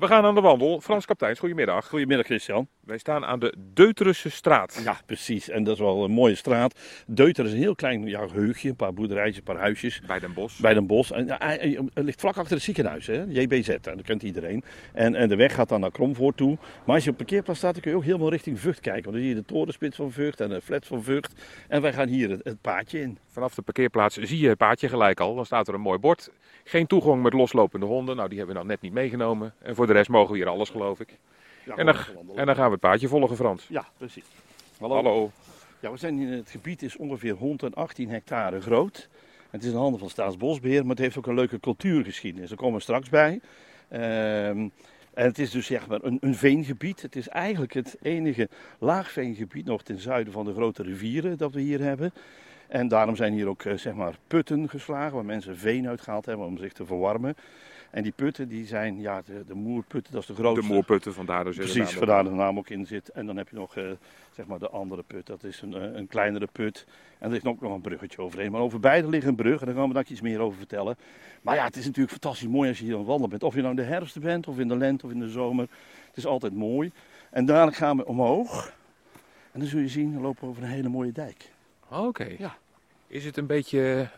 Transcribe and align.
We 0.00 0.06
gaan 0.06 0.24
aan 0.24 0.34
de 0.34 0.40
wandel. 0.40 0.80
Frans 0.80 1.06
Kapteins, 1.06 1.38
goedemiddag. 1.38 1.88
Goedemiddag 1.88 2.26
Christian. 2.26 2.68
Wij 2.80 2.98
staan 2.98 3.24
aan 3.24 3.38
de 3.38 3.54
Deuterusse 3.58 4.30
straat. 4.30 4.80
Ja, 4.84 5.00
precies. 5.06 5.48
En 5.48 5.64
dat 5.64 5.74
is 5.74 5.80
wel 5.80 6.04
een 6.04 6.10
mooie 6.10 6.34
straat. 6.34 6.78
Deuter 7.06 7.44
is 7.44 7.52
een 7.52 7.58
heel 7.58 7.74
klein 7.74 8.06
ja, 8.06 8.26
heugje, 8.32 8.68
een 8.68 8.76
paar 8.76 8.94
boerderijtjes, 8.94 9.36
een 9.36 9.42
paar 9.42 9.56
huisjes. 9.56 10.00
Bij 10.06 10.18
Den 10.18 10.34
Bosch. 10.34 10.60
Bij 10.60 10.74
Den 10.74 10.86
Bosch. 10.86 11.10
En, 11.10 11.26
ja, 11.26 11.38
het 11.94 12.04
ligt 12.04 12.20
vlak 12.20 12.36
achter 12.36 12.54
het 12.54 12.64
ziekenhuis, 12.64 13.06
hè? 13.06 13.24
JBZ, 13.28 13.68
en 13.68 13.80
dat 13.82 14.02
kent 14.02 14.22
iedereen. 14.22 14.64
En, 14.92 15.14
en 15.14 15.28
de 15.28 15.36
weg 15.36 15.54
gaat 15.54 15.68
dan 15.68 15.80
naar 15.80 15.90
Kromvoort 15.90 16.36
toe. 16.36 16.58
Maar 16.84 16.94
als 16.94 17.04
je 17.04 17.10
op 17.10 17.18
een 17.18 17.24
parkeerplaats 17.24 17.58
staat, 17.58 17.72
dan 17.72 17.82
kun 17.82 17.90
je 17.90 17.96
ook 17.96 18.04
helemaal 18.04 18.30
richting 18.30 18.60
Vught 18.60 18.80
kijken. 18.80 19.02
Want 19.02 19.14
dan 19.14 19.24
zie 19.24 19.34
je 19.34 19.40
de 19.40 19.46
torenspits 19.54 19.96
van 19.96 20.12
Vught 20.12 20.40
en 20.40 20.48
de 20.48 20.60
flat 20.60 20.86
van 20.86 21.02
Vught. 21.02 21.34
En 21.68 21.82
wij 21.82 21.92
gaan 21.92 22.08
hier 22.08 22.30
het, 22.30 22.40
het 22.44 22.60
paadje 22.60 23.00
in. 23.00 23.18
Vanaf 23.26 23.54
de 23.54 23.62
parkeerplaats 23.62 24.16
zie 24.16 24.38
je 24.38 24.48
het 24.48 24.58
paadje 24.58 24.88
gelijk 24.88 25.20
al. 25.20 25.34
Dan 25.34 25.46
staat 25.46 25.68
er 25.68 25.74
een 25.74 25.80
mooi 25.80 25.98
bord. 25.98 26.30
Geen 26.64 26.86
toegang 26.86 27.22
met 27.22 27.32
loslopende 27.32 27.86
honden. 27.86 28.16
Nou, 28.16 28.28
die 28.28 28.38
hebben 28.38 28.54
we 28.54 28.60
dan 28.60 28.70
net 28.70 28.80
niet 28.80 28.92
meegenomen. 28.92 29.54
En 29.62 29.74
voor 29.74 29.86
de 29.90 29.96
rest 29.98 30.10
mogen 30.10 30.32
we 30.32 30.36
hier 30.36 30.48
alles, 30.48 30.68
geloof 30.68 31.00
ik. 31.00 31.18
Ja, 31.64 31.76
en, 31.76 31.86
dan, 31.86 31.96
en 32.36 32.46
dan 32.46 32.54
gaan 32.54 32.64
we 32.64 32.70
het 32.70 32.80
paadje 32.80 33.08
volgen, 33.08 33.36
Frans. 33.36 33.66
Ja, 33.68 33.88
precies. 33.96 34.24
Hallo. 34.78 35.30
Ja, 35.80 35.90
we 35.90 35.96
zijn 35.96 36.18
in 36.18 36.32
het 36.32 36.50
gebied 36.50 36.82
is 36.82 36.96
ongeveer 36.96 37.34
118 37.34 38.10
hectare 38.10 38.60
groot. 38.60 39.08
Het 39.50 39.62
is 39.62 39.70
in 39.70 39.76
handen 39.76 40.00
van 40.00 40.10
Staatsbosbeheer, 40.10 40.80
maar 40.80 40.90
het 40.90 40.98
heeft 40.98 41.18
ook 41.18 41.26
een 41.26 41.34
leuke 41.34 41.60
cultuurgeschiedenis. 41.60 42.48
Daar 42.48 42.58
komen 42.58 42.74
we 42.74 42.82
straks 42.82 43.08
bij. 43.08 43.40
Ehm, 43.88 44.68
en 45.14 45.26
het 45.26 45.38
is 45.38 45.50
dus 45.50 45.66
zeg 45.66 45.86
maar 45.86 45.98
een, 46.02 46.18
een 46.20 46.34
veengebied. 46.34 47.02
Het 47.02 47.16
is 47.16 47.28
eigenlijk 47.28 47.72
het 47.72 47.96
enige 48.02 48.48
laagveengebied 48.78 49.64
nog 49.64 49.82
ten 49.82 49.98
zuiden 49.98 50.32
van 50.32 50.44
de 50.44 50.52
grote 50.52 50.82
rivieren 50.82 51.38
dat 51.38 51.52
we 51.52 51.60
hier 51.60 51.80
hebben. 51.80 52.12
En 52.68 52.88
daarom 52.88 53.16
zijn 53.16 53.32
hier 53.32 53.48
ook 53.48 53.62
eh, 53.62 53.76
zeg 53.76 53.94
maar 53.94 54.14
putten 54.26 54.68
geslagen 54.68 55.14
waar 55.14 55.24
mensen 55.24 55.58
veen 55.58 55.88
uitgehaald 55.88 56.26
hebben 56.26 56.46
om 56.46 56.58
zich 56.58 56.72
te 56.72 56.86
verwarmen. 56.86 57.36
En 57.90 58.02
die 58.02 58.12
putten 58.12 58.48
die 58.48 58.66
zijn, 58.66 59.00
ja, 59.00 59.22
de, 59.26 59.44
de 59.46 59.54
moerputten, 59.54 60.12
dat 60.12 60.20
is 60.22 60.26
de 60.28 60.34
De 60.34 60.40
grootste. 60.40 60.72
moerputten, 60.72 61.14
vandaar 61.14 61.44
dus 61.44 61.56
Precies, 61.56 61.92
vandaar 61.92 62.24
de 62.24 62.30
naam 62.30 62.58
ook 62.58 62.68
in 62.68 62.86
zit. 62.86 63.08
En 63.08 63.26
dan 63.26 63.36
heb 63.36 63.48
je 63.48 63.56
nog 63.56 63.76
eh, 63.76 63.84
zeg 64.34 64.46
maar 64.46 64.58
de 64.58 64.68
andere 64.68 65.02
put, 65.02 65.26
dat 65.26 65.44
is 65.44 65.62
een, 65.62 65.74
eh, 65.74 65.82
een 65.98 66.06
kleinere 66.06 66.48
put. 66.52 66.86
En 67.18 67.26
er 67.26 67.32
ligt 67.32 67.46
ook 67.46 67.60
nog 67.60 67.72
een 67.74 67.80
bruggetje 67.80 68.22
overheen. 68.22 68.50
Maar 68.50 68.60
over 68.60 68.80
beide 68.80 69.08
liggen 69.08 69.30
een 69.30 69.36
brug 69.36 69.60
en 69.60 69.66
daar 69.66 69.74
gaan 69.74 69.88
we 69.88 69.94
daar 69.94 70.04
iets 70.08 70.20
meer 70.20 70.40
over 70.40 70.58
vertellen. 70.58 70.96
Maar 71.42 71.54
ja, 71.54 71.64
het 71.64 71.76
is 71.76 71.84
natuurlijk 71.84 72.10
fantastisch 72.12 72.48
mooi 72.48 72.68
als 72.68 72.78
je 72.78 72.84
hier 72.84 72.92
aan 72.92 72.98
het 72.98 73.08
wandelen 73.08 73.30
bent. 73.30 73.42
Of 73.42 73.54
je 73.54 73.60
nou 73.60 73.70
in 73.76 73.82
de 73.82 73.88
herfst 73.88 74.20
bent, 74.20 74.48
of 74.48 74.58
in 74.58 74.68
de 74.68 74.76
lente, 74.76 75.06
of 75.06 75.12
in 75.12 75.20
de 75.20 75.28
zomer. 75.30 75.68
Het 76.06 76.16
is 76.16 76.26
altijd 76.26 76.54
mooi. 76.54 76.92
En 77.30 77.44
dadelijk 77.46 77.76
gaan 77.76 77.96
we 77.96 78.06
omhoog. 78.06 78.72
En 79.52 79.60
dan 79.60 79.68
zul 79.68 79.80
je 79.80 79.88
zien, 79.88 80.14
we 80.14 80.20
lopen 80.20 80.48
over 80.48 80.62
een 80.62 80.68
hele 80.68 80.88
mooie 80.88 81.12
dijk. 81.12 81.50
Oké. 81.88 82.28
Ja. 82.38 82.56
Is 83.06 83.24
het 83.24 83.36
een 83.36 83.46
beetje, 83.46 84.08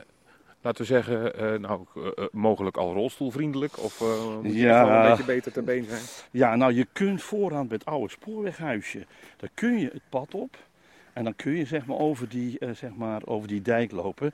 laten 0.63 0.81
we 0.81 0.87
zeggen, 0.87 1.35
eh, 1.39 1.59
nou, 1.59 1.81
eh, 1.97 2.03
eh, 2.17 2.25
mogelijk 2.33 2.77
al 2.77 2.93
rolstoelvriendelijk? 2.95 3.79
Of 3.79 4.01
moet 4.43 4.53
je 4.53 4.59
Ja. 4.59 4.79
echt 4.81 4.89
wel 4.89 4.97
een 5.03 5.09
beetje 5.09 5.25
beter 5.25 5.53
ter 5.53 5.65
been 5.65 5.85
zijn? 5.85 6.03
Ja, 6.31 6.57
nou 6.57 6.73
je 6.75 6.87
kunt 6.93 7.23
vooraan 7.23 7.69
bij 7.69 7.77
het 7.77 7.87
oude 7.87 8.11
spoorweghuisje, 8.11 9.07
daar 9.37 9.51
kun 9.55 9.79
je 9.79 9.91
het 9.93 10.03
pad 10.09 10.35
op. 10.35 10.57
En 11.13 11.25
dan 11.25 11.37
kun 11.37 11.53
je 11.53 11.65
zeg 11.65 11.87
maar 11.87 11.99
over 11.99 12.29
die, 12.29 12.59
zeg 12.73 12.91
maar, 12.95 13.21
over 13.25 13.49
die 13.49 13.63
dijk 13.63 13.93
lopen. 13.93 14.33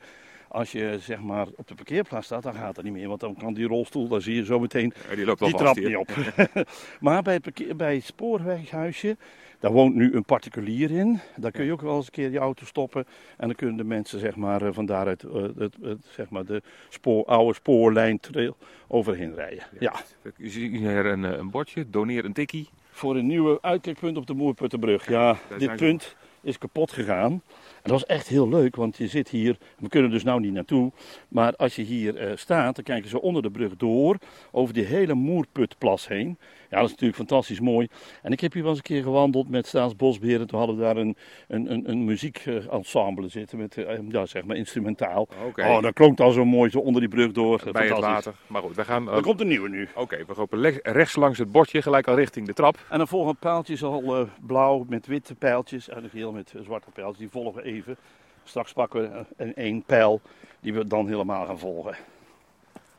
Als 0.49 0.73
je 0.73 0.97
zeg 1.01 1.21
maar 1.21 1.47
op 1.57 1.69
de 1.69 1.75
parkeerplaats 1.75 2.27
staat, 2.27 2.43
dan 2.43 2.55
gaat 2.55 2.75
dat 2.75 2.85
niet 2.85 2.93
meer. 2.93 3.09
Want 3.09 3.21
dan 3.21 3.37
kan 3.37 3.55
die 3.55 3.67
rolstoel, 3.67 4.09
dan 4.09 4.21
zie 4.21 4.35
je 4.35 4.45
zo 4.45 4.59
meteen, 4.59 4.93
Ja, 5.09 5.15
die 5.15 5.25
loopt 5.25 5.41
die 5.41 5.51
vast 5.51 5.63
trap 5.63 5.77
hier. 5.77 5.89
niet 5.89 5.97
op. 5.97 6.09
maar 7.01 7.23
bij 7.23 7.33
het, 7.35 7.43
parkeer, 7.43 7.77
bij 7.77 7.95
het 7.95 8.05
spoorweghuisje, 8.05 9.17
daar 9.59 9.73
woont 9.73 9.95
nu 9.95 10.15
een 10.15 10.25
particulier 10.25 10.91
in. 10.91 11.21
Daar 11.37 11.51
kun 11.51 11.65
je 11.65 11.73
ook 11.73 11.81
wel 11.81 11.97
eens 11.97 12.07
een 12.07 12.13
keer 12.13 12.31
je 12.31 12.39
auto 12.39 12.65
stoppen. 12.65 13.07
En 13.37 13.47
dan 13.47 13.57
kunnen 13.57 13.77
de 13.77 13.85
mensen 13.85 14.21
zeg 14.21 14.37
maar, 14.37 14.63
eh, 14.63 14.73
van 14.73 14.87
daaruit 14.87 15.23
eh, 15.23 15.43
het, 15.57 15.77
het, 15.83 16.07
zeg 16.11 16.29
maar, 16.29 16.45
de 16.45 16.63
spoor, 16.89 17.25
oude 17.25 17.55
spoorlijntrail 17.55 18.57
overheen 18.89 19.35
rijden. 19.35 19.65
ja. 19.81 19.95
Je 20.37 20.49
ziet 20.49 20.73
hier 20.73 21.07
een, 21.07 21.25
eh, 21.25 21.39
een 21.39 21.51
bordje, 21.51 21.91
doneer 21.91 22.25
een 22.25 22.33
tikkie. 22.33 22.69
voor 22.91 23.17
een 23.17 23.27
nieuwe 23.27 23.59
uitkijkpunt 23.61 24.17
op 24.17 24.27
de 24.27 24.35
Moerputtenbrug. 24.35 25.09
Ja, 25.09 25.37
dit 25.59 25.71
ze. 25.71 25.77
punt 25.77 26.17
is 26.41 26.59
kapot 26.59 26.93
gegaan. 26.93 27.33
En 27.33 27.83
dat 27.83 27.93
was 27.93 28.07
echt 28.07 28.29
heel 28.29 28.49
leuk, 28.49 28.77
want 28.77 28.97
je 28.97 29.09
zit 29.09 29.29
hier, 29.29 29.57
we 29.79 29.89
kunnen 29.89 30.11
dus 30.11 30.23
nou 30.23 30.41
niet 30.41 30.53
naartoe, 30.53 30.93
maar 31.29 31.57
als 31.57 31.77
je 31.77 31.83
hier 31.83 32.33
staat, 32.35 32.75
dan 32.75 32.85
kijk 32.85 33.03
je 33.03 33.09
zo 33.09 33.17
onder 33.17 33.43
de 33.43 33.51
brug 33.51 33.77
door, 33.77 34.17
over 34.51 34.75
die 34.75 34.85
hele 34.85 35.15
Moerputplas 35.15 36.09
heen. 36.09 36.39
Ja, 36.71 36.77
dat 36.77 36.85
is 36.85 36.91
natuurlijk 36.91 37.19
fantastisch 37.19 37.61
mooi. 37.61 37.89
En 38.23 38.33
ik 38.33 38.41
heb 38.41 38.53
hier 38.53 38.63
wel 38.63 38.71
eens 38.71 38.81
een 38.81 38.85
keer 38.87 39.03
gewandeld 39.03 39.49
met 39.49 39.67
Staatsbosbeheer 39.67 40.41
en 40.41 40.47
toen 40.47 40.59
hadden 40.59 40.77
we 40.77 40.83
daar 40.83 40.97
een, 40.97 41.17
een, 41.49 41.73
een, 41.73 41.91
een 41.91 42.05
muziekensemble 42.05 43.29
zitten, 43.29 43.59
met, 43.59 43.77
eh, 43.77 43.99
ja, 44.09 44.27
zeg 44.27 44.45
maar 44.45 44.57
instrumentaal. 44.57 45.29
Oh, 45.57 45.83
dat 45.83 45.93
klonk 45.93 46.17
dan 46.17 46.33
zo 46.33 46.45
mooi, 46.45 46.71
zo 46.71 46.79
onder 46.79 47.01
die 47.01 47.11
brug 47.11 47.33
door. 47.33 47.61
bij 47.73 47.89
het 47.89 47.99
water. 47.99 48.35
Maar 48.47 48.63
goed, 48.63 48.77
we 48.77 48.85
gaan... 48.85 49.09
eh, 49.09 49.17
Er 49.17 49.23
komt 49.23 49.41
een 49.41 49.47
nieuwe 49.49 49.69
nu. 49.69 49.89
Oké, 49.95 50.17
we 50.27 50.33
lopen 50.37 50.81
rechts 50.83 51.17
langs 51.17 51.39
het 51.39 51.53
bordje, 51.53 51.83
gelijk 51.83 52.09
al 52.09 52.15
richting 52.15 52.47
de 52.47 52.53
trap. 52.53 52.79
En 52.91 52.99
dan 52.99 53.09
volgen 53.09 53.37
pijltjes 53.37 53.83
al 53.83 54.17
eh, 54.17 54.23
blauw 54.41 54.85
met 54.89 55.07
witte 55.07 55.35
pijltjes 55.35 55.89
en 55.89 56.09
geel 56.11 56.33
met 56.33 56.53
eh, 56.57 56.63
zwarte 56.63 56.91
pijltjes. 56.91 57.19
Die 57.19 57.29
volgen 57.31 57.63
even. 57.65 57.97
Straks 58.45 58.73
pakken 58.73 59.01
we 59.03 59.07
eh, 59.09 59.21
een 59.37 59.55
één 59.55 59.83
pijl 59.83 60.21
die 60.61 60.73
we 60.75 60.87
dan 60.87 61.09
helemaal 61.09 61.47
gaan 61.47 61.59
volgen. 61.59 61.97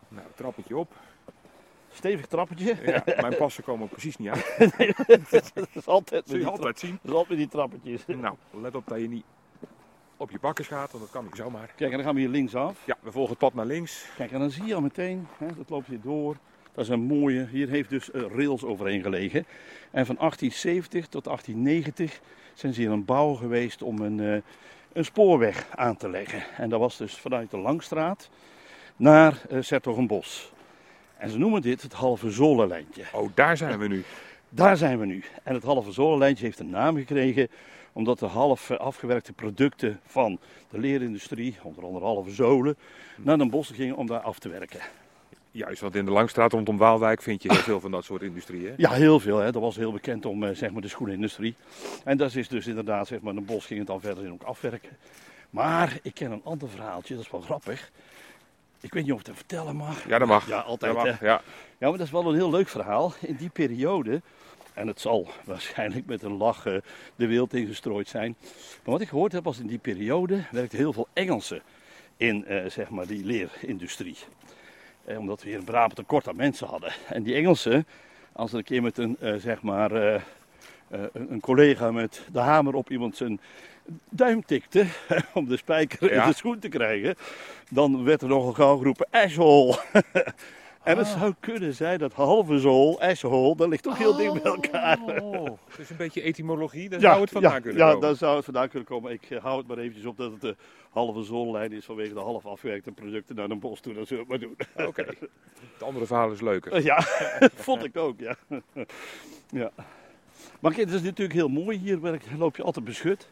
Nou, 0.07 0.27
trappetje 0.35 0.77
op. 0.77 0.91
Stevig 1.99 2.25
trappetje. 2.25 2.75
Ja, 2.85 3.03
mijn 3.21 3.35
passen 3.35 3.63
komen 3.63 3.87
precies 3.87 4.17
niet 4.17 4.29
uit. 4.29 4.71
dat 5.53 5.67
is 5.73 5.87
altijd 5.87 6.27
Zul 6.27 6.37
je 6.37 6.45
altijd 6.45 6.79
zien. 6.79 6.99
dat 7.01 7.11
is 7.11 7.17
altijd 7.17 7.29
met 7.29 7.37
die 7.37 7.47
trappetjes. 7.47 8.05
Nou, 8.05 8.35
let 8.61 8.75
op 8.75 8.87
dat 8.87 8.99
je 8.99 9.07
niet 9.07 9.23
op 10.17 10.31
je 10.31 10.39
bakkers 10.39 10.67
gaat, 10.67 10.91
want 10.91 11.03
dat 11.03 11.13
kan 11.13 11.25
ik 11.25 11.35
zomaar. 11.35 11.73
Kijk, 11.75 11.91
en 11.91 11.97
dan 11.97 12.05
gaan 12.05 12.13
we 12.15 12.19
hier 12.19 12.29
linksaf. 12.29 12.85
Ja, 12.85 12.97
we 13.01 13.11
volgen 13.11 13.29
het 13.29 13.39
pad 13.39 13.53
naar 13.53 13.65
links. 13.65 14.05
Kijk, 14.15 14.31
en 14.31 14.39
dan 14.39 14.51
zie 14.51 14.65
je 14.65 14.75
al 14.75 14.81
meteen, 14.81 15.27
hè, 15.37 15.47
dat 15.57 15.69
loopt 15.69 15.87
hier 15.87 16.01
door. 16.01 16.37
Dat 16.73 16.83
is 16.83 16.89
een 16.89 17.01
mooie, 17.01 17.47
hier 17.51 17.69
heeft 17.69 17.89
dus 17.89 18.11
eh, 18.11 18.21
rails 18.35 18.63
overheen 18.63 19.01
gelegen. 19.01 19.45
En 19.91 20.05
van 20.05 20.15
1870 20.15 21.07
tot 21.07 21.23
1890 21.23 22.21
zijn 22.53 22.73
ze 22.73 22.79
hier 22.79 22.89
aan 22.89 22.97
het 22.97 23.05
bouwen 23.05 23.37
geweest 23.37 23.81
om 23.81 24.01
een, 24.01 24.19
eh, 24.19 24.41
een 24.93 25.05
spoorweg 25.05 25.67
aan 25.75 25.97
te 25.97 26.09
leggen. 26.09 26.43
En 26.57 26.69
dat 26.69 26.79
was 26.79 26.97
dus 26.97 27.17
vanuit 27.17 27.51
de 27.51 27.57
Langstraat 27.57 28.29
naar 28.95 29.41
Sertogenbos. 29.59 30.51
En 31.19 31.29
ze 31.29 31.37
noemen 31.37 31.61
dit 31.61 31.81
het 31.81 31.93
halve 31.93 32.31
zolenlijntje. 32.31 33.03
Oh, 33.13 33.29
daar 33.33 33.57
zijn 33.57 33.79
we 33.79 33.87
nu. 33.87 34.03
Daar 34.49 34.77
zijn 34.77 34.99
we 34.99 35.05
nu. 35.05 35.23
En 35.43 35.53
het 35.53 35.63
halve 35.63 35.91
zolenlijntje 35.91 36.45
heeft 36.45 36.59
een 36.59 36.69
naam 36.69 36.95
gekregen 36.95 37.47
omdat 37.93 38.19
de 38.19 38.25
half 38.25 38.71
afgewerkte 38.71 39.33
producten 39.33 39.99
van 40.05 40.39
de 40.69 40.79
leerindustrie, 40.79 41.57
onder 41.61 41.83
andere 41.83 42.05
halve 42.05 42.31
zolen, 42.31 42.75
naar 43.17 43.37
Den 43.37 43.49
Bosch 43.49 43.75
gingen 43.75 43.95
om 43.95 44.07
daar 44.07 44.19
af 44.19 44.39
te 44.39 44.49
werken. 44.49 44.79
Juist, 45.51 45.81
want 45.81 45.95
in 45.95 46.05
de 46.05 46.11
Langstraat 46.11 46.51
rondom 46.51 46.77
Waalwijk 46.77 47.21
vind 47.21 47.43
je 47.43 47.51
heel 47.51 47.61
veel 47.61 47.79
van 47.79 47.91
dat 47.91 48.03
soort 48.03 48.21
industrieën. 48.21 48.73
Ja, 48.77 48.91
heel 48.91 49.19
veel. 49.19 49.37
Hè. 49.37 49.51
Dat 49.51 49.61
was 49.61 49.75
heel 49.75 49.91
bekend 49.91 50.25
om 50.25 50.43
eh, 50.43 50.55
zeg 50.55 50.71
maar 50.71 50.81
de 50.81 50.87
schoenindustrie. 50.87 51.55
En 52.03 52.17
dat 52.17 52.35
is 52.35 52.47
dus 52.47 52.67
inderdaad, 52.67 53.07
zeg 53.07 53.21
maar, 53.21 53.33
Den 53.33 53.45
Bosch 53.45 53.67
ging 53.67 53.79
het 53.79 53.87
dan 53.87 54.01
verder 54.01 54.25
in 54.25 54.31
ook 54.31 54.43
afwerken. 54.43 54.97
Maar 55.49 55.99
ik 56.01 56.13
ken 56.13 56.31
een 56.31 56.43
ander 56.43 56.69
verhaaltje, 56.69 57.15
dat 57.15 57.23
is 57.23 57.31
wel 57.31 57.41
grappig. 57.41 57.91
Ik 58.81 58.93
weet 58.93 59.03
niet 59.03 59.13
of 59.13 59.19
ik 59.19 59.25
het 59.25 59.35
vertellen 59.35 59.75
mag. 59.75 60.07
Ja, 60.07 60.19
dat 60.19 60.27
mag. 60.27 60.47
Ja, 60.47 60.59
altijd. 60.59 60.93
Dat 60.93 61.05
mag, 61.05 61.19
ja. 61.19 61.41
Ja, 61.77 61.89
maar 61.89 61.97
dat 61.97 62.07
is 62.07 62.11
wel 62.11 62.27
een 62.27 62.35
heel 62.35 62.49
leuk 62.49 62.67
verhaal. 62.67 63.13
In 63.21 63.35
die 63.35 63.49
periode, 63.49 64.21
en 64.73 64.87
het 64.87 65.01
zal 65.01 65.27
waarschijnlijk 65.45 66.05
met 66.05 66.23
een 66.23 66.37
lach 66.37 66.65
eh, 66.65 66.77
de 67.15 67.27
wereld 67.27 67.53
ingestrooid 67.53 68.07
zijn. 68.07 68.35
Maar 68.83 68.93
wat 68.93 69.01
ik 69.01 69.09
gehoord 69.09 69.31
heb 69.31 69.43
was 69.43 69.59
in 69.59 69.67
die 69.67 69.77
periode 69.77 70.43
werkten 70.51 70.77
heel 70.77 70.93
veel 70.93 71.07
Engelsen 71.13 71.61
in 72.17 72.45
eh, 72.45 72.69
zeg 72.69 72.89
maar 72.89 73.07
die 73.07 73.25
leerindustrie. 73.25 74.17
Eh, 75.05 75.17
omdat 75.17 75.41
we 75.41 75.49
hier 75.49 75.57
in 75.57 75.63
Brabant 75.63 75.95
tekort 75.95 76.27
aan 76.27 76.35
mensen 76.35 76.67
hadden. 76.67 76.91
En 77.07 77.23
die 77.23 77.35
Engelsen, 77.35 77.87
als 78.31 78.51
er 78.51 78.57
een 78.57 78.63
keer 78.63 78.81
met 78.81 78.97
een, 78.97 79.17
eh, 79.19 79.35
zeg 79.35 79.61
maar, 79.61 79.91
eh, 79.91 80.15
eh, 80.15 81.01
een 81.13 81.31
een 81.31 81.39
collega 81.39 81.91
met 81.91 82.21
de 82.31 82.39
hamer 82.39 82.73
op 82.73 82.91
iemand 82.91 83.17
zijn 83.17 83.39
duim 84.09 84.45
tikte 84.45 84.85
om 85.33 85.47
de 85.47 85.57
spijker 85.57 86.13
Ja. 86.13 86.23
in 86.23 86.29
de 86.29 86.35
schoen 86.35 86.59
te 86.59 86.67
krijgen, 86.69 87.15
dan 87.69 88.03
werd 88.03 88.21
er 88.21 88.27
nogal 88.27 88.53
gauw 88.53 88.77
geroepen 88.77 89.07
asshole. 89.11 89.79
en 90.83 90.97
het 90.97 91.07
zou 91.07 91.33
kunnen 91.39 91.73
zijn 91.73 91.99
dat 91.99 92.13
halve 92.13 92.59
zool, 92.59 93.01
asshole, 93.01 93.55
dat 93.55 93.67
ligt 93.67 93.83
toch 93.83 93.97
heel 93.97 94.15
dicht 94.15 94.33
bij 94.33 94.51
elkaar. 94.51 94.97
Oh, 95.21 95.57
is 95.77 95.89
een 95.89 95.95
beetje 95.97 96.21
etymologie, 96.21 96.89
daar 96.89 96.99
Ja, 96.99 97.09
zou 97.09 97.21
het 97.21 97.29
vandaan 97.31 97.53
ja, 97.53 97.59
kunnen 97.59 97.81
ja, 97.81 97.87
komen. 97.87 98.01
daar 98.07 98.15
zou 98.15 98.35
het 98.35 98.45
vandaan 98.45 98.69
kunnen 98.69 98.87
komen. 98.87 99.11
Ik 99.11 99.29
eh, 99.29 99.43
hou 99.43 99.57
het 99.57 99.67
maar 99.67 99.77
eventjes 99.77 100.05
op 100.05 100.17
dat 100.17 100.31
het 100.31 100.41
de 100.41 100.55
halve 100.89 101.23
zollijn 101.23 101.71
is 101.71 101.85
vanwege 101.85 102.13
de 102.13 102.19
half 102.19 102.45
afgewerkte 102.45 102.91
producten 102.91 103.35
naar 103.35 103.49
een 103.49 103.59
bos 103.59 103.79
toe. 103.79 103.93
Dat 103.93 104.07
zullen 104.07 104.23
we 104.23 104.29
maar 104.29 104.39
doen. 104.39 104.57
Oké, 104.87 105.01
het 105.73 105.83
andere 105.83 106.05
verhaal 106.05 106.31
is 106.31 106.41
leuker. 106.41 106.83
Ja, 106.83 107.01
vond 107.55 107.83
ik 107.83 107.97
ook, 107.97 108.19
ja. 108.19 108.35
ja. 109.49 109.71
Maar 110.59 110.73
kijk, 110.73 110.85
het 110.87 110.95
is 110.95 111.01
natuurlijk 111.01 111.33
heel 111.37 111.47
mooi. 111.47 111.77
Hier 111.77 111.99
loop 112.37 112.55
je 112.55 112.63
altijd 112.63 112.85
beschut. 112.85 113.29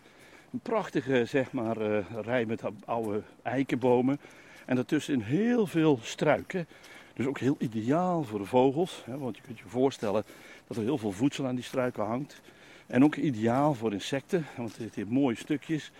Een 0.57 0.63
prachtige, 0.63 1.25
zeg 1.25 1.51
maar, 1.51 1.77
eh, 1.77 2.05
rij 2.21 2.45
met 2.45 2.61
oude 2.85 3.21
eikenbomen. 3.41 4.19
En 4.65 4.75
daartussen 4.75 5.21
heel 5.21 5.67
veel 5.67 5.99
struiken. 6.01 6.67
Dus 7.13 7.25
ook 7.25 7.39
heel 7.39 7.55
ideaal 7.59 8.23
voor 8.23 8.39
de 8.39 8.45
vogels. 8.45 9.03
Hè, 9.05 9.17
want 9.17 9.35
je 9.35 9.41
kunt 9.41 9.59
je 9.59 9.67
voorstellen 9.67 10.23
dat 10.67 10.77
er 10.77 10.83
heel 10.83 10.97
veel 10.97 11.11
voedsel 11.11 11.45
aan 11.47 11.55
die 11.55 11.63
struiken 11.63 12.05
hangt. 12.05 12.41
En 12.87 13.03
ook 13.03 13.15
ideaal 13.15 13.73
voor 13.73 13.93
insecten, 13.93 14.45
want 14.55 14.77
het 14.77 14.95
heeft 14.95 15.09
mooie 15.09 15.35
stukjes. 15.35 15.91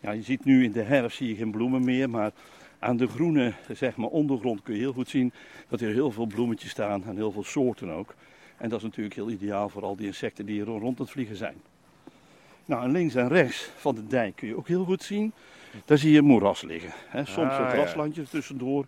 Ja, 0.00 0.10
je 0.10 0.22
ziet 0.22 0.44
nu 0.44 0.64
in 0.64 0.72
de 0.72 0.82
herfst 0.82 1.16
zie 1.16 1.36
geen 1.36 1.50
bloemen 1.50 1.84
meer, 1.84 2.10
maar 2.10 2.32
aan 2.78 2.96
de 2.96 3.06
groene 3.06 3.52
zeg 3.72 3.96
maar, 3.96 4.08
ondergrond 4.08 4.62
kun 4.62 4.74
je 4.74 4.80
heel 4.80 4.92
goed 4.92 5.08
zien 5.08 5.32
dat 5.68 5.80
er 5.80 5.92
heel 5.92 6.10
veel 6.10 6.26
bloemetjes 6.26 6.70
staan 6.70 7.04
en 7.04 7.16
heel 7.16 7.32
veel 7.32 7.44
soorten 7.44 7.90
ook. 7.90 8.14
En 8.56 8.68
dat 8.68 8.78
is 8.78 8.84
natuurlijk 8.84 9.14
heel 9.14 9.30
ideaal 9.30 9.68
voor 9.68 9.82
al 9.82 9.96
die 9.96 10.06
insecten 10.06 10.46
die 10.46 10.54
hier 10.54 10.64
rond 10.64 10.98
het 10.98 11.10
vliegen 11.10 11.36
zijn. 11.36 11.56
Nou, 12.66 12.82
en 12.84 12.90
links 12.90 13.14
en 13.14 13.28
rechts 13.28 13.70
van 13.76 13.94
de 13.94 14.06
dijk 14.06 14.36
kun 14.36 14.48
je 14.48 14.56
ook 14.56 14.68
heel 14.68 14.84
goed 14.84 15.02
zien. 15.02 15.32
Daar 15.84 15.98
zie 15.98 16.12
je 16.12 16.22
moeras 16.22 16.62
liggen. 16.62 16.92
Hè. 17.06 17.24
Soms 17.24 17.36
Ah, 17.52 17.58
wat 17.58 17.70
ja. 17.72 17.78
graslandjes 17.78 18.30
tussendoor. 18.30 18.86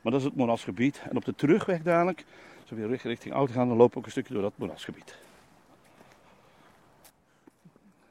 Maar 0.00 0.12
dat 0.12 0.20
is 0.20 0.26
het 0.26 0.36
moerasgebied. 0.36 1.02
En 1.10 1.16
op 1.16 1.24
de 1.24 1.34
terugweg 1.34 1.82
dadelijk, 1.82 2.24
als 2.60 2.70
we 2.70 2.76
weer 2.76 2.88
richt- 2.88 3.04
richting 3.04 3.34
Oud 3.34 3.50
gaan, 3.50 3.68
dan 3.68 3.76
lopen 3.76 3.92
we 3.92 3.98
ook 3.98 4.04
een 4.04 4.10
stukje 4.10 4.32
door 4.32 4.42
dat 4.42 4.52
moerasgebied. 4.56 5.18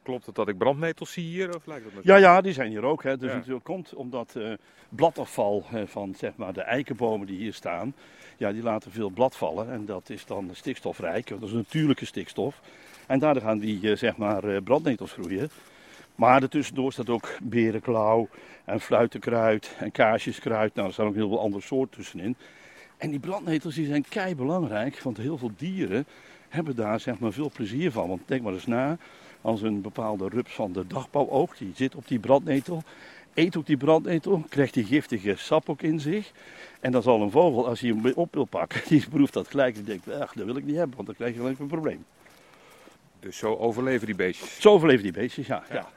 Klopt 0.04 0.26
het 0.26 0.36
dat 0.36 0.48
ik 0.48 0.58
brandnetels 0.58 1.12
zie 1.12 1.24
hier? 1.24 1.56
Of 1.56 1.66
lijkt 1.66 1.84
dat 1.96 2.04
Ja, 2.04 2.16
ja, 2.16 2.42
die 2.42 2.54
zijn 2.54 2.70
hier 2.70 2.84
ook. 2.84 3.04
Hè. 3.04 3.18
Dus 3.18 3.46
Ja. 3.46 3.54
het 3.54 3.64
komt 3.64 3.94
omdat 3.94 4.36
eh, 4.36 4.54
bladafval 4.90 5.66
van 5.86 6.16
zeg 6.18 6.32
maar, 6.36 6.54
de 6.54 6.62
eikenbomen 6.62 7.28
die 7.28 7.38
hier 7.38 7.54
staan, 7.54 7.94
ja, 8.38 8.52
die 8.52 8.64
laten 8.64 8.92
veel 8.92 9.10
blad 9.10 9.36
vallen. 9.36 9.72
En 9.72 9.86
dat 9.86 10.10
is 10.10 10.26
dan 10.26 10.50
stikstofrijk, 10.54 11.30
want 11.30 11.42
dat 11.42 11.50
is 11.50 11.56
natuurlijke 11.56 12.06
stikstof. 12.06 12.62
En 13.10 13.20
daardoor 13.20 13.44
gaan 13.44 13.60
die 13.60 13.92
eh, 13.92 13.98
zeg 13.98 14.18
maar, 14.18 14.44
eh, 14.44 14.62
brandnetels 14.64 15.12
groeien. 15.12 15.50
Maar 16.16 16.42
ertussendoor 16.42 16.94
staat 16.94 17.10
ook 17.10 17.38
berenklauw 17.42 18.30
en 18.66 18.80
fluitenkruid 18.80 19.76
en 19.80 19.92
kaarsjeskruid. 19.92 20.76
Nou, 20.76 20.88
er 20.88 20.94
staan 20.94 21.08
ook 21.08 21.16
heel 21.16 21.28
veel 21.28 21.40
andere 21.40 21.64
soorten 21.64 21.96
tussenin. 21.96 22.36
En 22.98 23.10
die 23.10 23.20
brandnetels 23.20 23.76
die 23.76 23.86
zijn 23.86 24.06
kei 24.10 24.36
belangrijk, 24.36 25.02
want 25.02 25.18
heel 25.18 25.38
veel 25.38 25.52
dieren 25.58 26.06
hebben 26.50 26.76
daar 26.76 27.00
zeg 27.00 27.20
maar, 27.20 27.32
veel 27.32 27.52
plezier 27.54 27.92
van. 27.92 28.08
Want 28.08 28.22
denk 28.26 28.42
maar 28.42 28.54
eens 28.54 28.66
na, 28.66 28.98
als 29.42 29.62
een 29.62 29.82
bepaalde 29.82 30.28
rups 30.28 30.54
van 30.54 30.72
de 30.72 30.88
dagbouwoog, 30.88 31.58
die 31.58 31.72
zit 31.76 31.96
op 31.96 32.08
die 32.08 32.20
brandnetel, 32.20 32.84
eet 33.34 33.58
ook 33.58 33.66
die 33.66 33.78
brandnetel, 33.78 34.44
krijgt 34.50 34.74
die 34.74 34.86
giftige 34.86 35.36
sap 35.38 35.70
ook 35.70 35.82
in 35.82 36.00
zich. 36.00 36.32
En 36.80 36.92
dan 36.92 37.02
zal 37.02 37.22
een 37.22 37.32
vogel, 37.32 37.68
als 37.68 37.80
hij 37.80 37.90
hem 37.90 38.12
op 38.16 38.34
wil 38.34 38.46
pakken, 38.46 38.82
die 38.90 39.10
proeft 39.10 39.34
dat 39.34 39.48
gelijk 39.48 39.78
en 39.78 39.84
denkt, 39.84 40.06
dat 40.06 40.34
wil 40.34 40.58
ik 40.58 40.66
niet 40.66 40.76
hebben, 40.76 40.96
want 40.96 41.08
dan 41.08 41.16
krijg 41.16 41.32
je 41.34 41.40
gelijk 41.40 41.60
een 41.60 41.68
probleem. 41.68 42.06
Dus 43.20 43.38
zo 43.38 43.56
overleven 43.56 44.06
die 44.06 44.16
beestjes. 44.16 44.62
Zo 44.62 44.72
overleven 44.72 45.04
die 45.04 45.12
beestjes, 45.12 45.48
ja. 45.48 45.64
ja. 45.72 45.88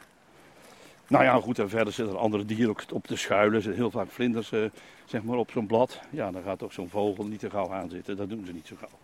Nou 1.07 1.25
ja, 1.25 1.41
goed, 1.41 1.59
en 1.59 1.69
verder 1.69 1.93
zitten 1.93 2.15
er 2.15 2.21
andere 2.21 2.45
dieren 2.45 2.71
ook 2.71 2.83
op 2.93 3.07
te 3.07 3.17
schuilen. 3.17 3.55
Er 3.55 3.63
zitten 3.63 3.81
heel 3.81 3.91
vaak 3.91 4.11
vlinders 4.11 4.53
eh, 4.53 4.65
zeg 5.05 5.23
maar 5.23 5.37
op 5.37 5.51
zo'n 5.51 5.67
blad. 5.67 6.01
Ja, 6.11 6.31
dan 6.31 6.43
gaat 6.43 6.63
ook 6.63 6.73
zo'n 6.73 6.89
vogel 6.89 7.27
niet 7.27 7.41
te 7.41 7.51
gauw 7.51 7.73
aan 7.73 7.91
zitten. 7.91 8.17
Dat 8.17 8.29
doen 8.29 8.47
ze 8.47 8.53
niet 8.53 8.67
zo 8.67 8.77
gauw. 8.79 8.99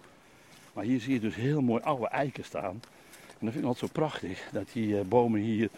Maar 0.73 0.85
hier 0.85 1.01
zie 1.01 1.13
je 1.13 1.21
dus 1.21 1.35
heel 1.35 1.61
mooi 1.61 1.83
oude 1.83 2.09
eiken 2.09 2.45
staan. 2.45 2.81
En 3.39 3.47
dat 3.47 3.53
vind 3.53 3.57
ik 3.57 3.65
altijd 3.65 3.93
zo 3.93 4.01
prachtig, 4.01 4.49
dat 4.53 4.69
die 4.73 4.99
eh, 4.99 5.05
bomen 5.05 5.41
hier 5.41 5.69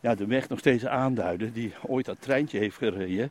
ja, 0.00 0.14
de 0.14 0.26
weg 0.26 0.48
nog 0.48 0.58
steeds 0.58 0.86
aanduiden 0.86 1.52
die 1.52 1.72
ooit 1.86 2.06
dat 2.06 2.22
treintje 2.22 2.58
heeft 2.58 2.76
gereden. 2.76 3.30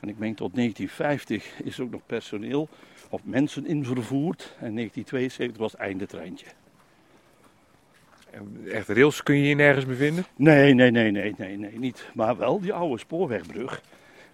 En 0.00 0.08
ik 0.08 0.18
meen 0.18 0.34
tot 0.34 0.54
1950 0.54 1.62
is 1.62 1.78
er 1.78 1.84
ook 1.84 1.90
nog 1.90 2.06
personeel 2.06 2.68
of 3.08 3.20
mensen 3.24 3.66
in 3.66 3.84
vervoerd. 3.84 4.42
En 4.42 4.74
1972 4.74 5.56
was 5.56 5.72
het 5.72 5.80
einde 5.80 6.06
treintje. 6.06 6.46
Echt 8.72 8.88
rails 8.88 9.22
kun 9.22 9.36
je 9.36 9.42
hier 9.42 9.56
nergens 9.56 9.84
meer 9.84 9.96
vinden? 9.96 10.24
Nee, 10.36 10.74
nee, 10.74 10.90
nee, 10.90 11.10
nee, 11.10 11.34
nee, 11.38 11.56
nee, 11.56 11.78
niet. 11.78 12.08
Maar 12.14 12.36
wel 12.36 12.60
die 12.60 12.72
oude 12.72 12.98
spoorwegbrug. 12.98 13.80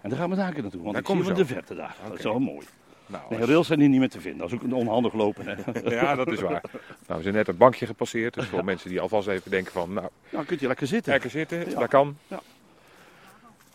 En 0.01 0.09
daar 0.09 0.19
gaan 0.19 0.29
we 0.29 0.35
daar 0.35 0.61
naartoe, 0.61 0.81
want 0.81 0.93
Daar 0.93 1.03
komen 1.03 1.25
we 1.25 1.33
de 1.33 1.45
verte 1.45 1.75
daar. 1.75 1.95
Dat 2.01 2.09
Oké. 2.09 2.17
is 2.17 2.23
wel 2.23 2.39
mooi. 2.39 2.65
Nou, 3.05 3.23
Nee, 3.29 3.39
als- 3.39 3.47
rails 3.49 3.67
zijn 3.67 3.79
hier 3.79 3.89
niet 3.89 3.99
meer 3.99 4.09
te 4.09 4.21
vinden. 4.21 4.39
Dat 4.39 4.47
is 4.47 4.53
ook 4.55 4.63
een 4.63 4.73
onhandig 4.73 5.13
lopen. 5.13 5.45
Hè. 5.47 5.55
ja, 5.95 6.15
dat 6.15 6.31
is 6.31 6.39
waar. 6.39 6.61
Nou, 7.07 7.17
we 7.17 7.21
zijn 7.21 7.33
net 7.33 7.47
een 7.47 7.57
bankje 7.57 7.85
gepasseerd. 7.85 8.33
Dus 8.33 8.45
voor 8.45 8.63
mensen 8.65 8.89
die 8.89 8.99
alvast 9.01 9.27
even 9.27 9.51
denken 9.51 9.71
van, 9.71 9.93
nou, 9.93 10.07
Nou, 10.29 10.45
kunt 10.45 10.59
je 10.59 10.67
lekker 10.67 10.87
zitten. 10.87 11.11
lekker 11.11 11.29
zitten, 11.29 11.69
Ja. 11.69 11.79
dat 11.79 11.87
kan. 11.89 12.17
Ja. 12.27 12.39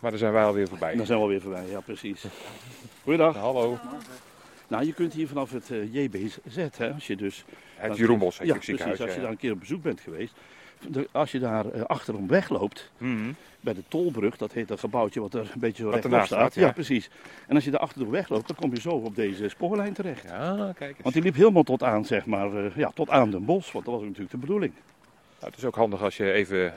Maar 0.00 0.10
daar 0.10 0.20
zijn 0.20 0.32
wij 0.32 0.44
alweer 0.44 0.68
voorbij. 0.68 0.96
Dan 0.96 1.06
zijn 1.06 1.18
we 1.18 1.24
alweer 1.24 1.40
voorbij, 1.40 1.64
ja 1.70 1.80
precies. 1.80 2.24
Goeiedag. 3.02 3.36
Hallo, 3.36 3.78
Nou, 4.68 4.84
je 4.86 4.92
kunt 4.92 5.12
hier 5.12 5.28
vanaf 5.28 5.50
het 5.52 5.70
eh, 5.70 5.94
JBZ, 5.94 6.36
hè, 6.76 6.92
als 6.92 7.06
je 7.06 7.16
dus... 7.16 7.44
het 7.76 7.96
Jeroen 7.96 8.18
Bos 8.18 8.38
Ja, 8.42 8.54
precies. 8.54 8.82
Als 8.82 9.14
je 9.14 9.20
daar 9.20 9.30
een 9.30 9.36
keer 9.36 9.52
op 9.52 9.60
bezoek 9.60 9.82
bent 9.82 10.00
geweest. 10.00 10.34
de- 10.88 11.08
als 11.12 11.32
je 11.32 11.38
daar 11.38 11.66
eh, 11.70 11.82
achterom 11.82 12.26
wegloopt, 12.28 12.90
Mhm. 12.98 13.32
bij 13.60 13.74
de 13.74 13.82
Tolbrug, 13.88 14.36
dat 14.36 14.52
heet 14.52 14.68
dat 14.68 14.80
gebouwtje 14.80 15.20
wat 15.20 15.34
er 15.34 15.40
een 15.54 15.60
beetje 15.60 15.82
zo 15.82 15.88
rechtop 15.90 16.10
staat. 16.12 16.26
staat, 16.26 16.54
ja. 16.54 16.66
ja, 16.66 16.72
precies. 16.72 17.10
En 17.46 17.54
als 17.54 17.64
je 17.64 17.70
daar 17.70 17.80
achterdoor 17.80 18.10
wegloopt, 18.10 18.46
dan 18.46 18.56
kom 18.56 18.74
je 18.74 18.80
zo 18.80 18.90
op 18.90 19.14
deze 19.16 19.48
spoorlijn 19.48 19.92
terecht. 19.92 20.22
Ja, 20.22 20.72
kijk 20.76 20.90
eens. 20.94 21.02
Want 21.02 21.14
die 21.14 21.22
liep 21.24 21.34
helemaal 21.34 21.62
tot 21.62 21.82
aan, 21.82 22.04
zeg 22.04 22.26
maar, 22.26 22.54
eh, 22.64 22.76
ja, 22.76 22.90
tot 22.94 23.10
aan 23.10 23.30
Den 23.30 23.44
Bosch. 23.44 23.72
Want 23.72 23.84
dat 23.84 23.94
was 23.94 24.02
natuurlijk 24.02 24.30
de 24.30 24.36
bedoeling. 24.36 24.72
Nou, 25.40 25.50
het 25.52 25.56
is 25.56 25.64
ook 25.64 25.74
handig 25.76 26.02
als 26.02 26.16
je 26.16 26.32
even, 26.32 26.72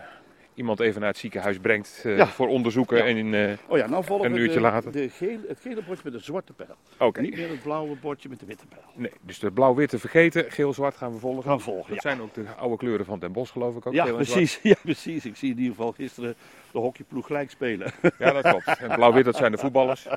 iemand 0.61 0.79
even 0.79 0.99
naar 1.01 1.09
het 1.09 1.17
ziekenhuis 1.17 1.57
brengt 1.57 2.01
eh, 2.05 2.17
Ja. 2.17 2.27
voor 2.27 2.47
onderzoeken. 2.47 2.97
Ja. 2.97 3.03
En 3.05 3.17
in, 3.17 3.33
eh, 3.33 3.51
Oh 3.67 3.77
ja, 3.77 3.87
nou 3.87 4.03
volgen 4.03 4.25
Een 4.25 4.33
we 4.33 4.39
uurtje 4.39 4.55
de, 4.55 4.61
later. 4.61 4.91
De 4.91 5.09
gele, 5.09 5.39
het 5.47 5.59
gele 5.61 5.81
bordje 5.83 6.01
met 6.03 6.13
de 6.13 6.19
zwarte 6.19 6.53
pijl. 6.53 6.75
Oké, 6.97 7.21
Niet 7.21 7.35
meer 7.35 7.49
het 7.49 7.61
blauwe 7.63 7.95
bordje 8.01 8.29
met 8.29 8.39
de 8.39 8.45
witte 8.45 8.65
pijl. 8.65 8.81
nee, 8.95 9.11
dus 9.21 9.39
de 9.39 9.51
blauw-witte 9.51 9.99
vergeten, 9.99 10.51
geel-zwart 10.51 10.95
gaan 10.95 11.11
we 11.13 11.19
volgen. 11.19 11.43
Gaan 11.43 11.61
volgen, 11.61 11.93
Dat 11.93 12.03
ja. 12.03 12.09
zijn 12.09 12.21
ook 12.21 12.33
de 12.33 12.45
oude 12.59 12.77
kleuren 12.77 13.05
van 13.05 13.19
Den 13.19 13.31
Bosch 13.31 13.51
geloof 13.51 13.75
ik 13.75 13.85
ook. 13.85 13.93
Ja, 13.93 14.05
geel 14.05 14.15
precies. 14.15 14.59
Ja, 14.71 14.75
precies. 14.83 15.25
Ik 15.25 15.35
zie 15.35 15.51
in 15.51 15.57
ieder 15.57 15.75
geval 15.75 15.91
gisteren 15.91 16.35
de 16.71 16.77
hockeyploeg 16.77 17.25
gelijk 17.25 17.49
spelen. 17.49 17.91
Ja, 18.19 18.31
dat 18.31 18.41
klopt. 18.49 18.65
En 18.89 18.95
blauw-wit, 18.95 19.25
dat 19.25 19.35
zijn 19.35 19.51
de 19.51 19.57
voetballers. 19.57 20.07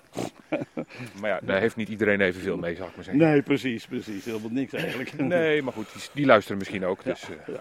Maar 1.21 1.31
ja, 1.31 1.41
daar 1.43 1.61
heeft 1.61 1.77
niet 1.77 1.89
iedereen 1.89 2.21
evenveel 2.21 2.57
mee, 2.57 2.75
zal 2.77 2.87
ik 2.87 2.95
maar 2.95 3.05
zeggen. 3.05 3.23
Nee, 3.25 3.43
precies, 3.43 3.87
precies. 3.87 4.25
Helemaal 4.25 4.51
niks 4.51 4.73
eigenlijk. 4.73 5.19
Nee, 5.19 5.63
maar 5.63 5.73
goed, 5.73 5.93
die, 5.93 6.03
die 6.13 6.27
luisteren 6.27 6.59
misschien 6.59 6.85
ook. 6.85 7.05
Dus, 7.05 7.23
eh, 7.23 7.55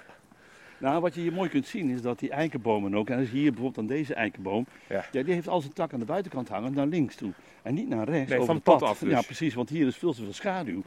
Nou, 0.83 1.01
wat 1.01 1.15
je 1.15 1.21
hier 1.21 1.33
mooi 1.33 1.49
kunt 1.49 1.67
zien 1.67 1.89
is 1.89 2.01
dat 2.01 2.19
die 2.19 2.29
eikenbomen 2.29 2.95
ook, 2.95 3.09
en 3.09 3.15
dat 3.15 3.25
is 3.25 3.31
hier 3.31 3.51
bijvoorbeeld 3.51 3.77
aan 3.77 3.95
deze 3.95 4.13
eikenboom, 4.13 4.65
Ja. 4.89 5.05
ja, 5.11 5.23
die 5.23 5.33
heeft 5.33 5.47
al 5.47 5.61
zijn 5.61 5.73
tak 5.73 5.93
aan 5.93 5.99
de 5.99 6.05
buitenkant 6.05 6.49
hangen 6.49 6.73
naar 6.73 6.87
links 6.87 7.15
toe. 7.15 7.31
En 7.61 7.73
niet 7.73 7.89
naar 7.89 8.07
rechts. 8.07 8.29
Nee, 8.29 8.39
over 8.39 8.45
van 8.45 8.55
het 8.55 8.63
pad 8.63 8.79
pad 8.79 8.89
af 8.89 8.99
dus. 8.99 9.09
Ja, 9.09 9.21
precies, 9.21 9.53
want 9.53 9.69
hier 9.69 9.87
is 9.87 9.97
veel 9.97 10.13
te 10.13 10.23
veel 10.23 10.33
schaduw. 10.33 10.83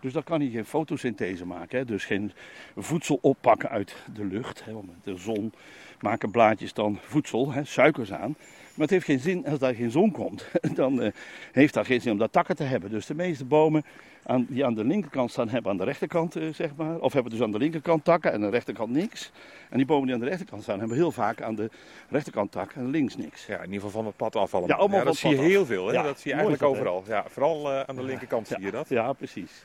Dus 0.00 0.12
dan 0.12 0.22
kan 0.22 0.40
hij 0.40 0.50
geen 0.50 0.64
fotosynthese 0.64 1.46
maken. 1.46 1.78
Hè? 1.78 1.84
Dus 1.84 2.04
geen 2.04 2.32
voedsel 2.76 3.18
oppakken 3.22 3.68
uit 3.68 3.96
de 4.14 4.24
lucht. 4.24 4.64
Hè? 4.64 4.72
Want 4.72 4.86
met 4.86 5.04
de 5.04 5.16
zon 5.16 5.52
maken 6.00 6.30
blaadjes 6.30 6.72
dan 6.72 6.98
voedsel, 7.00 7.52
hè? 7.52 7.64
suikers 7.64 8.12
aan. 8.12 8.36
Maar 8.74 8.86
het 8.86 8.90
heeft 8.90 9.04
geen 9.04 9.20
zin 9.20 9.46
als 9.46 9.58
daar 9.58 9.74
geen 9.74 9.90
zon 9.90 10.10
komt. 10.12 10.48
Dan 10.74 11.02
eh, 11.02 11.12
heeft 11.52 11.74
dat 11.74 11.86
geen 11.86 12.00
zin 12.00 12.12
om 12.12 12.18
daar 12.18 12.30
takken 12.30 12.56
te 12.56 12.62
hebben. 12.62 12.90
Dus 12.90 13.06
de 13.06 13.14
meeste 13.14 13.44
bomen 13.44 13.84
aan, 14.28 14.46
die 14.48 14.64
aan 14.64 14.74
de 14.74 14.84
linkerkant 14.84 15.30
staan, 15.30 15.48
hebben 15.48 15.70
aan 15.70 15.76
de 15.76 15.84
rechterkant, 15.84 16.36
eh, 16.36 16.52
zeg 16.52 16.70
maar. 16.76 16.98
Of 16.98 17.12
hebben 17.12 17.32
dus 17.32 17.42
aan 17.42 17.50
de 17.50 17.58
linkerkant 17.58 18.04
takken 18.04 18.30
en 18.30 18.36
aan 18.36 18.42
de 18.42 18.50
rechterkant 18.50 18.90
niks. 18.90 19.30
En 19.70 19.76
die 19.76 19.86
bomen 19.86 20.04
die 20.04 20.14
aan 20.14 20.20
de 20.20 20.26
rechterkant 20.26 20.62
staan, 20.62 20.78
hebben 20.78 20.96
heel 20.96 21.12
vaak 21.12 21.42
aan 21.42 21.54
de 21.54 21.70
rechterkant 22.08 22.52
takken 22.52 22.80
en 22.80 22.90
links 22.90 23.16
niks. 23.16 23.46
ja, 23.46 23.56
in 23.56 23.64
ieder 23.64 23.74
geval 23.74 23.90
van 23.90 24.06
het 24.06 24.16
pad 24.16 24.36
af 24.36 24.54
allemaal. 24.54 24.76
Ja, 24.76 24.82
allemaal 24.82 25.04
dat 25.04 25.16
zie 25.16 25.30
je 25.30 25.36
af. 25.38 25.44
heel 25.44 25.66
veel. 25.66 25.86
Hè? 25.86 25.92
Ja, 25.92 26.02
dat 26.02 26.20
zie 26.20 26.30
je 26.30 26.36
eigenlijk 26.36 26.62
dat, 26.62 26.70
overal. 26.70 27.04
Ja, 27.06 27.24
vooral 27.28 27.72
eh, 27.72 27.80
aan 27.80 27.96
de 27.96 28.04
linkerkant 28.04 28.48
zie 28.48 28.60
je 28.60 28.70
dat. 28.70 28.88
Ja, 28.88 29.12
precies. 29.12 29.64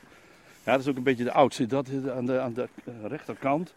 Ja, 0.64 0.72
dat 0.72 0.80
is 0.80 0.88
ook 0.88 0.96
een 0.96 1.02
beetje 1.02 1.24
de 1.24 1.32
oudste. 1.32 1.66
Dat 1.66 1.88
is 1.88 2.08
aan 2.08 2.26
de, 2.26 2.40
aan 2.40 2.52
de 2.52 2.68
eh, 2.84 2.94
rechterkant 3.06 3.74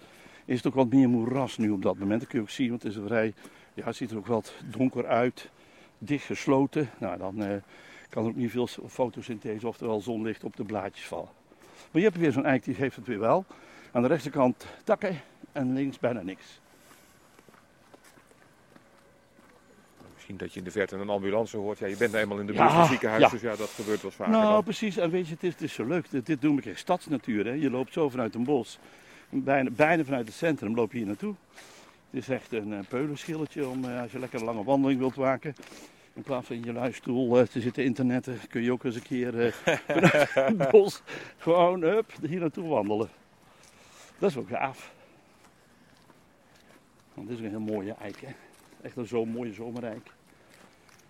is 0.47 0.57
het 0.57 0.67
ook 0.67 0.73
wat 0.73 0.89
meer 0.89 1.09
moeras 1.09 1.57
nu 1.57 1.69
op 1.69 1.81
dat 1.81 1.97
moment. 1.97 2.19
Dat 2.19 2.29
kun 2.29 2.39
je 2.39 2.45
ook 2.45 2.51
zien, 2.51 2.69
want 2.69 2.83
het 2.83 2.91
is 2.91 2.99
vrij, 3.05 3.33
ja, 3.73 3.85
het 3.85 3.95
ziet 3.95 4.11
er 4.11 4.17
ook 4.17 4.27
wat 4.27 4.53
donker 4.65 5.07
uit, 5.07 5.49
dicht 5.97 6.25
gesloten. 6.25 6.89
Nou, 6.97 7.17
dan 7.17 7.43
eh, 7.43 7.55
kan 8.09 8.25
ook 8.25 8.35
niet 8.35 8.51
veel 8.51 8.67
fotosynthese, 8.67 9.67
oftewel 9.67 10.01
zonlicht 10.01 10.43
op 10.43 10.55
de 10.55 10.63
blaadjes 10.63 11.05
vallen. 11.05 11.29
Maar 11.91 12.01
je 12.01 12.07
hebt 12.07 12.17
weer 12.17 12.31
zo'n 12.31 12.45
eik, 12.45 12.63
die 12.63 12.75
heeft 12.75 12.95
het 12.95 13.07
weer 13.07 13.19
wel. 13.19 13.45
Aan 13.91 14.01
de 14.01 14.07
rechterkant 14.07 14.65
takken 14.83 15.21
en 15.51 15.73
links 15.73 15.99
bijna 15.99 16.21
niks. 16.21 16.59
Misschien 20.13 20.37
dat 20.37 20.53
je 20.53 20.59
in 20.59 20.65
de 20.65 20.71
verte 20.71 20.95
een 20.95 21.09
ambulance 21.09 21.57
hoort. 21.57 21.79
Ja, 21.79 21.87
je 21.87 21.97
bent 21.97 22.13
eenmaal 22.13 22.39
in 22.39 22.45
de 22.45 22.53
Ja, 22.53 22.59
buurt 22.59 22.71
van 22.71 22.79
het 22.79 22.89
ziekenhuis, 22.89 23.23
ja. 23.23 23.29
dus 23.29 23.41
ja, 23.41 23.55
dat 23.55 23.69
gebeurt 23.69 24.01
wel 24.01 24.11
vaker. 24.11 24.33
Nou, 24.33 24.51
dan. 24.51 24.63
precies. 24.63 24.97
En 24.97 25.09
weet 25.09 25.27
je, 25.27 25.33
het 25.33 25.43
is, 25.43 25.51
het 25.51 25.61
is 25.61 25.73
zo 25.73 25.85
leuk. 25.85 26.09
Dit, 26.09 26.25
dit 26.25 26.41
noem 26.41 26.57
ik 26.57 26.65
echt 26.65 26.79
stadsnatuur. 26.79 27.45
Hè. 27.45 27.51
Je 27.51 27.69
loopt 27.69 27.93
zo 27.93 28.09
vanuit 28.09 28.35
een 28.35 28.43
bos. 28.43 28.79
Bijna, 29.29 29.69
bijna 29.69 30.03
vanuit 30.03 30.25
het 30.25 30.35
centrum 30.35 30.75
loop 30.75 30.91
je 30.91 30.97
hier 30.97 31.07
naartoe. 31.07 31.35
Het 32.09 32.21
is 32.21 32.29
echt 32.29 32.51
een 32.51 32.71
uh, 32.71 32.79
peulenschilletje 32.89 33.67
om 33.67 33.85
eh, 33.85 34.01
als 34.01 34.11
je 34.11 34.19
lekker 34.19 34.39
een 34.39 34.45
lange 34.45 34.63
wandeling 34.63 34.99
wilt 34.99 35.15
maken. 35.15 35.55
In 36.17 36.23
plaats 36.23 36.47
van 36.47 36.55
in 36.55 36.63
je 36.63 36.73
luistoel 36.73 37.39
eh, 37.39 37.45
te 37.47 37.61
zitten 37.61 37.83
internetten, 37.83 38.39
kun 38.49 38.61
je 38.61 38.71
ook 38.71 38.83
eens 38.83 38.95
een 38.95 39.01
keer 39.01 39.45
eh, 39.45 39.51
vanuit 39.87 40.33
het 40.33 40.69
bos 40.71 41.01
gewoon 41.37 41.81
hup, 41.81 42.11
hier 42.27 42.39
naartoe 42.39 42.67
wandelen. 42.67 43.09
Dat 44.17 44.29
is 44.29 44.35
wel 44.35 44.45
gaaf. 44.49 44.93
Want 47.13 47.27
dit 47.27 47.37
is 47.37 47.43
een 47.43 47.49
heel 47.49 47.59
mooie 47.59 47.95
eik. 48.01 48.21
Hè. 48.21 48.31
Echt 48.81 48.97
een 48.97 49.07
zo 49.07 49.25
mooie 49.25 49.53
zomereik. 49.53 50.11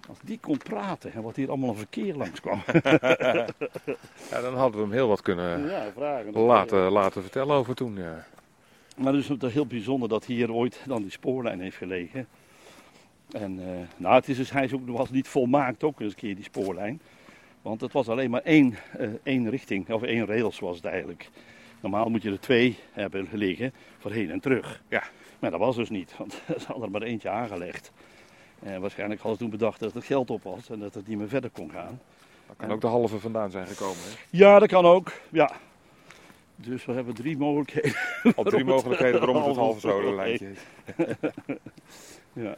Als 0.09 0.17
die 0.21 0.39
kon 0.39 0.57
praten 0.57 1.13
en 1.13 1.21
wat 1.21 1.35
hier 1.35 1.49
allemaal 1.49 1.69
een 1.69 1.75
verkeer 1.77 2.15
langs 2.15 2.39
kwam. 2.39 2.61
Ja, 4.31 4.41
dan 4.41 4.55
hadden 4.55 4.75
we 4.79 4.85
hem 4.85 4.91
heel 4.91 5.07
wat 5.07 5.21
kunnen 5.21 5.67
Ja, 5.69 5.91
vragen. 5.95 6.39
laten, 6.39 6.91
laten 6.91 7.21
vertellen 7.21 7.55
over 7.55 7.75
toen. 7.75 7.95
Ja. 7.95 8.25
Maar 8.97 9.13
het 9.13 9.43
is 9.43 9.53
heel 9.53 9.65
bijzonder 9.65 10.09
dat 10.09 10.25
hier 10.25 10.51
ooit 10.51 10.81
dan 10.85 11.01
die 11.01 11.11
spoorlijn 11.11 11.59
heeft 11.59 11.77
gelegen. 11.77 12.27
En 13.31 13.59
eh, 13.59 13.87
nou, 13.97 14.15
het 14.15 14.29
is 14.29 14.37
dus, 14.37 14.51
hij 14.51 14.63
is 14.63 14.73
ook, 14.73 14.87
was 14.87 15.09
niet 15.09 15.27
volmaakt 15.27 15.83
ook 15.83 15.99
eens 15.99 16.11
een 16.11 16.19
keer 16.19 16.35
die 16.35 16.43
spoorlijn. 16.43 17.01
Want 17.61 17.81
het 17.81 17.91
was 17.91 18.09
alleen 18.09 18.29
maar 18.29 18.41
één, 18.41 18.75
eh, 18.97 19.09
één 19.23 19.49
richting, 19.49 19.89
of 19.89 20.03
één 20.03 20.25
rails 20.25 20.59
was 20.59 20.75
het 20.75 20.85
eigenlijk. 20.85 21.29
Normaal 21.79 22.09
moet 22.09 22.21
je 22.21 22.31
er 22.31 22.39
twee 22.39 22.77
hebben 22.91 23.27
liggen, 23.31 23.73
voor 23.97 24.11
heen 24.11 24.31
en 24.31 24.39
terug. 24.39 24.81
Ja. 24.89 25.03
Maar 25.39 25.51
dat 25.51 25.59
was 25.59 25.75
dus 25.75 25.89
niet, 25.89 26.17
want 26.17 26.33
ze 26.61 26.65
hadden 26.67 26.85
er 26.85 26.91
maar 26.91 27.01
eentje 27.01 27.29
aangelegd. 27.29 27.91
En 28.59 28.81
waarschijnlijk 28.81 29.21
hadden 29.21 29.37
ze 29.39 29.43
toen 29.43 29.57
bedacht 29.59 29.79
dat 29.79 29.93
het 29.93 30.03
geld 30.03 30.29
op 30.29 30.43
was 30.43 30.69
en 30.69 30.79
dat 30.79 30.93
het 30.93 31.07
niet 31.07 31.17
meer 31.17 31.27
verder 31.27 31.49
kon 31.49 31.71
gaan. 31.71 31.99
Daar 32.47 32.55
kan 32.55 32.71
ook 32.71 32.81
de 32.81 32.87
halve 32.87 33.19
vandaan 33.19 33.51
zijn 33.51 33.67
gekomen. 33.67 33.97
Hè? 33.97 34.09
Ja, 34.29 34.59
dat 34.59 34.69
kan 34.69 34.85
ook. 34.85 35.11
Ja. 35.29 35.51
Dus 36.55 36.85
we 36.85 36.91
hebben 36.91 37.13
drie 37.13 37.37
mogelijkheden. 37.37 37.95
Al 38.35 38.43
drie 38.43 38.65
mogelijkheden 38.75 39.19
waarom 39.19 39.35
het 39.35 39.45
het 39.45 39.55
halve 39.65 39.79
zolenlijntje 39.79 40.45
heet. 40.95 41.17
Ja. 42.33 42.55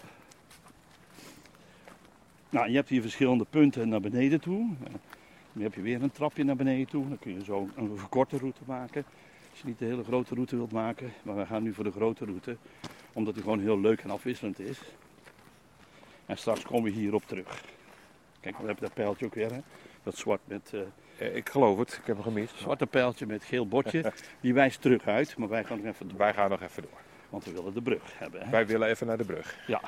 Nou, 2.50 2.70
je 2.70 2.76
hebt 2.76 2.90
hier 2.90 3.02
verschillende 3.02 3.46
punten 3.50 3.90
naar 3.90 4.02
beneden 4.02 4.42
toe. 4.42 4.70
Eh, 4.84 4.94
Dan 5.54 5.64
heb 5.64 5.74
je 5.74 5.82
weer 5.82 6.04
een 6.04 6.12
trapje 6.12 6.44
naar 6.44 6.56
beneden 6.56 6.88
toe. 6.88 7.08
Dan 7.08 7.20
kun 7.20 7.34
je 7.34 7.44
zo 7.44 7.70
een 7.76 7.98
verkorte 7.98 8.38
route 8.38 8.62
maken. 8.66 9.04
Als 9.52 9.60
je 9.60 9.68
niet 9.68 9.80
de 9.80 9.86
hele 9.86 10.04
grote 10.04 10.34
route 10.36 10.56
wilt 10.56 10.72
maken. 10.72 11.12
Maar 11.24 11.36
we 11.36 11.46
gaan 11.46 11.64
nu 11.64 11.74
voor 11.74 11.84
de 11.84 11.92
grote 11.92 12.26
route. 12.26 12.58
Omdat 13.14 13.34
die 13.34 13.44
gewoon 13.44 13.60
heel 13.60 13.80
leuk 13.80 14.00
en 14.02 14.10
afwisselend 14.10 14.60
is. 14.60 14.80
En 16.26 16.38
straks 16.38 16.62
komen 16.64 16.84
we 16.92 16.98
hierop 17.00 17.24
terug. 17.26 17.64
Kijk, 18.40 18.58
we 18.58 18.66
hebben 18.66 18.84
dat 18.84 18.94
pijltje 18.94 19.26
ook 19.26 19.34
weer. 19.36 19.52
Hè? 19.52 19.60
Dat 20.04 20.18
zwart 20.18 20.42
met, 20.46 20.72
eh, 20.74 20.80
Eh, 21.28 21.36
Ik 21.36 21.50
geloof 21.50 21.78
het, 21.78 21.94
ik 21.94 22.06
heb 22.06 22.16
hem 22.16 22.24
gemist. 22.24 22.58
zwarte 22.58 22.86
pijltje 22.86 23.26
met 23.26 23.44
geel 23.44 23.68
bordje. 23.68 24.14
Die 24.42 24.54
wijst 24.54 24.82
terug 24.82 25.08
uit. 25.08 25.38
Maar 25.38 25.48
wij 25.50 25.64
gaan 25.64 25.78
nog 25.78 25.94
even 25.94 26.08
door. 26.08 26.18
Wij 26.18 26.34
gaan 26.34 26.50
nog 26.50 26.62
even 26.62 26.82
door. 26.84 27.00
Want 27.30 27.46
we 27.46 27.52
willen 27.52 27.74
de 27.74 27.82
brug 27.82 28.20
hebben. 28.20 28.42
Hè? 28.42 28.50
Wij 28.50 28.68
willen 28.68 28.88
even 28.88 29.08
naar 29.08 29.18
de 29.18 29.24
brug. 29.26 29.58
Ja. 29.68 29.82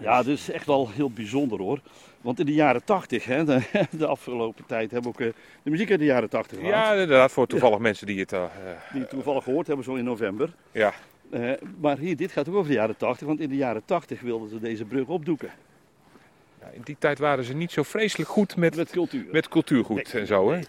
Ja, 0.00 0.16
dat 0.16 0.26
is 0.26 0.50
echt 0.50 0.66
wel 0.66 0.88
heel 0.90 1.10
bijzonder 1.10 1.58
hoor. 1.58 1.80
Want 2.20 2.40
in 2.40 2.46
de 2.46 2.54
jaren 2.54 2.84
80, 2.84 3.24
hè, 3.24 3.44
de, 3.44 3.60
de 3.98 4.06
afgelopen 4.06 4.64
tijd, 4.66 4.90
hebben 4.90 5.12
we 5.12 5.18
ook 5.18 5.26
eh, 5.28 5.34
de 5.62 5.70
muziek 5.70 5.90
uit 5.90 5.98
de 5.98 6.04
jaren 6.04 6.28
80 6.28 6.58
gehad. 6.58 6.72
Ja, 6.74 6.92
inderdaad, 6.92 7.32
voor 7.32 7.46
toevallig 7.46 7.78
mensen 7.78 8.06
die 8.06 8.20
het... 8.20 8.32
eh, 8.32 8.44
Die 8.92 9.06
toevallig 9.06 9.44
gehoord 9.44 9.66
hebben, 9.66 9.84
zo 9.84 9.94
in 9.94 10.04
november. 10.04 10.52
ja, 10.72 10.92
maar 11.80 11.98
hier, 11.98 12.16
dit 12.16 12.32
gaat 12.32 12.48
ook 12.48 12.54
over 12.54 12.68
de 12.68 12.74
jaren 12.76 12.96
80, 12.96 13.26
want 13.26 13.40
in 13.40 13.48
de 13.48 13.56
jaren 13.56 13.82
80 13.84 14.20
wilden 14.20 14.48
ze 14.48 14.58
deze 14.60 14.84
brug 14.84 15.06
opdoeken. 15.06 15.50
Ja, 16.60 16.66
in 16.72 16.80
die 16.84 16.96
tijd 16.98 17.18
waren 17.18 17.44
ze 17.44 17.54
niet 17.54 17.72
zo 17.72 17.82
vreselijk 17.82 18.30
goed 18.30 18.56
met, 18.56 18.76
Met 18.76 18.90
cultuur. 18.90 19.26
met 19.32 19.48
cultuurgoed 19.48 20.12
Nee, 20.12 20.22
en 20.22 20.26
zo, 20.26 20.50
hè? 20.50 20.54
nee. 20.56 20.64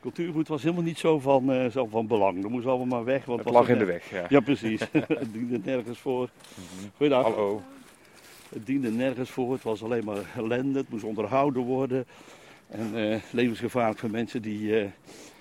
Cultuurgoed 0.00 0.48
was 0.48 0.62
helemaal 0.62 0.82
niet 0.84 0.98
zo 0.98 1.18
van, 1.18 1.70
zo 1.72 1.86
van 1.86 2.06
belang. 2.06 2.42
Dat 2.42 2.50
moest 2.50 2.66
allemaal 2.66 2.86
maar 2.86 3.04
weg. 3.04 3.24
Want 3.24 3.44
Het 3.44 3.52
lag 3.52 3.68
in 3.68 3.78
de 3.78 3.84
weg, 3.84 4.10
ja. 4.10 4.24
Ja, 4.28 4.40
precies. 4.40 4.80
het 4.92 5.32
diende 5.32 5.60
nergens 5.64 5.98
voor. 5.98 6.28
Goeiedag. 6.96 7.22
Hallo. 7.22 7.62
Het 8.48 8.66
diende 8.66 8.90
nergens 8.90 9.30
voor. 9.30 9.52
Het 9.52 9.62
was 9.62 9.82
alleen 9.82 10.04
maar 10.04 10.24
ellende. 10.36 10.78
Het 10.78 10.88
moest 10.88 11.04
onderhouden 11.04 11.62
worden. 11.62 12.06
En 12.68 12.94
eh, 12.94 13.20
levensgevaarlijk 13.30 13.98
voor 13.98 14.10
mensen 14.10 14.42
die 14.42 14.80
eh, 14.80 14.88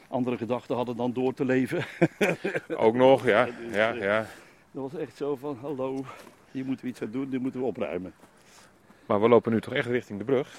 andere 0.08 0.38
gedachten 0.38 0.76
hadden 0.76 0.96
dan 0.96 1.14
door 1.14 1.34
te 1.34 1.46
leven. 1.46 1.86
Ook 2.78 2.96
nog, 2.96 3.26
ja. 3.26 3.46
Dus, 3.68 3.76
Ja, 3.76 3.94
eh, 3.94 4.02
ja. 4.02 4.26
Dat 4.72 4.92
was 4.92 5.02
echt 5.02 5.18
zo 5.18 5.36
van, 5.36 5.58
hallo, 5.62 6.06
hier 6.52 6.66
moeten 6.66 6.86
we 6.86 6.92
iets 6.92 7.02
aan 7.02 7.12
doen, 7.12 7.30
dit 7.30 7.42
moeten 7.42 7.60
we 7.60 7.66
opruimen. 7.66 8.14
Maar 9.06 9.22
we 9.22 9.30
lopen 9.30 9.52
nu 9.52 9.62
toch 9.62 9.74
echt 9.74 9.88
richting 9.88 10.20
de 10.20 10.26
brug? 10.26 10.56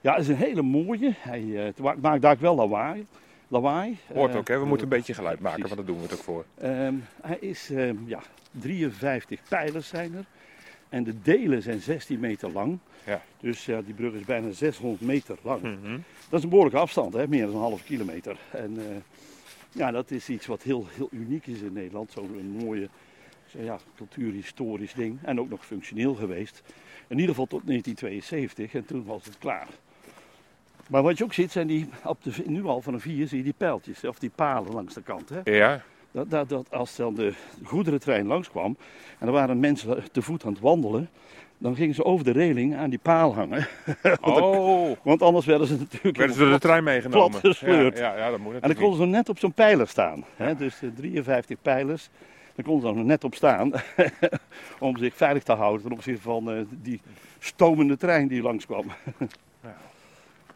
Ja, 0.00 0.12
het 0.12 0.22
is 0.22 0.28
een 0.28 0.36
hele 0.36 0.62
mooie. 0.62 1.14
Hij 1.18 1.40
het 1.40 2.00
maakt 2.00 2.22
daar 2.22 2.38
wel 2.38 2.54
lawaai. 2.54 3.06
lawaai. 3.48 3.98
Hoort 4.14 4.34
ook, 4.34 4.48
hè? 4.48 4.58
We 4.58 4.64
moeten 4.64 4.86
een 4.86 4.96
beetje 4.96 5.14
geluid 5.14 5.36
ja, 5.36 5.42
maken, 5.42 5.60
precies. 5.60 5.76
want 5.76 5.86
dat 5.86 5.96
doen 5.96 6.06
we 6.06 6.10
het 6.10 6.18
ook 6.18 6.24
voor. 6.24 6.44
Ehm, 6.58 6.94
hij 7.22 7.38
is, 7.40 7.70
ehm, 7.70 7.96
ja, 8.04 8.20
53 8.50 9.40
pijlers 9.48 9.88
zijn 9.88 10.14
er. 10.14 10.24
En 10.88 11.04
de 11.04 11.22
delen 11.22 11.62
zijn 11.62 11.80
16 11.80 12.20
meter 12.20 12.50
lang. 12.50 12.78
Ja. 13.06 13.22
Dus 13.40 13.64
ja, 13.64 13.82
die 13.82 13.94
brug 13.94 14.12
is 14.12 14.24
bijna 14.24 14.52
600 14.52 15.02
meter 15.02 15.36
lang. 15.42 15.62
Mhm. 15.62 15.98
Dat 16.28 16.38
is 16.38 16.42
een 16.42 16.48
behoorlijke 16.48 16.78
afstand, 16.78 17.12
hè? 17.12 17.28
meer 17.28 17.46
dan 17.46 17.54
een 17.54 17.60
half 17.60 17.84
kilometer. 17.84 18.36
En 18.50 18.78
eh, 18.78 18.96
ja, 19.72 19.90
dat 19.90 20.10
is 20.10 20.28
iets 20.28 20.46
wat 20.46 20.62
heel, 20.62 20.86
heel 20.90 21.08
uniek 21.12 21.46
is 21.46 21.60
in 21.60 21.72
Nederland. 21.72 22.12
Zo'n 22.12 22.56
mooie 22.64 22.88
zo, 23.46 23.62
ja, 23.62 23.78
cultuurhistorisch 23.96 24.94
ding. 24.94 25.18
En 25.22 25.40
ook 25.40 25.48
nog 25.48 25.66
functioneel 25.66 26.14
geweest. 26.14 26.62
In 27.06 27.18
ieder 27.18 27.30
geval 27.30 27.46
tot 27.46 27.66
1972 27.66 28.74
en 28.74 28.84
toen 28.84 29.04
was 29.04 29.24
het 29.24 29.38
klaar. 29.38 29.68
Maar 30.88 31.02
wat 31.02 31.18
je 31.18 31.24
ook 31.24 31.34
ziet, 31.34 31.52
zijn 31.52 31.66
die, 31.66 31.88
op 32.04 32.22
de, 32.22 32.32
nu 32.46 32.64
al 32.64 32.82
van 32.82 32.94
een 32.94 33.00
vier 33.00 33.28
zie 33.28 33.38
je 33.38 33.44
die 33.44 33.54
pijltjes, 33.56 34.04
of 34.04 34.18
die 34.18 34.30
palen 34.30 34.72
langs 34.72 34.94
de 34.94 35.02
kant. 35.02 35.28
Hè? 35.28 35.40
Ja, 35.44 35.82
Dat, 36.10 36.30
dat, 36.30 36.48
dat 36.48 36.70
als 36.70 36.96
dan 36.96 37.14
de 37.14 37.32
goederentrein 37.64 38.26
langskwam 38.26 38.76
en 39.18 39.26
er 39.26 39.32
waren 39.32 39.60
mensen 39.60 40.04
te 40.12 40.22
voet 40.22 40.44
aan 40.44 40.52
het 40.52 40.60
wandelen, 40.60 41.08
dan 41.58 41.76
gingen 41.76 41.94
ze 41.94 42.04
over 42.04 42.24
de 42.24 42.30
reling 42.30 42.76
aan 42.76 42.90
die 42.90 42.98
paal 42.98 43.34
hangen. 43.34 43.66
oh, 44.20 44.96
Want 45.02 45.22
anders 45.22 45.46
werden 45.46 45.66
ze 45.66 45.76
natuurlijk. 45.76 46.16
werden 46.16 46.36
ze 46.36 46.42
door 46.42 46.52
de 46.52 46.58
trein 46.58 46.84
meegenomen? 46.84 47.30
plat 47.30 47.40
gesleurd. 47.40 47.98
Ja, 47.98 48.12
ja, 48.12 48.18
ja, 48.18 48.30
dat 48.30 48.38
moet 48.38 48.54
En 48.54 48.60
dan 48.60 48.74
konden 48.74 48.98
ze 48.98 49.06
net 49.06 49.28
op 49.28 49.38
zo'n 49.38 49.52
pijler 49.52 49.88
staan. 49.88 50.24
Hè? 50.36 50.56
Dus 50.56 50.78
de 50.78 50.94
53 50.94 51.56
pijlers, 51.62 52.08
daar 52.54 52.64
konden 52.64 52.88
ze 52.88 52.94
dan 52.94 53.06
net 53.06 53.24
op 53.24 53.34
staan. 53.34 53.72
om 54.78 54.96
zich 54.96 55.14
veilig 55.14 55.42
te 55.42 55.52
houden 55.52 55.82
ten 55.82 55.92
opzichte 55.92 56.22
van 56.22 56.50
eh, 56.50 56.60
die 56.70 57.00
stomende 57.38 57.96
trein 57.96 58.28
die 58.28 58.42
langskwam. 58.42 58.86
niet. 59.18 59.36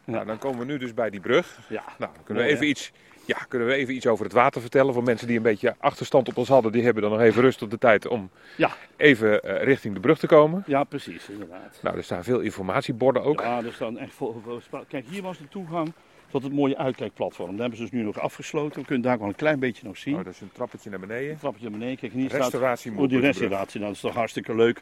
Nou, 0.05 0.25
dan 0.25 0.37
komen 0.37 0.59
we 0.59 0.65
nu 0.65 0.77
dus 0.77 0.93
bij 0.93 1.09
die 1.09 1.19
brug. 1.19 1.59
Ja, 1.69 1.83
Nou, 1.97 2.11
dan 2.13 2.23
kunnen 2.23 2.43
we, 2.43 2.49
even 2.49 2.67
iets, 2.67 2.91
ja, 3.25 3.37
kunnen 3.47 3.67
we 3.67 3.73
even 3.73 3.95
iets 3.95 4.07
over 4.07 4.23
het 4.25 4.33
water 4.33 4.61
vertellen. 4.61 4.93
Voor 4.93 5.03
mensen 5.03 5.27
die 5.27 5.37
een 5.37 5.43
beetje 5.43 5.75
achterstand 5.79 6.27
op 6.29 6.37
ons 6.37 6.47
hadden, 6.47 6.71
die 6.71 6.83
hebben 6.83 7.03
dan 7.03 7.11
nog 7.11 7.21
even 7.21 7.41
rust 7.41 7.61
op 7.61 7.69
de 7.71 7.77
tijd 7.77 8.07
om 8.07 8.29
Ja. 8.57 8.71
even 8.97 9.41
eh, 9.43 9.63
richting 9.63 9.93
de 9.93 9.99
brug 9.99 10.19
te 10.19 10.27
komen. 10.27 10.63
ja 10.67 10.83
precies, 10.83 11.29
inderdaad. 11.29 11.79
Nou, 11.81 11.97
er 11.97 12.03
staan 12.03 12.23
veel 12.23 12.39
informatieborden 12.39 13.23
ook. 13.23 13.39
Ja, 13.41 13.63
er 13.63 13.73
staan 13.73 13.97
echt 13.97 14.13
spa- 14.59 14.83
Kijk, 14.87 15.05
hier 15.09 15.21
was 15.21 15.37
de 15.37 15.47
toegang 15.47 15.93
tot 16.31 16.43
het 16.43 16.53
mooie 16.53 16.77
uitkijkplatform. 16.77 17.49
Dat 17.51 17.59
hebben 17.59 17.77
ze 17.77 17.83
dus 17.83 17.91
nu 17.91 18.03
nog 18.03 18.19
afgesloten. 18.19 18.79
We 18.79 18.85
kunnen 18.85 19.03
daar 19.03 19.19
wel 19.19 19.27
een 19.27 19.35
klein 19.35 19.59
beetje 19.59 19.85
nog 19.87 19.97
zien. 19.97 20.15
Oh, 20.17 20.23
dat 20.23 20.33
is 20.33 20.41
een 20.41 20.51
trappetje 20.51 20.89
naar 20.89 20.99
beneden. 20.99 21.29
Een 21.31 21.37
trapje 21.37 21.61
naar 21.61 21.71
beneden. 21.71 21.97
Kijk, 21.97 22.11
hier 22.13 22.29
staat 22.29 22.41
Restauratie 22.41 22.91
Oh, 22.97 23.09
die 23.09 23.19
restauratie, 23.19 23.79
nou, 23.79 23.85
dat 23.93 23.95
is 23.95 24.01
toch 24.01 24.13
hartstikke 24.15 24.55
leuk 24.55 24.81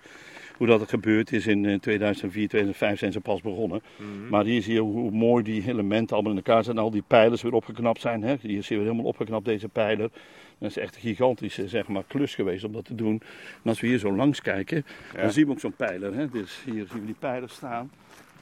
hoe 0.61 0.69
dat 0.69 0.79
het 0.79 0.89
gebeurd 0.89 1.31
is. 1.31 1.47
In 1.47 1.65
eh, 1.65 1.79
2004, 1.79 2.47
2005 2.47 2.99
zijn 2.99 3.11
ze 3.11 3.19
pas 3.19 3.41
begonnen. 3.41 3.81
Mhm. 3.95 4.29
Maar 4.29 4.43
hier 4.43 4.61
zie 4.61 4.73
je 4.73 4.79
hoe, 4.79 5.11
mooi 5.11 5.43
die 5.43 5.67
elementen 5.67 6.13
allemaal 6.15 6.31
in 6.31 6.37
elkaar 6.37 6.63
zijn. 6.63 6.77
En 6.77 6.83
al 6.83 6.91
die 6.91 7.03
pijlers 7.07 7.41
weer 7.41 7.53
opgeknapt 7.53 8.01
zijn. 8.01 8.23
Hè. 8.23 8.35
Hier 8.41 8.63
zie 8.63 8.75
je 8.75 8.81
weer 8.81 8.91
helemaal 8.91 9.11
opgeknapt 9.11 9.45
deze 9.45 9.67
pijler. 9.67 10.09
Dat 10.57 10.69
is 10.69 10.77
echt 10.77 10.95
een 10.95 11.01
gigantische 11.01 11.67
zeg 11.67 11.87
maar, 11.87 12.03
klus 12.07 12.35
geweest 12.35 12.63
om 12.63 12.71
dat 12.71 12.85
te 12.85 12.95
doen. 12.95 13.21
En 13.63 13.69
als 13.69 13.79
we 13.79 13.87
hier 13.87 13.97
zo 13.97 14.15
langs 14.15 14.41
kijken, 14.41 14.85
Ja. 15.13 15.21
dan 15.21 15.31
zien 15.31 15.45
we 15.45 15.51
ook 15.51 15.59
zo'n 15.59 15.73
pijler. 15.75 16.13
Hè. 16.13 16.29
Dus 16.29 16.61
hier 16.65 16.85
zien 16.91 16.99
we 16.99 17.05
die 17.05 17.15
pijlers 17.19 17.53
staan. 17.53 17.91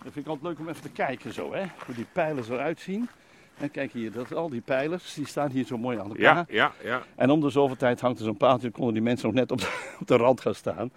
Dat 0.04 0.14
vind 0.14 0.26
ik 0.26 0.32
altijd 0.32 0.48
leuk 0.48 0.60
om 0.60 0.70
even 0.70 0.82
te 0.82 0.92
kijken 0.92 1.34
zo, 1.34 1.54
hè. 1.54 1.64
hoe 1.86 1.96
die 1.96 2.06
pijlers 2.12 2.50
eruit 2.50 2.80
zien. 2.80 3.10
En 3.58 3.72
kijk 3.72 3.92
hier, 3.92 4.12
dat, 4.12 4.34
al 4.34 4.50
die 4.50 4.62
pijlers 4.62 5.14
die 5.14 5.28
staan 5.28 5.52
hier 5.52 5.66
zo 5.66 5.78
mooi 5.78 5.98
aan 5.98 6.08
elkaar. 6.10 6.22
Ja, 6.22 6.46
ja, 6.50 6.74
ja. 6.84 7.04
En 7.16 7.30
om 7.30 7.40
de 7.42 7.50
zoveel 7.50 7.76
tijd 7.78 8.02
hangt 8.02 8.20
er 8.20 8.26
zo'n 8.26 8.38
paaltje, 8.38 8.70
konden 8.72 8.94
die 8.94 9.04
mensen 9.04 9.26
nog 9.28 9.36
net 9.36 9.52
op 9.52 9.58
de, 9.60 9.88
op 10.02 10.08
de 10.08 10.16
rand 10.16 10.42
gaan 10.42 10.56
staan. 10.56 10.92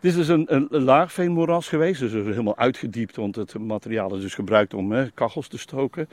Het 0.00 0.04
is 0.04 0.14
dus 0.14 0.28
een, 0.28 0.54
een, 0.54 0.66
een 0.70 0.82
laagveenmoeras 0.82 1.68
geweest, 1.68 2.00
dus 2.00 2.12
helemaal 2.12 2.56
uitgediept, 2.56 3.16
want 3.16 3.36
het 3.36 3.58
materiaal 3.58 4.14
is 4.14 4.22
dus 4.22 4.34
gebruikt 4.34 4.74
om 4.74 4.92
hè, 4.92 5.10
kachels 5.10 5.48
te 5.48 5.58
stoken. 5.58 6.08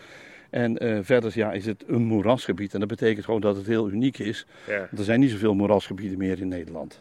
En 0.50 0.78
eh, 0.78 0.98
verder 1.02 1.32
ja, 1.36 1.52
is 1.52 1.66
het 1.66 1.84
een 1.88 2.04
moerasgebied 2.04 2.74
en 2.74 2.80
dat 2.80 2.90
betekent 2.90 3.26
gewoon 3.26 3.42
dat 3.42 3.56
het 3.56 3.68
heel 3.68 3.90
uniek 3.90 4.20
is. 4.20 4.46
ja. 4.68 4.90
Er 4.98 5.04
zijn 5.04 5.20
niet 5.20 5.32
zoveel 5.32 5.54
moerasgebieden 5.54 6.18
meer 6.18 6.40
in 6.40 6.48
Nederland. 6.48 7.00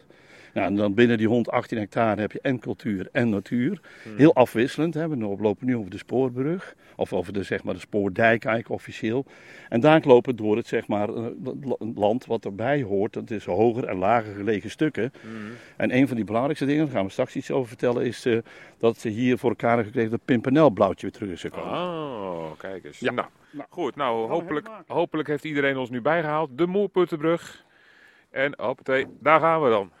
Nou, 0.53 0.67
en 0.67 0.75
dan 0.75 0.93
binnen 0.93 1.17
die 1.17 1.27
118 1.27 1.77
hectare 1.77 2.21
heb 2.21 2.31
je 2.31 2.41
en 2.41 2.59
cultuur 2.59 3.09
en 3.11 3.29
natuur. 3.29 3.79
Heel 4.17 4.33
afwisselend. 4.33 4.93
Hè. 4.93 5.09
We 5.09 5.17
lopen 5.17 5.65
nu 5.65 5.77
over 5.77 5.91
de 5.91 5.97
spoorbrug. 5.97 6.75
Of 6.95 7.13
over 7.13 7.33
de, 7.33 7.43
zeg 7.43 7.63
maar, 7.63 7.73
de 7.73 7.79
spoordijk 7.79 8.45
eigenlijk 8.45 8.75
officieel. 8.75 9.25
En 9.69 9.79
daar 9.79 10.01
lopen 10.03 10.35
door 10.35 10.57
het 10.57 10.67
zeg 10.67 10.87
maar, 10.87 11.09
eh, 11.09 11.25
land 11.95 12.25
wat 12.25 12.45
erbij 12.45 12.81
hoort. 12.81 13.13
Dat 13.13 13.31
is 13.31 13.45
hoger 13.45 13.85
en 13.85 13.97
lager 13.97 14.33
gelegen 14.33 14.69
stukken. 14.69 15.13
Mhm. 15.21 15.51
En 15.77 15.95
een 15.95 16.07
van 16.07 16.15
die 16.15 16.25
belangrijkste 16.25 16.65
dingen, 16.65 16.85
daar 16.85 16.93
gaan 16.93 17.05
we 17.05 17.11
straks 17.11 17.35
iets 17.35 17.51
over 17.51 17.67
vertellen, 17.67 18.05
is 18.05 18.25
eh, 18.25 18.37
dat 18.77 18.97
ze 18.97 19.09
hier 19.09 19.37
voor 19.37 19.49
elkaar 19.49 19.69
hebben 19.69 19.85
gekregen 19.85 20.11
dat 20.11 20.25
Pimpernelblauwtje 20.25 21.01
weer 21.01 21.15
terug 21.15 21.31
is 21.31 21.41
gekomen. 21.41 21.71
Oh, 21.73 22.57
kijk 22.57 22.83
eens. 22.83 22.99
Ja. 22.99 23.11
Nou, 23.11 23.27
Nou, 23.51 23.67
goed. 23.69 23.95
Nou, 23.95 24.29
hopelijk, 24.29 24.69
hopelijk 24.87 25.27
heeft 25.27 25.43
iedereen 25.43 25.77
ons 25.77 25.89
nu 25.89 26.01
bijgehaald. 26.01 26.57
De 26.57 26.67
Moerputtenbrug. 26.67 27.63
En 28.29 28.53
hoppatee, 28.57 29.05
daar 29.19 29.39
gaan 29.39 29.61
we 29.61 29.69
dan. 29.69 29.91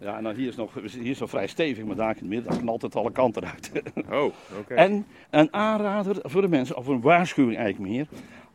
Ja, 0.00 0.16
en 0.16 0.22
dan 0.22 0.34
hier 0.34 0.48
is 0.48 0.56
nog, 0.56 0.74
hier 0.74 1.10
is 1.10 1.18
nog 1.18 1.30
vrij 1.30 1.46
stevig, 1.46 1.84
maar 1.84 1.96
daar 1.96 2.10
in 2.10 2.16
het 2.18 2.28
midden, 2.28 2.50
dan 2.50 2.60
knalt 2.60 2.82
het 2.82 2.96
alle 2.96 3.12
kanten 3.12 3.44
uit. 3.44 3.72
Oh, 4.10 4.32
oké. 4.58 4.74
En 4.74 5.06
een 5.30 5.52
aanrader 5.52 6.16
voor 6.22 6.40
de 6.40 6.48
mensen, 6.48 6.76
of 6.76 6.86
een 6.86 7.00
waarschuwing 7.00 7.56
eigenlijk 7.56 7.92
meer. 7.92 8.06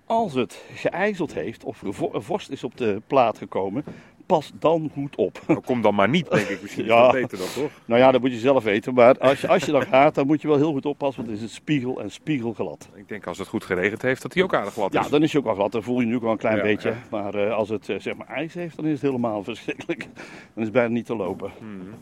Als 0.05 0.33
het 0.33 0.63
geijzeld 0.73 1.33
heeft 1.33 1.63
of 1.63 1.83
vorst 2.13 2.49
is 2.49 2.63
op 2.63 2.77
de 2.77 3.01
plaat 3.07 3.37
gekomen, 3.37 3.83
pas 4.25 4.51
dan 4.59 4.89
goed 4.93 5.15
op. 5.15 5.41
Nou, 5.47 5.59
kom 5.59 5.81
dan 5.81 5.95
maar 5.95 6.09
niet, 6.09 6.29
denk 6.31 6.47
ik. 6.47 6.61
Misschien 6.61 6.85
Ja. 6.91 6.95
is 6.95 7.01
dat 7.11 7.21
beter 7.21 7.37
dan, 7.37 7.47
toch? 7.63 7.71
Nou 7.85 8.01
ja, 8.01 8.11
dat 8.11 8.21
moet 8.21 8.31
je 8.31 8.37
zelf 8.39 8.63
weten. 8.63 8.93
Maar 8.93 9.17
als 9.17 9.41
je, 9.41 9.47
als 9.47 9.63
je 9.65 9.71
dan 9.71 9.81
gaat, 9.95 10.15
dan 10.15 10.27
moet 10.27 10.41
je 10.41 10.47
wel 10.47 10.57
heel 10.57 10.71
goed 10.71 10.85
oppassen, 10.85 11.23
want 11.25 11.35
het 11.35 11.43
is 11.45 11.51
het 11.51 11.61
spiegel 11.63 12.01
en 12.01 12.11
spiegelglad. 12.11 12.89
Ik 12.95 13.07
denk 13.09 13.27
als 13.27 13.37
het 13.37 13.47
goed 13.47 13.63
geregend 13.63 14.01
heeft, 14.01 14.21
dat 14.21 14.33
hij 14.33 14.43
ook 14.43 14.53
aardig 14.53 14.73
glad 14.73 14.93
is. 14.93 15.03
Ja, 15.03 15.09
dan 15.09 15.23
is 15.23 15.31
je 15.31 15.37
ook 15.37 15.43
wel 15.43 15.53
glad. 15.55 15.71
Dan 15.71 15.83
voel 15.83 15.99
je 15.99 16.05
nu 16.05 16.15
ook 16.15 16.21
wel 16.21 16.31
een 16.31 16.37
klein 16.37 16.57
Ja, 16.57 16.63
beetje. 16.63 16.89
ja. 16.89 16.95
Maar 17.09 17.33
eh, 17.35 17.53
als 17.55 17.69
het 17.69 17.89
eh, 17.89 17.99
zeg 17.99 18.15
maar 18.15 18.27
ijs 18.27 18.53
heeft, 18.53 18.75
dan 18.75 18.85
is 18.85 18.91
het 18.91 19.01
helemaal 19.01 19.43
verschrikkelijk. 19.53 19.99
Dan 20.03 20.13
is 20.55 20.63
het 20.63 20.71
bijna 20.71 20.89
niet 20.93 21.05
te 21.05 21.15
lopen. 21.15 21.51
Mhm. 21.59 21.93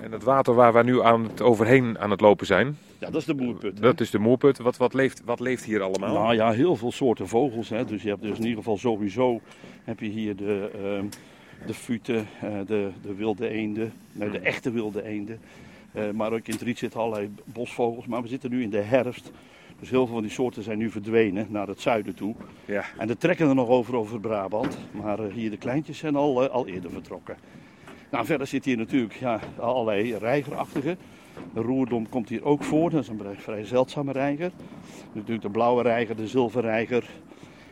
En 0.00 0.12
het 0.12 0.22
water 0.22 0.54
waar 0.54 0.72
we 0.72 0.82
nu 0.82 1.02
aan 1.02 1.22
het 1.22 1.42
overheen 1.42 1.98
aan 1.98 2.10
het 2.10 2.20
lopen 2.20 2.46
zijn, 2.46 2.78
Ja, 3.04 3.10
dat 3.10 3.20
is 3.20 3.26
de 3.26 3.34
boerput. 3.34 3.74
hè. 3.74 3.80
dat 3.80 4.00
is 4.00 4.10
de 4.10 4.18
Moerput. 4.18 4.58
Wat, 4.58 4.76
wat, 4.76 4.94
leeft, 4.94 5.22
wat 5.24 5.40
leeft 5.40 5.64
hier 5.64 5.82
allemaal? 5.82 6.14
Nou 6.14 6.34
ja, 6.34 6.50
heel 6.50 6.76
veel 6.76 6.92
soorten 6.92 7.28
vogels. 7.28 7.68
Hè. 7.68 7.84
Dus 7.84 8.02
je 8.02 8.08
hebt 8.08 8.22
dus 8.22 8.38
in 8.38 8.42
ieder 8.42 8.56
geval 8.56 8.76
sowieso 8.76 9.40
heb 9.84 10.00
je 10.00 10.08
hier 10.08 10.36
de, 10.36 10.70
ehm 10.74 11.06
de 11.66 11.74
futen, 11.74 12.26
eh, 12.40 12.50
de, 12.66 12.90
de 13.02 13.14
wilde 13.14 13.48
eenden, 13.48 13.92
nee, 14.12 14.30
de 14.30 14.38
echte 14.38 14.70
wilde 14.70 15.02
eenden. 15.02 15.40
Eh, 15.92 16.10
maar 16.10 16.32
ook 16.32 16.46
in 16.46 16.52
het 16.52 16.62
riet 16.62 16.78
zitten 16.78 17.00
allerlei 17.00 17.30
bosvogels. 17.44 18.06
Maar 18.06 18.22
we 18.22 18.28
zitten 18.28 18.50
nu 18.50 18.62
in 18.62 18.70
de 18.70 18.80
herfst. 18.80 19.30
Dus 19.80 19.90
heel 19.90 20.04
veel 20.04 20.14
van 20.14 20.22
die 20.22 20.32
soorten 20.32 20.62
zijn 20.62 20.78
nu 20.78 20.90
verdwenen 20.90 21.46
naar 21.50 21.66
het 21.66 21.80
zuiden 21.80 22.14
toe. 22.14 22.34
Ja. 22.64 22.84
En 22.98 23.08
er 23.08 23.18
trekken 23.18 23.48
er 23.48 23.54
nog 23.54 23.68
over 23.68 23.96
over 23.96 24.20
Brabant. 24.20 24.78
Maar 24.90 25.18
eh, 25.18 25.32
hier 25.32 25.50
de 25.50 25.56
kleintjes 25.56 25.98
zijn 25.98 26.16
al, 26.16 26.48
al 26.48 26.66
eerder 26.66 26.90
vertrokken. 26.90 27.36
Nou, 28.10 28.26
verder 28.26 28.46
zit 28.46 28.64
hier 28.64 28.76
natuurlijk 28.76 29.14
ja, 29.14 29.40
allerlei 29.58 30.16
reigerachtige. 30.16 30.96
De 31.54 31.60
roerdom 31.60 32.08
komt 32.08 32.28
hier 32.28 32.44
ook 32.44 32.62
voor. 32.62 32.90
Dat 32.90 33.02
is 33.02 33.08
een 33.08 33.22
vrij- 33.36 33.64
zeldzame 33.64 34.12
reiger. 34.12 34.50
Natuurlijk 35.12 35.42
de 35.42 35.50
blauwe 35.50 35.82
reiger, 35.82 36.16
de 36.16 36.26
zilverreiger. 36.26 37.10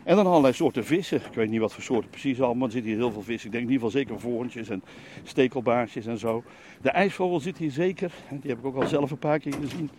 En 0.05 0.17
dan 0.17 0.27
allerlei 0.27 0.53
soorten 0.53 0.85
vissen. 0.85 1.17
Ik 1.17 1.35
weet 1.35 1.51
niet 1.51 1.61
wat 1.61 1.73
voor 1.73 1.83
soorten 1.83 2.11
precies 2.11 2.39
allemaal. 2.39 2.55
maar 2.55 2.67
Er 2.67 2.73
zitten 2.73 2.91
hier 2.91 3.01
heel 3.01 3.13
veel 3.13 3.23
vissen. 3.23 3.47
Ik 3.47 3.53
denk 3.53 3.65
in 3.65 3.73
ieder 3.73 3.87
geval 3.87 4.01
zeker 4.01 4.21
voorntjes 4.21 4.69
en 4.69 4.83
stekelbaarsjes 5.23 6.07
en 6.07 6.19
zo. 6.19 6.43
De 6.83 6.91
ijsvogel 6.91 7.41
zit 7.41 7.59
hier 7.59 7.71
zeker. 7.71 8.13
Die 8.31 8.51
heb 8.51 8.59
ik 8.59 8.65
ook 8.65 8.77
al 8.77 8.87
zelf 8.87 9.11
een 9.11 9.19
paar 9.19 9.39
keer 9.39 9.55
gezien. 9.61 9.91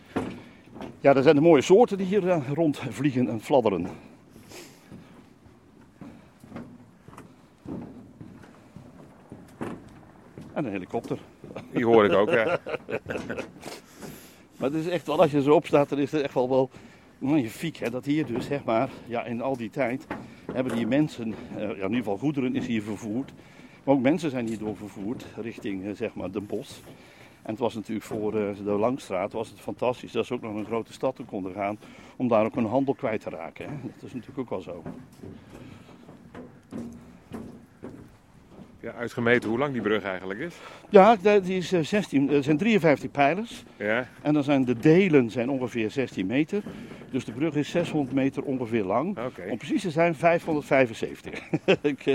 Ja, 1.02 1.14
dat 1.14 1.24
zijn 1.24 1.36
de 1.36 1.42
mooie 1.42 1.62
soorten 1.62 1.98
die 1.98 2.08
hier 2.08 2.30
eh, 2.30 2.50
rondvliegen 2.54 3.28
en 3.28 3.42
fladderen. 3.42 3.88
En 10.54 10.66
een 10.66 10.72
helikopter. 10.72 11.20
Die 11.72 11.86
hoor 11.86 12.06
ik 12.06 12.14
ook, 12.14 12.30
ja. 12.30 12.60
Maar 14.58 14.70
het 14.72 14.74
is 14.74 14.88
echt 14.88 15.08
wel, 15.08 15.22
als 15.22 15.32
je 15.32 15.42
zo 15.42 15.54
opstaat, 15.54 15.90
dan 15.90 16.00
is 16.00 16.12
het 16.12 16.22
echt 16.22 16.34
wel 16.34 16.50
wel 16.50 16.70
magnifiek. 17.18 17.78
Hè? 17.78 17.90
Dat 17.90 18.06
hier 18.06 18.26
dus, 18.26 18.46
zeg 18.46 18.64
maar, 18.64 18.90
ja, 19.06 19.24
in 19.24 19.42
al 19.42 19.58
die 19.58 19.70
tijd 19.70 20.08
hebben 20.52 20.76
die 20.76 20.88
mensen, 20.88 21.34
eh, 21.56 21.62
ja, 21.62 21.68
in 21.68 21.82
ieder 21.82 21.98
geval 21.98 22.18
goederen 22.18 22.56
is 22.56 22.66
hier 22.66 22.82
vervoerd. 22.82 23.34
Maar 23.84 23.96
ook 23.96 24.02
mensen 24.02 24.30
zijn 24.30 24.48
hierdoor 24.48 24.78
vervoerd 24.78 25.26
richting, 25.36 25.86
eh, 25.86 25.92
zeg 25.96 26.14
maar, 26.14 26.32
Den 26.32 26.46
Bosch. 26.46 26.80
En 27.42 27.50
het 27.50 27.60
was 27.60 27.74
natuurlijk 27.74 28.06
voor 28.06 28.40
eh, 28.40 28.56
de 28.64 28.72
Langstraat 28.72 29.32
was 29.32 29.50
het 29.50 29.60
fantastisch 29.60 30.12
dat 30.12 30.26
ze 30.26 30.34
ook 30.34 30.42
nog 30.42 30.56
een 30.56 30.66
grote 30.66 30.94
stad 30.94 31.16
toe 31.16 31.26
konden 31.26 31.54
gaan. 31.54 31.78
Om 32.16 32.28
daar 32.28 32.46
ook 32.46 32.56
hun 32.56 32.66
handel 32.66 32.94
kwijt 32.94 33.22
te 33.22 33.30
raken. 33.30 33.66
Hè? 33.66 33.76
Dat 33.84 34.04
is 34.04 34.14
natuurlijk 34.14 34.40
ook 34.40 34.50
wel 34.50 34.62
zo. 34.62 34.84
Ja. 38.84 38.92
Uitgemeten 38.92 39.50
hoe 39.50 39.58
lang 39.58 39.74
die 39.74 39.82
brug 39.82 40.04
eigenlijk 40.04 40.40
is. 40.40 40.56
Ja, 40.90 41.16
die 41.16 41.58
is 41.58 41.72
eh, 41.72 41.84
16, 41.84 42.30
er 42.30 42.44
zijn 42.44 42.58
53 42.58 43.12
pijlers. 43.12 43.64
Ja. 43.78 44.08
En 44.22 44.34
dan 44.34 44.44
zijn 44.44 44.66
de 44.66 44.80
delen 44.80 45.30
zijn 45.30 45.50
ongeveer 45.50 45.92
16 45.92 46.26
meter. 46.26 46.64
Dus 47.12 47.26
de 47.26 47.32
brug 47.32 47.56
is 47.56 47.70
600 47.70 48.16
meter 48.16 48.44
ongeveer 48.44 48.84
lang. 48.84 49.18
Oké. 49.18 49.44
Om 49.50 49.58
precies 49.58 49.82
te 49.82 49.92
zijn 49.92 50.16
575. 50.16 51.42
ik, 51.82 52.06
eh, 52.06 52.14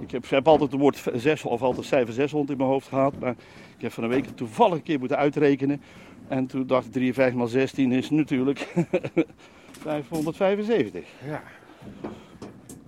ik 0.00 0.10
heb, 0.10 0.28
heb 0.28 0.48
altijd 0.48 0.72
het 0.72 0.80
woord 0.80 1.02
6 1.14 1.42
of 1.42 1.62
altijd 1.62 1.86
cijfer 1.86 2.14
600 2.14 2.50
in 2.50 2.56
mijn 2.56 2.70
hoofd 2.70 2.88
gehad. 2.88 3.18
Maar 3.18 3.34
ik 3.76 3.82
heb 3.82 3.92
van 3.92 4.04
een 4.04 4.10
week 4.10 4.26
toevallig 4.34 4.74
een 4.74 4.82
keer 4.82 4.98
moeten 4.98 5.16
uitrekenen. 5.16 5.82
En 6.28 6.46
toen 6.46 6.66
dacht 6.66 6.86
ik 6.86 6.92
53 6.92 7.36
maal 7.38 7.46
16 7.46 7.92
is 7.92 8.10
natuurlijk 8.10 8.58
575. 9.82 11.04
Ja. 11.26 11.42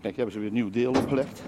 Kijk, 0.00 0.16
hebben 0.16 0.32
ze 0.32 0.38
weer 0.38 0.48
een 0.48 0.54
nieuw 0.54 0.70
deel 0.70 0.90
opgelegd. 0.90 1.42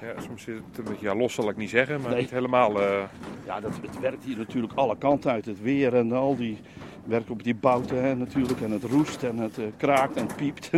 Ja, 0.00 0.20
soms 0.20 0.42
zit 0.42 0.54
het 0.68 0.78
een 0.78 0.84
beetje 0.84 1.06
ja, 1.06 1.14
los, 1.14 1.34
zal 1.34 1.48
ik 1.48 1.56
niet 1.56 1.70
zeggen, 1.70 2.00
maar 2.00 2.10
Nee. 2.10 2.20
niet 2.20 2.30
helemaal. 2.30 2.80
eh, 2.80 3.02
Ja, 3.46 3.60
dat, 3.60 3.72
het 3.82 4.00
werkt 4.00 4.24
hier 4.24 4.36
natuurlijk 4.36 4.72
alle 4.74 4.98
kanten 4.98 5.30
uit. 5.30 5.46
Het 5.46 5.62
weer 5.62 5.94
en 5.96 6.12
al 6.12 6.36
die 6.36 6.58
werkt 7.04 7.30
op 7.30 7.42
die 7.42 7.54
bouten 7.54 8.02
hè, 8.04 8.14
natuurlijk. 8.14 8.60
En 8.60 8.70
het 8.70 8.84
roest 8.84 9.22
en 9.22 9.36
het 9.38 9.58
eh, 9.58 9.64
kraakt 9.76 10.16
en 10.16 10.26
piept. 10.36 10.70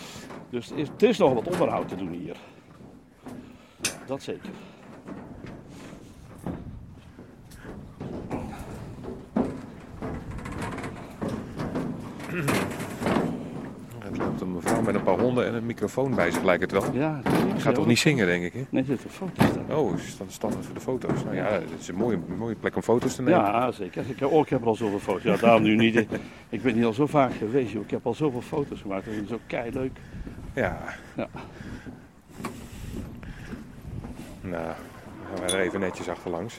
dus 0.50 0.68
het 0.68 0.78
is, 0.78 0.88
het 0.88 1.02
is 1.02 1.18
nog 1.18 1.34
wat 1.34 1.48
onderhoud 1.48 1.88
te 1.88 1.96
doen 1.96 2.12
hier. 2.12 2.36
Dat 4.06 4.22
zeker. 4.22 4.50
Loopt 14.20 14.40
een 14.40 14.52
mevrouw 14.52 14.82
met 14.82 14.94
een 14.94 15.02
paar 15.02 15.18
honden 15.18 15.46
en 15.46 15.54
een 15.54 15.66
microfoon 15.66 16.14
bij 16.14 16.30
zich, 16.30 16.42
lijkt 16.42 16.62
het 16.62 16.72
wel. 16.72 16.84
Ja, 16.92 17.20
Die 17.52 17.60
gaat 17.60 17.74
toch 17.74 17.86
niet 17.86 17.98
zingen, 17.98 18.26
denk 18.26 18.44
ik? 18.44 18.52
Hè? 18.52 18.62
Nee, 18.70 18.84
zitten 18.84 19.10
foto's 19.10 19.46
staan. 19.46 19.76
Oh, 19.76 19.96
is 19.98 20.16
dat 20.16 20.26
standaard 20.30 20.64
voor 20.64 20.74
de 20.74 20.80
foto's? 20.80 21.24
Nou 21.24 21.36
ja, 21.36 21.44
het 21.52 21.62
is 21.80 21.88
een 21.88 21.94
mooie, 21.94 22.18
mooie 22.36 22.54
plek 22.54 22.76
om 22.76 22.82
foto's 22.82 23.14
te 23.14 23.22
nemen. 23.22 23.38
Ja, 23.40 23.72
zeker. 23.72 24.04
Ik, 24.08 24.18
heb- 24.20 24.30
oh, 24.30 24.40
ik 24.40 24.48
heb 24.48 24.60
er 24.60 24.66
al 24.66 24.74
zoveel 24.74 24.98
foto's. 24.98 25.22
Ja, 25.22 25.36
daarom 25.36 25.62
nu 25.62 25.76
niet. 25.76 25.96
Ik 26.48 26.62
ben 26.62 26.74
hier 26.74 26.86
al 26.86 26.92
zo 26.92 27.06
vaak 27.06 27.32
geweest. 27.34 27.72
Joh. 27.72 27.82
Ik 27.82 27.90
heb 27.90 28.06
al 28.06 28.14
zoveel 28.14 28.40
foto's 28.40 28.80
gemaakt. 28.80 29.04
Dat 29.04 29.14
is 29.14 29.28
zo 29.28 29.38
kei 29.46 29.70
leuk. 29.72 29.98
Ja. 30.54 30.78
Ja. 31.16 31.28
Nou, 34.40 34.64
gaan 35.34 35.46
we 35.46 35.52
er 35.52 35.60
even 35.60 35.80
netjes 35.80 36.08
achterlangs. 36.08 36.56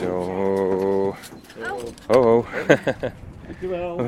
Zo. 0.00 0.06
Ho, 0.20 1.14
ho. 2.06 2.44
Dankjewel. 3.46 4.00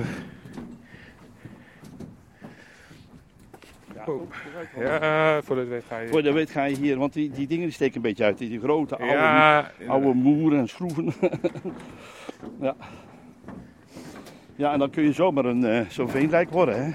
Oh. 4.06 4.30
Ja, 4.78 5.42
voor 5.42 5.56
de 5.56 5.64
weet 5.64 5.84
ga 5.88 5.98
je. 5.98 6.08
Voor 6.08 6.22
de 6.22 6.32
weet 6.32 6.50
ga 6.50 6.64
je 6.64 6.76
hier, 6.76 6.98
want 6.98 7.12
die, 7.12 7.30
die 7.30 7.46
dingen 7.46 7.64
die 7.64 7.72
steken 7.74 7.96
een 7.96 8.02
beetje 8.02 8.24
uit. 8.24 8.38
Die, 8.38 8.48
die 8.48 8.60
grote 8.60 8.96
oude, 8.96 9.12
Ja, 9.12 9.70
oude 9.86 10.14
moeren 10.14 10.58
en 10.58 10.68
schroeven. 10.68 11.12
ja. 12.60 12.76
ja, 14.56 14.72
en 14.72 14.78
dan 14.78 14.90
kun 14.90 15.02
je 15.02 15.12
zomaar 15.12 15.44
een, 15.44 15.64
eh, 15.64 15.88
zo'n 15.88 16.08
veenrijk 16.08 16.50
worden. 16.50 16.84
Hè? 16.84 16.92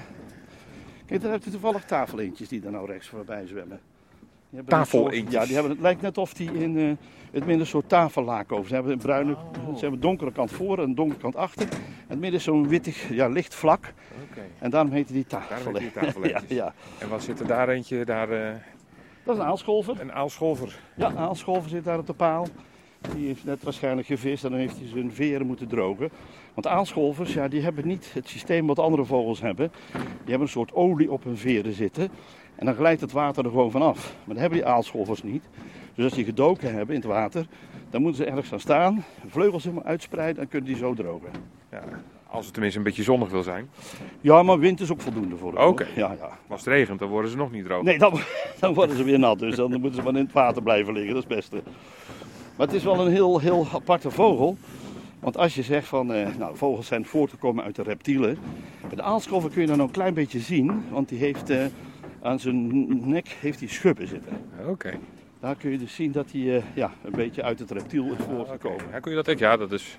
Kijk, 1.06 1.20
daar 1.22 1.32
heb 1.32 1.44
je 1.44 1.50
toevallig 1.50 1.84
tafeleentjes 1.84 2.48
die 2.48 2.60
daar 2.60 2.72
nou 2.72 2.86
rechts 2.86 3.08
voorbij 3.08 3.46
zwemmen. 3.46 3.80
Die 3.80 3.80
hebben 3.80 4.20
een 4.20 4.30
soort- 4.30 4.41
Tafeleentjes? 4.66 5.32
Ja, 5.32 5.44
die 5.44 5.54
hebben, 5.54 5.72
het 5.72 5.80
lijkt 5.80 6.02
net 6.02 6.18
of 6.18 6.34
die 6.34 6.52
in 6.52 6.78
eh, 6.78 6.84
het 7.30 7.44
midden 7.44 7.60
een 7.60 7.66
soort 7.66 7.88
tafellaak 7.88 8.52
over. 8.52 8.68
Ze 8.68 8.74
hebben 8.74 8.92
een 8.92 8.98
bruine, 8.98 9.36
ze 9.54 9.70
hebben 9.70 9.92
een 9.92 10.00
donkere 10.00 10.32
kant 10.32 10.50
voor 10.50 10.78
en 10.78 10.84
een 10.84 10.94
donkere 10.94 11.20
kant 11.20 11.36
achter. 11.36 11.68
En 11.72 11.78
het 12.06 12.18
midden 12.18 12.38
is 12.38 12.44
zo'n 12.44 12.68
wittig, 12.68 13.08
ja, 13.08 13.28
licht 13.28 13.54
vlak. 13.54 13.92
En 14.58 14.70
daarom 14.70 14.92
heten 14.92 15.14
die 15.14 15.26
tafelen. 15.26 15.82
die 15.82 16.30
ja, 16.30 16.40
ja, 16.48 16.74
En 16.98 17.08
wat 17.08 17.22
zit 17.22 17.40
er 17.40 17.46
daar 17.46 17.68
eentje? 17.68 18.04
Daar 18.04 18.30
eh, 18.30 18.54
dat 19.24 19.34
is 19.34 19.40
een 19.40 19.46
aalscholver. 19.46 20.00
een 20.00 20.12
aalscholver. 20.12 20.80
Ja, 20.96 21.14
Aalscholver 21.14 21.70
zit 21.70 21.84
daar 21.84 21.98
op 21.98 22.06
de 22.06 22.12
paal. 22.12 22.46
Die 23.14 23.26
heeft 23.26 23.44
net 23.44 23.62
waarschijnlijk 23.62 24.06
gevist 24.06 24.44
en 24.44 24.50
dan 24.50 24.58
heeft 24.58 24.78
hij 24.78 24.88
zijn 24.88 25.12
veren 25.12 25.46
moeten 25.46 25.68
drogen. 25.68 26.10
Want 26.54 26.66
aalscholvers, 26.66 27.34
ja, 27.34 27.48
die 27.48 27.62
hebben 27.62 27.86
niet 27.86 28.12
het 28.12 28.28
systeem 28.28 28.66
wat 28.66 28.78
andere 28.78 29.04
vogels 29.04 29.40
hebben. 29.40 29.72
Die 29.92 30.00
hebben 30.24 30.40
een 30.40 30.48
soort 30.48 30.72
olie 30.72 31.12
op 31.12 31.24
hun 31.24 31.36
veren 31.36 31.72
zitten. 31.72 32.08
En 32.62 32.68
dan 32.68 32.76
glijdt 32.76 33.00
het 33.00 33.12
water 33.12 33.44
er 33.44 33.50
gewoon 33.50 33.70
vanaf. 33.70 34.14
Maar 34.24 34.34
dat 34.34 34.38
hebben 34.38 34.58
die 34.58 34.68
aalscholvers 34.68 35.22
niet. 35.22 35.44
Dus 35.94 36.04
als 36.04 36.14
die 36.14 36.24
gedoken 36.24 36.74
hebben 36.74 36.94
in 36.94 37.00
het 37.00 37.10
water, 37.10 37.46
dan 37.90 38.02
moeten 38.02 38.24
ze 38.24 38.30
ergens 38.30 38.48
gaan 38.48 38.60
staan. 38.60 39.04
Vleugels 39.26 39.64
helemaal 39.64 39.84
uitspreiden 39.84 40.42
en 40.42 40.48
kunnen 40.48 40.68
die 40.68 40.78
zo 40.78 40.94
drogen. 40.94 41.28
Ja, 41.70 41.82
als 42.26 42.44
het 42.44 42.52
tenminste 42.52 42.78
een 42.78 42.84
beetje 42.84 43.02
zonnig 43.02 43.30
wil 43.30 43.42
zijn. 43.42 43.68
Ja, 44.20 44.42
maar 44.42 44.58
wind 44.58 44.80
is 44.80 44.92
ook 44.92 45.00
voldoende 45.00 45.36
voor. 45.36 45.54
Oké. 45.54 45.86
Ja, 45.94 46.16
ja. 46.18 46.38
Als 46.48 46.60
het 46.64 46.68
regent, 46.68 46.98
dan 46.98 47.08
worden 47.08 47.30
ze 47.30 47.36
nog 47.36 47.52
niet 47.52 47.64
droog. 47.64 47.82
Nee, 47.82 47.98
dan, 47.98 48.20
dan 48.60 48.74
worden 48.74 48.96
ze 48.96 49.04
weer 49.04 49.18
nat. 49.18 49.38
Dus 49.38 49.56
dan 49.56 49.70
moeten 49.70 49.94
ze 49.94 50.02
maar 50.02 50.16
in 50.16 50.24
het 50.24 50.32
water 50.32 50.62
blijven 50.62 50.92
liggen. 50.92 51.14
Dat 51.14 51.22
is 51.22 51.28
het 51.28 51.38
beste. 51.38 51.70
Maar 52.56 52.66
het 52.66 52.76
is 52.76 52.84
wel 52.84 53.06
een 53.06 53.12
heel, 53.12 53.38
heel 53.38 53.66
aparte 53.72 54.10
vogel. 54.10 54.56
Want 55.20 55.36
als 55.36 55.54
je 55.54 55.62
zegt 55.62 55.88
van, 55.88 56.12
eh, 56.12 56.28
nou, 56.38 56.56
vogels 56.56 56.86
zijn 56.86 57.04
voortgekomen 57.04 57.64
uit 57.64 57.76
de 57.76 57.82
reptielen. 57.82 58.38
Bij 58.80 58.96
de 58.96 59.02
aalscholver 59.02 59.50
kun 59.50 59.60
je 59.60 59.66
dan 59.66 59.76
nog 59.76 59.86
een 59.86 59.92
klein 59.92 60.14
beetje 60.14 60.40
zien. 60.40 60.84
Want 60.90 61.08
die 61.08 61.18
heeft 61.18 61.50
eh, 61.50 61.64
aan 62.22 62.38
zijn 62.40 63.08
nek 63.08 63.28
heeft 63.28 63.58
hij 63.60 63.68
schubben 63.68 64.08
zitten. 64.08 64.32
Oké. 64.66 64.92
Daar 65.40 65.56
kun 65.56 65.70
je 65.70 65.78
dus 65.78 65.94
zien 65.94 66.12
dat 66.12 66.32
hij 66.32 66.56
eh, 66.56 66.62
ja, 66.74 66.92
een 67.04 67.12
beetje 67.12 67.42
uit 67.42 67.58
het 67.58 67.70
reptiel 67.70 68.04
is 68.12 68.24
voortgekomen. 68.28 68.84
Ja, 68.92 69.00
kun 69.00 69.10
je 69.10 69.16
dat 69.16 69.28
ook? 69.28 69.38
Ja, 69.38 69.56
dat 69.56 69.72
is 69.72 69.98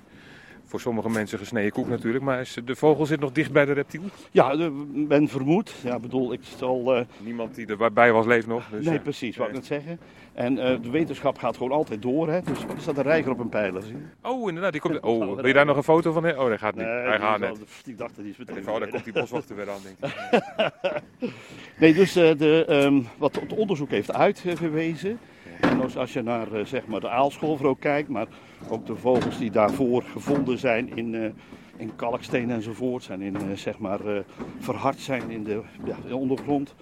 voor 0.66 0.80
sommige 0.82 1.10
mensen 1.10 1.38
gesneden 1.40 1.72
koek 1.72 1.88
natuurlijk. 1.88 2.24
Maar 2.24 2.40
is 2.42 2.58
de 2.66 2.76
vogel 2.76 3.06
zit 3.06 3.20
nog 3.20 3.32
dicht 3.32 3.52
bij 3.52 3.66
de 3.66 3.72
reptiel. 3.72 4.02
Ja, 4.32 4.70
men 4.94 5.28
vermoedt. 5.28 5.74
Ja, 5.84 6.00
bedoel, 6.00 6.34
ik 6.34 6.40
zal... 6.58 6.96
eh, 6.96 7.06
Niemand 7.20 7.56
die 7.56 7.66
erbij 7.78 8.12
was 8.12 8.26
leeft 8.26 8.48
nog. 8.48 8.70
Dus, 8.72 8.86
nee, 8.86 8.96
eh, 8.98 9.04
precies, 9.04 9.38
wat 9.38 9.48
ik 9.48 9.54
net 9.54 9.66
zeggen. 9.66 10.00
En 10.34 10.58
eh, 10.58 10.82
de 10.82 10.90
wetenschap 10.90 11.38
gaat 11.38 11.58
gewoon 11.58 11.72
altijd 11.72 12.02
door. 12.02 12.30
Hè? 12.30 12.42
Dus 12.42 12.66
wat 12.66 12.78
is 12.78 12.86
dat 12.86 12.98
een 12.98 13.04
reiger 13.04 13.32
op 13.32 13.40
een 13.40 13.50
pijler? 13.50 13.82
Zie 13.84 13.96
je? 13.96 14.30
Oh, 14.30 14.48
inderdaad. 14.48 14.72
Die 14.72 14.82
komt... 14.82 15.00
Oh, 15.00 15.36
wil 15.36 15.48
je 15.48 15.54
daar 15.54 15.66
nog 15.66 15.78
een 15.78 15.84
foto 15.84 16.12
van? 16.12 16.26
Oh, 16.38 16.50
dat 16.50 16.60
gaat 16.60 16.76
niet. 16.76 16.86
Hij 16.86 17.04
die 17.12 17.20
gaat 17.20 17.40
net. 17.40 17.50
al- 17.50 17.58
Ik 17.86 17.98
dacht 17.98 18.16
dat 18.16 18.24
die 18.26 18.34
is 18.34 18.38
meteen. 18.38 18.70
Oh, 18.70 18.80
daar 18.80 18.90
komt 18.90 19.04
die 19.04 19.14
boswachter 19.14 19.56
weer 19.56 19.70
aan, 19.70 19.80
denk 19.84 20.14
ik. 20.14 21.02
Nee, 21.80 21.94
dus 21.94 22.16
eh, 22.16 22.38
de, 22.38 22.66
ehm, 22.66 23.02
wat 23.18 23.36
het 23.36 23.54
onderzoek 23.54 23.90
heeft 23.90 24.14
uitgewezen. 24.14 25.20
En 25.62 25.82
als, 25.82 25.98
als 25.98 26.14
je 26.14 26.22
naar 26.22 26.54
eh, 26.54 26.66
zeg 26.66 26.86
maar 26.86 27.00
de 27.00 27.10
aalscholver 27.10 27.66
ook 27.68 27.80
kijkt, 27.80 28.10
maar 28.10 28.28
ook 28.70 28.86
de 28.86 28.96
vogels 28.96 29.38
die 29.38 29.52
daarvoor 29.52 30.04
gevonden 30.04 30.58
zijn 30.58 30.96
in, 30.98 31.16
eh, 31.16 31.30
in 31.78 31.96
kalksteen 31.96 32.52
enzovoort, 32.52 33.04
zijn 33.04 33.22
in, 33.22 33.36
eh, 33.36 33.42
zeg 33.56 33.80
maar, 33.80 34.06
eh, 34.06 34.20
verhard 34.60 35.00
zijn 35.00 35.30
in 35.30 35.44
de, 35.44 35.62
ja, 35.86 35.96
de 36.08 36.16
ondergrond. 36.16 36.76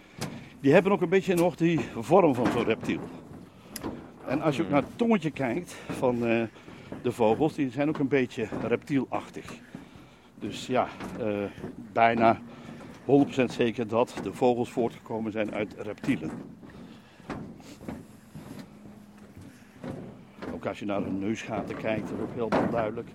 Die 0.59 0.73
hebben 0.73 0.91
ook 0.91 1.01
een 1.01 1.09
beetje 1.09 1.35
nog 1.35 1.55
die 1.55 1.79
vorm 1.99 2.35
van 2.35 2.45
zo'n 2.51 2.63
reptiel. 2.63 2.99
En 4.27 4.41
als 4.41 4.55
je 4.55 4.63
ook 4.63 4.69
naar 4.69 4.81
het 4.81 4.97
tongetje 4.97 5.31
kijkt 5.31 5.75
van 5.89 6.25
eh, 6.25 6.43
de 7.01 7.11
vogels, 7.11 7.53
die 7.53 7.71
zijn 7.71 7.89
ook 7.89 7.99
een 7.99 8.07
beetje 8.07 8.47
reptielachtig. 8.67 9.53
Dus 10.39 10.67
ja, 10.67 10.87
eh, 11.19 11.27
bijna 11.93 12.39
100% 13.05 13.51
zeker 13.51 13.87
dat 13.87 14.13
de 14.23 14.33
vogels 14.33 14.69
voortgekomen 14.69 15.31
zijn 15.31 15.53
uit 15.53 15.75
reptielen. 15.77 16.31
Ook 20.53 20.65
als 20.65 20.79
je 20.79 20.85
naar 20.85 21.01
hun 21.01 21.19
neusgaten 21.19 21.77
kijkt, 21.77 22.09
dat 22.09 22.17
is 22.17 22.41
ook 22.41 22.51
heel 22.51 22.69
duidelijk. 22.71 23.09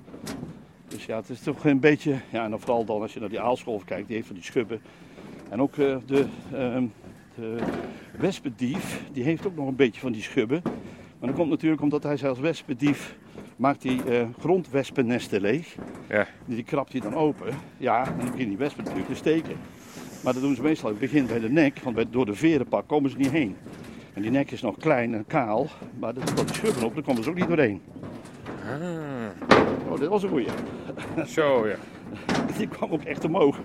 Dus 0.88 1.06
ja, 1.06 1.16
het 1.16 1.28
is 1.28 1.40
toch 1.40 1.64
een 1.64 1.80
beetje, 1.80 2.18
ja, 2.30 2.44
en 2.44 2.60
vooral 2.60 2.84
dan 2.84 3.00
als 3.00 3.14
je 3.14 3.20
naar 3.20 3.28
die 3.28 3.40
aalscholf 3.40 3.84
kijkt, 3.84 4.06
die 4.06 4.16
heeft 4.16 4.26
van 4.26 4.36
die 4.36 4.44
schubben. 4.44 4.80
En 5.48 5.60
ook 5.60 5.76
eh, 5.76 5.96
de, 6.06 6.26
ehm, 6.52 6.86
de 7.34 7.56
wespendief, 8.18 9.02
die 9.12 9.24
heeft 9.24 9.46
ook 9.46 9.56
nog 9.56 9.68
een 9.68 9.76
beetje 9.76 10.00
van 10.00 10.12
die 10.12 10.22
schubben. 10.22 10.62
Maar 11.18 11.29
dat 11.29 11.38
komt 11.38 11.50
natuurlijk 11.50 11.83
omdat 11.83 12.02
hij 12.02 12.16
zelfs 12.16 12.40
wespendief 12.40 13.16
maakt 13.57 13.83
die 13.83 14.02
eh, 14.05 14.26
grondwespennesten 14.38 15.40
leeg. 15.40 15.76
Ja. 16.09 16.26
Die 16.44 16.62
krapt 16.62 16.92
hij 16.92 17.00
dan 17.00 17.14
open. 17.14 17.46
Ja, 17.76 17.98
en 18.07 18.16
dan 18.16 18.18
beginnen 18.18 18.48
die 18.48 18.57
wespen 18.57 18.85
natuurlijk 18.85 19.11
te 19.11 19.16
steken. 19.16 19.57
Maar 20.24 20.33
dat 20.33 20.42
doen 20.42 20.55
ze 20.55 20.62
meestal 20.62 20.90
in 20.90 20.96
het 21.00 21.11
begin 21.11 21.26
bij 21.26 21.40
de 21.40 21.50
nek, 21.50 21.79
want 21.79 21.94
bij, 21.94 22.07
door 22.11 22.26
de 22.26 22.35
verenpak 22.35 22.88
komen 22.88 23.11
ze 23.11 23.16
niet 23.16 23.31
heen. 23.31 23.57
En 24.12 24.22
die 24.22 24.31
nek 24.31 24.50
is 24.50 24.62
nog 24.62 24.76
klein 24.79 25.14
en 25.14 25.26
kaal, 25.26 25.66
maar 25.98 26.16
er 26.16 26.22
zitten 26.26 26.55
schubben 26.55 26.85
op, 26.85 26.94
daar 26.94 27.02
komen 27.02 27.22
ze 27.22 27.31
ook 27.31 27.37
niet 27.37 27.48
doorheen. 27.48 27.83
Ah, 28.64 29.46
Oh, 29.88 29.98
dit 29.98 30.09
was 30.09 30.22
een 30.22 30.29
goeie. 30.29 30.46
zo 31.26 31.66
ja. 31.68 31.76
Die 32.59 32.68
kwam 32.68 32.90
ook 32.90 33.02
echt 33.02 33.24
omhoog. 33.24 33.59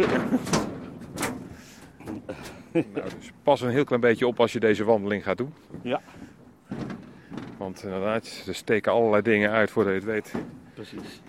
Nou, 2.72 3.10
dus 3.20 3.32
pas 3.44 3.62
een 3.62 3.70
heel 3.70 3.84
klein 3.84 4.02
beetje 4.02 4.28
op 4.28 4.40
als 4.40 4.54
je 4.54 4.60
deze 4.60 4.84
wandeling 4.84 5.24
gaat 5.24 5.38
doen. 5.38 5.54
Ja, 5.82 6.02
Want 7.72 7.84
inderdaad, 7.84 8.44
er 8.48 8.56
steken 8.56 8.92
allerlei 8.92 9.22
dingen 9.22 9.50
uit 9.52 9.72
voordat 9.72 9.94
je 9.94 10.00
het 10.00 10.08
weet. 10.10 10.34
precies. 10.74 11.22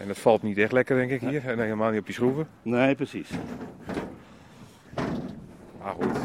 En 0.00 0.08
het 0.08 0.18
valt 0.18 0.42
niet 0.42 0.58
echt 0.58 0.72
lekker, 0.72 0.96
denk 0.96 1.10
ik, 1.10 1.20
hier. 1.20 1.44
En 1.46 1.58
helemaal 1.58 1.90
niet 1.90 2.00
op 2.00 2.06
die 2.06 2.14
schroeven. 2.14 2.48
Nee, 2.62 2.94
precies. 2.94 3.28
Maar 5.82 5.92
goed. 5.94 6.18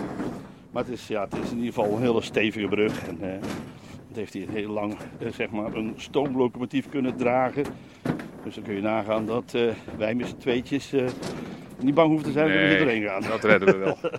Maar 0.72 0.84
het 0.84 0.92
is, 0.94 1.08
ja, 1.08 1.24
het 1.24 1.34
is 1.44 1.50
in 1.52 1.58
ieder 1.58 1.74
geval 1.74 1.96
een 1.96 2.02
hele 2.02 2.22
stevige 2.22 2.68
brug. 2.68 3.08
En, 3.08 3.18
eh, 3.22 3.32
het 4.08 4.18
heeft 4.18 4.34
hier 4.34 4.50
heel 4.50 4.70
lang 4.72 4.98
eh, 5.20 5.32
zeg 5.32 5.50
maar 5.50 5.74
een 5.74 5.94
stoomlocomotief 5.98 6.90
kunnen 6.90 7.16
dragen. 7.18 7.64
Dus 8.44 8.56
dan 8.56 8.64
kun 8.64 8.76
je 8.76 8.82
nagaan 8.82 9.26
dat 9.26 9.54
eh, 9.54 9.62
wij 9.98 10.16
met 10.16 10.28
z'n 10.28 10.38
tweetjes 10.38 10.94
eh, 10.94 11.06
niet 11.80 11.94
bang 11.94 12.08
hoeven 12.10 12.26
te 12.28 12.32
zijn 12.34 12.48
dat 12.48 12.56
we 12.58 12.62
Nee. 12.64 12.72
er 12.74 12.78
doorheen 12.80 13.04
gaan. 13.04 13.22
Dat 13.22 13.44
redden 13.44 13.68
we 13.68 13.78
wel. 13.78 13.98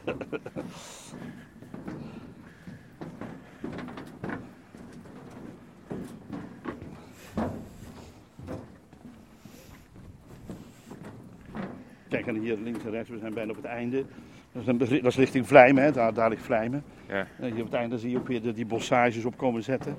Kijk, 12.10 12.26
en 12.26 12.36
hier 12.36 12.58
links 12.62 12.84
en 12.84 12.90
rechts, 12.90 13.10
we 13.10 13.18
zijn 13.18 13.34
bijna 13.34 13.50
op 13.50 13.56
het 13.56 13.64
einde. 13.64 14.04
Dat 14.52 14.62
is, 14.62 14.68
een, 14.68 14.76
begri- 14.76 15.00
dat 15.00 15.10
is 15.10 15.16
richting 15.16 15.46
Vlijmen, 15.46 15.82
hè. 15.82 15.92
Daar, 15.92 16.14
daar 16.14 16.28
ligt 16.28 16.42
Vlijmen. 16.42 16.82
Ja. 17.08 17.26
En 17.38 17.52
hier 17.52 17.60
op 17.64 17.70
het 17.70 17.80
einde 17.80 17.98
zie 17.98 18.10
je 18.10 18.18
ook 18.18 18.26
weer 18.28 18.42
de, 18.42 18.52
die 18.52 18.66
bossages 18.66 19.24
op 19.24 19.36
komen 19.36 19.62
zetten. 19.62 19.96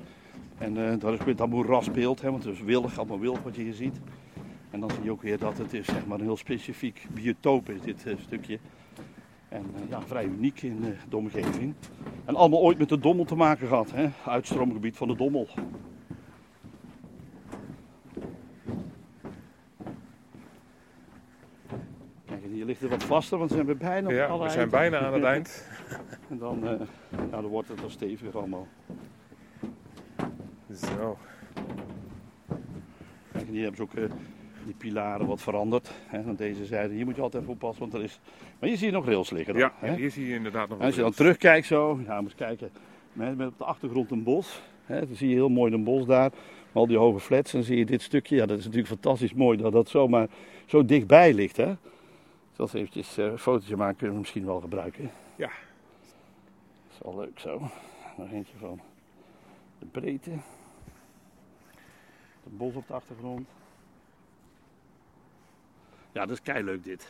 En 0.57 0.77
eh 0.77 0.99
dat 0.99 1.13
is 1.13 1.25
weer 1.25 1.35
dat 1.35 1.49
moerasbeeld, 1.49 2.21
hè, 2.21 2.31
want 2.31 2.43
het 2.43 2.53
is 2.53 2.61
willig, 2.61 2.97
allemaal 2.97 3.19
willig 3.19 3.41
wat 3.43 3.55
je 3.55 3.61
hier 3.61 3.73
ziet. 3.73 3.99
En 4.69 4.79
dan 4.79 4.91
zie 4.91 5.03
je 5.03 5.11
ook 5.11 5.21
weer 5.21 5.37
dat 5.37 5.57
het 5.57 5.73
is, 5.73 5.85
zeg 5.85 6.05
maar, 6.05 6.17
een 6.17 6.23
heel 6.25 6.37
specifiek 6.37 7.07
biotoop 7.13 7.69
is, 7.69 7.81
dit 7.81 8.05
eh, 8.05 8.13
stukje. 8.19 8.59
En 9.49 9.65
eh, 9.75 9.89
ja, 9.89 10.01
vrij 10.01 10.25
uniek 10.25 10.61
in 10.61 10.79
eh, 10.83 10.89
de 11.09 11.17
omgeving. 11.17 11.73
En 12.25 12.35
allemaal 12.35 12.59
ooit 12.59 12.77
met 12.77 12.89
de 12.89 12.99
Dommel 12.99 13.25
te 13.25 13.35
maken 13.35 13.67
gehad, 13.67 13.91
hè? 13.91 14.09
uitstroomgebied 14.25 14.97
van 14.97 15.07
de 15.07 15.15
Dommel. 15.15 15.47
Kijk, 22.25 22.40
en 22.40 22.40
hier 22.51 22.65
ligt 22.65 22.81
het 22.81 22.89
wat 22.89 23.03
vaster, 23.03 23.37
want 23.37 23.51
we 23.51 23.55
zijn 23.65 23.77
bijna 23.77 24.07
op 24.07 24.13
Ja, 24.13 24.25
alle 24.25 24.43
we 24.43 24.49
zijn 24.49 24.59
eind. 24.59 24.71
bijna 24.71 24.99
aan 24.99 25.13
het 25.13 25.23
eind. 25.23 25.67
En 26.29 26.37
dan, 26.37 26.67
eh, 26.67 26.79
ja, 27.31 27.41
dan 27.41 27.45
wordt 27.45 27.67
het 27.67 27.79
wel 27.79 27.89
steviger 27.89 28.37
allemaal. 28.37 28.67
Zo. 30.73 31.17
Kijk, 33.31 33.47
hier 33.47 33.61
hebben 33.63 33.75
ze 33.75 33.81
ook 33.81 33.93
eh, 33.93 34.15
die 34.65 34.73
pilaren 34.77 35.27
wat 35.27 35.41
veranderd. 35.41 35.91
Hè, 36.05 36.23
aan 36.23 36.35
deze 36.35 36.65
zijde. 36.65 36.93
Hier 36.93 37.05
moet 37.05 37.15
je 37.15 37.21
altijd 37.21 37.43
even 37.43 37.55
oppassen, 37.55 37.79
want 37.81 37.93
er 37.93 38.03
is... 38.03 38.19
Maar 38.59 38.69
hier 38.69 38.77
zie 38.77 38.87
je 38.87 38.93
nog 38.93 39.05
rails 39.05 39.29
liggen. 39.29 39.53
Dan, 39.53 39.61
Ja, 39.63 39.73
hè? 39.79 39.95
hier 39.95 40.11
zie 40.11 40.27
je 40.27 40.33
inderdaad 40.35 40.69
nog 40.69 40.79
En 40.79 40.85
als 40.85 40.95
je 40.95 41.01
dan 41.01 41.11
terugkijkt 41.11 41.67
zo, 41.67 41.99
ja, 42.05 42.21
moet 42.21 42.29
je 42.31 42.37
kijken. 42.37 42.69
Met, 43.13 43.37
met 43.37 43.47
op 43.47 43.57
de 43.57 43.63
achtergrond 43.63 44.11
een 44.11 44.23
bos. 44.23 44.61
Hè, 44.85 44.99
dan 45.07 45.15
zie 45.15 45.29
je 45.29 45.35
heel 45.35 45.49
mooi 45.49 45.73
een 45.73 45.83
bos 45.83 46.05
daar. 46.05 46.31
Al 46.71 46.87
die 46.87 46.97
hoge 46.97 47.19
flats. 47.19 47.51
En 47.53 47.57
dan 47.59 47.67
zie 47.67 47.77
je 47.77 47.85
dit 47.85 48.01
stukje. 48.01 48.35
Ja, 48.35 48.45
dat 48.45 48.57
is 48.57 48.63
natuurlijk 48.63 48.91
fantastisch 48.91 49.33
mooi 49.33 49.57
dat 49.57 49.71
dat 49.71 49.89
zomaar 49.89 50.27
zo 50.65 50.85
dichtbij 50.85 51.33
ligt. 51.33 51.57
Hè. 51.57 51.73
Zoals 52.51 52.73
eventjes 52.73 53.17
eh, 53.17 53.25
een 53.25 53.39
fotootje 53.39 53.75
maken 53.75 53.95
kunnen 53.95 54.13
we 54.15 54.21
misschien 54.21 54.45
wel 54.45 54.59
gebruiken. 54.59 55.11
Ja. 55.35 55.47
Dat 55.47 56.91
is 56.91 56.99
wel 57.01 57.15
leuk 57.15 57.39
zo. 57.39 57.59
Nog 58.17 58.31
eentje 58.31 58.57
van 58.57 58.81
de 59.79 59.85
breedte. 59.85 60.31
Het 62.43 62.57
bos 62.57 62.75
op 62.75 62.87
de 62.87 62.93
achtergrond. 62.93 63.47
Ja, 66.11 66.21
dat 66.25 66.31
is 66.31 66.41
kei 66.41 66.63
leuk 66.63 66.83
dit. 66.83 67.07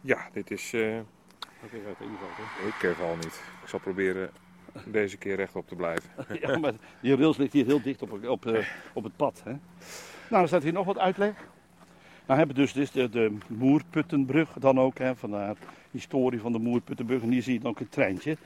Ja, 0.00 0.28
dit 0.32 0.50
is... 0.50 0.72
eh, 0.72 0.80
hè. 0.80 1.04
ik 2.66 2.82
eh, 2.82 2.90
val 2.90 3.14
niet. 3.14 3.42
Ik 3.62 3.68
zal 3.68 3.78
proberen 3.78 4.30
deze 4.84 5.16
keer 5.16 5.36
rechtop 5.36 5.68
te 5.68 5.74
blijven. 5.74 6.10
Ja, 6.40 6.58
maar 6.58 6.72
die 7.00 7.16
rails 7.16 7.36
ligt 7.36 7.52
hier 7.52 7.66
heel 7.66 7.82
dicht 7.82 8.02
op, 8.02 8.28
op, 8.28 8.46
eh, 8.46 8.66
op 8.92 9.04
het 9.04 9.16
pad. 9.16 9.40
Hè? 9.44 9.50
Nou, 9.50 9.60
dan 10.28 10.48
staat 10.48 10.62
hier 10.62 10.72
nog 10.72 10.86
wat 10.86 10.98
uitleg. 10.98 11.34
Nou 12.26 12.38
hebben 12.38 12.56
dus, 12.56 12.72
de, 12.72 13.08
de 13.08 13.36
Moerputtenbrug 13.46 14.52
dan 14.52 14.80
ook, 14.80 14.98
hè, 14.98 15.16
van 15.16 15.30
de 15.30 15.54
historie 15.90 16.40
van 16.40 16.52
de 16.52 16.58
Moerputtenbrug. 16.58 17.22
En 17.22 17.30
hier 17.30 17.42
zie 17.42 17.52
je 17.52 17.60
dan 17.60 17.70
ook 17.70 17.80
een 17.80 17.88
treintje. 17.88 18.36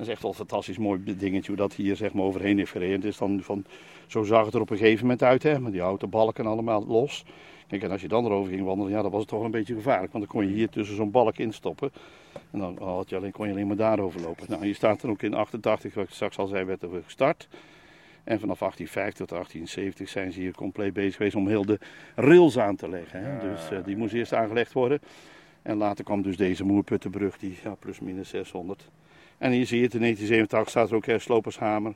Dat 0.00 0.08
is 0.08 0.14
echt 0.14 0.24
wel 0.24 0.30
een 0.30 0.46
fantastisch 0.46 0.78
mooi 0.78 1.16
dingetje 1.16 1.46
hoe 1.46 1.56
dat 1.56 1.72
hier 1.72 1.96
zeg 1.96 2.12
maar 2.12 2.24
overheen 2.24 2.58
heeft 2.58 2.70
gereden. 2.70 2.94
Het 2.94 3.04
is 3.04 3.16
dan 3.16 3.40
van, 3.42 3.64
zo 4.06 4.22
zag 4.22 4.44
het 4.44 4.54
er 4.54 4.60
op 4.60 4.70
een 4.70 4.76
gegeven 4.76 5.02
moment 5.02 5.22
uit, 5.22 5.42
hè, 5.42 5.60
met 5.60 5.72
die 5.72 5.80
houten 5.80 6.10
balken 6.10 6.46
allemaal 6.46 6.86
los. 6.86 7.24
Kijk, 7.68 7.82
en 7.82 7.90
als 7.90 8.00
je 8.00 8.08
dan 8.08 8.24
erover 8.24 8.52
ging 8.52 8.64
wandelen, 8.64 8.92
ja, 8.92 9.02
dan 9.02 9.10
was 9.10 9.20
het 9.20 9.28
toch 9.28 9.42
een 9.42 9.50
beetje 9.50 9.74
gevaarlijk. 9.74 10.12
Want 10.12 10.24
dan 10.24 10.34
kon 10.34 10.48
je 10.48 10.54
hier 10.54 10.68
tussen 10.68 10.96
zo'n 10.96 11.10
balk 11.10 11.38
instoppen. 11.38 11.90
En 12.50 12.58
dan 12.58 12.78
had 12.82 13.08
je 13.08 13.16
alleen, 13.16 13.32
kon 13.32 13.46
je 13.46 13.52
alleen 13.52 13.66
maar 13.66 13.76
daarover 13.76 14.20
lopen. 14.20 14.46
Nou, 14.48 14.64
hier 14.64 14.74
staat 14.74 15.02
er 15.02 15.10
ook 15.10 15.22
in 15.22 15.34
88, 15.34 15.94
wat 15.94 16.04
ik 16.04 16.10
straks 16.10 16.38
al 16.38 16.46
zei, 16.46 16.64
werd 16.64 16.82
er 16.82 16.88
gestart. 17.04 17.48
En 18.24 18.40
vanaf 18.40 18.58
1850 18.58 19.26
tot 19.26 19.28
1870 19.28 20.08
zijn 20.08 20.32
ze 20.32 20.40
hier 20.40 20.54
compleet 20.54 20.92
bezig 20.92 21.16
geweest 21.16 21.34
om 21.34 21.48
heel 21.48 21.64
de 21.64 21.78
rails 22.14 22.58
aan 22.58 22.76
te 22.76 22.88
leggen. 22.88 23.24
Hè. 23.24 23.50
Dus 23.50 23.70
eh, 23.70 23.84
die 23.84 23.96
moest 23.96 24.14
eerst 24.14 24.32
aangelegd 24.32 24.72
worden. 24.72 25.00
En 25.62 25.76
later 25.76 26.04
kwam 26.04 26.22
dus 26.22 26.36
deze 26.36 26.64
Moerputtenbrug, 26.64 27.38
die 27.38 27.58
ja, 27.62 27.74
plus 27.74 28.00
minus 28.00 28.28
600. 28.28 28.88
En 29.40 29.50
hier 29.52 29.66
zie 29.66 29.78
je 29.78 29.84
het, 29.84 29.94
in 29.94 30.00
1987 30.00 30.68
staat 30.70 30.90
er 30.90 30.96
ook 30.96 31.06
hè, 31.06 31.18
Slopershamer. 31.18 31.94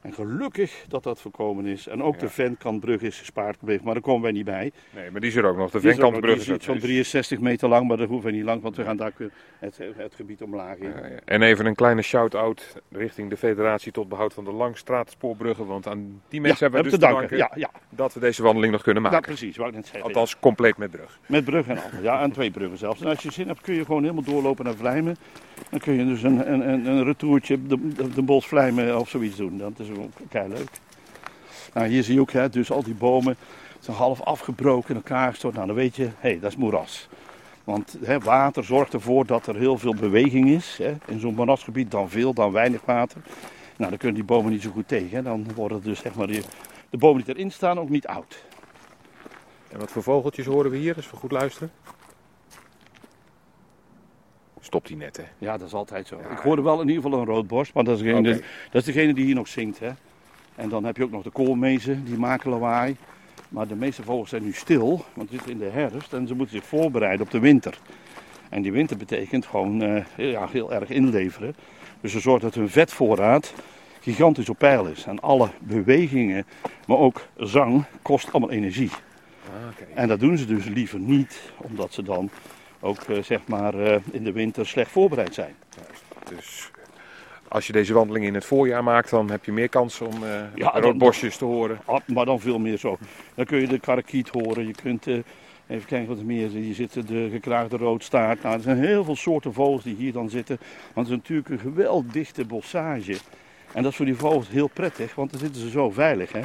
En 0.00 0.12
gelukkig 0.12 0.84
dat 0.88 1.02
dat 1.02 1.20
voorkomen 1.20 1.66
is. 1.66 1.86
En 1.88 2.02
ook 2.02 2.14
Ja. 2.14 2.20
de 2.20 2.28
Venkantbrug 2.28 3.00
is 3.00 3.18
gespaard 3.18 3.56
gebleven, 3.58 3.84
maar 3.84 3.94
daar 3.94 4.02
komen 4.02 4.22
wij 4.22 4.32
niet 4.32 4.44
bij. 4.44 4.72
Nee, 4.90 5.10
maar 5.10 5.20
die 5.20 5.30
is 5.30 5.36
er 5.36 5.44
ook 5.44 5.56
nog. 5.56 5.70
De 5.70 5.80
Venkantbrug 5.80 6.36
is 6.36 6.48
is 6.48 6.54
iets 6.54 6.66
van 6.66 6.74
ook 6.74 6.80
63 6.80 7.40
meter 7.40 7.68
lang, 7.68 7.88
maar 7.88 7.96
daar 7.96 8.06
hoeven 8.06 8.30
we 8.30 8.36
niet 8.36 8.44
lang, 8.44 8.62
want 8.62 8.76
we 8.76 8.84
gaan 8.84 8.96
daar 8.96 9.12
het, 9.58 9.78
het 9.96 10.14
gebied 10.14 10.42
omlaag 10.42 10.76
in. 10.76 10.88
Ja, 10.88 11.06
ja. 11.06 11.18
En 11.24 11.42
even 11.42 11.66
een 11.66 11.74
kleine 11.74 12.02
shout-out 12.02 12.76
richting 12.90 13.30
de 13.30 13.36
Federatie 13.36 13.92
tot 13.92 14.08
behoud 14.08 14.34
van 14.34 14.44
de 14.44 14.52
Langstraatspoorbruggen. 14.52 15.66
Want 15.66 15.86
aan 15.86 16.22
die 16.28 16.40
mensen 16.40 16.62
hebben 16.64 16.82
we 16.84 16.90
dus 16.90 16.98
te 16.98 17.06
danken, 17.06 17.36
Ja, 17.36 17.50
ja, 17.54 17.70
dat 17.90 18.14
we 18.14 18.20
deze 18.20 18.42
wandeling 18.42 18.72
nog 18.72 18.82
kunnen 18.82 19.02
ja, 19.02 19.10
maken. 19.10 19.26
precies. 19.26 19.56
Wou 19.56 19.68
ik 19.68 19.74
net 19.74 19.84
zeggen. 19.86 20.02
Althans, 20.04 20.38
compleet 20.38 20.76
met 20.76 20.90
brug. 20.90 21.18
Met 21.26 21.44
brug 21.44 21.66
en 21.66 21.76
al. 21.76 22.02
Ja, 22.02 22.22
en 22.22 22.32
twee 22.32 22.50
bruggen 22.50 22.78
zelfs. 22.78 23.00
En 23.00 23.06
als 23.06 23.22
je 23.22 23.32
zin 23.32 23.46
hebt, 23.46 23.60
kun 23.60 23.74
je 23.74 23.84
gewoon 23.84 24.02
helemaal 24.02 24.22
doorlopen 24.24 24.64
naar 24.64 24.74
Vlijmen. 24.74 25.16
Dan 25.70 25.80
kun 25.80 25.94
je 25.94 26.04
dus 26.04 26.22
een, 26.22 26.52
een, 26.52 26.68
een, 26.68 26.86
een 26.86 27.04
retourtje 27.04 27.66
de, 27.66 27.88
de, 27.88 28.08
de 28.08 28.22
bos 28.22 28.46
Vlijmen 28.46 28.98
of 28.98 29.08
zoiets 29.08 29.36
doen. 29.36 29.58
Dat 29.58 29.72
is 29.76 29.90
ook 29.90 30.10
kei 30.28 30.48
leuk. 30.48 30.70
Nou, 31.74 31.86
hier 31.86 32.02
zie 32.02 32.14
je 32.14 32.20
ook, 32.20 32.32
hè, 32.32 32.48
dus 32.48 32.70
al 32.70 32.82
die 32.82 32.94
bomen 32.94 33.36
zijn 33.80 33.96
half 33.96 34.20
afgebroken 34.20 34.88
in 34.88 34.96
elkaar 34.96 35.30
gestort. 35.30 35.54
Nou, 35.54 35.66
dan 35.66 35.76
weet 35.76 35.96
je, 35.96 36.02
hé, 36.02 36.10
hey, 36.18 36.38
dat 36.40 36.50
is 36.50 36.56
moeras. 36.56 37.08
Want 37.64 37.96
hè, 38.04 38.18
water 38.18 38.64
zorgt 38.64 38.92
ervoor 38.92 39.26
dat 39.26 39.46
er 39.46 39.56
heel 39.56 39.78
veel 39.78 39.94
beweging 39.94 40.48
is. 40.48 40.78
Hè. 40.78 40.94
In 41.06 41.20
zo'n 41.20 41.34
moerasgebied 41.34 41.90
dan 41.90 42.10
veel, 42.10 42.32
dan 42.34 42.52
weinig 42.52 42.80
water. 42.84 43.20
Nou, 43.76 43.90
dan 43.90 43.98
kunnen 43.98 44.16
die 44.16 44.26
bomen 44.26 44.52
niet 44.52 44.62
zo 44.62 44.70
goed 44.70 44.88
tegen. 44.88 45.24
Dan 45.24 45.46
worden 45.54 45.82
dus 45.82 45.98
zeg 45.98 46.14
maar 46.14 46.26
die, 46.26 46.42
de 46.90 46.96
bomen 46.96 47.24
die 47.24 47.34
erin 47.34 47.50
staan 47.50 47.78
ook 47.78 47.88
niet 47.88 48.06
oud. 48.06 48.44
En 49.68 49.78
wat 49.78 49.90
voor 49.90 50.02
vogeltjes 50.02 50.46
horen 50.46 50.70
we 50.70 50.76
hier, 50.76 50.96
als 50.96 51.10
we 51.10 51.16
goed 51.16 51.32
luisteren? 51.32 51.70
Stopt 54.62 54.88
die 54.88 54.96
net, 54.96 55.16
hè? 55.16 55.22
Ja, 55.38 55.56
dat 55.56 55.66
is 55.66 55.74
altijd 55.74 56.06
zo. 56.06 56.18
Ja. 56.22 56.30
Ik 56.30 56.38
hoorde 56.38 56.62
wel 56.62 56.80
in 56.80 56.88
ieder 56.88 57.02
geval 57.02 57.18
een 57.18 57.26
roodborst, 57.26 57.74
maar 57.74 57.84
dat 57.84 57.96
is, 57.96 58.02
degene, 58.02 58.40
dat 58.70 58.80
is 58.80 58.84
degene 58.84 59.14
die 59.14 59.24
hier 59.24 59.34
nog 59.34 59.48
zingt. 59.48 59.78
Hè. 59.78 59.90
En 60.54 60.68
dan 60.68 60.84
heb 60.84 60.96
je 60.96 61.04
ook 61.04 61.10
nog 61.10 61.22
de 61.22 61.30
koolmezen, 61.30 62.04
die 62.04 62.18
maken 62.18 62.50
lawaai. 62.50 62.96
Maar 63.48 63.68
de 63.68 63.74
meeste 63.74 64.02
vogels 64.02 64.28
zijn 64.28 64.44
nu 64.44 64.52
stil, 64.52 65.04
want 65.14 65.30
het 65.30 65.40
is 65.40 65.50
in 65.50 65.58
de 65.58 65.70
herfst 65.72 66.12
en 66.12 66.26
ze 66.26 66.34
moeten 66.34 66.56
zich 66.56 66.66
voorbereiden 66.66 67.26
op 67.26 67.32
de 67.32 67.38
winter. 67.38 67.78
En 68.48 68.62
die 68.62 68.72
winter 68.72 68.96
betekent 68.96 69.46
gewoon 69.46 69.82
eh, 69.82 70.04
ja, 70.16 70.48
heel 70.50 70.72
erg 70.72 70.90
inleveren. 70.90 71.54
Dus 72.00 72.12
ze 72.12 72.20
zorgen 72.20 72.42
dat 72.42 72.54
hun 72.54 72.68
vetvoorraad 72.68 73.54
gigantisch 74.00 74.48
op 74.48 74.58
peil 74.58 74.86
is. 74.86 75.04
En 75.04 75.20
alle 75.20 75.48
bewegingen, 75.58 76.46
maar 76.86 76.98
ook 76.98 77.26
zang, 77.36 77.84
kost 78.02 78.32
allemaal 78.32 78.50
energie. 78.50 78.90
Ah. 79.44 79.98
En 79.98 80.08
dat 80.08 80.20
doen 80.20 80.38
ze 80.38 80.46
dus 80.46 80.64
liever 80.64 80.98
niet, 80.98 81.52
omdat 81.56 81.92
ze 81.92 82.02
dan 82.02 82.30
ook 82.82 83.00
eh, 83.00 83.22
zeg 83.22 83.40
maar, 83.46 83.74
eh, 83.74 84.00
in 84.10 84.24
de 84.24 84.32
winter 84.32 84.66
slecht 84.66 84.90
voorbereid 84.90 85.34
zijn. 85.34 85.54
Dus 86.28 86.70
Als 87.48 87.66
je 87.66 87.72
deze 87.72 87.92
wandeling 87.92 88.26
in 88.26 88.34
het 88.34 88.44
voorjaar 88.44 88.84
maakt, 88.84 89.10
dan 89.10 89.30
heb 89.30 89.44
je 89.44 89.52
meer 89.52 89.68
kans 89.68 90.00
om 90.00 90.22
uh, 90.22 90.40
Ja, 90.54 90.70
te 91.38 91.44
horen. 91.44 91.80
Ah, 91.84 92.00
Maar 92.06 92.24
dan 92.24 92.40
veel 92.40 92.58
meer 92.58 92.76
zo. 92.76 92.98
Dan 93.34 93.44
kun 93.44 93.60
je 93.60 93.66
de 93.66 93.78
karakiet 93.78 94.28
horen. 94.28 94.66
Je 94.66 94.74
kunt, 94.82 95.06
even 95.06 95.86
kijken 95.86 96.08
wat 96.08 96.18
er 96.18 96.24
meer 96.24 96.46
is. 96.46 96.52
Hier 96.52 96.74
zitten 96.74 97.06
de 97.06 97.28
gekraagde 97.30 97.76
roodstaart. 97.76 98.42
Nou, 98.42 98.54
er 98.54 98.60
zijn 98.60 98.78
heel 98.78 99.04
veel 99.04 99.16
soorten 99.16 99.52
vogels 99.52 99.82
die 99.82 99.96
hier 99.96 100.12
dan 100.12 100.30
zitten. 100.30 100.58
Want 100.92 101.08
het 101.08 101.16
is 101.16 101.22
natuurlijk 101.22 101.48
een 101.48 101.58
geweldig 101.58 102.12
dichte 102.12 102.44
bossage. 102.44 103.16
En 103.72 103.82
dat 103.82 103.90
is 103.90 103.96
voor 103.96 104.06
die 104.06 104.16
vogels 104.16 104.48
heel 104.48 104.68
prettig, 104.68 105.14
want 105.14 105.30
dan 105.30 105.40
zitten 105.40 105.62
ze 105.62 105.70
zo 105.70 105.90
veilig. 105.90 106.32
Hè? 106.32 106.40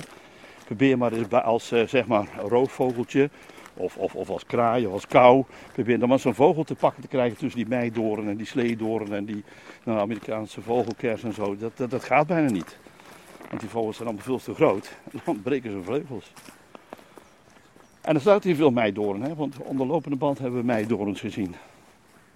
Probeer 0.65 0.97
maar 0.97 1.11
eens 1.11 1.31
als 1.31 1.67
zeg 1.67 2.05
maar 2.05 2.27
roofvogeltje 2.47 3.29
of, 3.77 3.97
of, 3.97 4.15
of 4.15 4.29
als 4.29 4.45
kraai 4.45 4.85
of 4.85 4.93
als 4.93 5.07
kou. 5.07 5.43
Probeer 5.73 5.99
dan 5.99 6.09
maar 6.09 6.19
zo'n 6.19 6.33
vogel 6.33 6.63
te 6.63 6.75
pakken 6.75 7.01
te 7.01 7.07
krijgen 7.07 7.37
tussen 7.37 7.59
die 7.59 7.69
meidoren 7.69 8.27
en 8.27 8.37
die 8.37 8.45
sleedoren 8.45 9.13
en 9.13 9.25
die 9.25 9.43
nou, 9.83 9.99
Amerikaanse 9.99 10.61
vogelkers 10.61 11.23
en 11.23 11.33
zo. 11.33 11.57
Dat, 11.57 11.77
dat, 11.77 11.89
dat 11.89 12.03
gaat 12.03 12.27
bijna 12.27 12.51
niet. 12.51 12.77
Want 13.49 13.59
die 13.61 13.69
vogels 13.69 13.95
zijn 13.95 14.07
allemaal 14.07 14.25
veel 14.25 14.39
te 14.39 14.53
groot. 14.53 14.91
En 15.13 15.19
dan 15.25 15.41
breken 15.41 15.71
ze 15.71 15.83
vleugels. 15.83 16.31
En 18.01 18.15
er 18.15 18.21
staat 18.21 18.43
hier 18.43 18.55
veel 18.55 18.71
meidoorn, 18.71 19.21
hè? 19.21 19.35
want 19.35 19.57
onder 19.57 19.87
lopende 19.87 20.17
band 20.17 20.39
hebben 20.39 20.59
we 20.59 20.65
meidoorns 20.65 21.19
gezien. 21.19 21.55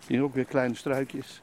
Hier 0.07 0.23
ook 0.23 0.33
weer 0.33 0.45
kleine 0.45 0.75
struikjes. 0.75 1.41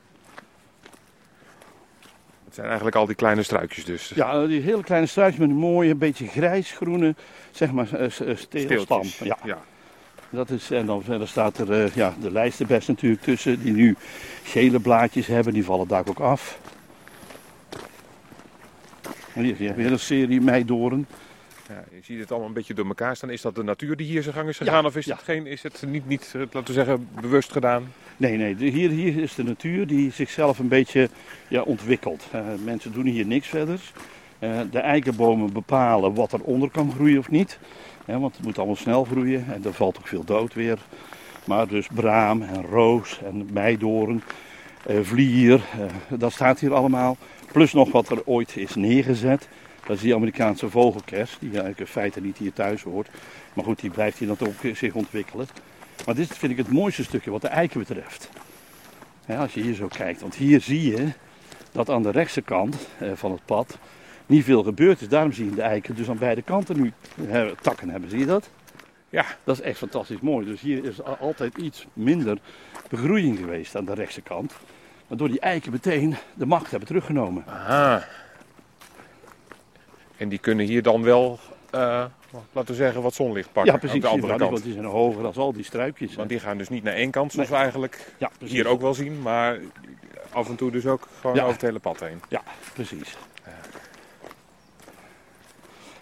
Het 2.44 2.54
zijn 2.54 2.66
eigenlijk 2.66 2.96
al 2.96 3.06
die 3.06 3.14
kleine 3.14 3.42
struikjes 3.42 3.84
dus. 3.84 4.12
Ja, 4.14 4.46
die 4.46 4.60
hele 4.60 4.82
kleine 4.82 5.06
struikjes 5.06 5.40
met 5.40 5.48
een 5.48 5.56
mooie, 5.56 5.94
beetje 5.94 6.26
grijsgroene, 6.26 7.14
zeg 7.50 7.72
maar, 7.72 7.92
eh, 7.92 8.20
eh, 8.30 8.36
steelstam. 8.36 9.02
Ja. 9.22 9.58
Dat 10.30 10.50
is, 10.50 10.70
en 10.70 10.86
dan 10.86 11.02
verder 11.02 11.28
staat 11.28 11.58
er 11.58 11.72
eh, 11.72 11.94
ja, 11.94 12.14
de 12.20 12.30
lijstenbest 12.30 12.88
natuurlijk 12.88 13.22
tussen, 13.22 13.62
die 13.62 13.72
nu 13.72 13.96
gele 14.42 14.80
blaadjes 14.80 15.26
hebben, 15.26 15.52
die 15.52 15.64
vallen 15.64 15.88
daar 15.88 16.06
ook 16.08 16.20
af. 16.20 16.58
En 19.34 19.44
hier, 19.44 19.56
hier 19.56 19.74
weer 19.74 19.92
een 19.92 19.98
serie 19.98 20.40
meidoorn. 20.40 21.06
Ja, 21.68 21.84
je 21.90 21.98
ziet 22.02 22.18
het 22.18 22.30
allemaal 22.30 22.48
een 22.48 22.54
beetje 22.54 22.74
door 22.74 22.86
elkaar 22.86 23.16
staan. 23.16 23.30
Is 23.30 23.40
dat 23.40 23.54
de 23.54 23.62
natuur 23.62 23.96
die 23.96 24.06
hier 24.06 24.22
zijn 24.22 24.34
gang 24.34 24.48
is 24.48 24.58
Ja, 24.58 24.64
gegaan? 24.64 24.86
of 24.86 24.96
is 24.96 25.04
ja. 25.04 25.14
het, 25.14 25.24
geen, 25.24 25.46
is 25.46 25.62
het 25.62 25.84
niet, 25.86 26.06
niet, 26.06 26.32
eh, 26.34 26.40
laten 26.40 26.64
we 26.64 26.72
zeggen, 26.72 27.08
bewust 27.20 27.52
gedaan? 27.52 27.92
Nee, 28.16 28.36
nee, 28.36 28.70
hier, 28.70 28.90
hier 28.90 29.22
is 29.22 29.34
de 29.34 29.44
natuur 29.44 29.86
die 29.86 30.12
zichzelf 30.12 30.58
een 30.58 30.68
beetje 30.68 31.08
ja, 31.48 31.62
ontwikkelt. 31.62 32.26
Eh, 32.30 32.40
mensen 32.64 32.92
doen 32.92 33.06
hier 33.06 33.26
niks 33.26 33.48
verder. 33.48 33.80
De 34.70 34.78
eikenbomen 34.78 35.52
bepalen 35.52 36.14
wat 36.14 36.32
er 36.32 36.42
onder 36.42 36.70
kan 36.70 36.92
groeien 36.92 37.18
of 37.18 37.30
niet. 37.30 37.58
Want 38.16 38.36
het 38.36 38.44
moet 38.44 38.58
allemaal 38.58 38.76
snel 38.76 39.04
groeien 39.04 39.46
en 39.52 39.64
er 39.64 39.72
valt 39.72 39.98
ook 39.98 40.06
veel 40.06 40.24
dood 40.24 40.54
weer. 40.54 40.78
Maar 41.44 41.68
dus 41.68 41.86
braam 41.94 42.42
en 42.42 42.62
roos 42.62 43.20
en 43.24 43.48
meidoorn, 43.52 44.22
eh, 44.86 44.96
vlier, 45.02 45.54
eh, 45.54 46.18
dat 46.18 46.32
staat 46.32 46.58
hier 46.58 46.74
allemaal. 46.74 47.16
Plus 47.52 47.72
nog 47.72 47.92
wat 47.92 48.08
er 48.08 48.22
ooit 48.24 48.56
is 48.56 48.74
neergezet. 48.74 49.48
Dat 49.86 49.96
is 49.96 50.02
die 50.02 50.14
Amerikaanse 50.14 50.70
vogelkers, 50.70 51.36
die 51.40 51.48
eigenlijk 51.48 51.80
in 51.80 51.86
feite 51.86 52.20
niet 52.20 52.38
hier 52.38 52.52
thuis 52.52 52.82
hoort. 52.82 53.08
Maar 53.52 53.64
goed, 53.64 53.80
die 53.80 53.90
blijft 53.90 54.18
hier 54.18 54.28
dan 54.28 54.48
ook 54.48 54.76
zich 54.76 54.94
ontwikkelen. 54.94 55.46
Maar 56.06 56.14
dit 56.14 56.36
vind 56.36 56.52
ik 56.52 56.58
het 56.58 56.72
mooiste 56.72 57.04
stukje 57.04 57.30
wat 57.30 57.40
de 57.40 57.48
eiken 57.48 57.78
betreft. 57.78 58.30
Als 59.26 59.54
je 59.54 59.60
hier 59.60 59.74
zo 59.74 59.88
kijkt, 59.88 60.20
want 60.20 60.34
hier 60.34 60.60
zie 60.60 60.90
je 60.90 61.08
dat 61.72 61.90
aan 61.90 62.02
de 62.02 62.10
rechtse 62.10 62.42
kant 62.42 62.88
eh, 62.98 63.10
van 63.14 63.30
het 63.30 63.44
pad 63.44 63.78
niet 64.28 64.44
veel 64.44 64.62
gebeurd 64.62 65.00
is. 65.00 65.08
Daarom 65.08 65.32
zie 65.32 65.44
je 65.44 65.54
de 65.54 65.62
eiken 65.62 65.94
dus 65.94 66.08
aan 66.08 66.18
beide 66.18 66.42
kanten 66.42 66.80
nu 66.80 66.92
takken 67.60 67.88
hebben. 67.90 68.10
Zie 68.10 68.18
je 68.18 68.26
dat? 68.26 68.50
Ja. 69.08 69.24
Dat 69.44 69.54
is 69.58 69.62
echt 69.62 69.78
fantastisch 69.78 70.20
mooi. 70.20 70.46
Dus 70.46 70.60
hier 70.60 70.84
is 70.84 71.02
altijd 71.02 71.56
iets 71.56 71.86
minder 71.92 72.38
begroeiing 72.90 73.38
geweest 73.38 73.76
aan 73.76 73.84
de 73.84 73.94
rechtse 73.94 74.20
kant. 74.20 74.52
Waardoor 75.06 75.28
die 75.28 75.40
eiken 75.40 75.72
meteen 75.72 76.16
de 76.34 76.46
macht 76.46 76.70
hebben 76.70 76.88
teruggenomen. 76.88 77.44
Aha. 77.46 78.04
En 80.16 80.28
die 80.28 80.38
kunnen 80.38 80.66
hier 80.66 80.82
dan 80.82 81.02
wel, 81.02 81.38
eh, 81.70 82.04
laten 82.52 82.70
we 82.70 82.74
zeggen, 82.74 83.02
wat 83.02 83.14
zonlicht 83.14 83.52
pakken 83.52 83.72
ja, 83.72 83.78
precies. 83.78 83.96
aan 83.96 84.10
de 84.10 84.14
andere 84.22 84.36
kant. 84.36 84.50
Want 84.50 84.62
die 84.62 84.72
zijn 84.72 84.84
hoger 84.84 85.22
dan 85.22 85.34
al 85.34 85.52
die 85.52 85.64
struikjes. 85.64 86.14
Want 86.14 86.28
die 86.28 86.40
gaan 86.40 86.58
dus 86.58 86.68
niet 86.68 86.82
naar 86.82 86.94
één 86.94 87.10
kant, 87.10 87.32
zoals 87.32 87.48
Nee. 87.48 87.56
we 87.56 87.62
eigenlijk 87.62 88.12
ja, 88.18 88.30
hier 88.44 88.66
ook 88.66 88.80
wel 88.80 88.94
zien, 88.94 89.22
maar 89.22 89.58
af 90.32 90.48
en 90.48 90.56
toe 90.56 90.70
dus 90.70 90.86
ook 90.86 91.08
gewoon 91.20 91.36
Ja. 91.36 91.42
over 91.42 91.54
het 91.54 91.62
hele 91.62 91.78
pad 91.78 92.00
heen. 92.00 92.20
Ja, 92.28 92.42
precies. 92.74 93.16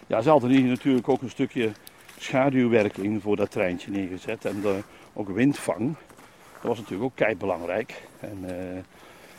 Ja, 0.07 0.21
ze 0.21 0.29
hadden 0.29 0.49
hier 0.49 0.63
natuurlijk 0.63 1.09
ook 1.09 1.21
een 1.21 1.29
stukje 1.29 1.71
schaduwwerking 2.17 3.21
voor 3.21 3.35
dat 3.35 3.51
treintje 3.51 3.91
neergezet. 3.91 4.45
En 4.45 4.61
de, 4.61 4.79
ook 5.13 5.29
windvang. 5.29 5.95
Dat 6.53 6.63
was 6.63 6.77
natuurlijk 6.77 7.03
ook 7.05 7.15
kei 7.15 7.35
belangrijk. 7.35 8.03
En 8.19 8.37
eh, 8.47 8.83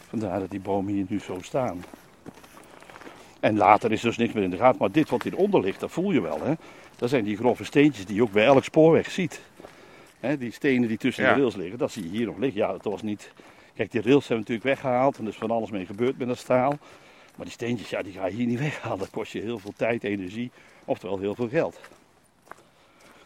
vandaar 0.09 0.41
dat 0.41 0.51
die 0.51 0.61
bomen 0.61 0.93
hier 0.93 1.05
nu 1.09 1.21
zo 1.21 1.39
staan. 1.41 1.85
En 3.41 3.57
later 3.57 3.93
is 3.93 4.01
dus 4.01 4.17
niks 4.17 4.33
meer 4.33 4.43
in 4.45 4.51
de 4.51 4.57
gaten. 4.57 4.79
Maar 4.81 4.93
dit 4.93 5.11
wat 5.11 5.23
hieronder 5.23 5.61
ligt, 5.61 5.81
dat 5.81 5.91
voel 5.91 6.13
je 6.13 6.21
wel. 6.21 6.41
Hè? 6.43 6.53
Dat 6.97 7.09
zijn 7.09 7.25
die 7.25 7.37
grove 7.37 7.65
steentjes 7.65 8.05
die 8.07 8.15
je 8.15 8.23
ook 8.23 8.33
bij 8.33 8.45
elk 8.45 8.65
spoorweg 8.65 9.11
ziet. 9.11 9.41
Hè, 10.21 10.39
die 10.39 10.53
stenen 10.53 10.89
die 10.89 10.99
tussen 10.99 11.25
Ja. 11.25 11.35
de 11.35 11.41
rails 11.41 11.55
liggen, 11.57 11.79
dat 11.79 11.93
zie 11.93 12.03
je 12.03 12.09
hier 12.09 12.27
nog 12.27 12.39
liggen. 12.39 12.61
Ja, 12.61 12.73
dat 12.73 12.85
was 12.85 13.03
niet... 13.03 13.33
Kijk, 13.75 13.91
die 13.91 14.03
rails 14.03 14.29
hebben 14.29 14.39
natuurlijk 14.39 14.67
weggehaald 14.67 15.17
en 15.19 15.25
er 15.25 15.31
is 15.31 15.37
van 15.37 15.51
alles 15.51 15.71
mee 15.71 15.87
gebeurd 15.87 16.19
met 16.19 16.29
dat 16.29 16.39
staal. 16.39 16.79
Maar 17.38 17.46
die 17.46 17.55
steentjes, 17.57 17.90
ja, 17.90 18.03
die 18.03 18.12
ga 18.12 18.27
je 18.27 18.35
hier 18.35 18.46
niet 18.46 18.59
weghalen. 18.68 18.98
Dat 18.98 19.11
kost 19.11 19.33
je 19.33 19.40
heel 19.40 19.59
veel 19.59 19.72
tijd, 19.77 20.05
energie, 20.05 20.51
oftewel 20.85 21.18
heel 21.18 21.35
veel 21.35 21.48
geld. 21.48 21.81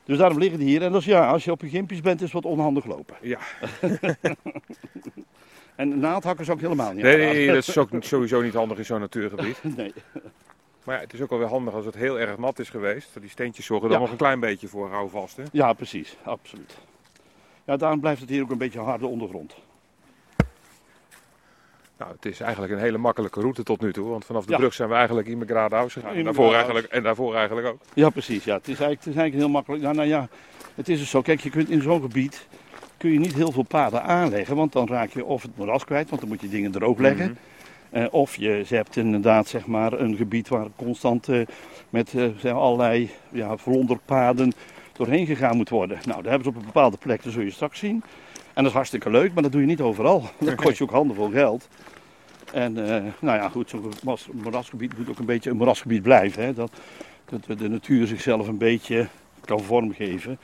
Dus 0.05 0.19
daarom 0.19 0.39
liggen 0.39 0.59
die 0.59 0.69
hier. 0.69 0.83
En 0.83 0.93
dus 0.93 1.05
ja, 1.05 1.29
als 1.29 1.45
je 1.45 1.51
op 1.51 1.61
je 1.61 1.69
gimpjes 1.69 2.01
bent, 2.01 2.21
is 2.21 2.33
het 2.33 2.43
wat 2.43 2.53
onhandig 2.53 2.85
lopen. 2.85 3.17
Ja, 3.21 3.39
En 5.75 5.99
naaldhakken 5.99 6.45
zou 6.45 6.57
ik 6.57 6.63
helemaal 6.65 6.93
niet 6.93 7.03
nee, 7.03 7.17
nee, 7.17 7.47
dat 7.47 7.57
is 7.69 7.79
ook 7.79 7.89
sowieso 8.01 8.41
niet 8.43 8.55
handig 8.55 8.79
in 8.79 8.85
zo'n 8.85 9.01
natuurgebied. 9.01 9.59
Nee. 9.77 9.93
Maar 10.85 10.95
ja, 10.97 11.01
het 11.01 11.13
is 11.13 11.21
ook 11.21 11.31
wel 11.31 11.39
weer 11.39 11.49
handig 11.49 11.75
als 11.75 11.85
het 11.85 11.95
heel 11.95 12.19
erg 12.21 12.39
nat 12.39 12.59
is 12.59 12.71
geweest. 12.71 13.09
Die 13.21 13.29
steentjes 13.31 13.67
zorgen 13.67 13.89
dan 13.89 13.97
Ja. 13.97 14.03
nog 14.03 14.13
een 14.13 14.19
klein 14.19 14.41
beetje 14.41 14.69
voor 14.69 14.89
houvast. 14.91 15.37
Hè? 15.37 15.43
Ja, 15.53 15.73
precies. 15.73 16.17
Absoluut. 16.23 16.77
Ja, 17.65 17.77
daarom 17.77 18.01
blijft 18.01 18.21
het 18.21 18.31
hier 18.31 18.43
ook 18.43 18.51
een 18.51 18.59
beetje 18.59 18.79
harde 18.81 19.07
ondergrond. 19.07 19.55
Nou, 22.03 22.15
het 22.15 22.27
is 22.27 22.41
eigenlijk 22.41 22.73
een 22.73 22.79
hele 22.79 22.99
makkelijke 22.99 23.41
route 23.41 23.63
tot 23.63 23.81
nu 23.81 23.93
toe. 23.93 24.09
Want 24.09 24.25
vanaf 24.25 24.45
de 24.45 24.53
Ja. 24.53 24.59
brug 24.59 24.75
zijn 24.75 24.89
we 24.89 24.95
eigenlijk 24.95 25.29
in 25.29 25.39
Megraadhuis 25.39 25.93
gegaan. 25.93 26.15
En 26.15 26.25
daarvoor, 26.25 26.55
eigenlijk, 26.55 26.87
en 26.87 27.03
daarvoor 27.03 27.35
eigenlijk 27.35 27.67
ook. 27.67 27.81
Ja, 27.95 28.11
precies. 28.11 28.45
Ja. 28.45 28.55
Het, 28.55 28.63
is 28.63 28.69
eigenlijk, 28.69 28.99
het 29.05 29.09
is 29.09 29.21
eigenlijk 29.21 29.45
heel 29.45 29.49
makkelijk. 29.49 29.83
Nou, 29.83 29.95
nou 29.95 30.09
ja, 30.09 30.29
het 30.75 30.89
is 30.89 30.99
dus 30.99 31.11
zo. 31.11 31.23
Kijk, 31.23 31.41
je 31.41 31.51
kunt 31.51 31.71
in 31.71 31.83
zo'n 31.83 32.01
gebied 32.01 32.47
kun 32.97 33.13
je 33.13 33.19
niet 33.19 33.35
heel 33.35 33.53
veel 33.53 33.63
paden 33.63 34.03
aanleggen. 34.03 34.57
Want 34.57 34.73
dan 34.73 34.89
raak 34.89 35.11
je 35.11 35.25
of 35.25 35.43
het 35.43 35.57
moeras 35.57 35.85
kwijt, 35.85 36.09
want 36.09 36.21
dan 36.21 36.31
moet 36.31 36.41
je 36.41 36.49
dingen 36.49 36.71
droog 36.71 36.99
leggen. 36.99 37.27
Mhm. 37.27 38.03
Eh, 38.03 38.07
of 38.11 38.37
je, 38.37 38.65
hebt 38.69 38.97
inderdaad 38.97 39.49
zeg 39.49 39.67
maar, 39.67 39.93
een 39.93 40.17
gebied 40.17 40.49
waar 40.49 40.67
constant 40.77 41.29
eh, 41.29 41.47
met 41.91 42.15
eh, 42.43 42.57
allerlei 42.57 43.11
ja, 43.31 43.57
vlonderpaden 43.57 44.53
doorheen 44.93 45.27
gegaan 45.27 45.57
moet 45.57 45.69
worden. 45.69 45.99
Nou, 46.05 46.23
daar 46.23 46.33
hebben 46.33 46.43
ze 46.43 46.49
op 46.49 46.57
een 46.57 46.73
bepaalde 46.73 46.97
plek, 46.97 47.23
dat 47.23 47.33
zul 47.33 47.43
je 47.43 47.51
straks 47.51 47.79
zien. 47.79 48.03
En 48.55 48.63
dat 48.63 48.67
is 48.67 48.73
hartstikke 48.73 49.11
leuk, 49.11 49.33
maar 49.35 49.43
dat 49.43 49.53
doe 49.53 49.61
je 49.61 49.67
niet 49.67 49.81
overal. 49.81 50.23
Dat 50.39 50.55
kost 50.55 50.79
je 50.79 50.85
ook 50.85 50.91
handenvol 50.91 51.31
geld. 51.31 51.69
En 52.53 52.95
eh, 52.95 53.13
nou 53.21 53.39
ja, 53.39 53.49
goed, 53.49 53.71
zo'n 53.71 53.93
moeras- 54.03 54.29
moerasgebied 54.33 54.99
moet 54.99 55.09
ook 55.09 55.19
een 55.19 55.25
beetje 55.27 55.51
een 55.51 55.57
moerasgebied 55.57 56.03
blijven. 56.03 56.45
Hè? 56.45 56.55
Dat, 56.55 56.71
dat 57.25 57.59
de 57.59 57.69
natuur 57.69 58.07
zichzelf 58.07 58.49
een 58.49 58.59
beetje 58.59 59.09
kan 59.45 59.61
vormgeven. 59.61 60.39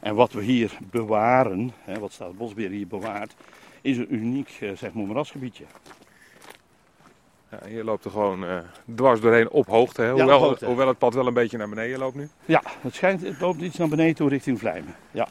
En 0.00 0.14
wat 0.14 0.32
we 0.32 0.42
hier 0.42 0.78
bewaren, 0.90 1.72
hè, 1.84 1.98
wat 1.98 2.12
Staatsbosbeheer 2.12 2.70
hier 2.70 2.86
bewaart, 2.86 3.34
is 3.80 3.96
een 3.96 4.14
uniek 4.14 4.56
eh, 4.60 4.70
zeg 4.76 4.92
maar, 4.92 5.04
moerasgebiedje. 5.06 5.64
Ja, 7.50 7.58
hier 7.68 7.84
loopt 7.84 8.04
er 8.04 8.10
gewoon 8.10 8.44
eh, 8.46 8.58
dwars 8.94 9.20
doorheen 9.20 9.50
op 9.50 9.66
hoogte. 9.66 10.02
Hè? 10.02 10.12
op 10.12 10.18
Hoewel, 10.18 10.40
hoogte. 10.40 10.66
hoewel 10.66 10.88
het 10.88 10.98
pad 10.98 11.14
wel 11.14 11.26
een 11.26 11.34
beetje 11.34 11.58
naar 11.58 11.68
beneden 11.68 11.98
loopt 11.98 12.16
nu. 12.16 12.28
Ja, 12.44 12.62
het, 12.80 12.94
schijnt, 12.94 13.22
het 13.22 13.40
loopt 13.40 13.60
iets 13.60 13.76
naar 13.76 13.88
beneden 13.88 14.14
toe 14.14 14.28
richting 14.28 14.58
Vlijmen. 14.58 14.94
Ja. 15.10 15.28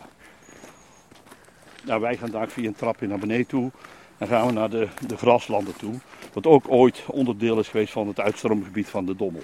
Nou, 1.84 2.02
wij 2.02 2.18
gaan 2.18 2.32
daar 2.32 2.48
via 2.48 2.68
een 2.68 2.76
trapje 2.76 3.08
naar 3.08 3.20
beneden 3.20 3.48
toe. 3.48 3.72
Dan 4.18 4.28
gaan 4.28 4.48
we 4.48 4.54
naar 4.54 4.70
de, 4.70 4.88
de 5.08 5.18
graslanden 5.18 5.76
toe. 5.78 5.94
Wat 6.36 6.46
ook 6.46 6.64
ooit 6.68 7.04
onderdeel 7.08 7.60
is 7.60 7.68
geweest 7.68 7.92
van 7.92 8.08
het 8.08 8.20
uitstroomgebied 8.20 8.88
van 8.88 9.06
de 9.06 9.16
Dommel. 9.16 9.42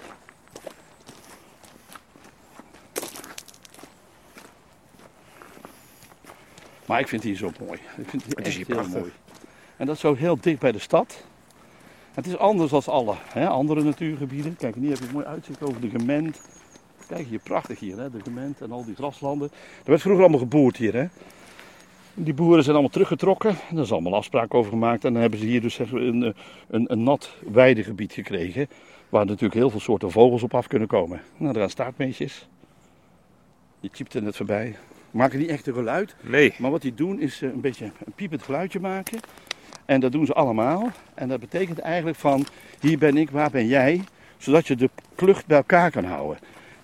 Maar 6.86 7.00
ik 7.00 7.08
vind 7.08 7.24
hier 7.24 7.36
zo 7.36 7.52
mooi. 7.60 7.80
Ik 7.98 8.10
vind 8.10 8.26
het, 8.26 8.38
Het 8.38 8.40
is 8.40 8.46
echt 8.46 8.56
hier 8.56 8.66
heel 8.66 8.76
prachtig. 8.76 9.00
mooi. 9.00 9.12
En 9.78 9.86
dat 9.86 9.96
is 9.96 10.02
zo 10.02 10.16
heel 10.16 10.38
dicht 10.42 10.60
bij 10.60 10.72
de 10.72 10.80
stad. 10.80 11.24
Het 12.12 12.28
is 12.28 12.38
anders 12.38 12.72
dan 12.72 12.84
alle 12.86 13.16
hè, 13.26 13.48
andere 13.48 13.84
natuurgebieden. 13.84 14.56
Kijk, 14.56 14.76
hier 14.76 14.90
heb 14.90 15.00
je 15.00 15.06
een 15.06 15.14
mooi 15.14 15.26
uitzicht 15.26 15.64
over 15.64 15.82
de 15.82 15.90
Gement. 15.90 16.42
Kijk 17.08 17.28
hier, 17.28 17.40
prachtig 17.40 17.80
hier, 17.80 17.98
hè, 17.98 18.10
de 18.10 18.22
Gement 18.24 18.62
en 18.62 18.72
al 18.72 18.86
die 18.86 18.96
graslanden. 18.96 19.52
Er 19.84 19.90
werd 19.90 20.02
vroeger 20.02 20.24
allemaal 20.24 20.42
geboerd 20.42 20.78
hier, 20.78 20.94
hè. 20.94 21.08
Die 22.14 22.34
boeren 22.34 22.64
zijn 22.64 22.76
allemaal 22.76 22.94
teruggetrokken. 22.94 23.56
Daar 23.72 23.84
is 23.84 23.92
allemaal 23.92 24.16
afspraak 24.16 24.54
over 24.54 24.72
gemaakt. 24.72 25.06
En 25.06 25.14
dan 25.14 25.22
hebben 25.22 25.40
ze 25.40 25.46
hier 25.46 25.62
dus 25.62 25.80
een, 25.80 26.24
eh, 26.24 26.32
een, 26.68 26.92
een 26.92 27.04
nat 27.04 27.30
weidegebied 27.52 28.14
gekregen. 28.14 28.68
Waar 29.10 29.26
natuurlijk 29.26 29.54
heel 29.54 29.70
veel 29.70 29.80
soorten 29.80 30.12
vogels 30.12 30.44
op 30.44 30.54
af 30.54 30.68
kunnen 30.68 30.88
komen. 30.88 31.22
Nou, 31.38 31.54
daar 31.54 31.62
gaan 31.62 31.72
staartmeesjes. 31.72 32.48
Die 33.80 33.92
er 34.12 34.24
net 34.24 34.36
voorbij. 34.36 34.76
Maken 35.12 35.40
niet 35.40 35.50
echt 35.50 35.68
een 35.68 35.74
geluid. 35.74 36.16
Nee. 36.22 36.54
Maar 36.58 36.72
wat 36.72 36.82
die 36.82 36.94
doen 36.94 37.20
is 37.20 37.42
eh, 37.42 37.50
een 37.50 37.62
beetje 37.62 37.86
een 37.86 38.14
piepend 38.16 38.44
geluidje 38.44 38.80
maken. 38.80 39.20
En 39.86 40.00
dat 40.00 40.12
doen 40.12 40.26
ze 40.26 40.34
allemaal. 40.34 40.90
En 41.14 41.28
dat 41.28 41.40
betekent 41.40 41.80
eigenlijk 41.80 42.18
van, 42.18 42.46
hier 42.80 42.98
ben 42.98 43.18
ik, 43.18 43.30
waar 43.30 43.50
ben 43.50 43.68
jij? 43.68 44.04
Zodat 44.38 44.68
je 44.68 44.76
de 44.76 44.90
klucht 45.16 45.46
bij 45.46 45.58
elkaar 45.58 45.92
kan 45.92 46.06
houden. 46.06 46.40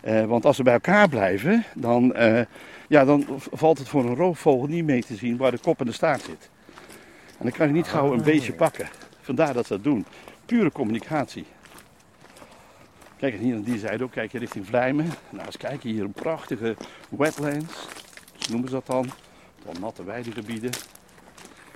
Eh, 0.07 0.25
want 0.25 0.45
als 0.45 0.55
ze 0.55 0.63
bij 0.63 0.73
elkaar 0.73 1.09
blijven, 1.09 1.63
dan, 1.75 2.13
eh, 2.13 2.41
ja, 2.87 3.05
dan 3.05 3.25
valt 3.51 3.77
het 3.77 3.89
voor 3.89 4.05
een 4.05 4.15
roofvogel 4.15 4.67
niet 4.67 4.85
mee 4.85 5.03
te 5.03 5.15
zien 5.15 5.37
waar 5.37 5.51
de 5.51 5.57
kop 5.57 5.79
en 5.79 5.85
de 5.85 5.91
staart 5.91 6.21
zit. 6.21 6.49
En 7.37 7.43
dan 7.43 7.51
kan 7.51 7.67
je 7.67 7.73
niet 7.73 7.87
gauw 7.87 8.11
een 8.13 8.19
Ah, 8.19 8.25
beestje 8.25 8.51
ja. 8.51 8.57
pakken. 8.57 8.89
Vandaar 9.21 9.53
dat 9.53 9.65
ze 9.65 9.73
dat 9.73 9.83
doen. 9.83 10.05
Pure 10.45 10.71
communicatie. 10.71 11.45
Kijk, 13.17 13.33
en 13.33 13.39
hier 13.39 13.55
aan 13.55 13.61
die 13.61 13.77
zijde 13.77 14.03
ook, 14.03 14.11
kijk 14.11 14.31
je 14.31 14.39
richting 14.39 14.65
Vlijmen. 14.65 15.05
Nou, 15.29 15.45
eens 15.45 15.57
kijken, 15.57 15.89
hier 15.89 16.03
een 16.03 16.11
prachtige 16.11 16.75
wetlands. 17.09 17.87
Zo 18.35 18.51
noemen 18.51 18.69
ze 18.69 18.75
dat 18.75 18.85
dan. 18.85 19.09
Dan 19.65 19.75
natte 19.79 20.03
weidegebieden. 20.03 20.71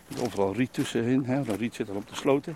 Met 0.08 0.22
overal 0.22 0.54
riet 0.56 0.74
tussenin, 0.74 1.24
hè. 1.26 1.44
Dat 1.44 1.58
riet 1.58 1.76
zit 1.76 1.88
dan 1.88 1.96
op 1.96 2.08
de 2.08 2.16
sloten. 2.16 2.56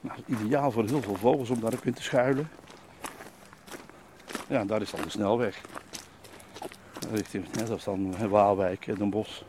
Nou, 0.00 0.18
ideaal 0.26 0.70
voor 0.70 0.84
heel 0.84 1.02
veel 1.02 1.16
vogels 1.16 1.50
om 1.50 1.60
daar 1.60 1.72
ook 1.74 1.84
in 1.84 1.94
te 1.94 2.02
schuilen. 2.02 2.48
Ja, 4.48 4.64
daar 4.64 4.80
is 4.82 4.90
dan 4.90 5.02
de 5.02 5.10
snelweg. 5.10 5.60
Richting, 7.12 7.46
ja, 7.52 7.64
dat 7.64 7.78
is 7.78 7.84
dan 7.84 8.28
Waalwijk, 8.28 8.86
en 8.86 8.94
Den 8.94 9.10
Bosch. 9.10 9.40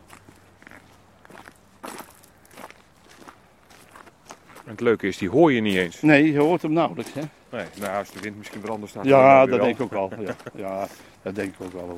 En 4.66 4.74
het 4.74 4.82
leuke 4.82 5.08
is, 5.08 5.18
die 5.18 5.30
hoor 5.30 5.52
je 5.52 5.62
niet 5.62 5.76
eens. 5.76 6.02
Nee, 6.02 6.32
je 6.32 6.40
hoort 6.40 6.62
hem 6.62 6.74
nauwelijks, 6.74 7.14
hè? 7.14 7.22
Nee, 7.50 7.66
nou, 7.80 7.98
als 7.98 8.12
de 8.12 8.20
wind 8.20 8.38
misschien 8.38 8.70
anders 8.70 8.92
staat. 8.92 9.06
Ja, 9.06 9.46
dat 9.46 9.62
denk 9.62 9.76
ik 9.76 9.82
ook 9.82 9.92
wel. 9.92 10.12
Ja, 10.20 10.36
ja, 10.66 10.88
dat 11.22 11.36
denk 11.36 11.54
ik 11.54 11.62
ook 11.62 11.74
wel 11.74 11.88
hoor. 11.88 11.98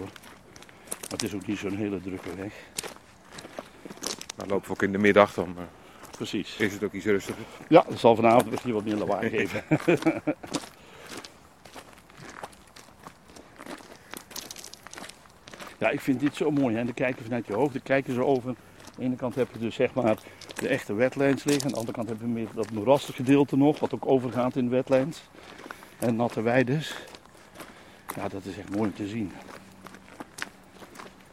Maar 0.90 1.10
het 1.10 1.24
is 1.24 1.34
ook 1.34 1.48
niet 1.48 1.58
zo'n 1.58 1.76
hele 1.76 2.02
drukke 2.02 2.36
weg. 2.36 2.54
Maar 4.38 4.48
lopen 4.48 4.68
we 4.68 4.72
ook 4.74 4.84
in 4.84 4.92
de 4.92 4.98
middag, 4.98 5.34
dan 5.34 5.56
eh, 5.58 5.64
Precies. 6.12 6.58
is 6.58 6.74
het 6.74 6.84
ook 6.84 6.94
iets 6.94 7.06
rustiger. 7.06 7.44
Ja, 7.68 7.86
dat 7.90 8.00
zal 8.00 8.16
vanavond 8.16 8.50
misschien 8.50 8.74
wat 8.74 8.84
meer 8.84 8.96
lawaai 8.96 9.30
geven. 9.38 9.64
Ja, 15.80 15.90
ik 15.90 16.02
vind 16.02 16.20
dit 16.20 16.36
zo 16.36 16.52
mooi. 16.52 16.76
Hè. 16.76 16.84
Dan 16.84 16.94
kijk 16.94 17.18
je 17.18 17.24
vanuit 17.24 17.48
je 17.48 17.54
hoofd, 17.54 17.74
dan 17.74 17.84
kijk 17.84 18.08
je 18.08 18.14
zo 18.14 18.22
over. 18.22 18.50
Aan 18.50 18.56
de 18.96 19.04
ene 19.04 19.16
kant 19.16 19.36
heb 19.36 19.48
je 19.54 19.60
dus 19.60 19.76
zeg 19.76 19.94
maar 19.94 20.18
de 20.60 20.68
echte 20.68 20.94
wetlands 20.94 21.44
liggen. 21.44 21.64
Aan 21.64 21.72
de 21.72 21.78
andere 21.78 21.96
kant 21.96 22.10
heb 22.10 22.20
je 22.20 22.28
meer 22.28 22.48
dat 22.54 22.72
moerassig 22.72 23.16
gedeelte 23.16 23.58
nog, 23.58 23.80
wat 23.80 23.94
ook 23.94 24.06
overgaat 24.06 24.56
in 24.56 24.70
wetlands. 24.70 25.22
En 26.00 26.16
natte 26.16 26.42
weides. 26.42 26.96
Ja, 28.16 28.28
dat 28.28 28.46
is 28.46 28.58
echt 28.58 28.76
mooi 28.76 28.94
te 28.94 29.08
zien. 29.08 29.32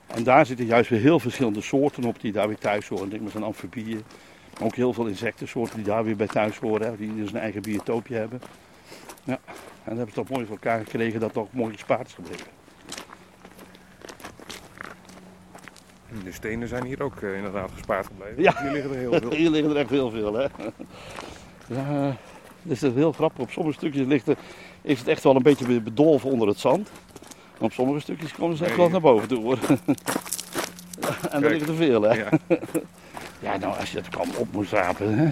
En 0.06 0.22
daar 0.22 0.46
zitten 0.46 0.66
juist 0.66 0.90
weer 0.90 1.00
heel 1.00 1.20
verschillende 1.20 1.60
soorten 1.60 2.04
op 2.04 2.20
die 2.20 2.32
daar 2.32 2.48
weer 2.48 2.58
thuis 2.58 2.88
horen. 2.88 3.08
Denk 3.08 3.22
maar 3.22 3.30
zo'n 3.30 3.42
amfibieën. 3.42 4.02
Maar 4.52 4.68
ook 4.68 4.74
heel 4.74 4.92
veel 4.92 5.06
insectensoorten 5.06 5.76
die 5.76 5.84
daar 5.84 6.04
weer 6.04 6.16
bij 6.16 6.26
thuis 6.26 6.58
horen. 6.58 6.96
Die 6.96 7.16
dus 7.16 7.32
een 7.32 7.38
eigen 7.38 7.62
biotoopje 7.62 8.14
hebben. 8.14 8.40
Ja, 9.24 9.38
en 9.44 9.84
dan 9.84 9.96
hebben 9.96 10.14
ze 10.14 10.20
toch 10.20 10.28
mooi 10.28 10.46
voor 10.46 10.54
elkaar 10.54 10.78
gekregen 10.78 11.20
dat 11.20 11.28
het 11.28 11.38
ook 11.38 11.52
mooi 11.52 11.72
gespaard 11.72 12.06
is 12.06 12.14
gebleven. 12.14 12.46
De 16.24 16.32
stenen 16.32 16.68
zijn 16.68 16.84
hier 16.84 17.02
ook 17.02 17.16
eh, 17.20 17.36
inderdaad 17.36 17.70
gespaard 17.72 18.06
gebleven. 18.06 18.42
Ja. 18.42 18.54
Hier 18.62 18.72
liggen 18.72 18.90
er 18.90 18.98
heel 18.98 19.12
veel. 19.12 19.30
Hier 19.40 19.50
liggen 19.50 19.70
er 19.70 19.76
echt 19.76 19.90
heel 19.90 20.10
veel, 20.10 20.34
hè. 20.34 20.46
Ja, 21.66 22.16
dus 22.62 22.80
dat 22.80 22.90
is 22.90 22.96
heel 22.96 23.12
grappig. 23.12 23.38
Op 23.40 23.50
sommige 23.50 23.76
stukjes 23.78 24.06
ligt 24.06 24.28
er, 24.28 24.36
is 24.82 24.98
het 24.98 25.08
echt 25.08 25.22
wel 25.22 25.36
een 25.36 25.42
beetje 25.42 25.80
bedolven 25.80 26.30
onder 26.30 26.48
het 26.48 26.58
zand. 26.58 26.90
Maar 27.52 27.68
op 27.68 27.72
sommige 27.72 28.00
stukjes 28.00 28.32
komen 28.32 28.56
ze 28.56 28.64
echt 28.64 28.72
Nee. 28.76 28.80
wel 28.80 28.90
naar 28.90 29.00
boven 29.00 29.28
toe, 29.28 29.42
hoor. 29.42 29.58
en 31.30 31.42
er 31.44 31.50
liggen 31.50 31.68
er 31.68 31.74
veel, 31.76 32.02
hè. 32.02 32.12
Ja. 32.14 32.28
Ja, 33.40 33.56
nou, 33.56 33.78
als 33.78 33.90
je 33.90 33.96
het 33.98 34.08
kwam 34.08 34.28
op 34.36 34.52
moet 34.52 34.68
rapen, 34.68 35.14
hè. 35.18 35.28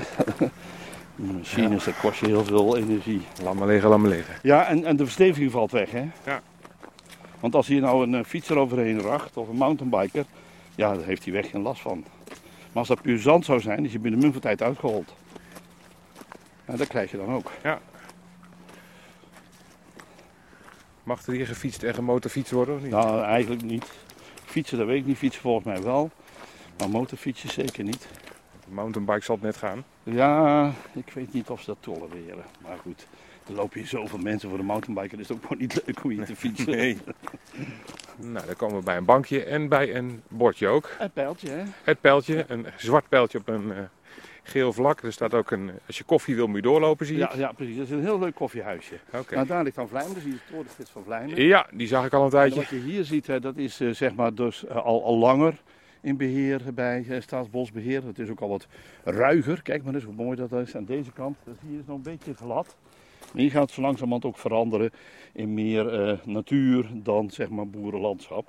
Machines, 1.17 1.85
dat 1.85 1.99
kost 2.01 2.21
je 2.21 2.27
heel 2.27 2.45
veel 2.45 2.77
energie. 2.77 3.21
Laat 3.43 3.55
maar 3.55 3.69
liggen, 3.69 3.89
laat 3.91 3.99
maar 3.99 4.11
liggen. 4.11 4.35
Ja, 4.43 4.67
en, 4.67 4.85
en 4.85 4.97
de 4.97 5.05
versteviging 5.05 5.51
valt 5.51 5.71
weg, 5.71 5.91
hè? 5.91 6.05
Ja. 6.25 6.41
Want 7.41 7.55
als 7.55 7.67
hier 7.67 7.81
nou 7.81 8.03
een 8.03 8.15
eh, 8.15 8.25
fietser 8.25 8.59
overheen 8.59 9.01
racht, 9.01 9.37
of 9.37 9.49
een 9.49 9.57
mountainbiker, 9.57 10.25
ja, 10.75 10.95
daar 10.95 11.07
heeft 11.07 11.25
hij 11.25 11.33
weg 11.33 11.51
geen 11.51 11.63
last 11.63 11.81
van. 11.81 12.05
Maar 12.29 12.83
als 12.83 12.89
dat 12.89 13.03
puur 13.03 13.19
zand 13.19 13.45
zou 13.45 13.61
zijn, 13.61 13.85
is 13.85 13.93
je 13.93 13.99
binnen 13.99 14.21
min 14.21 14.33
van 14.33 14.41
tijd 14.41 14.63
uitgehold. 14.63 15.15
En 16.65 16.77
dat 16.77 16.87
krijg 16.89 17.11
je 17.11 17.17
dan 17.17 17.35
ook. 17.35 17.51
Mag 21.03 21.27
er 21.27 21.33
hier 21.33 21.47
gefietst 21.47 21.83
en 21.83 21.95
gemotorfietst 21.95 22.53
worden 22.53 22.75
of 22.75 22.83
niet? 22.83 22.91
Nou, 22.91 23.23
eigenlijk 23.23 23.63
niet. 23.63 23.93
Fietsen, 24.45 24.79
dat 24.79 24.87
weet 24.87 25.01
ik 25.01 25.07
niet. 25.07 25.17
Fietsen 25.19 25.43
volgens 25.43 25.65
mij 25.65 25.83
wel. 25.83 26.11
Maar 26.79 26.91
motorfietsen 26.91 27.51
zeker 27.51 27.85
niet. 27.85 28.09
De 28.65 28.75
mountainbike 28.75 29.25
zal 29.25 29.35
het 29.35 29.45
net 29.45 29.57
gaan. 29.57 29.85
Ja, 30.03 30.73
ik 30.93 31.11
weet 31.15 31.33
niet 31.33 31.51
of 31.51 31.61
ze 31.61 31.67
dat 31.67 31.77
tolereren. 31.81 32.45
Maar 32.63 32.77
goed, 32.83 33.07
er 33.49 33.55
lopen 33.55 33.79
hier 33.79 33.89
zoveel 33.89 34.19
mensen 34.19 34.49
voor 34.49 34.59
de 34.59 34.65
mountainbiker. 34.65 35.19
Het 35.19 35.31
is 35.31 35.37
ook 35.37 35.43
gewoon 35.43 35.59
niet 35.59 35.83
leuk 35.87 36.05
om 36.05 36.11
hier 36.11 36.25
te 36.25 36.37
fietsen. 36.37 36.71
Nee. 36.71 36.99
Nou, 38.17 38.47
dan 38.47 38.57
komen 38.57 38.77
we 38.77 38.85
bij 38.85 38.97
een 38.97 39.05
bankje 39.05 39.45
en 39.45 39.69
bij 39.69 39.95
een 39.95 40.23
bordje 40.29 40.69
ook. 40.69 40.91
Een 40.99 41.11
pijltje, 41.11 41.51
hè? 41.51 41.63
Het 41.85 42.01
pijltje, 42.01 42.45
een 42.49 42.67
zwart 42.77 43.09
pijltje 43.09 43.39
op 43.39 43.49
een 43.49 43.73
eh, 43.73 43.79
geel 44.43 44.73
vlak. 44.73 45.03
Er 45.03 45.13
staat 45.13 45.35
ook 45.35 45.51
een, 45.51 45.71
als 45.87 45.99
je 45.99 46.05
koffie 46.05 46.35
wil, 46.35 46.47
moet 46.47 46.57
je 46.57 46.63
doorlopen, 46.63 47.07
zie 47.07 47.17
je. 47.17 47.21
Ja, 47.21 47.31
ja, 47.37 47.53
precies. 47.53 47.77
Dat 47.77 47.87
is 47.87 47.93
een 47.93 48.01
heel 48.01 48.19
leuk 48.19 48.35
koffiehuisje. 48.35 48.95
Oké. 49.13 49.35
Nou, 49.35 49.47
daar 49.47 49.63
ligt 49.63 49.77
dan 49.77 49.89
Vlijmen, 49.89 50.15
dus 50.15 50.23
hier 50.23 50.33
is 50.33 50.41
het 50.41 50.51
torenspits 50.51 50.91
van 50.91 51.05
Vlijmen. 51.05 51.43
Ja, 51.43 51.67
die 51.73 51.87
zag 51.87 52.05
ik 52.07 52.13
al 52.13 52.19
een 52.19 52.25
En 52.25 52.31
tijdje. 52.31 52.61
wat 52.61 52.69
je 52.69 52.77
hier 52.77 53.05
ziet, 53.05 53.27
hè, 53.27 53.41
dat 53.41 53.57
is 53.57 53.81
eh, 53.81 53.91
zeg 53.91 54.15
maar 54.15 54.35
dus 54.35 54.67
eh, 54.67 54.77
al, 54.77 55.05
al 55.05 55.19
langer 55.19 55.55
in 56.01 56.17
beheer 56.17 56.61
bij 56.75 57.05
eh, 57.09 57.21
Staatsbosbeheer. 57.21 58.05
Het 58.05 58.19
is 58.19 58.29
ook 58.31 58.41
al 58.41 58.49
wat 58.49 58.67
ruiger. 59.05 59.63
Kijk 59.63 59.85
maar 59.85 59.95
eens 59.95 60.05
hoe 60.05 60.15
mooi 60.15 60.37
dat 60.37 60.53
is 60.53 60.77
aan 60.77 60.85
deze 60.85 61.13
kant. 61.13 61.37
Dus 61.45 61.55
hier 61.69 61.79
is 61.79 61.87
nog 61.87 61.97
een 61.97 62.03
beetje 62.03 62.35
glad. 62.35 62.77
Hier 63.35 63.51
gaat 63.51 63.63
het 63.63 63.71
zo 63.71 63.81
langzamerhand 63.81 64.25
ook 64.25 64.39
veranderen 64.39 64.91
in 65.33 65.55
meer 65.55 65.89
eh, 65.89 66.19
natuur 66.25 66.91
dan 66.93 67.31
zeg 67.31 67.49
maar 67.49 67.69
boerenlandschap. 67.69 68.49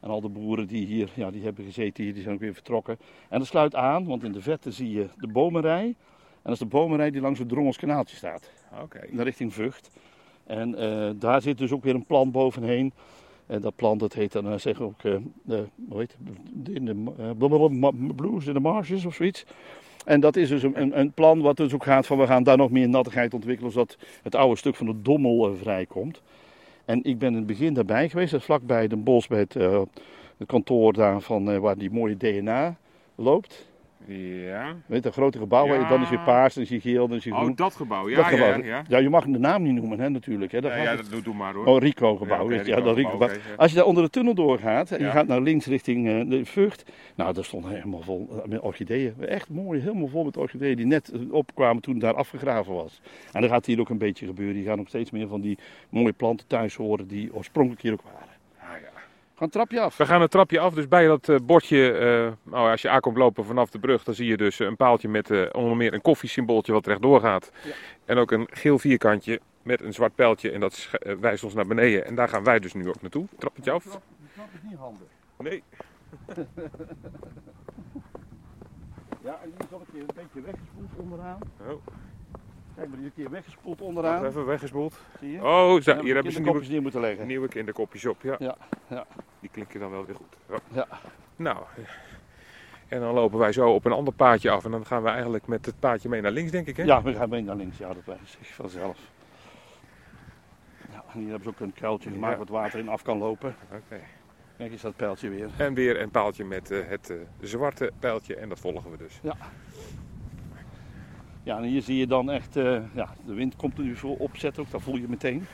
En 0.00 0.10
al 0.10 0.20
de 0.20 0.28
boeren 0.28 0.66
die 0.66 0.86
hier 0.86 1.10
ja, 1.14 1.30
die 1.30 1.42
hebben 1.42 1.64
gezeten 1.64 2.04
hier, 2.04 2.14
die 2.14 2.22
zijn 2.22 2.34
ook 2.34 2.40
weer 2.40 2.54
vertrokken. 2.54 2.98
En 3.28 3.38
dat 3.38 3.48
sluit 3.48 3.74
aan, 3.74 4.06
want 4.06 4.24
in 4.24 4.32
de 4.32 4.42
verte 4.42 4.72
zie 4.72 4.90
je 4.90 5.08
de 5.16 5.26
bomenrij. 5.26 5.84
En 5.84 5.96
dat 6.42 6.52
is 6.52 6.58
de 6.58 6.66
bomenrij 6.66 7.10
die 7.10 7.20
langs 7.20 7.38
het 7.38 7.48
Drongels 7.48 7.76
kanaaltje 7.76 8.16
staat 8.16 8.50
Oké. 8.82 9.00
naar 9.10 9.24
richting 9.24 9.54
Vught. 9.54 9.90
En 10.46 10.74
eh, 10.74 11.10
daar 11.16 11.42
zit 11.42 11.58
dus 11.58 11.72
ook 11.72 11.82
weer 11.82 11.94
een 11.94 12.06
plant 12.06 12.32
bovenheen. 12.32 12.92
En 13.46 13.60
dat 13.60 13.76
plant 13.76 14.00
dat 14.00 14.12
heet 14.12 14.32
dan 14.32 14.46
uh, 14.52 14.58
zeg 14.58 14.80
ook 14.80 15.02
uh, 15.02 15.16
de, 15.42 15.64
hoe 15.88 15.98
heet 15.98 16.16
het? 16.18 16.68
in 16.68 16.84
de 16.84 16.94
uh, 17.20 18.14
blues 18.16 18.46
in 18.46 18.52
de 18.52 18.60
marges 18.60 19.04
of 19.04 19.14
zoiets. 19.14 19.44
En 20.04 20.20
dat 20.20 20.36
is 20.36 20.48
dus 20.48 20.62
een, 20.62 20.98
een, 20.98 21.12
plan 21.12 21.40
wat 21.40 21.56
dus 21.56 21.74
ook 21.74 21.84
gaat 21.84 22.06
van 22.06 22.18
we 22.18 22.26
gaan 22.26 22.42
daar 22.42 22.56
nog 22.56 22.70
meer 22.70 22.88
nattigheid 22.88 23.34
ontwikkelen 23.34 23.72
zodat 23.72 23.96
het 24.22 24.34
oude 24.34 24.56
stuk 24.56 24.74
van 24.74 24.86
de 24.86 25.02
dommel 25.02 25.50
uh, 25.50 25.56
vrijkomt. 25.60 26.22
En 26.84 27.04
ik 27.04 27.18
ben 27.18 27.28
in 27.28 27.36
het 27.36 27.46
begin 27.46 27.74
daarbij 27.74 28.08
geweest, 28.08 28.34
vlakbij 28.38 28.88
Den 28.88 29.02
Bos 29.02 29.26
bij 29.26 29.38
het, 29.38 29.54
uh, 29.54 29.82
het 30.36 30.46
kantoor 30.46 30.92
daar 30.92 31.20
van 31.20 31.50
uh, 31.50 31.58
waar 31.58 31.78
die 31.78 31.90
mooie 31.90 32.16
DNA 32.16 32.76
loopt. 33.14 33.67
Ja. 34.16 34.74
Weet 34.86 35.02
je, 35.02 35.06
een 35.08 35.12
grote 35.12 35.38
gebouw, 35.38 35.66
Ja. 35.66 35.88
dan 35.88 36.02
is 36.02 36.08
je 36.08 36.18
paars, 36.18 36.54
dan 36.54 36.62
is 36.62 36.68
je 36.68 36.80
geel, 36.80 37.08
dan 37.08 37.16
is 37.16 37.24
je 37.24 37.32
groen. 37.32 37.50
Oh, 37.50 37.56
dat 37.56 37.74
gebouw. 37.74 38.08
Ja, 38.08 38.16
dat 38.16 38.24
gebouw. 38.24 38.48
ja, 38.48 38.64
ja. 38.64 38.84
Ja, 38.88 38.98
je 38.98 39.08
mag 39.08 39.24
de 39.24 39.38
naam 39.38 39.62
niet 39.62 39.74
noemen, 39.74 40.00
hè, 40.00 40.08
natuurlijk. 40.08 40.52
Hè. 40.52 40.60
Dat 40.60 40.72
Ja, 40.74 40.96
dat 40.96 41.10
doe, 41.10 41.22
doe 41.22 41.34
maar 41.34 41.54
hoor. 41.54 41.66
Oh, 41.66 41.78
Rico-gebouw. 41.80 42.46
weet 42.46 42.66
je, 42.66 42.70
ja, 42.72 42.80
dat 42.80 42.96
ja. 42.96 43.28
Als 43.56 43.70
je 43.70 43.76
daar 43.76 43.86
onder 43.86 44.02
de 44.02 44.10
tunnel 44.10 44.34
doorgaat 44.34 44.90
en 44.90 45.04
je 45.04 45.10
gaat 45.10 45.26
naar 45.26 45.40
links 45.40 45.66
richting 45.66 46.08
eh, 46.08 46.30
de 46.30 46.44
Vught, 46.44 46.84
nou, 47.14 47.32
daar 47.34 47.44
stond 47.44 47.66
helemaal 47.66 48.00
vol 48.02 48.28
eh, 48.30 48.48
met 48.48 48.60
orchideeën. 48.60 49.14
Echt 49.20 49.48
mooi, 49.48 49.80
helemaal 49.80 50.08
vol 50.08 50.24
met 50.24 50.36
orchideeën 50.36 50.76
die 50.76 50.86
net 50.86 51.08
eh, 51.08 51.20
opkwamen 51.32 51.82
toen 51.82 51.98
daar 51.98 52.14
afgegraven 52.14 52.74
was. 52.74 53.00
En 53.32 53.40
dat 53.40 53.50
gaat 53.50 53.66
hier 53.66 53.80
ook 53.80 53.88
een 53.88 53.98
beetje 53.98 54.26
gebeuren. 54.26 54.56
Je 54.56 54.64
gaat 54.64 54.76
nog 54.76 54.88
steeds 54.88 55.10
meer 55.10 55.28
van 55.28 55.40
die 55.40 55.58
mooie 55.88 56.12
planten 56.12 56.46
thuis 56.46 56.74
horen 56.74 57.06
die 57.08 57.34
oorspronkelijk 57.34 57.82
hier 57.82 57.92
ook 57.92 58.02
waren. 58.02 58.27
Ah, 59.38 59.44
ja. 59.44 59.44
Ga 59.44 59.44
een 59.44 59.50
trapje 59.50 59.80
af. 59.80 59.96
We 59.96 60.06
gaan 60.06 60.22
een 60.22 60.28
trapje 60.28 60.60
af, 60.60 60.74
dus 60.74 60.88
bij 60.88 61.06
dat 61.06 61.28
eh, 61.28 61.36
bordje, 61.42 61.92
eh, 61.92 62.52
nou, 62.52 62.70
als 62.70 62.82
je 62.82 62.88
aankomt 62.88 63.16
lopen 63.16 63.44
vanaf 63.44 63.70
de 63.70 63.78
brug, 63.78 64.04
dan 64.04 64.14
zie 64.14 64.26
je 64.26 64.36
dus 64.36 64.58
een 64.58 64.76
paaltje 64.76 65.08
met 65.08 65.30
eh, 65.30 65.46
onder 65.52 65.76
meer 65.76 65.94
een 65.94 66.00
koffiesymbooltje 66.00 66.72
wat 66.72 66.86
rechtdoor 66.86 67.20
gaat. 67.20 67.50
Ja. 67.64 67.72
En 68.04 68.18
ook 68.18 68.30
een 68.30 68.48
geel 68.50 68.78
vierkantje 68.78 69.40
met 69.62 69.82
een 69.82 69.94
zwart 69.94 70.14
pijltje 70.14 70.50
en 70.50 70.60
dat 70.60 70.88
eh, 70.92 71.14
wijst 71.14 71.44
ons 71.44 71.54
naar 71.54 71.66
beneden. 71.66 72.06
En 72.06 72.14
daar 72.14 72.28
gaan 72.28 72.44
wij 72.44 72.58
dus 72.58 72.74
nu 72.74 72.88
ook 72.88 73.00
naartoe. 73.00 73.26
Trappetje 73.38 73.70
af. 73.70 73.82
Die 73.82 73.92
trap 74.34 74.48
is 74.54 74.62
niet 74.62 74.78
handig. 74.78 75.08
Nee. 75.38 75.62
Ja, 79.24 79.38
en 79.42 79.50
die 79.56 79.66
is 79.66 79.72
al 79.72 79.80
een 79.80 79.86
keer 79.92 80.00
een 80.00 80.14
beetje 80.14 80.40
weggespoeld 80.40 80.90
onderaan. 80.96 81.38
Oh, 81.68 81.86
Kijk 82.78 82.90
maar, 82.90 82.98
die 82.98 83.10
keer 83.10 83.30
weggespoeld 83.30 83.80
onderaan. 83.80 84.24
even 84.24 84.46
weggespoeld. 84.46 85.00
Zie 85.20 85.32
je? 85.32 85.42
Oh, 85.44 85.80
zo, 85.80 86.00
hier 86.02 86.14
hebben 86.14 86.32
ze 86.32 86.40
nieuwe, 86.40 86.66
neer 86.68 86.82
moeten 86.82 87.00
leggen. 87.00 87.26
nieuwe 87.26 87.48
kinderkopjes 87.48 88.06
op. 88.06 88.22
Ja. 88.22 88.36
Ja, 88.38 88.56
ja. 88.86 89.06
Die 89.40 89.50
klinken 89.50 89.80
dan 89.80 89.90
wel 89.90 90.04
weer 90.06 90.14
goed. 90.14 90.36
Ja. 90.48 90.58
Ja. 90.72 90.86
Nou, 91.36 91.58
en 92.88 93.00
dan 93.00 93.14
lopen 93.14 93.38
wij 93.38 93.52
zo 93.52 93.70
op 93.70 93.84
een 93.84 93.92
ander 93.92 94.14
paadje 94.14 94.50
af. 94.50 94.64
En 94.64 94.70
dan 94.70 94.86
gaan 94.86 95.02
we 95.02 95.08
eigenlijk 95.08 95.46
met 95.46 95.66
het 95.66 95.80
paadje 95.80 96.08
mee 96.08 96.20
naar 96.20 96.30
links, 96.30 96.50
denk 96.50 96.66
ik. 96.66 96.76
Hè? 96.76 96.82
Ja, 96.82 97.02
we 97.02 97.14
gaan 97.14 97.28
mee 97.28 97.42
naar 97.42 97.56
links. 97.56 97.78
Ja, 97.78 97.94
dat 97.94 98.04
wijst 98.04 98.36
zich 98.38 98.54
vanzelf. 98.54 98.98
Ja, 100.92 101.04
en 101.12 101.18
hier 101.18 101.30
hebben 101.30 101.42
ze 101.42 101.48
ook 101.48 101.60
een 101.60 101.74
kuiltje 101.74 102.10
gemaakt 102.10 102.32
Ja. 102.32 102.38
waar 102.38 102.46
het 102.46 102.54
water 102.54 102.78
in 102.78 102.88
af 102.88 103.02
kan 103.02 103.18
lopen. 103.18 103.54
Oké. 103.72 104.00
Kijk 104.56 104.72
eens 104.72 104.82
dat 104.82 104.96
pijltje 104.96 105.28
weer. 105.28 105.48
En 105.56 105.74
weer 105.74 106.00
een 106.00 106.10
paaltje 106.10 106.44
met 106.44 106.70
eh, 106.70 106.78
het 106.86 107.10
eh, 107.10 107.16
zwarte 107.40 107.92
pijltje. 107.98 108.36
En 108.36 108.48
dat 108.48 108.60
volgen 108.60 108.90
we 108.90 108.96
dus. 108.96 109.18
Ja. 109.22 109.36
Ja, 111.48 111.56
en 111.56 111.62
hier 111.62 111.82
zie 111.82 111.96
je 111.96 112.06
dan 112.06 112.30
echt, 112.30 112.56
eh, 112.56 112.78
ja, 112.94 113.08
de 113.26 113.34
wind 113.34 113.56
komt 113.56 113.78
er 113.78 113.84
nu 113.84 113.96
veel 113.96 114.12
opzet 114.18 114.58
ook, 114.58 114.70
dat 114.70 114.82
voel 114.82 114.96
je 114.96 115.08
meteen. 115.08 115.46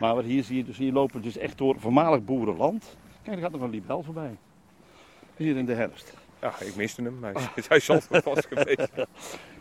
Maar 0.00 0.22
hier 0.22 0.42
zie 0.42 0.56
je, 0.56 0.64
dus 0.64 0.76
hier 0.78 0.92
lopen 0.92 1.16
we 1.16 1.22
dus 1.22 1.36
echt 1.36 1.58
door 1.58 1.74
voormalig 1.80 2.24
boerenland. 2.24 2.96
Kijk, 3.22 3.36
er 3.36 3.42
gaat 3.42 3.52
nog 3.52 3.60
een 3.60 3.70
libel 3.70 4.02
voorbij. 4.02 4.36
Hier 5.36 5.56
in 5.56 5.64
de 5.66 5.74
herfst. 5.74 6.16
Ja, 6.40 6.60
ik 6.60 6.76
miste 6.76 7.02
hem, 7.02 7.18
maar 7.18 7.32
hij- 7.32 7.48
hij 7.68 7.76
is 7.76 7.90
altijd 7.90 8.22
vast 8.22 8.46
geweest. 8.52 8.92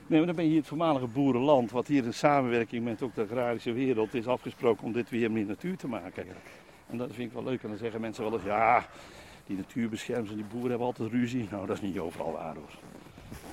Nee, 0.07 0.17
maar 0.17 0.25
dan 0.25 0.35
ben 0.35 0.43
je 0.43 0.49
hier 0.49 0.59
het 0.59 0.67
voormalige 0.67 1.07
boerenland, 1.07 1.71
wat 1.71 1.87
hier 1.87 2.03
in 2.03 2.13
samenwerking 2.13 2.83
met 2.83 3.01
ook 3.01 3.15
de 3.15 3.21
agrarische 3.23 3.71
wereld 3.71 4.13
is 4.13 4.27
afgesproken 4.27 4.83
om 4.83 4.91
dit 4.91 5.09
weer 5.09 5.31
meer 5.31 5.45
natuur 5.45 5.77
te 5.77 5.87
maken. 5.87 6.25
En 6.89 6.97
dat 6.97 7.09
vind 7.13 7.27
ik 7.27 7.33
wel 7.33 7.43
leuk. 7.43 7.63
En 7.63 7.69
dan 7.69 7.77
zeggen 7.77 8.01
mensen 8.01 8.23
wel 8.23 8.33
eens, 8.33 8.43
ja, 8.43 8.85
die 9.47 9.57
natuurbeschermers 9.57 10.29
en 10.29 10.35
die 10.35 10.45
boeren 10.45 10.69
hebben 10.69 10.87
altijd 10.87 11.11
ruzie. 11.11 11.47
Nou, 11.51 11.65
dat 11.67 11.75
is 11.75 11.81
niet 11.81 11.99
overal 11.99 12.31
waar 12.31 12.55
hoor. 12.55 12.71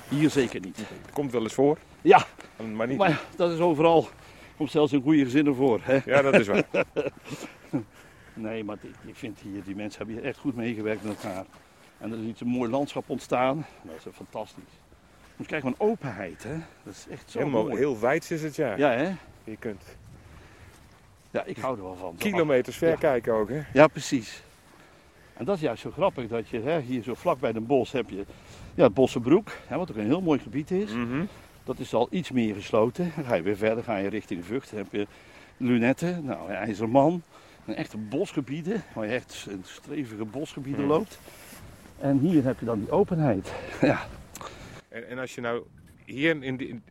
Hier 0.09 0.31
zeker 0.31 0.61
niet. 0.61 0.79
Komt 1.13 1.33
wel 1.33 1.43
eens 1.43 1.55
voor, 1.55 1.79
Ja, 2.03 2.27
maar 2.75 2.87
niet. 2.87 2.99
maar 2.99 3.21
dat 3.37 3.51
is 3.53 3.59
overal. 3.59 4.09
Komt 4.57 4.71
zelfs 4.71 4.93
in 4.93 5.03
goede 5.03 5.25
gezinnen 5.25 5.55
voor. 5.55 5.81
Hè? 5.83 5.99
Ja, 6.05 6.23
dat 6.23 6.35
is 6.35 6.47
waar. 6.47 6.65
Nee, 8.35 8.65
maar 8.65 8.77
ik, 9.07 9.15
vind 9.17 9.39
hier, 9.41 9.63
die 9.65 9.75
mensen 9.75 9.99
hebben 9.99 10.17
hier 10.17 10.25
echt 10.25 10.39
goed 10.39 10.57
meegewerkt 10.57 11.03
met 11.05 11.17
elkaar. 11.23 11.45
En 11.99 12.13
er 12.13 12.19
is 12.19 12.25
iets 12.27 12.41
een 12.41 12.47
mooi 12.47 12.71
landschap 12.71 13.05
ontstaan. 13.11 13.67
Dat 13.83 13.95
is 13.95 14.13
fantastisch. 14.15 14.63
Moet 15.37 15.47
je 15.47 15.53
kijken, 15.53 15.69
een 15.69 15.75
openheid, 15.89 16.43
hè? 16.43 16.55
Dat 16.83 16.95
is 16.95 17.07
echt 17.11 17.31
zo 17.31 17.39
Helemaal, 17.39 17.63
mooi. 17.63 17.77
heel 17.77 17.99
wijd 18.01 18.31
is 18.31 18.43
het, 18.43 18.57
ja. 18.57 18.77
Ja, 18.77 18.91
hè? 18.91 19.11
Je 19.45 19.57
kunt 19.59 19.83
Ja, 21.31 21.45
ik 21.45 21.57
hou 21.57 21.77
er 21.77 21.83
wel 21.83 21.95
van. 21.97 22.15
kilometers 22.19 22.77
ver 22.77 22.89
Ja. 22.89 22.95
kijken 22.97 23.33
ook, 23.33 23.49
hè. 23.49 23.61
Ja, 23.73 23.87
precies. 23.87 24.43
En 25.35 25.45
dat 25.45 25.55
is 25.57 25.61
juist 25.63 25.83
zo 25.83 25.91
grappig 25.91 26.29
dat 26.29 26.49
je 26.49 26.61
hè, 26.61 26.81
hier 26.81 27.03
zo 27.03 27.15
vlak 27.15 27.41
bij 27.41 27.53
Den 27.53 27.67
Bosch 27.67 27.93
heb 27.93 28.11
je 28.11 28.25
ja, 28.79 28.85
het 28.85 28.95
Bossenbroek, 28.95 29.51
hè, 29.67 29.77
wat 29.77 29.91
ook 29.91 29.97
een 29.97 30.05
heel 30.05 30.21
mooi 30.21 30.39
gebied 30.39 30.71
is. 30.71 30.93
Mhm. 30.93 31.25
Dat 31.65 31.79
is 31.79 31.95
al 31.95 32.09
iets 32.11 32.31
meer 32.31 32.55
gesloten. 32.55 33.13
Dan 33.17 33.25
ga 33.25 33.35
je 33.35 33.43
weer 33.43 33.57
verder, 33.57 33.85
ga 33.85 33.97
je 33.97 34.09
richting 34.09 34.45
Vught. 34.45 34.71
Dan 34.71 34.79
heb 34.79 34.87
je 34.93 35.07
Lunetten, 35.57 36.25
nou, 36.25 36.51
IJzerman. 36.51 37.23
Een 37.67 37.75
echte 37.75 37.97
bosgebieden, 37.97 38.83
waar 38.95 39.07
je 39.07 39.13
echt 39.13 39.47
in 39.51 39.63
strevige 39.65 40.25
bosgebieden 40.25 40.81
Mhm. 40.85 40.91
loopt. 40.93 41.19
En 41.99 42.19
hier 42.19 42.45
heb 42.45 42.59
je 42.59 42.65
dan 42.67 42.79
die 42.79 42.91
openheid. 42.91 43.53
Ja, 43.81 44.07
En, 44.89 45.09
en 45.09 45.19
als 45.19 45.35
je 45.35 45.41
nou 45.41 45.63
hier 46.05 46.43
in, 46.43 46.83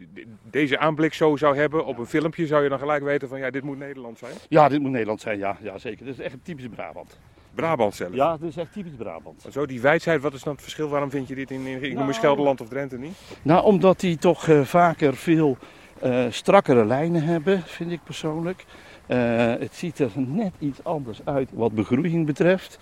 deze 0.44 0.78
aanblik 0.80 1.14
zo 1.14 1.36
zou 1.36 1.58
hebben 1.58 1.86
op 1.86 1.98
een 1.98 2.06
filmpje, 2.06 2.48
zou 2.48 2.64
je 2.64 2.70
dan 2.70 2.80
gelijk 2.80 3.04
weten 3.04 3.28
van 3.28 3.40
ja, 3.40 3.50
dit 3.50 3.64
moet 3.64 3.78
Nederland 3.78 4.18
zijn? 4.18 4.34
ja 4.50 4.70
dit 4.70 4.80
moet 4.82 4.92
Nederland 4.92 5.22
zijn, 5.22 5.38
ja, 5.38 5.58
ja 5.62 5.78
zeker. 5.78 6.06
Dit 6.06 6.14
is 6.20 6.26
echt 6.26 6.36
typisch 6.44 6.68
Brabant. 6.68 7.20
Brabant 7.58 7.96
zelf. 7.96 8.14
Ja, 8.14 8.38
dit 8.38 8.50
is 8.50 8.58
echt 8.58 8.74
typisch 8.74 8.96
Brabant. 8.98 9.46
Zo 9.52 9.66
die 9.66 9.82
wijdheid, 9.82 10.22
wat 10.22 10.34
is 10.34 10.44
dan 10.44 10.54
het 10.54 10.62
verschil? 10.62 10.90
Waarom 10.90 11.10
vind 11.10 11.28
je 11.28 11.36
dit 11.36 11.52
in, 11.52 11.66
in 11.66 11.84
ik 11.84 11.94
noem 11.94 12.08
Nou. 12.08 12.14
Gelderland 12.14 12.62
of 12.62 12.68
Drenthe 12.68 12.98
niet? 12.98 13.18
Nou, 13.42 13.64
omdat 13.64 14.00
die 14.00 14.18
toch 14.18 14.48
eh, 14.48 14.62
vaker 14.62 15.16
veel 15.16 15.58
eh, 16.00 16.26
strakkere 16.30 16.86
lijnen 16.86 17.24
hebben, 17.24 17.62
vind 17.66 17.92
ik 17.92 18.00
persoonlijk. 18.04 18.66
Eh, 19.06 19.18
het 19.60 19.76
ziet 19.76 20.00
er 20.00 20.12
net 20.16 20.54
iets 20.60 20.84
anders 20.84 21.20
uit 21.24 21.50
wat 21.54 21.74
begroeiing 21.74 22.26
betreft. 22.26 22.80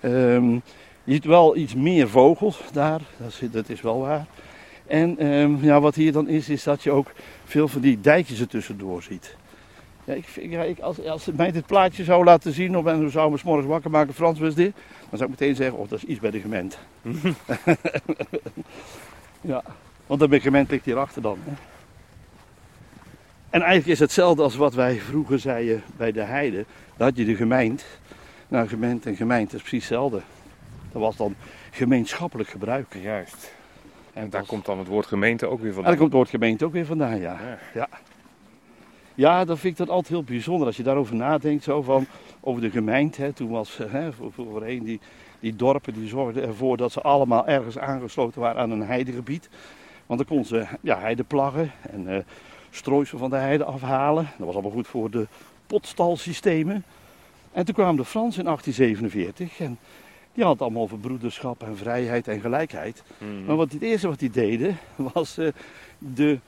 Ehm, 0.00 0.52
je 1.04 1.12
ziet 1.12 1.24
wel 1.24 1.56
iets 1.56 1.74
meer 1.74 2.08
vogels 2.08 2.60
daar, 2.72 3.00
dat 3.16 3.28
is, 3.28 3.50
dat 3.50 3.68
is 3.68 3.80
wel 3.80 4.00
waar. 4.00 4.26
En 4.86 5.18
ehm, 5.18 5.64
ja, 5.64 5.80
wat 5.80 5.94
hier 5.94 6.12
dan 6.12 6.28
is, 6.28 6.48
is 6.48 6.62
dat 6.62 6.82
je 6.82 6.90
ook 6.90 7.12
veel 7.44 7.68
van 7.68 7.80
die 7.80 8.00
dijkjes 8.00 8.40
er 8.40 8.48
tussendoor 8.48 9.02
ziet. 9.02 9.36
Ja, 10.12 10.18
ik, 10.18 10.50
ja, 10.50 10.62
ik, 10.62 10.78
als, 10.78 11.06
als 11.06 11.26
mij 11.26 11.52
dit 11.52 11.66
plaatje 11.66 12.04
zou 12.04 12.24
laten 12.24 12.52
zien, 12.52 12.76
of 12.76 12.86
en 12.86 13.10
zou 13.10 13.30
me 13.30 13.36
's 13.38 13.42
morgens 13.42 13.66
wakker 13.66 13.90
maken, 13.90 14.14
Frans, 14.14 14.38
wat 14.38 14.48
is 14.48 14.54
dit? 14.54 14.74
Dan 15.08 15.18
zou 15.18 15.22
ik 15.32 15.40
meteen 15.40 15.54
zeggen, 15.54 15.78
oh, 15.78 15.88
dat 15.88 15.98
is 15.98 16.04
iets 16.04 16.20
bij 16.20 16.30
de 16.30 16.40
gemeente. 16.40 16.76
ja, 19.40 19.62
want 20.06 20.30
de 20.30 20.40
gemeente 20.40 20.72
ligt 20.72 20.84
hierachter 20.84 21.22
dan. 21.22 21.38
Hè? 21.44 21.52
En 23.50 23.60
eigenlijk 23.60 23.86
is 23.86 23.98
het 23.98 24.08
hetzelfde 24.08 24.42
als 24.42 24.56
wat 24.56 24.74
wij 24.74 25.00
vroeger 25.00 25.38
zeiden 25.38 25.82
bij 25.96 26.12
de 26.12 26.22
heide. 26.22 26.64
Daar 26.96 27.08
had 27.08 27.16
je 27.16 27.24
de 27.24 27.36
gemeente. 27.36 27.84
Nou, 28.48 28.68
gemeente 28.68 29.08
en 29.08 29.16
gemeente 29.16 29.56
is 29.56 29.60
precies 29.60 29.88
hetzelfde. 29.88 30.22
Dat 30.92 31.02
was 31.02 31.16
dan 31.16 31.34
gemeenschappelijk 31.70 32.48
gebruik. 32.48 32.94
Juist. 33.02 33.52
En 34.12 34.22
dat 34.22 34.30
daar 34.30 34.44
komt 34.46 34.64
dan 34.64 34.78
het 34.78 34.88
woord 34.88 35.06
gemeente 35.06 35.46
ook 35.46 35.58
weer 35.58 35.68
En 35.68 35.74
vandaan. 35.74 35.90
daar 35.90 36.00
komt 36.00 36.12
het 36.12 36.18
woord 36.20 36.30
gemeente 36.30 36.64
ook 36.64 36.72
weer 36.72 36.86
vandaan, 36.86 37.18
ja. 37.20 37.38
Ja. 37.42 37.58
Ja, 37.74 37.88
ja 39.14 39.44
dat 39.44 39.58
vind 39.58 39.72
ik 39.72 39.78
dat 39.78 39.88
altijd 39.88 40.08
heel 40.08 40.22
bijzonder. 40.22 40.66
Als 40.66 40.76
je 40.76 40.82
daarover 40.82 41.14
nadenkt, 41.14 41.64
zo 41.64 41.82
van, 41.82 42.06
over 42.40 42.62
de 42.62 42.70
gemeente. 42.70 43.22
Hè, 43.22 43.32
toen 43.32 43.50
was 43.50 43.78
hè, 43.88 44.12
voor, 44.12 44.32
voor- 44.32 44.46
voorheen 44.50 44.82
die, 44.82 45.00
die 45.40 45.56
dorpen, 45.56 45.94
die 45.94 46.08
zorgden 46.08 46.42
ervoor 46.42 46.76
dat 46.76 46.92
ze 46.92 47.00
allemaal 47.00 47.46
ergens 47.46 47.78
aangesloten 47.78 48.40
waren 48.40 48.62
aan 48.62 48.70
een 48.70 48.82
heidegebied. 48.86 49.48
Want 50.06 50.18
dan 50.20 50.36
kon 50.36 50.44
ze 50.44 50.66
ja, 50.80 50.98
heide 50.98 51.24
plaggen 51.24 51.72
en 51.90 52.08
eh 52.08 52.22
strooisel 52.74 53.18
van 53.18 53.30
de 53.30 53.36
heide 53.36 53.64
afhalen. 53.64 54.28
Dat 54.36 54.46
was 54.46 54.54
allemaal 54.54 54.72
goed 54.72 54.86
voor 54.86 55.10
de 55.10 55.26
potstalsystemen. 55.66 56.84
En 57.52 57.64
toen 57.64 57.74
kwamen 57.74 57.96
de 57.96 58.04
Fransen 58.04 58.38
in 58.38 58.44
1847 58.44 59.60
en 59.60 59.78
die 60.34 60.44
hadden 60.44 60.50
het 60.52 60.60
allemaal 60.60 60.82
over 60.82 60.98
broederschap 60.98 61.62
en 61.62 61.76
vrijheid 61.76 62.28
en 62.28 62.40
gelijkheid. 62.40 63.02
Mhm. 63.18 63.44
Maar 63.44 63.56
wat 63.56 63.72
het 63.72 63.82
eerste 63.82 64.08
wat 64.08 64.18
die 64.18 64.30
deden, 64.30 64.78
was 65.12 65.38
eh, 65.38 65.48
de 65.98 66.38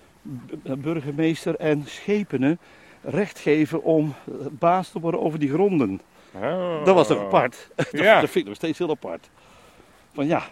burgemeester 0.79 1.57
en 1.57 1.83
schepenen 1.87 2.59
recht 3.03 3.39
geven 3.39 3.83
om 3.83 4.15
baas 4.51 4.91
te 4.91 5.01
worden 5.01 5.21
over 5.21 5.39
die 5.39 5.51
gronden. 5.51 6.01
Oh. 6.33 6.85
Dat 6.85 6.95
was 6.95 7.07
toch 7.07 7.19
apart? 7.19 7.69
dat, 7.77 7.89
Ja. 7.91 8.21
dat 8.21 8.31
vind 8.31 8.45
ik 8.45 8.47
nog 8.47 8.55
steeds 8.57 8.79
heel 8.79 8.91
apart. 8.91 9.31
Van 10.13 10.27
ja, 10.27 10.43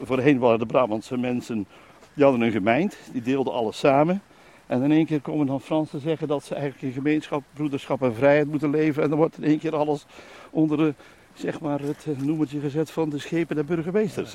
voorheen 0.00 0.38
waren 0.38 0.58
de 0.58 0.66
Brabantse 0.66 1.16
mensen, 1.18 1.66
die 2.14 2.24
hadden 2.24 2.42
een 2.42 2.50
gemeente, 2.52 2.96
die 3.12 3.22
deelden 3.22 3.52
alles 3.52 3.78
samen. 3.78 4.22
En 4.66 4.82
in 4.82 4.92
één 4.92 5.06
keer 5.06 5.20
komen 5.20 5.46
dan 5.46 5.60
Fransen 5.60 6.00
zeggen 6.00 6.28
dat 6.28 6.44
ze 6.44 6.54
eigenlijk 6.54 6.84
in 6.84 6.92
gemeenschap, 6.92 7.42
broederschap 7.52 8.02
en 8.02 8.14
vrijheid 8.14 8.48
moeten 8.50 8.70
leven. 8.70 9.02
En 9.02 9.08
dan 9.08 9.18
wordt 9.18 9.36
in 9.38 9.44
één 9.44 9.58
keer 9.58 9.76
alles 9.76 10.06
onder 10.50 10.76
de, 10.76 10.94
zeg 11.34 11.60
maar, 11.60 11.80
het 11.80 12.06
eh, 12.08 12.16
noemertje 12.24 12.60
gezet 12.60 12.90
van 12.90 13.08
de 13.08 13.18
schepen 13.18 13.56
der 13.56 13.64
burgemeesters. 13.64 14.34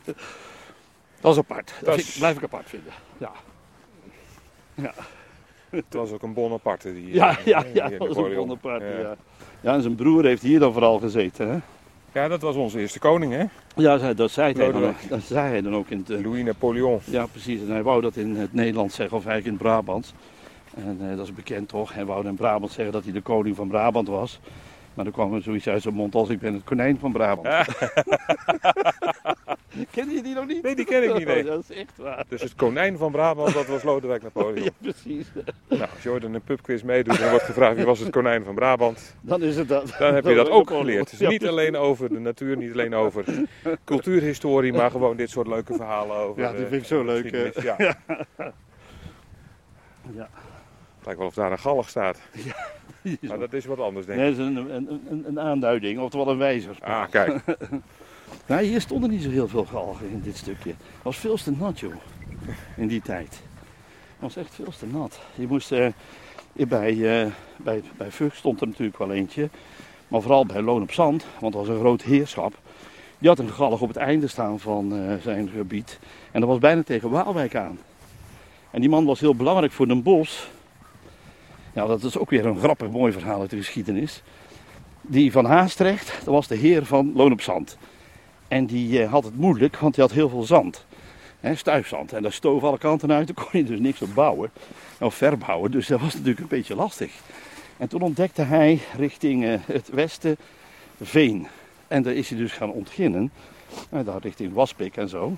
dat 1.20 1.32
is 1.32 1.38
apart. 1.38 1.66
Dat, 1.66 1.84
Dat 1.84 1.94
vind 1.94 2.06
is- 2.06 2.12
ik- 2.12 2.18
blijf 2.18 2.36
ik 2.36 2.42
apart 2.42 2.68
vinden. 2.68 2.92
Ja, 3.18 3.30
Het 5.70 5.84
was 5.88 6.10
ook 6.10 6.22
een 6.22 6.34
bon 6.34 6.52
aparte. 6.52 6.92
Die, 6.92 7.12
ja, 7.14 7.38
eh, 7.38 7.44
ja, 7.44 7.64
ja 7.74 7.88
dat 7.88 8.08
was 8.08 8.16
een 8.16 8.50
apart. 8.50 8.82
Ja. 8.82 8.98
Ja. 8.98 9.16
ja, 9.60 9.74
en 9.74 9.82
zijn 9.82 9.94
broer 9.94 10.24
heeft 10.24 10.42
hier 10.42 10.58
dan 10.58 10.72
vooral 10.72 10.98
gezeten. 10.98 11.48
Hè? 11.48 11.58
Ja, 12.12 12.28
dat 12.28 12.40
was 12.40 12.56
onze 12.56 12.80
eerste 12.80 12.98
koning, 12.98 13.32
hè? 13.32 13.44
Ja, 13.76 14.14
dat 14.14 14.30
zei, 14.30 14.52
hij 14.52 14.72
dan, 14.72 14.94
dat 15.08 15.22
zei 15.22 15.48
hij 15.48 15.60
dan 15.60 15.74
ook 15.74 15.88
in 15.88 15.98
het, 15.98 16.10
eh, 16.10 16.24
Louis 16.24 16.44
Napoleon. 16.44 17.00
Ja, 17.04 17.26
precies. 17.26 17.60
En 17.60 17.70
hij 17.70 17.82
wou 17.82 18.00
dat 18.00 18.16
in 18.16 18.36
het 18.36 18.52
Nederlands 18.52 18.94
zeggen, 18.94 19.16
of 19.16 19.26
eigenlijk 19.26 19.60
in 19.60 19.66
het 19.66 19.74
Brabants. 19.76 20.12
En 20.74 20.98
eh, 21.10 21.16
dat 21.16 21.26
is 21.26 21.34
bekend 21.34 21.68
toch. 21.68 21.92
Hij 21.92 22.04
wou 22.04 22.26
in 22.26 22.34
Brabant 22.34 22.72
zeggen 22.72 22.92
dat 22.92 23.04
hij 23.04 23.12
de 23.12 23.20
koning 23.20 23.56
van 23.56 23.68
Brabant 23.68 24.08
was. 24.08 24.40
Maar 24.96 25.04
dan 25.04 25.14
kwam 25.14 25.34
er 25.34 25.42
zoiets 25.42 25.68
uit 25.68 25.82
zijn 25.82 25.94
mond 25.94 26.14
als 26.14 26.28
ik 26.28 26.38
ben 26.38 26.54
het 26.54 26.64
konijn 26.64 26.98
van 26.98 27.12
Brabant. 27.12 27.48
Ken 29.90 30.10
je 30.10 30.22
die 30.22 30.34
nog 30.34 30.46
niet? 30.46 30.62
Nee, 30.62 30.74
die 30.74 30.84
ken 30.84 31.02
ik 31.02 31.14
niet, 31.14 31.26
nee. 31.26 31.42
Dat 31.54 31.64
is 31.68 31.76
echt 31.76 31.92
waar. 31.96 32.24
Dus 32.28 32.42
het 32.42 32.54
konijn 32.54 32.98
van 32.98 33.12
Brabant, 33.12 33.54
dat 33.54 33.66
was 33.66 33.82
Lodewijk 33.82 34.22
Napoleon. 34.22 34.62
Ja, 34.64 34.70
precies. 34.80 35.26
Nou, 35.68 35.82
als 35.82 36.04
in 36.22 36.34
een 36.34 36.40
pubquiz 36.40 36.82
meedoet 36.82 37.20
en 37.20 37.30
wordt 37.30 37.44
gevraagd 37.44 37.76
wie 37.76 37.84
was 37.84 37.98
het 37.98 38.10
konijn 38.10 38.44
van 38.44 38.54
Brabant, 38.54 39.16
Dan 39.20 39.42
is 39.42 39.56
het 39.56 39.68
dat. 39.68 39.94
dan 39.98 40.14
heb 40.14 40.24
je 40.24 40.34
dat 40.34 40.50
ook 40.50 40.70
geleerd. 40.70 41.10
Dus 41.10 41.18
Ja, 41.18 41.28
niet 41.28 41.46
alleen 41.46 41.76
over 41.76 42.08
de 42.08 42.18
natuur, 42.20 42.56
niet 42.56 42.72
alleen 42.72 42.94
over 42.94 43.24
cultuurhistorie, 43.84 44.72
maar 44.72 44.90
gewoon 44.90 45.16
dit 45.16 45.30
soort 45.30 45.46
leuke 45.46 45.74
verhalen 45.74 46.16
over. 46.16 46.42
Ja, 46.42 46.52
die 46.52 46.66
vind 46.66 46.82
ik 46.82 46.88
zo 46.88 47.04
leuk. 47.04 47.52
Ja. 47.62 47.74
Ja. 47.78 47.96
Het 50.96 51.04
lijkt 51.04 51.18
wel 51.18 51.28
of 51.28 51.34
daar 51.34 51.52
een 51.52 51.58
galg 51.58 51.88
staat. 51.88 52.18
Is 52.32 52.44
Maar 53.28 53.38
dat 53.38 53.52
is 53.52 53.64
wat 53.64 53.78
anders, 53.78 54.06
denk 54.06 54.18
ik. 54.18 54.24
Nee, 54.24 54.34
dat 54.34 54.46
is 54.46 54.56
een, 54.56 54.74
een, 54.74 55.00
een, 55.10 55.24
een 55.26 55.40
aanduiding, 55.40 56.00
oftewel 56.00 56.28
een 56.28 56.38
wijzer. 56.38 56.76
Ah, 56.80 57.10
kijk. 57.10 57.40
Nou, 58.46 58.62
hier 58.62 58.80
stonden 58.80 59.10
niet 59.10 59.22
zo 59.22 59.30
heel 59.30 59.48
veel 59.48 59.64
galgen 59.64 60.10
in 60.10 60.20
dit 60.20 60.36
stukje. 60.36 60.70
Het 60.70 61.02
was 61.02 61.16
veel 61.16 61.36
te 61.36 61.50
nat, 61.50 61.80
joh. 61.80 61.94
In 62.76 62.86
die 62.86 63.02
tijd. 63.02 63.28
Het 63.28 64.18
was 64.18 64.36
echt 64.36 64.54
veel 64.54 64.72
te 64.78 64.86
nat. 64.86 65.20
Je 65.34 65.46
moest 65.46 65.72
eh, 65.72 65.86
bij, 66.52 67.22
eh, 67.22 67.32
bij, 67.56 67.82
bij 67.96 68.10
Vught 68.10 68.36
stond 68.36 68.60
er 68.60 68.66
natuurlijk 68.66 68.98
wel 68.98 69.12
eentje. 69.12 69.48
Maar 70.08 70.20
vooral 70.20 70.46
bij 70.46 70.62
Loon 70.62 70.82
op 70.82 70.92
Zand, 70.92 71.26
want 71.40 71.52
dat 71.52 71.66
was 71.66 71.74
een 71.74 71.80
groot 71.80 72.02
heerschap. 72.02 72.58
Die 73.18 73.28
had 73.28 73.38
een 73.38 73.52
galg 73.52 73.80
op 73.80 73.88
het 73.88 73.96
einde 73.96 74.26
staan 74.26 74.60
van 74.60 74.96
eh, 74.96 75.14
zijn 75.22 75.48
gebied. 75.48 75.98
En 76.32 76.40
dat 76.40 76.48
was 76.48 76.58
bijna 76.58 76.82
tegen 76.82 77.10
Waalwijk 77.10 77.54
aan. 77.54 77.78
En 78.70 78.80
die 78.80 78.90
man 78.90 79.04
was 79.04 79.20
heel 79.20 79.34
belangrijk 79.34 79.72
voor 79.72 79.86
Den 79.86 80.02
Bosch. 80.02 80.46
Ja, 81.76 81.86
dat 81.86 82.02
is 82.02 82.18
ook 82.18 82.30
weer 82.30 82.46
een 82.46 82.58
grappig 82.58 82.90
mooi 82.90 83.12
verhaal 83.12 83.40
uit 83.40 83.50
de 83.50 83.56
geschiedenis. 83.56 84.22
Die 85.00 85.32
van 85.32 85.44
Haastrecht, 85.44 86.24
dat 86.24 86.34
was 86.34 86.46
de 86.46 86.56
heer 86.56 86.84
van 86.84 87.12
Loon 87.14 87.32
op 87.32 87.40
Zand. 87.40 87.78
En 88.48 88.66
die 88.66 89.02
eh, 89.02 89.10
had 89.10 89.24
het 89.24 89.36
moeilijk, 89.36 89.76
want 89.76 89.96
hij 89.96 90.04
had 90.04 90.14
heel 90.14 90.28
veel 90.28 90.42
zand. 90.42 90.86
Hè, 91.40 91.54
stuifzand. 91.54 92.12
En 92.12 92.22
daar 92.22 92.32
stoof 92.32 92.62
alle 92.62 92.78
kanten 92.78 93.12
uit, 93.12 93.26
daar 93.34 93.44
kon 93.44 93.60
je 93.60 93.66
dus 93.66 93.78
niks 93.78 94.02
op 94.02 94.14
bouwen. 94.14 94.50
Of 95.00 95.14
verbouwen, 95.14 95.70
dus 95.70 95.86
dat 95.86 96.00
was 96.00 96.12
natuurlijk 96.12 96.40
een 96.40 96.46
beetje 96.46 96.74
lastig. 96.74 97.12
En 97.76 97.88
toen 97.88 98.00
ontdekte 98.00 98.42
hij 98.42 98.80
richting 98.96 99.44
eh, 99.44 99.58
het 99.66 99.88
westen 99.88 100.36
veen. 101.02 101.46
En 101.88 102.02
daar 102.02 102.14
is 102.14 102.28
hij 102.28 102.38
dus 102.38 102.52
gaan 102.52 102.70
ontginnen. 102.70 103.30
En 103.90 104.04
daar 104.04 104.20
richting 104.20 104.52
Waspik 104.52 104.96
en 104.96 105.08
zo. 105.08 105.32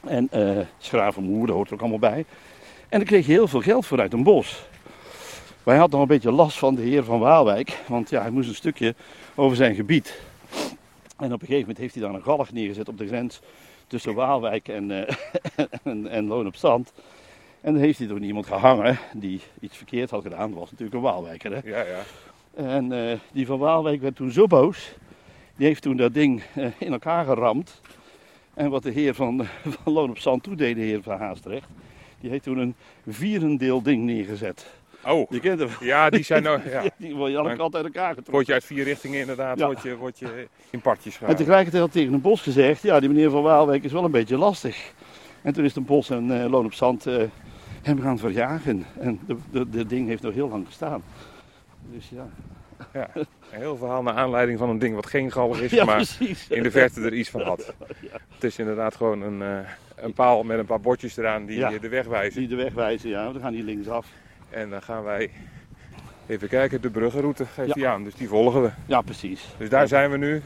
En 0.00 0.28
eh 0.30 0.58
Schravenmoer, 0.78 1.46
dat 1.46 1.56
hoort 1.56 1.68
er 1.68 1.74
ook 1.74 1.80
allemaal 1.80 1.98
bij. 1.98 2.24
En 2.88 2.98
daar 2.98 3.08
kreeg 3.08 3.26
je 3.26 3.32
heel 3.32 3.48
veel 3.48 3.60
geld 3.60 3.86
voor 3.86 4.00
uit 4.00 4.12
een 4.12 4.22
bos. 4.22 4.66
Wij 5.64 5.76
hadden 5.76 5.98
nog 5.98 6.08
een 6.08 6.14
beetje 6.14 6.32
last 6.32 6.58
van 6.58 6.74
de 6.74 6.82
heer 6.82 7.04
van 7.04 7.18
Waalwijk, 7.18 7.78
want 7.86 8.10
ja, 8.10 8.20
hij 8.20 8.30
moest 8.30 8.48
een 8.48 8.54
stukje 8.54 8.94
over 9.34 9.56
zijn 9.56 9.74
gebied. 9.74 10.20
En 11.16 11.32
op 11.32 11.40
een 11.40 11.46
gegeven 11.46 11.60
moment 11.60 11.78
heeft 11.78 11.94
hij 11.94 12.02
dan 12.02 12.14
een 12.14 12.22
galg 12.22 12.52
neergezet 12.52 12.88
op 12.88 12.98
de 12.98 13.06
grens 13.06 13.40
tussen 13.86 14.14
Waalwijk 14.14 14.68
en, 14.68 14.90
uh, 14.90 15.02
en, 15.82 16.06
en 16.06 16.26
Loon 16.26 16.46
op 16.46 16.56
Zand. 16.56 16.92
En 17.60 17.72
dan 17.72 17.82
heeft 17.82 17.98
hij 17.98 18.06
door 18.06 18.20
iemand 18.20 18.46
gehangen 18.46 18.98
die 19.12 19.40
iets 19.60 19.76
verkeerd 19.76 20.10
had 20.10 20.22
gedaan. 20.22 20.50
Dat 20.50 20.58
was 20.58 20.70
natuurlijk 20.70 20.96
een 20.96 21.02
Waalwijker. 21.02 21.52
Hè? 21.52 21.60
Ja, 21.64 21.80
ja. 21.80 22.02
En 22.54 22.92
uh, 22.92 23.18
die 23.32 23.46
van 23.46 23.58
Waalwijk 23.58 24.00
werd 24.00 24.16
toen 24.16 24.30
zo 24.30 24.46
boos. 24.46 24.94
Die 25.56 25.66
heeft 25.66 25.82
toen 25.82 25.96
dat 25.96 26.14
ding 26.14 26.42
uh, 26.56 26.66
in 26.78 26.92
elkaar 26.92 27.24
geramd. 27.24 27.80
En 28.54 28.70
wat 28.70 28.82
de 28.82 28.90
heer 28.90 29.14
van, 29.14 29.46
van 29.82 29.92
Loon 29.92 30.10
op 30.10 30.18
Zand 30.18 30.42
toedeed, 30.42 30.76
de 30.76 30.82
heer 30.82 31.02
van 31.02 31.18
Haastrecht. 31.18 31.68
Die 32.20 32.30
heeft 32.30 32.44
toen 32.44 32.58
een 32.58 32.74
vierendeel 33.06 33.82
ding 33.82 34.04
neergezet. 34.04 34.66
Oh, 35.06 35.30
Je 35.30 35.40
kent 35.40 35.58
hem. 35.60 35.68
ja, 35.80 36.10
die 36.10 36.22
zijn 36.24 36.42
nou... 36.42 36.60
Ja. 36.70 36.82
Die 36.96 37.14
word 37.14 37.30
je 37.30 37.38
alle 37.38 37.56
kanten 37.56 37.76
uit 37.84 37.94
elkaar 37.94 38.08
getrokken. 38.08 38.32
Word 38.32 38.46
je 38.46 38.52
uit 38.52 38.64
vier 38.64 38.84
richtingen 38.84 39.20
inderdaad, 39.20 39.58
Ja. 39.58 39.66
word, 39.66 39.82
je, 39.82 39.96
word 39.96 40.18
je 40.18 40.48
in 40.70 40.80
partjes 40.80 41.12
En 41.12 41.18
gehaald. 41.18 41.36
tegelijkertijd 41.36 41.82
had 41.82 41.92
tegen 41.92 42.12
een 42.12 42.20
bos 42.20 42.40
gezegd, 42.42 42.82
ja 42.82 43.00
die 43.00 43.08
meneer 43.08 43.30
van 43.30 43.42
Waalwijk 43.42 43.84
is 43.84 43.92
wel 43.92 44.04
een 44.04 44.10
beetje 44.10 44.36
lastig. 44.38 44.92
En 45.42 45.52
toen 45.52 45.64
is 45.64 45.72
de 45.72 45.80
bos 45.80 46.10
en 46.10 46.42
eh, 46.42 46.50
Loon 46.50 46.64
op 46.64 46.72
Zand 46.74 47.06
eh, 47.06 47.22
hem 47.82 48.00
gaan 48.00 48.18
verjagen. 48.18 48.84
En 48.98 49.20
de, 49.26 49.36
de, 49.50 49.68
de 49.68 49.86
ding 49.86 50.08
heeft 50.08 50.22
nog 50.22 50.34
heel 50.34 50.48
lang 50.48 50.66
gestaan. 50.66 51.02
Dus 51.92 52.08
ja, 52.08 52.28
Ja. 52.92 53.08
Een 53.14 53.26
heel 53.60 53.76
verhaal 53.76 54.02
naar 54.02 54.14
aanleiding 54.14 54.58
van 54.58 54.68
een 54.68 54.78
ding 54.78 54.94
wat 54.94 55.06
geen 55.06 55.32
galg 55.32 55.60
is, 55.60 55.70
ja 55.80 55.84
maar 55.84 55.94
precies. 55.96 56.48
in 56.48 56.62
de 56.62 56.70
verte 56.70 57.00
er 57.00 57.14
iets 57.14 57.30
van 57.30 57.40
had. 57.40 57.74
Het 58.34 58.44
is 58.44 58.58
inderdaad 58.58 58.94
gewoon 58.96 59.20
een, 59.22 59.42
eh, 59.42 59.68
een 60.04 60.12
paal 60.12 60.42
met 60.42 60.58
een 60.58 60.66
paar 60.66 60.80
bordjes 60.80 61.16
eraan 61.16 61.46
die 61.46 61.58
Ja. 61.58 61.70
de 61.78 61.88
weg 61.88 62.06
wijzen. 62.06 62.40
Die 62.40 62.48
de 62.48 62.54
weg 62.56 62.72
wijzen, 62.72 63.08
ja, 63.10 63.32
dan 63.32 63.40
gaan 63.42 63.52
die 63.52 63.64
linksaf. 63.64 64.06
En 64.54 64.70
dan 64.70 64.82
gaan 64.82 65.02
wij 65.04 65.30
even 66.26 66.48
kijken, 66.48 66.80
de 66.80 66.90
bruggenroute 66.90 67.44
geeft 67.46 67.74
Ja. 67.74 67.80
hij 67.82 67.88
aan, 67.92 68.04
dus 68.04 68.14
die 68.14 68.28
volgen 68.28 68.62
we. 68.62 68.70
Ja, 68.86 69.00
precies. 69.00 69.54
Dus 69.58 69.68
daar 69.68 69.88
zijn 69.88 70.10
we 70.10 70.16
nu. 70.16 70.42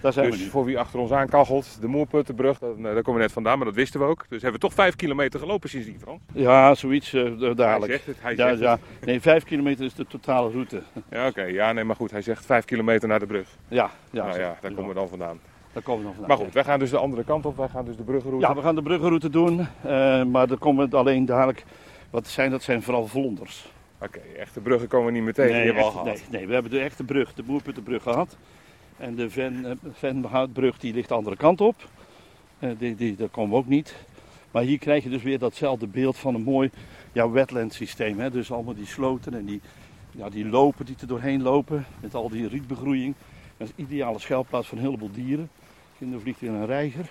Daar 0.00 0.12
zijn 0.12 0.30
Dus 0.30 0.38
we 0.38 0.44
nu. 0.44 0.50
voor 0.50 0.64
wie 0.64 0.78
achter 0.78 0.98
ons 0.98 1.10
aankachelt, 1.12 1.78
de 1.80 1.86
Moerputtenbrug, 1.86 2.58
daar, 2.58 2.74
daar 2.82 2.94
komen 3.02 3.14
we 3.14 3.18
net 3.20 3.32
vandaan, 3.32 3.56
maar 3.56 3.66
dat 3.66 3.74
wisten 3.74 4.00
we 4.00 4.06
ook. 4.06 4.24
Dus 4.28 4.42
hebben 4.42 4.60
we 4.60 4.66
toch 4.66 4.74
vijf 4.74 4.96
kilometer 4.96 5.40
gelopen 5.40 5.68
sindsdien, 5.68 5.98
Frans. 6.00 6.20
Ja, 6.32 6.74
zoiets 6.74 7.12
eh, 7.12 7.22
Hij 7.38 7.54
dadelijk. 7.54 7.92
zegt 7.92 8.06
het, 8.06 8.16
hij 8.20 8.32
Ja, 8.36 8.48
zegt 8.48 8.60
ja. 8.60 8.70
het. 8.72 9.06
Nee, 9.06 9.20
vijf 9.20 9.44
kilometer 9.44 9.84
is 9.84 9.94
de 9.94 10.06
totale 10.06 10.50
route. 10.50 10.82
Ja, 11.10 11.26
oké, 11.26 11.42
ja, 11.42 11.72
nee, 11.72 11.84
maar 11.84 11.96
goed, 11.96 12.10
hij 12.10 12.22
zegt 12.22 12.46
vijf 12.46 12.64
kilometer 12.64 13.08
naar 13.08 13.18
de 13.18 13.26
brug. 13.26 13.48
Ja, 13.68 13.90
ja, 14.10 14.24
nou 14.26 14.38
ja, 14.38 14.56
daar 14.60 14.72
komen 14.72 14.88
we 14.88 14.94
dan 14.94 15.08
vandaan. 15.08 15.38
Daar 15.72 15.82
komen 15.82 15.98
we 16.00 16.04
dan 16.06 16.14
vandaan. 16.14 16.36
Maar 16.36 16.44
goed, 16.46 16.54
wij 16.54 16.64
gaan 16.64 16.78
dus 16.78 16.90
de 16.90 16.98
andere 16.98 17.24
kant 17.24 17.46
op, 17.46 17.56
wij 17.56 17.68
gaan 17.68 17.84
dus 17.84 17.96
de 17.96 18.02
bruggenroute. 18.02 18.46
Ja, 18.46 18.54
we 18.54 18.60
gaan 18.62 18.74
de 18.74 18.82
bruggenroute 18.82 19.30
doen, 19.30 19.60
eh, 19.82 20.24
maar 20.24 20.46
dan 20.46 20.58
komen 20.58 20.90
we 20.90 20.96
alleen 20.96 21.24
dadelijk. 21.24 21.64
Wat 22.12 22.28
zijn 22.28 22.50
dat? 22.50 22.62
Zijn 22.62 22.82
vooral 22.82 23.06
vlonders. 23.06 23.66
Oké, 23.98 24.18
echte 24.18 24.60
bruggen 24.60 24.88
komen 24.88 25.06
we 25.06 25.12
niet 25.12 25.22
meer 25.22 25.32
tegen, 25.34 25.52
die 25.54 25.62
hebben 25.64 25.82
we 25.82 25.88
al 25.88 26.06
echt- 26.06 26.18
gehad. 26.20 26.30
nee, 26.30 26.38
nee, 26.40 26.46
we 26.46 26.52
hebben 26.52 26.70
de 26.70 26.80
echte 26.80 27.04
brug, 27.04 27.34
de 27.34 27.42
Moerputtenbrug 27.46 28.02
gehad. 28.02 28.36
En 28.96 29.14
de 29.14 29.30
Ven, 29.30 29.64
eh, 29.64 29.72
Venhoutbrug 29.92 30.78
die 30.78 30.94
ligt 30.94 31.08
de 31.08 31.14
andere 31.14 31.36
kant 31.36 31.60
op. 31.60 31.88
Eh, 32.58 32.70
die, 32.78 32.94
die, 32.94 33.16
daar 33.16 33.28
komen 33.28 33.50
we 33.50 33.56
ook 33.56 33.66
niet. 33.66 33.94
Maar 34.50 34.62
hier 34.62 34.78
krijg 34.78 35.02
je 35.04 35.10
dus 35.10 35.22
weer 35.22 35.38
datzelfde 35.38 35.86
beeld 35.86 36.16
van 36.16 36.34
een 36.34 36.42
mooi 36.42 36.70
ja, 37.12 37.30
wetland 37.30 37.72
systeem. 37.74 38.18
Hè? 38.18 38.30
Dus 38.30 38.52
allemaal 38.52 38.74
die 38.74 38.86
sloten 38.86 39.34
en 39.34 39.44
die, 39.44 39.60
ja, 40.10 40.28
die 40.30 40.46
lopen 40.48 40.86
die 40.86 40.96
er 41.00 41.06
doorheen 41.06 41.42
lopen. 41.42 41.84
Met 42.00 42.14
al 42.14 42.28
die 42.28 42.48
rietbegroeiing. 42.48 43.14
Dat 43.56 43.68
is 43.68 43.74
een 43.76 43.84
ideale 43.84 44.18
schuilplaats 44.18 44.68
voor 44.68 44.78
een 44.78 44.84
heleboel 44.84 45.10
dieren. 45.12 45.50
Kinder 45.98 46.20
vliegt 46.20 46.40
weer 46.40 46.50
een 46.50 46.66
reiger. 46.66 47.08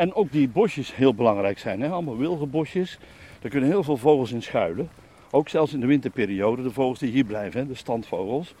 En 0.00 0.14
ook 0.14 0.32
die 0.32 0.48
bosjes 0.48 0.94
heel 0.94 1.14
belangrijk 1.14 1.58
zijn. 1.58 1.80
Hè? 1.80 1.88
Allemaal 1.88 2.16
wilgenbosjes. 2.16 2.98
Daar 3.40 3.50
kunnen 3.50 3.68
heel 3.68 3.82
veel 3.82 3.96
vogels 3.96 4.32
in 4.32 4.42
schuilen. 4.42 4.90
Ook 5.30 5.48
zelfs 5.48 5.72
in 5.72 5.80
de 5.80 5.86
winterperiode, 5.86 6.62
de 6.62 6.70
vogels 6.70 6.98
die 6.98 7.10
hier 7.10 7.24
blijven, 7.24 7.60
hè, 7.60 7.66
de 7.66 7.74
standvogels. 7.74 8.54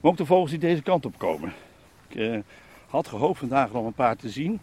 Maar 0.00 0.10
ook 0.10 0.16
de 0.16 0.26
vogels 0.26 0.50
die 0.50 0.58
deze 0.58 0.82
kant 0.82 1.06
op 1.06 1.18
komen. 1.18 1.52
Ik 2.08 2.16
eh, 2.16 2.38
had 2.86 3.06
gehoopt 3.06 3.38
vandaag 3.38 3.72
nog 3.72 3.86
een 3.86 3.92
paar 3.92 4.16
te 4.16 4.28
zien. 4.28 4.60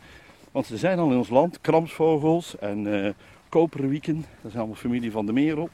Want 0.52 0.66
ze 0.66 0.78
zijn 0.78 1.00
al 1.00 1.12
in 1.12 1.18
ons 1.18 1.30
land, 1.30 1.62
kramsvogels 1.62 2.58
en 2.58 3.06
eh 3.06 3.14
koperwieken. 3.50 4.16
Dat 4.16 4.52
zijn 4.52 4.58
allemaal 4.58 4.76
familie 4.76 5.12
van 5.12 5.26
de 5.26 5.34
merel. 5.34 5.70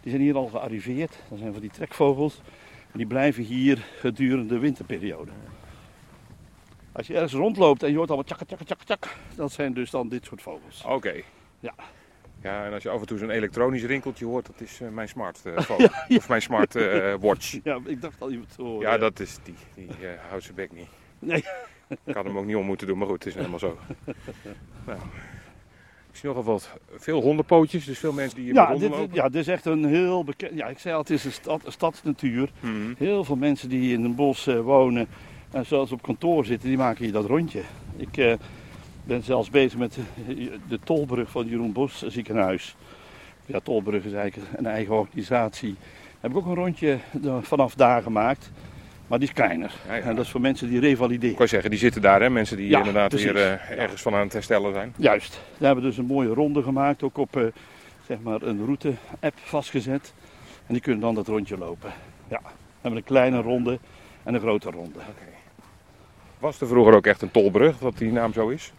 Die 0.00 0.10
zijn 0.10 0.22
hier 0.22 0.36
al 0.36 0.46
gearriveerd. 0.46 1.18
Dat 1.28 1.38
zijn 1.38 1.52
van 1.52 1.60
die 1.60 1.70
trekvogels. 1.70 2.40
En 2.92 2.98
die 2.98 3.06
blijven 3.06 3.42
hier 3.42 3.86
gedurende 3.98 4.54
de 4.54 4.60
winterperiode. 4.60 5.30
Als 6.92 7.06
je 7.06 7.14
ergens 7.14 7.32
rondloopt 7.32 7.82
en 7.82 7.90
je 7.90 7.96
hoort 7.96 8.08
allemaal 8.08 8.26
tjak, 8.26 8.42
tjak, 8.46 8.62
tjak, 8.62 8.82
tjak. 8.82 9.16
Dat 9.34 9.52
zijn 9.52 9.74
dus 9.74 9.90
dan 9.90 10.08
dit 10.08 10.24
soort 10.24 10.42
vogels. 10.42 10.84
Oké. 10.86 11.14
Ja. 11.60 11.74
Ja, 12.42 12.64
en 12.64 12.72
als 12.72 12.82
je 12.82 12.88
af 12.88 13.00
en 13.00 13.06
toe 13.06 13.18
zo'n 13.18 13.30
elektronisch 13.30 13.84
rinkeltje 13.84 14.24
hoort, 14.24 14.46
dat 14.46 14.60
is 14.60 14.80
eh, 14.80 14.88
mijn 14.88 15.08
smartphone. 15.08 15.90
Of 16.18 16.28
mijn 16.28 16.42
smart 16.42 16.76
eh, 16.76 17.14
watch. 17.20 17.58
Ja, 17.64 17.78
ik 17.84 18.00
dacht 18.00 18.20
al 18.22 18.30
iemand 18.30 18.54
te 18.54 18.62
horen. 18.62 18.80
Ja, 18.80 18.98
dat 18.98 19.20
is 19.20 19.38
die. 19.42 19.54
Die 19.74 19.86
eh, 19.86 20.28
houdt 20.28 20.44
zijn 20.44 20.56
bek 20.56 20.72
niet. 20.72 20.88
Nee. 21.18 21.44
Ik 22.04 22.14
had 22.14 22.24
hem 22.24 22.38
ook 22.38 22.44
niet 22.44 22.56
om 22.56 22.66
moeten 22.66 22.86
doen, 22.86 22.98
maar 22.98 23.06
goed, 23.06 23.24
het 23.24 23.26
is 23.26 23.34
helemaal 23.40 23.58
zo. 23.58 23.78
nou. 24.86 24.98
Ik 26.10 26.16
zie 26.16 26.28
nogal 26.28 26.44
wat 26.44 26.70
veel 26.96 27.20
hondenpootjes, 27.20 27.84
dus 27.84 27.98
veel 27.98 28.12
mensen 28.12 28.36
die 28.36 28.44
hier 28.44 28.54
Ja, 28.54 28.74
dit, 28.74 28.92
ja, 29.12 29.28
dit 29.28 29.40
is 29.40 29.48
echt 29.48 29.64
een 29.64 29.84
heel 29.84 30.24
bekend. 30.24 30.54
Ja, 30.54 30.66
ik 30.66 30.78
zei 30.78 30.94
al, 30.94 31.00
het 31.00 31.10
is 31.10 31.24
een, 31.24 31.32
stad, 31.32 31.64
een 31.64 31.72
stadsnatuur. 31.72 32.50
Mhm. 32.60 32.92
Heel 32.98 33.24
veel 33.24 33.36
mensen 33.36 33.68
die 33.68 33.92
in 33.92 34.04
een 34.04 34.14
bos 34.14 34.46
eh, 34.46 34.60
wonen 34.60 35.08
en 35.50 35.66
zelfs 35.66 35.92
op 35.92 36.02
kantoor 36.02 36.44
zitten, 36.44 36.68
die 36.68 36.78
maken 36.78 37.04
hier 37.04 37.12
dat 37.12 37.26
rondje. 37.26 37.62
Ik 37.96 38.16
eh, 38.16 38.32
ben 39.04 39.22
zelfs 39.22 39.50
bezig 39.50 39.78
met 39.78 39.98
de, 40.26 40.58
de 40.68 40.78
tolbrug 40.84 41.30
van 41.30 41.46
Jeroen 41.46 41.72
Bos 41.72 42.04
ziekenhuis. 42.06 42.76
Ja, 43.46 43.60
tolbrug 43.60 44.04
is 44.04 44.12
eigenlijk 44.12 44.52
een 44.56 44.66
eigen 44.66 44.94
organisatie. 44.94 45.76
Heb 46.20 46.30
ik 46.30 46.36
ook 46.36 46.46
een 46.46 46.54
rondje 46.54 46.98
eh, 47.24 47.36
vanaf 47.40 47.74
daar 47.74 48.02
gemaakt, 48.02 48.50
maar 49.06 49.18
die 49.18 49.28
is 49.28 49.34
kleiner. 49.34 49.72
Ja, 49.86 49.94
ja. 49.94 50.02
En 50.02 50.16
dat 50.16 50.24
is 50.24 50.30
voor 50.30 50.40
mensen 50.40 50.68
die 50.68 50.80
revalideren. 50.80 51.30
Ik 51.30 51.36
kan 51.36 51.48
zeggen, 51.48 51.70
die 51.70 51.78
zitten 51.78 52.02
daar, 52.02 52.20
hè? 52.20 52.30
mensen 52.30 52.56
die 52.56 52.68
Ja, 52.68 52.78
inderdaad 52.78 53.08
precies. 53.08 53.30
hier 53.30 53.36
eh, 53.36 53.78
ergens 53.78 54.02
van 54.02 54.14
aan 54.14 54.20
het 54.20 54.32
herstellen 54.32 54.72
zijn. 54.72 54.94
Juist. 54.96 55.32
Daar 55.32 55.66
hebben 55.66 55.84
we 55.84 55.88
dus 55.90 55.98
een 55.98 56.04
mooie 56.06 56.28
ronde 56.34 56.62
gemaakt, 56.62 57.02
ook 57.02 57.18
op 57.18 57.36
eh, 57.36 57.44
zeg 58.06 58.18
maar 58.22 58.42
een 58.42 58.64
route-app 58.64 59.38
vastgezet. 59.38 60.12
En 60.66 60.72
die 60.74 60.82
kunnen 60.82 61.00
dan 61.00 61.14
dat 61.14 61.26
rondje 61.26 61.58
lopen. 61.58 61.92
Ja. 62.28 62.40
We 62.42 62.48
hebben 62.80 63.00
een 63.00 63.06
kleine 63.06 63.40
ronde 63.40 63.78
en 64.22 64.34
een 64.34 64.40
grote 64.40 64.70
ronde. 64.70 64.98
Was 66.40 66.60
er 66.60 66.66
vroeger 66.66 66.94
ook 66.94 67.06
echt 67.06 67.22
een 67.22 67.30
tolbrug, 67.30 67.78
dat 67.78 67.98
die 67.98 68.12
naam 68.12 68.32
zo 68.32 68.48
is? 68.48 68.72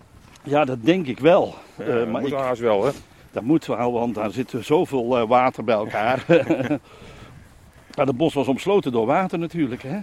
Ja, 0.43 0.65
dat 0.65 0.83
denk 0.83 1.07
ik 1.07 1.19
wel. 1.19 1.55
Ja, 1.77 1.85
dat 1.85 2.07
maar 2.07 2.21
moet 2.21 2.31
ik, 2.31 2.37
haast 2.37 2.61
wel, 2.61 2.85
hè? 2.85 2.91
dat 3.31 3.43
moet 3.43 3.65
wel, 3.65 3.91
want 3.91 4.15
daar 4.15 4.31
zit 4.31 4.53
zoveel 4.59 5.17
eh, 5.17 5.27
water 5.27 5.63
bij 5.63 5.75
elkaar. 5.75 6.25
maar 7.95 8.05
het 8.05 8.17
bos 8.17 8.33
was 8.33 8.47
omsloten 8.47 8.91
door 8.91 9.05
water 9.05 9.39
natuurlijk. 9.39 9.83
Hè? 9.83 9.99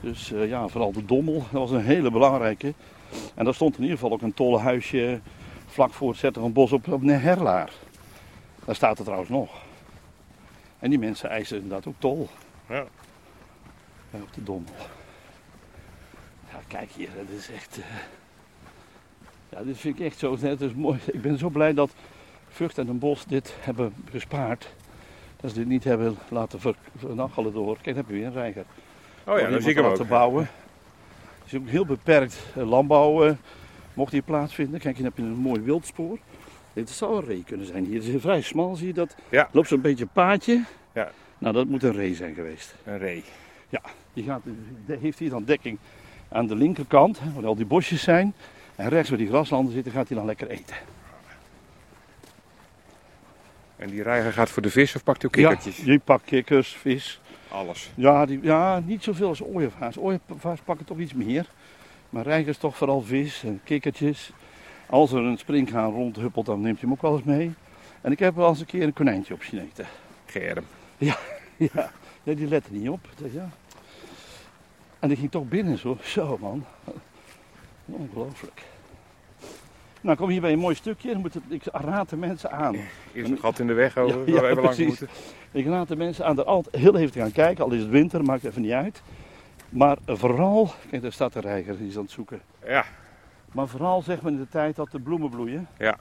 Dus 0.00 0.32
eh, 0.32 0.48
ja, 0.48 0.68
vooral 0.68 0.92
de 0.92 1.04
Dommel, 1.04 1.44
dat 1.50 1.60
was 1.60 1.70
een 1.70 1.84
hele 1.84 2.10
belangrijke. 2.10 2.74
En 3.34 3.44
daar 3.44 3.54
stond 3.54 3.76
in 3.76 3.82
ieder 3.82 3.98
geval 3.98 4.12
ook 4.12 4.22
een 4.22 4.34
tollenhuisje 4.34 5.20
vlak 5.66 5.92
voor 5.92 6.08
het 6.08 6.18
zetten 6.18 6.42
van 6.42 6.52
bos 6.52 6.72
op, 6.72 6.88
op 6.88 7.02
een 7.02 7.08
herlaar. 7.08 7.70
Daar 8.64 8.74
staat 8.74 8.96
het 8.96 9.04
trouwens 9.04 9.30
nog. 9.30 9.50
En 10.78 10.90
die 10.90 10.98
mensen 10.98 11.30
eisen 11.30 11.56
inderdaad 11.56 11.86
ook 11.86 11.94
tol. 11.98 12.28
Ja, 12.68 12.84
op 14.10 14.32
de 14.34 14.42
Dommel. 14.42 14.72
Ja, 16.70 16.76
kijk 16.78 16.90
hier, 16.90 17.08
dat 17.16 17.38
is 17.38 17.50
echt... 17.50 17.78
eh, 17.78 17.84
Ja, 19.48 19.62
dit 19.62 19.78
vind 19.78 19.98
ik 20.00 20.06
echt 20.06 20.18
zo 20.18 20.36
net 20.40 20.60
is 20.60 20.72
mooi. 20.74 20.98
Ik 21.12 21.22
ben 21.22 21.38
zo 21.38 21.48
blij 21.48 21.74
dat 21.74 21.90
Vught 22.48 22.78
en 22.78 22.86
Den 22.86 22.98
Bos 22.98 23.24
dit 23.24 23.54
hebben 23.60 23.94
gespaard. 24.10 24.74
Dat 25.40 25.50
ze 25.50 25.56
dit 25.56 25.66
niet 25.66 25.84
hebben 25.84 26.16
laten 26.28 26.60
ver- 26.60 26.74
vernachelen 26.96 27.52
door. 27.52 27.74
Kijk, 27.74 27.84
dan 27.84 27.94
heb 27.96 28.06
je 28.08 28.12
weer 28.12 28.26
een 28.26 28.32
reiger. 28.32 28.64
Oh 29.26 29.38
ja, 29.38 29.48
dan 29.48 29.60
zie 29.60 29.70
ik 29.70 29.76
hem 29.76 29.84
ook. 29.84 30.08
bouwen. 30.08 30.48
Het 31.44 31.52
is 31.52 31.58
ook 31.58 31.68
heel 31.68 31.86
beperkt 31.86 32.38
eh, 32.56 32.68
landbouw 32.68 33.24
eh, 33.24 33.32
mocht 33.94 34.12
hier 34.12 34.22
plaatsvinden. 34.22 34.80
Kijk, 34.80 34.96
hier 34.96 35.04
heb 35.04 35.16
je 35.16 35.22
een 35.22 35.34
mooi 35.34 35.60
wildspoor. 35.60 36.18
Dit 36.72 36.90
zou 36.90 37.16
een 37.16 37.24
ree 37.24 37.44
kunnen 37.46 37.66
zijn. 37.66 37.84
Hier 37.84 37.96
is 37.98 38.06
het 38.06 38.20
vrij 38.20 38.40
smal, 38.42 38.74
zie 38.74 38.86
je 38.86 38.92
dat? 38.92 39.16
Ja. 39.28 39.48
Loopt 39.52 39.68
zo'n 39.68 39.80
beetje 39.80 40.04
een 40.04 40.10
paadje. 40.12 40.64
Ja. 40.94 41.10
Nou, 41.38 41.54
dat 41.54 41.66
moet 41.66 41.82
een 41.82 41.92
ree 41.92 42.14
zijn 42.14 42.34
geweest. 42.34 42.74
Een 42.84 42.98
ree. 42.98 43.24
Die 44.12 44.24
gaat, 44.24 44.40
die 44.86 44.96
heeft 44.96 45.18
hier 45.18 45.30
dan 45.30 45.44
dekking 45.44 45.78
aan 46.32 46.46
de 46.46 46.56
linkerkant, 46.56 47.20
waar 47.34 47.46
al 47.46 47.56
die 47.56 47.66
bosjes 47.66 48.02
zijn. 48.02 48.34
En 48.76 48.88
rechts 48.88 49.08
waar 49.08 49.18
die 49.18 49.28
graslanden 49.28 49.72
zitten, 49.72 49.92
gaat 49.92 50.08
hij 50.08 50.16
dan 50.16 50.26
lekker 50.26 50.48
eten. 50.48 50.76
En 53.76 53.90
die 53.90 54.02
reiger 54.02 54.32
gaat 54.32 54.50
voor 54.50 54.62
de 54.62 54.70
vis 54.70 54.94
of 54.96 55.04
pakt 55.04 55.22
hij 55.22 55.26
ook 55.26 55.36
kikkertjes? 55.36 55.76
Ja, 55.76 55.84
die 55.84 55.98
pakt 55.98 56.24
kikkers, 56.24 56.68
vis. 56.68 57.20
Alles. 57.48 57.90
Ja, 57.94 58.26
die, 58.26 58.38
ja, 58.42 58.82
niet 58.84 59.02
zoveel 59.02 59.28
als 59.28 59.42
ooievaars. 59.42 59.98
Ooievaars 59.98 60.60
pakken 60.60 60.86
toch 60.86 60.98
iets 60.98 61.14
meer. 61.14 61.46
Maar 62.10 62.24
reigers 62.24 62.58
toch 62.58 62.76
vooral 62.76 63.00
vis 63.00 63.42
en 63.44 63.60
kikkertjes. 63.64 64.30
Als 64.86 65.12
er 65.12 65.18
een 65.18 65.38
springhaan 65.38 65.92
rondhuppelt, 65.92 66.46
dan 66.46 66.60
neemt 66.60 66.80
hij 66.80 66.88
hem 66.88 66.92
ook 66.92 67.02
wel 67.02 67.12
eens 67.12 67.24
mee. 67.24 67.52
En 68.00 68.12
ik 68.12 68.18
heb 68.18 68.34
wel 68.34 68.48
eens 68.48 68.60
een 68.60 68.66
keer 68.66 68.82
een 68.82 68.92
konijntje 68.92 69.34
op 69.34 69.42
zien 69.42 69.60
eten. 69.60 69.86
Germ. 70.26 70.64
Ja, 70.98 71.16
ja 72.22 72.34
die 72.34 72.48
lette 72.48 72.72
niet 72.72 72.88
op. 72.88 73.08
Dat, 73.16 73.32
ja. 73.32 73.50
En 75.00 75.08
die 75.08 75.16
ging 75.16 75.30
toch 75.30 75.48
binnen 75.48 75.78
zo. 75.78 75.96
Zo 76.02 76.38
man. 76.40 76.64
Ongelooflijk. 77.86 78.62
Nou, 80.00 80.16
kom 80.16 80.28
hier 80.28 80.40
bij 80.40 80.52
een 80.52 80.58
mooi 80.58 80.74
stukje. 80.74 81.12
Dan 81.12 81.20
moet 81.20 81.34
het, 81.34 81.42
ik 81.48 81.62
raad 81.72 82.08
de 82.08 82.16
mensen 82.16 82.50
aan. 82.50 82.76
Eerst 83.12 83.30
een 83.30 83.38
gat 83.38 83.58
in 83.58 83.66
de 83.66 83.72
weg 83.72 83.96
over, 83.96 84.28
Ja, 84.28 84.32
waar 84.32 84.42
we 84.42 84.48
even 84.48 84.62
langs 84.62 84.78
moeten. 84.78 85.08
Ik 85.52 85.66
raad 85.66 85.88
de 85.88 85.96
mensen 85.96 86.26
aan 86.26 86.38
er 86.38 86.44
altijd 86.44 86.74
heel 86.74 86.96
even 86.96 87.12
te 87.12 87.18
gaan 87.18 87.32
kijken. 87.32 87.64
Al 87.64 87.72
is 87.72 87.80
het 87.80 87.90
winter, 87.90 88.22
maakt 88.24 88.44
even 88.44 88.62
niet 88.62 88.72
uit. 88.72 89.02
Maar 89.68 89.98
vooral, 90.06 90.72
kijk 90.90 91.02
daar 91.02 91.12
staat 91.12 91.32
de 91.32 91.40
reiger, 91.40 91.76
die 91.78 91.88
is 91.88 91.96
aan 91.96 92.02
het 92.02 92.10
zoeken. 92.10 92.40
Ja, 92.64 92.84
Maar 93.52 93.68
vooral 93.68 94.02
zeg 94.02 94.22
maar 94.22 94.32
in 94.32 94.38
de 94.38 94.48
tijd 94.48 94.76
dat 94.76 94.90
de 94.90 95.00
bloemen 95.00 95.30
bloeien. 95.30 95.68
Ja. 95.78 95.98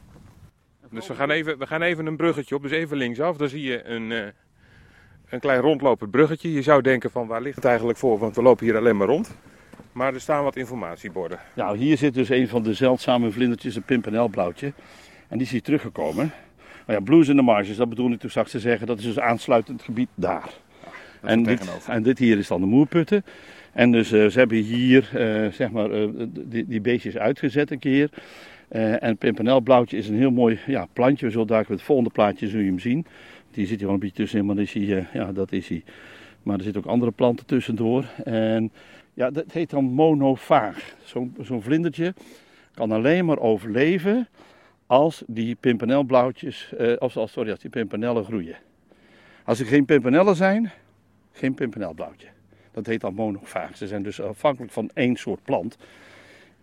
dus 0.89 1.07
we 1.07 1.15
gaan, 1.15 1.29
even, 1.29 1.57
we 1.57 1.67
gaan 1.67 1.81
even 1.81 2.05
een 2.05 2.17
bruggetje 2.17 2.55
op. 2.55 2.61
Dus 2.61 2.71
even 2.71 2.97
linksaf. 2.97 3.37
Dan 3.37 3.49
zie 3.49 3.63
je 3.63 3.85
een, 3.85 4.11
eh, 4.11 4.27
een 5.29 5.39
klein 5.39 5.61
rondlopend 5.61 6.11
bruggetje. 6.11 6.53
Je 6.53 6.61
zou 6.61 6.81
denken 6.81 7.11
van 7.11 7.27
waar 7.27 7.41
ligt 7.41 7.55
het 7.55 7.65
eigenlijk 7.65 7.97
voor? 7.97 8.19
Want 8.19 8.35
we 8.35 8.41
lopen 8.41 8.65
hier 8.65 8.77
alleen 8.77 8.97
maar 8.97 9.07
rond. 9.07 9.37
Maar 9.91 10.13
er 10.13 10.21
staan 10.21 10.43
wat 10.43 10.55
informatieborden. 10.55 11.39
Nou, 11.55 11.77
hier 11.77 11.97
zit 11.97 12.13
dus 12.13 12.29
een 12.29 12.47
van 12.47 12.63
de 12.63 12.73
zeldzame 12.73 13.31
vlindertjes, 13.31 13.75
een 13.75 13.83
pimpernelblauwtje. 13.83 14.73
En 15.27 15.37
die 15.37 15.45
is 15.45 15.51
hier 15.51 15.61
teruggekomen. 15.61 16.31
Nou 16.85 16.99
ja, 16.99 17.05
blues 17.05 17.27
in 17.27 17.35
de 17.35 17.41
marges, 17.41 17.77
dat 17.77 17.89
bedoel 17.89 18.11
ik 18.11 18.19
toen 18.19 18.29
straks 18.29 18.51
te 18.51 18.59
zeggen. 18.59 18.87
Dat 18.87 18.97
is 18.97 19.03
dus 19.03 19.19
aansluitend 19.19 19.81
gebied 19.81 20.09
daar. 20.15 20.49
En 21.21 21.43
dit, 21.43 21.87
en 21.87 22.03
dit 22.03 22.19
hier 22.19 22.37
is 22.37 22.47
dan 22.47 22.61
de 22.61 22.67
moerputten. 22.67 23.25
En 23.73 23.91
dus 23.91 24.11
eh, 24.11 24.27
ze 24.27 24.39
hebben 24.39 24.57
hier 24.57 25.09
eh, 25.13 25.51
zeg 25.51 25.71
maar, 25.71 25.91
eh, 25.91 26.07
die, 26.29 26.67
die 26.67 26.81
beestjes 26.81 27.17
uitgezet 27.17 27.71
een 27.71 27.79
keer. 27.79 28.09
Eh, 28.69 29.03
en 29.03 29.17
pimpernelblauwtje 29.17 29.97
is 29.97 30.07
een 30.07 30.17
heel 30.17 30.31
mooi 30.31 30.59
ja, 30.65 30.87
plantje. 30.93 31.25
We 31.25 31.31
zullen 31.31 31.47
daar 31.47 31.59
met 31.59 31.67
het 31.67 31.81
volgende 31.81 32.09
plaatje 32.09 32.47
zul 32.47 32.59
je 32.59 32.65
hem 32.65 32.79
zien. 32.79 33.05
Die 33.59 33.67
zit 33.67 33.77
hier 33.77 33.85
wel 33.85 33.95
een 33.95 34.01
beetje 34.01 34.15
tussenin, 34.15 34.45
maar 34.45 34.57
eh, 34.57 35.13
ja, 35.13 35.31
dat 35.31 35.51
is 35.51 35.67
hij. 35.67 35.83
Maar 36.43 36.57
er 36.57 36.63
zitten 36.63 36.81
ook 36.81 36.87
andere 36.87 37.11
planten 37.11 37.45
tussendoor. 37.45 38.05
En 38.23 38.71
ja, 39.13 39.31
dat 39.31 39.51
heet 39.51 39.69
dan 39.69 39.83
monofaag. 39.83 40.95
Zo'n 41.41 41.61
vlindertje 41.61 42.13
kan 42.73 42.91
alleen 42.91 43.25
maar 43.25 43.39
overleven 43.39 44.27
als 44.85 45.23
die 45.27 45.55
pimpernelblauwtjes, 45.55 46.73
eh, 46.77 46.97
als, 46.97 47.17
als, 47.17 47.31
sorry, 47.31 47.49
als 47.49 47.59
die 47.59 47.69
pimpernellen 47.69 48.25
groeien. 48.25 48.55
Als 49.43 49.59
er 49.59 49.65
geen 49.65 49.85
pimpernellen 49.85 50.35
zijn, 50.35 50.71
geen 51.31 51.53
pimpernelblauwtje. 51.53 52.27
Dat 52.71 52.85
heet 52.85 53.01
dan 53.01 53.13
monofaag. 53.13 53.77
Ze 53.77 53.87
zijn 53.87 54.03
dus 54.03 54.21
afhankelijk 54.21 54.71
van 54.71 54.89
één 54.93 55.15
soort 55.15 55.43
plant. 55.43 55.77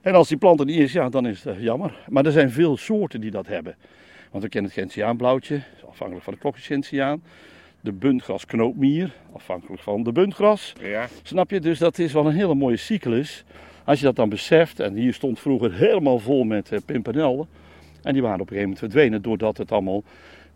En 0.01 0.15
als 0.15 0.29
die 0.29 0.39
plant 0.39 0.61
er 0.61 0.67
niet 0.67 0.79
is, 0.79 0.93
ja, 0.93 1.09
dan 1.09 1.27
is 1.27 1.45
het 1.45 1.57
eh, 1.57 1.63
jammer. 1.63 1.99
Maar 2.09 2.27
er 2.27 2.33
zijn 2.33 2.51
veel 2.51 2.77
soorten 2.77 3.21
die 3.21 3.31
dat 3.31 3.47
hebben. 3.47 3.77
Want 4.37 4.49
we 4.49 4.55
kennen 4.55 4.71
het 4.71 4.81
gentiaanblauwtje, 4.81 5.61
afhankelijk 5.89 6.25
van 6.25 6.33
de 6.33 6.39
klokjesgentiaan. 6.39 7.23
De 7.81 7.93
buntgras 7.93 8.47
knoopmier, 8.47 9.13
afhankelijk 9.33 9.83
van 9.83 10.03
de 10.03 10.13
buntgras. 10.13 10.73
Ja, 10.81 11.09
Snap 11.23 11.51
je? 11.51 11.61
Dus 11.61 11.79
dat 11.79 11.99
is 11.99 12.13
wel 12.13 12.27
een 12.27 12.35
hele 12.35 12.55
mooie 12.55 12.77
cyclus. 12.77 13.45
Als 13.85 13.99
je 13.99 14.05
dat 14.05 14.17
dan 14.17 14.29
beseft, 14.29 14.81
en 14.81 14.95
hier 14.95 15.15
stond 15.15 15.41
vroeger 15.41 15.75
helemaal 15.75 16.19
vol 16.19 16.45
met 16.45 16.71
pimpernellen. 16.85 17.49
En 18.03 18.13
die 18.13 18.23
waren 18.23 18.41
op 18.41 18.51
een 18.51 18.57
gegeven 18.57 18.63
moment 18.63 18.79
verdwenen 18.79 19.23
doordat 19.23 19.57
het 19.57 19.73
allemaal 19.73 20.03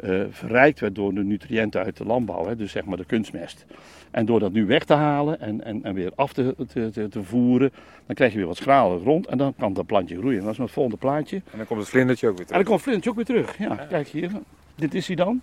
eh, 0.03 0.21
verrijkt 0.31 0.81
werd 0.81 0.95
door 0.95 1.15
de 1.15 1.25
nutriënten 1.25 1.83
uit 1.85 1.97
de 1.97 2.05
landbouw, 2.05 2.47
hè, 2.47 2.57
dus 2.57 2.73
zeg 2.73 2.85
maar 2.85 2.97
de 2.97 3.05
kunstmest. 3.05 3.67
En 4.11 4.27
door 4.27 4.41
dat 4.41 4.53
nu 4.53 4.67
weg 4.67 4.85
te 4.85 4.95
halen 4.95 5.41
en, 5.41 5.65
en, 5.65 5.85
en 5.85 5.95
weer 5.95 6.13
af 6.15 6.33
te, 6.33 6.55
te, 6.73 7.09
te, 7.09 7.23
voeren, 7.23 7.71
dan 8.07 8.15
krijg 8.15 8.33
je 8.33 8.39
weer 8.39 8.47
wat 8.47 8.57
schrale 8.57 9.01
grond 9.01 9.27
en 9.27 9.39
dan 9.39 9.55
kan 9.59 9.73
dat 9.73 9.87
plantje 9.87 10.17
groeien. 10.19 10.39
En 10.39 10.45
dat 10.45 10.53
is 10.53 10.59
het 10.59 10.71
volgende 10.71 10.99
plaatje. 10.99 11.37
en 11.37 11.57
dan 11.57 11.67
komt 11.67 11.81
het 11.81 11.89
vlindertje 11.89 12.29
ook 12.29 12.37
weer 12.37 12.41
En 12.41 12.47
terug. 12.47 12.63
dan 12.63 12.73
komt 12.73 12.83
Flintje 12.87 13.11
ook 13.11 13.17
weer 13.17 13.25
terug. 13.25 13.59
Ja, 13.59 13.75
kijk 13.75 14.09
hier. 14.09 14.31
Dit 14.75 14.95
is 14.95 15.07
hij 15.07 15.17
dan. 15.17 15.41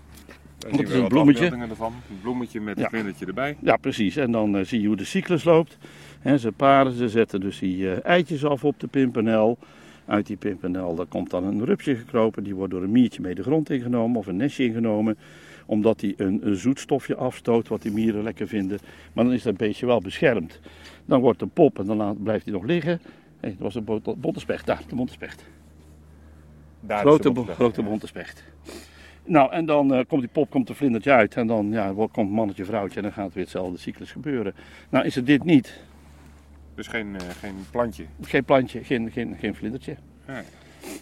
Dan 0.58 0.72
dat 0.72 0.80
is 0.82 0.94
een 0.94 1.08
bloemetje. 1.08 1.46
ervan. 1.70 1.94
Een 2.10 2.20
bloemetje 2.22 2.62
met 2.62 2.78
Ja. 2.78 2.84
een 2.84 2.90
vlindertje 2.90 3.26
erbij. 3.26 3.58
Ja, 3.60 3.78
precies. 3.78 4.16
En 4.16 4.32
dan 4.32 4.58
eh, 4.58 4.66
zie 4.66 4.82
je 4.82 4.88
hoe 4.88 4.96
de 4.96 5.06
cyclus 5.06 5.44
loopt. 5.44 5.78
Ze 6.40 6.52
paren, 6.52 6.92
ze 6.92 7.10
zetten 7.10 7.40
dus 7.40 7.60
die 7.60 7.92
eh, 7.92 8.06
eitjes 8.06 8.46
af 8.46 8.64
op 8.64 8.80
de 8.80 8.88
pimpernel. 8.88 9.58
Uit 10.08 10.28
die 10.28 10.38
pimpernel 10.38 10.96
daar 10.96 11.06
komt 11.06 11.30
dan 11.30 11.44
een 11.44 11.66
rupsje 11.66 11.96
gekropen. 11.96 12.44
Die 12.44 12.56
wordt 12.56 12.74
door 12.74 12.84
een 12.84 12.92
miertje 12.92 13.22
mee 13.22 13.36
de 13.36 13.44
grond 13.44 13.70
ingenomen 13.70 14.18
of 14.20 14.28
een 14.28 14.36
nestje 14.36 14.64
ingenomen. 14.64 15.18
Omdat 15.66 16.00
die 16.00 16.14
een, 16.18 16.48
een 16.48 16.56
zoetstofje 16.56 17.16
afstoot 17.16 17.68
wat 17.68 17.82
die 17.82 17.92
mieren 17.92 18.24
lekker 18.24 18.48
vinden. 18.48 18.80
Maar 19.14 19.24
dan 19.26 19.34
is 19.34 19.44
dat 19.44 19.58
beestje 19.58 19.86
wel 19.86 20.02
beschermd. 20.02 20.60
Dan 21.06 21.22
wordt 21.22 21.42
een 21.42 21.50
pop 21.50 21.80
en 21.80 21.86
dan 21.86 21.98
laat- 21.98 22.24
blijft 22.24 22.44
hij 22.46 22.54
nog 22.54 22.64
liggen. 22.64 23.00
Hé, 23.40 23.50
dat 23.50 23.58
was 23.60 23.76
een 23.76 24.02
bontespecht. 24.18 24.66
Daar, 24.66 24.82
de 24.88 24.96
bontespecht. 24.96 25.46
Daar 26.80 26.98
is 26.98 27.04
Grote, 27.04 27.22
de 27.22 27.32
bontespecht. 27.34 27.58
grote 27.74 27.84
bontespecht. 27.90 28.44
Nou, 29.26 29.52
en 29.52 29.66
dan 29.66 29.94
eh, 29.94 30.06
komt 30.08 30.22
die 30.22 30.30
pop, 30.32 30.50
komt 30.50 30.68
de 30.68 30.74
vlindertje 30.74 31.12
uit. 31.12 31.36
En 31.36 31.48
dan 31.48 31.72
ja, 31.72 31.94
komt 32.12 32.32
mannetje, 32.32 32.66
vrouwtje 32.66 32.98
en 32.98 33.04
dan 33.04 33.12
gaat 33.12 33.34
weer 33.34 33.44
hetzelfde 33.44 33.78
cyclus 33.78 34.12
gebeuren. 34.12 34.54
Nou, 34.90 35.06
is 35.06 35.16
het 35.16 35.26
dit 35.26 35.44
niet. 35.44 35.80
Dus 36.78 36.88
geen, 36.88 37.16
eh, 37.16 37.30
geen 37.40 37.56
plantje. 37.72 38.06
Geen 38.22 38.44
plantje, 38.44 38.84
geen, 38.84 39.12
geen, 39.12 39.36
geen 39.40 39.56
vlindertje. 39.56 39.96
Ja. 40.28 40.44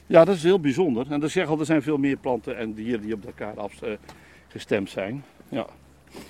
Ja, 0.05 0.25
dat 0.25 0.35
is 0.35 0.43
heel 0.43 0.59
bijzonder. 0.59 1.11
En 1.11 1.19
dat 1.19 1.29
zeg 1.29 1.47
al, 1.47 1.59
er 1.59 1.65
zijn 1.65 1.81
veel 1.81 1.97
meer 1.97 2.17
planten 2.17 2.57
en 2.57 2.73
dieren 2.73 3.01
die 3.01 3.13
op 3.13 3.25
elkaar 3.25 3.53
afgestemd 3.55 4.89
zijn. 4.89 5.23
Ja. 5.49 5.65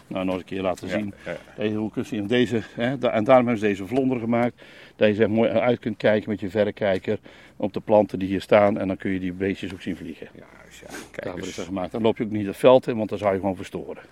Nou, 0.08 0.26
nog 0.26 0.34
eens 0.34 0.44
een 0.44 0.50
keer 0.50 0.62
laten 0.62 0.90
zien. 0.90 1.14
Ja, 1.26 1.32
ja. 1.32 1.38
Deze, 1.58 1.76
hoe 1.76 1.92
kun 1.92 2.02
je 2.02 2.08
zien, 2.08 2.28
deze, 2.28 2.62
hè, 2.74 2.90
en 2.92 3.24
daarom 3.24 3.46
hebben 3.46 3.58
ze 3.58 3.66
deze 3.66 3.88
vlonder 3.88 4.20
gemaakt. 4.20 4.62
Dat 4.96 5.08
je 5.08 5.14
zeg, 5.14 5.28
mooi 5.28 5.50
uit 5.50 5.80
kunt 5.80 5.98
kijken 5.98 6.30
met 6.30 6.40
je 6.40 6.50
verrekijker 6.50 7.20
op 7.56 7.74
de 7.74 7.80
planten 7.80 8.20
die 8.20 8.28
hier 8.28 8.42
staan. 8.42 8.78
En 8.78 8.88
dan 8.88 8.98
kun 8.98 9.12
je 9.12 9.20
die 9.20 9.34
beestjes 9.34 9.74
ook 9.74 9.82
zien 9.82 9.98
vliegen. 9.98 10.28
Juist, 10.34 10.80
ja. 10.80 10.88
Kijk, 11.12 11.24
Daarvoor 11.24 11.42
is 11.42 11.46
dus, 11.48 11.56
dat 11.56 11.66
gemaakt. 11.66 11.92
Dan 11.92 12.02
loop 12.02 12.18
je 12.18 12.24
ook 12.24 12.32
niet 12.32 12.46
het 12.46 12.58
veld 12.58 12.88
in, 12.88 12.98
want 12.98 13.10
dan 13.10 13.18
zou 13.18 13.34
je 13.34 13.40
gewoon 13.40 13.56
verstoren. 13.56 14.04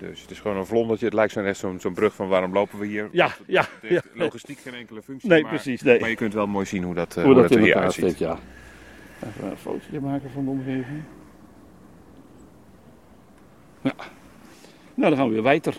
Dus 0.00 0.20
het 0.22 0.30
is 0.30 0.40
gewoon 0.40 0.56
een 0.56 0.66
vlondertje. 0.66 1.04
Het 1.04 1.14
lijkt 1.14 1.32
zo 1.32 1.40
net 1.42 1.56
zo'n 1.56 1.80
zo'n 1.80 1.94
brug 1.94 2.14
van 2.14 2.28
waarom 2.28 2.52
lopen 2.52 2.78
we 2.78 2.86
hier. 2.86 3.08
Ja, 3.12 3.26
het- 3.26 3.40
ja, 3.46 3.60
Het 3.60 3.90
heeft 3.90 4.04
ja. 4.14 4.22
logistiek 4.24 4.58
geen 4.58 4.74
enkele 4.74 5.02
functie. 5.02 5.28
Nee, 5.28 5.42
maar, 5.42 5.50
precies. 5.50 5.82
Nee. 5.82 6.00
Maar 6.00 6.08
je 6.08 6.14
kunt 6.16 6.34
wel 6.34 6.46
mooi 6.46 6.66
zien 6.66 6.82
hoe 6.82 6.94
dat, 6.94 7.16
eh, 7.16 7.24
Hoe 7.24 7.34
dat 7.34 7.50
er 7.50 7.58
hier 7.60 7.76
uitziet. 7.76 8.04
steekt, 8.04 8.18
ja. 8.18 8.38
Even 9.26 9.50
een 9.50 9.56
fotootje 9.56 10.00
maken 10.00 10.30
van 10.30 10.44
de 10.44 10.50
omgeving. 10.50 11.02
Ja. 13.80 13.92
Nou, 14.94 15.10
dan 15.10 15.16
gaan 15.16 15.26
we 15.28 15.34
weer 15.34 15.42
weiter. 15.42 15.76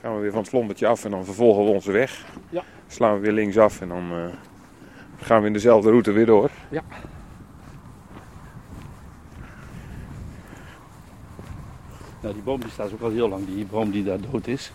Gaan 0.00 0.14
we 0.14 0.20
weer 0.20 0.30
van 0.30 0.40
het 0.40 0.48
vlondertje 0.48 0.86
af 0.86 1.04
en 1.04 1.10
dan 1.10 1.24
vervolgen 1.24 1.64
we 1.64 1.70
onze 1.70 1.92
weg. 1.92 2.24
Ja. 2.50 2.62
Slaan 2.86 3.14
we 3.14 3.20
weer 3.20 3.32
linksaf 3.32 3.80
en 3.80 3.88
dan 3.88 4.10
eh, 4.12 4.26
gaan 5.24 5.40
we 5.40 5.46
in 5.46 5.52
dezelfde 5.52 5.88
route 5.90 6.12
weer 6.12 6.26
door. 6.26 6.50
Nou, 12.24 12.36
die 12.36 12.44
boom 12.44 12.60
die 12.60 12.70
staat 12.70 12.92
ook 12.92 13.00
al 13.00 13.10
heel 13.10 13.28
lang, 13.28 13.46
die 13.46 13.64
boom 13.64 13.90
die 13.90 14.04
daar 14.04 14.18
dood 14.30 14.46
is. 14.46 14.70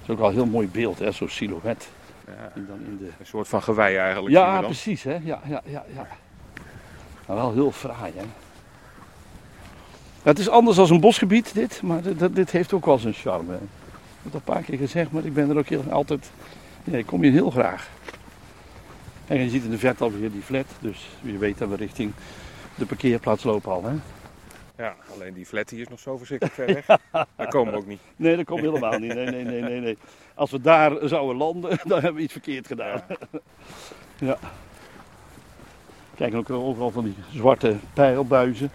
Dat 0.00 0.02
is 0.02 0.08
ook 0.14 0.20
al 0.20 0.28
een 0.28 0.34
heel 0.34 0.46
mooi 0.46 0.68
beeld, 0.68 0.98
hè, 0.98 1.12
zo'n 1.12 1.28
silhouet. 1.28 1.88
Ja, 2.26 2.50
Die 2.54 2.66
dan 2.66 2.78
in 2.86 2.96
de... 3.00 3.04
een 3.18 3.26
soort 3.26 3.48
van 3.48 3.62
gewei 3.62 3.96
eigenlijk. 3.96 4.34
Ja, 4.34 4.60
precies, 4.60 5.02
hè. 5.02 5.12
Ja, 5.22 5.40
ja, 5.46 5.62
ja, 5.64 5.84
ja. 5.94 6.06
Maar 7.26 7.36
wel 7.36 7.52
heel 7.52 7.72
fraai, 7.72 8.12
hè. 8.16 8.22
Ja, 10.22 10.30
het 10.34 10.38
is 10.38 10.48
anders 10.48 10.76
dan 10.76 10.90
een 10.90 11.00
bosgebied, 11.00 11.54
dit. 11.54 11.82
Maar 11.82 12.02
dit, 12.02 12.18
dit- 12.18 12.34
dit 12.34 12.50
heeft 12.50 12.72
ook 12.72 12.84
wel 12.86 12.98
zijn 12.98 13.14
charme. 13.14 13.50
hè. 13.52 13.56
Ik 13.58 13.60
heb 14.22 14.32
het 14.32 14.34
al 14.34 14.38
een 14.38 14.54
paar 14.54 14.62
keer 14.62 14.78
gezegd, 14.78 15.10
maar 15.12 15.24
ik 15.24 15.34
ben 15.34 15.50
er 15.50 15.58
ook 15.58 15.68
heel, 15.68 15.84
altijd... 15.90 16.30
Ja, 16.84 16.96
ik 16.98 17.06
kom 17.06 17.22
hier 17.22 17.32
heel 17.32 17.50
graag. 17.50 17.88
En 19.26 19.40
je 19.40 19.48
ziet 19.48 19.64
in 19.64 19.70
de 19.70 19.78
verte 19.78 20.04
alweer 20.04 20.32
die 20.32 20.42
flat. 20.42 20.66
Dus 20.80 21.08
wie 21.20 21.38
weet 21.38 21.58
dat 21.58 21.68
we 21.68 21.76
richting 21.76 22.12
de 22.74 22.86
parkeerplaats 22.86 23.44
lopen 23.44 23.72
al, 23.72 23.84
hè. 23.84 23.94
Ja, 24.78 24.94
alleen 25.14 25.32
die 25.34 25.46
flat 25.46 25.70
hier 25.70 25.80
is 25.80 25.88
nog 25.88 26.00
zo 26.00 26.16
verschrikkelijk 26.16 26.56
ver 26.56 26.66
weg. 26.86 26.98
Daar 27.36 27.48
komen 27.48 27.72
we 27.72 27.78
ook 27.78 27.86
niet. 27.86 28.00
Nee, 28.16 28.36
dat 28.36 28.44
komt 28.44 28.60
helemaal 28.60 28.98
niet. 28.98 29.14
Nee, 29.14 29.30
nee, 29.30 29.44
nee, 29.44 29.60
nee, 29.60 29.80
nee. 29.80 29.98
Als 30.34 30.50
we 30.50 30.60
daar 30.60 31.08
zouden 31.08 31.36
landen, 31.36 31.78
dan 31.84 32.00
hebben 32.00 32.14
we 32.14 32.20
iets 32.20 32.32
verkeerd 32.32 32.66
gedaan. 32.66 33.02
Ja. 34.18 34.38
Kijk, 36.16 36.34
ook 36.34 36.50
overal 36.50 36.90
van 36.90 37.04
die 37.04 37.14
zwarte 37.30 37.76
pijlbuizen. 37.92 38.70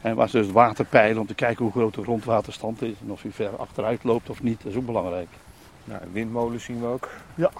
En 0.00 0.16
waar 0.16 0.28
ze 0.28 0.36
dus 0.36 0.46
het 0.46 0.54
water 0.54 0.84
peilen 0.84 1.20
om 1.20 1.26
te 1.26 1.34
kijken 1.34 1.64
hoe 1.64 1.72
groot 1.72 1.94
de 1.94 2.02
grondwaterstand 2.02 2.82
is. 2.82 2.94
En 3.00 3.10
of 3.10 3.22
hij 3.22 3.30
ver 3.30 3.56
achteruit 3.56 4.04
loopt 4.04 4.30
of 4.30 4.42
niet. 4.42 4.62
Dat 4.62 4.72
is 4.72 4.78
ook 4.78 4.86
belangrijk. 4.86 5.28
Nou, 5.84 6.02
windmolens 6.12 6.64
zien 6.64 6.80
we 6.80 6.86
ook. 6.86 7.08
Ja. 7.34 7.50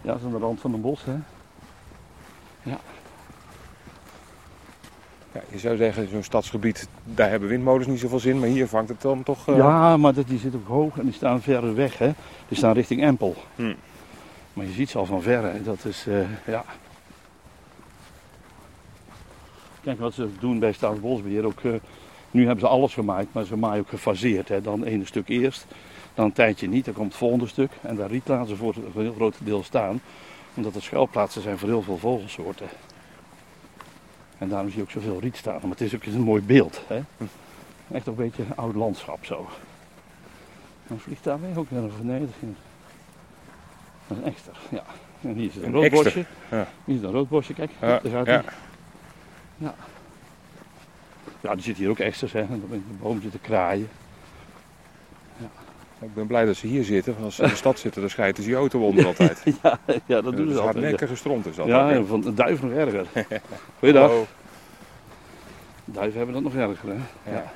Ja, 0.00 0.08
dat 0.12 0.18
is 0.18 0.24
aan 0.24 0.30
de 0.30 0.38
rand 0.38 0.60
van 0.60 0.74
een 0.74 0.80
bos, 0.80 1.04
hè. 1.04 1.16
Ja, 2.62 2.78
je 5.50 5.58
zou 5.58 5.76
zeggen, 5.76 6.08
zo'n 6.08 6.22
stadsgebied, 6.22 6.88
daar 7.04 7.30
hebben 7.30 7.48
windmolens 7.48 7.86
niet 7.86 8.00
zoveel 8.00 8.18
zin. 8.18 8.38
Maar 8.38 8.48
hier 8.48 8.66
vangt 8.68 8.88
het 8.88 9.00
dan 9.02 9.22
toch... 9.22 9.48
eh, 9.48 9.56
Ja, 9.56 9.96
maar 9.96 10.14
dat, 10.14 10.28
die 10.28 10.38
zitten 10.38 10.60
ook 10.60 10.68
hoog 10.68 10.98
en 10.98 11.04
die 11.04 11.12
staan 11.12 11.40
verder 11.42 11.74
weg, 11.74 11.98
hè. 11.98 12.10
Die 12.48 12.56
staan 12.56 12.72
richting 12.72 13.02
Empel. 13.02 13.36
Hmm. 13.56 13.74
Maar 14.52 14.66
je 14.66 14.72
ziet 14.72 14.90
ze 14.90 14.98
al 14.98 15.06
van 15.06 15.22
verre, 15.22 15.46
hè. 15.46 15.62
dat 15.62 15.84
is, 15.84 16.06
eh, 16.08 16.16
ja. 16.46 16.64
Kijk 19.80 19.98
wat 20.00 20.14
ze 20.14 20.28
doen 20.40 20.58
bij 20.58 20.72
Staatsbosbeheer, 20.72 21.44
ook, 21.44 21.60
eh, 21.60 21.72
nu 22.30 22.40
hebben 22.46 22.60
ze 22.64 22.70
alles 22.70 22.94
gemaaid, 22.94 23.28
maar 23.32 23.44
ze 23.44 23.56
maaien 23.56 23.80
ook 23.80 23.88
gefaseerd, 23.88 24.48
hè. 24.48 24.60
Dan 24.60 24.84
één 24.84 25.06
stuk 25.06 25.28
eerst, 25.28 25.66
dan 26.14 26.24
een 26.24 26.32
tijdje 26.32 26.68
niet, 26.68 26.84
dan 26.84 26.94
komt 26.94 27.08
het 27.08 27.16
volgende 27.16 27.46
stuk. 27.46 27.70
En 27.80 27.96
daar 27.96 28.10
riet 28.10 28.28
laten 28.28 28.48
ze 28.48 28.56
voor 28.56 28.74
een 28.76 29.02
heel 29.02 29.12
groot 29.14 29.36
deel 29.38 29.62
staan, 29.62 30.00
omdat 30.54 30.74
er 30.74 30.82
schuilplaatsen 30.82 31.42
zijn 31.42 31.58
voor 31.58 31.68
heel 31.68 31.82
veel 31.82 31.98
vogelsoorten. 31.98 32.66
En 34.42 34.48
daarom 34.48 34.68
zie 34.68 34.76
je 34.76 34.82
ook 34.82 34.90
zoveel 34.90 35.20
riet 35.20 35.36
staan, 35.36 35.58
maar 35.60 35.70
het 35.70 35.80
is 35.80 35.94
ook 35.94 36.04
een 36.04 36.20
mooi 36.20 36.42
beeld, 36.42 36.82
hè. 36.86 37.00
Echt 37.92 38.06
een 38.06 38.14
beetje 38.14 38.42
een 38.42 38.56
oud 38.56 38.74
landschap 38.74 39.24
zo. 39.24 39.48
Dan 40.86 40.98
vliegt 40.98 41.24
daar 41.24 41.40
weer 41.40 41.58
ook 41.58 41.70
weer 41.70 41.82
een 41.82 41.90
vernedering. 41.90 42.54
Dat 44.06 44.16
is 44.18 44.24
een 44.24 44.24
ekster, 44.24 44.56
ja. 44.70 44.82
En 45.20 45.34
hier 45.34 45.50
zit 45.50 45.62
een, 45.62 45.68
Een 45.68 45.74
rood 45.74 45.84
ekster, 45.84 46.04
bosje. 46.04 46.24
ja. 46.50 46.66
Hier 46.84 46.96
is 46.96 47.02
een 47.02 47.10
rood 47.10 47.28
bosje, 47.28 47.54
kijk. 47.54 47.70
Ja, 47.80 47.86
daar 47.86 48.00
gaat 48.12 48.26
ja. 48.26 48.44
Ja. 49.56 49.74
Ja, 51.40 51.50
er 51.50 51.60
zitten 51.62 51.82
hier 51.82 51.90
ook 51.90 51.98
eksters, 51.98 52.32
hè. 52.32 52.40
En 52.40 52.62
de 52.70 52.80
boom 53.00 53.20
zitten 53.20 53.40
kraaien. 53.40 53.88
Ik 56.02 56.14
ben 56.14 56.26
blij 56.26 56.44
dat 56.44 56.56
ze 56.56 56.66
hier 56.66 56.84
zitten. 56.84 57.12
want 57.12 57.24
Als 57.24 57.34
ze 57.34 57.42
in 57.42 57.48
de 57.48 57.54
stad 57.54 57.78
zitten, 57.78 58.00
dan 58.00 58.10
schijten 58.10 58.42
ze 58.42 58.50
je 58.50 58.56
auto 58.56 58.86
onder 58.86 59.06
altijd. 59.06 59.42
Ja, 59.62 59.78
ja 60.06 60.20
dat 60.20 60.36
doen 60.36 60.46
ze 60.46 60.52
is 60.52 60.58
altijd. 60.58 60.74
Ja, 60.74 60.80
hardnekkige 60.80 61.16
stront 61.16 61.46
is 61.46 61.56
dat. 61.56 61.66
ja 61.66 61.90
en 61.90 62.06
van 62.06 62.20
de 62.20 62.34
duif 62.34 62.62
nog 62.62 62.72
erger. 62.72 63.06
Goeiedag. 63.78 64.08
Hallo. 64.08 64.26
Duiven 65.84 66.16
hebben 66.16 66.34
dat 66.34 66.52
nog 66.52 66.54
erger, 66.54 66.88
hè. 66.88 67.32
Ja. 67.32 67.52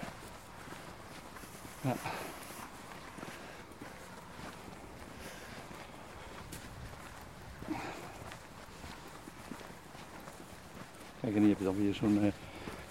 Kijk, 11.21 11.35
en 11.35 11.41
hier 11.41 11.49
heb 11.49 11.59
je 11.59 11.65
dan 11.65 11.77
weer 11.77 11.95
zo'n... 11.95 12.33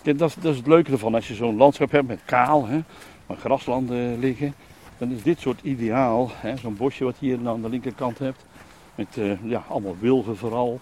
dat, 0.03 0.29
is, 0.29 0.35
dat 0.35 0.51
is 0.51 0.57
het 0.57 0.67
leuke 0.67 0.91
ervan. 0.91 1.15
Als 1.15 1.27
je 1.27 1.33
zo'n 1.33 1.57
landschap 1.57 1.91
hebt 1.91 2.07
met 2.07 2.19
kaal, 2.25 2.67
hè, 2.67 2.83
waar 3.25 3.37
graslanden 3.37 4.19
liggen, 4.19 4.55
dan 4.97 5.11
is 5.11 5.23
dit 5.23 5.39
soort 5.39 5.61
ideaal. 5.61 6.31
Zo'n 6.61 6.75
bosje 6.75 7.03
wat 7.03 7.15
je 7.19 7.25
hier 7.25 7.47
aan 7.47 7.61
de 7.61 7.69
linkerkant 7.69 8.19
hebt. 8.19 8.45
Met 8.95 9.17
eh, 9.17 9.43
ja, 9.43 9.63
allemaal 9.67 9.95
wilgen 9.99 10.37
vooral. 10.37 10.79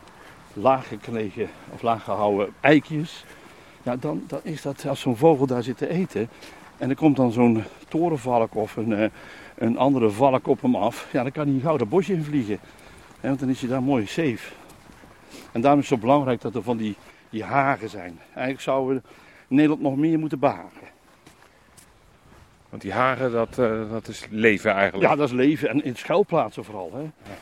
Laag 0.54 0.88
gekregen 0.88 1.50
of 1.74 1.82
laag 1.82 2.04
gehouden 2.04 2.54
eikjes. 2.60 3.26
Ja, 3.84 3.96
dan, 3.96 4.24
dan 4.28 4.40
is 4.44 4.62
dat 4.62 4.86
als 4.88 5.00
zo'n 5.00 5.18
vogel 5.18 5.46
daar 5.46 5.64
zit 5.64 5.78
te 5.78 5.90
eten. 5.90 6.30
En 6.78 6.90
er 6.90 6.96
komt 6.96 7.16
dan 7.16 7.32
zo'n 7.32 7.64
torenvalk 7.88 8.56
of 8.56 8.76
een, 8.76 8.94
eh, 8.94 9.10
een 9.56 9.78
andere 9.78 10.10
valk 10.10 10.48
op 10.48 10.62
hem 10.62 10.76
af. 10.76 11.10
Ja, 11.12 11.22
dan 11.22 11.32
kan 11.32 11.48
hij 11.48 11.60
gauw 11.60 11.78
dat 11.78 11.90
bosje 11.90 12.14
in 12.14 12.24
vliegen. 12.24 12.60
Want 13.20 13.40
dan 13.40 13.50
is 13.50 13.60
hij 13.60 13.70
daar 13.70 13.84
mooi 13.84 14.06
safe. 14.06 14.54
En 15.52 15.62
daarom 15.62 15.80
is 15.80 15.90
het 15.90 16.00
zo 16.00 16.06
belangrijk 16.06 16.42
dat 16.42 16.56
er 16.56 16.64
van 16.64 16.78
die, 16.78 16.96
die 17.30 17.44
hagen 17.44 17.90
zijn. 17.90 18.20
Eigenlijk 18.28 18.62
zouden 18.62 18.96
we 18.96 19.02
Nederland 19.48 19.82
nog 19.82 19.96
meer 19.96 20.20
moeten 20.20 20.40
behagen. 20.40 20.93
Want 22.74 22.86
die 22.86 22.94
hagen, 22.94 23.32
dat, 23.32 23.58
eh, 23.60 23.90
dat 23.92 24.08
is 24.08 24.26
leven 24.30 24.72
eigenlijk. 24.72 25.10
Ja, 25.10 25.16
dat 25.16 25.28
is 25.28 25.34
leven 25.36 25.70
en 25.70 25.84
in 25.84 25.96
schuilplaatsen 25.96 26.64
vooral. 26.66 26.92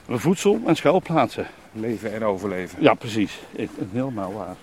Hè. 0.08 0.18
Voedsel 0.18 0.60
en 0.66 0.76
schuilplaatsen. 0.76 1.48
Leven 1.72 2.14
en 2.14 2.24
overleven. 2.24 2.82
Ja, 2.84 2.94
precies. 2.94 3.40
Het- 3.56 3.70
het 3.78 3.88
Helemaal 3.92 4.34
waar. 4.34 4.56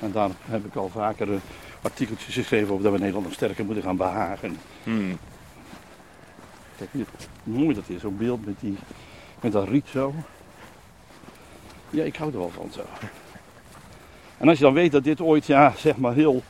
En 0.00 0.12
daar 0.12 0.30
heb 0.44 0.64
ik 0.64 0.74
al 0.74 0.88
vaker 0.88 1.28
artikeltjes 1.82 2.34
geschreven 2.34 2.70
over 2.70 2.82
dat 2.82 2.92
we 2.92 2.98
Nederland 2.98 3.24
nog 3.24 3.34
sterker 3.34 3.64
moeten 3.64 3.82
gaan 3.84 3.96
behagen. 3.96 4.56
Hmm. 4.82 5.18
Kijk 6.76 6.90
hier, 6.92 7.06
hoe 7.44 7.54
mooi 7.58 7.74
dat 7.74 7.88
is, 7.88 8.00
zo'n 8.00 8.16
beeld 8.16 8.46
met, 8.46 8.60
die, 8.60 8.76
met 9.40 9.52
dat 9.52 9.68
riet 9.68 9.86
zo. 9.88 10.14
Ja, 11.90 12.02
ik 12.04 12.16
hou 12.16 12.32
er 12.32 12.38
wel 12.38 12.50
van 12.50 12.68
zo. 12.72 12.82
En 14.38 14.48
als 14.48 14.58
je 14.58 14.64
dan 14.64 14.74
weet 14.74 14.92
dat 14.92 15.04
dit 15.04 15.20
ooit, 15.20 15.46
ja, 15.46 15.72
zeg 15.76 15.96
maar 15.96 16.14
heel 16.14 16.42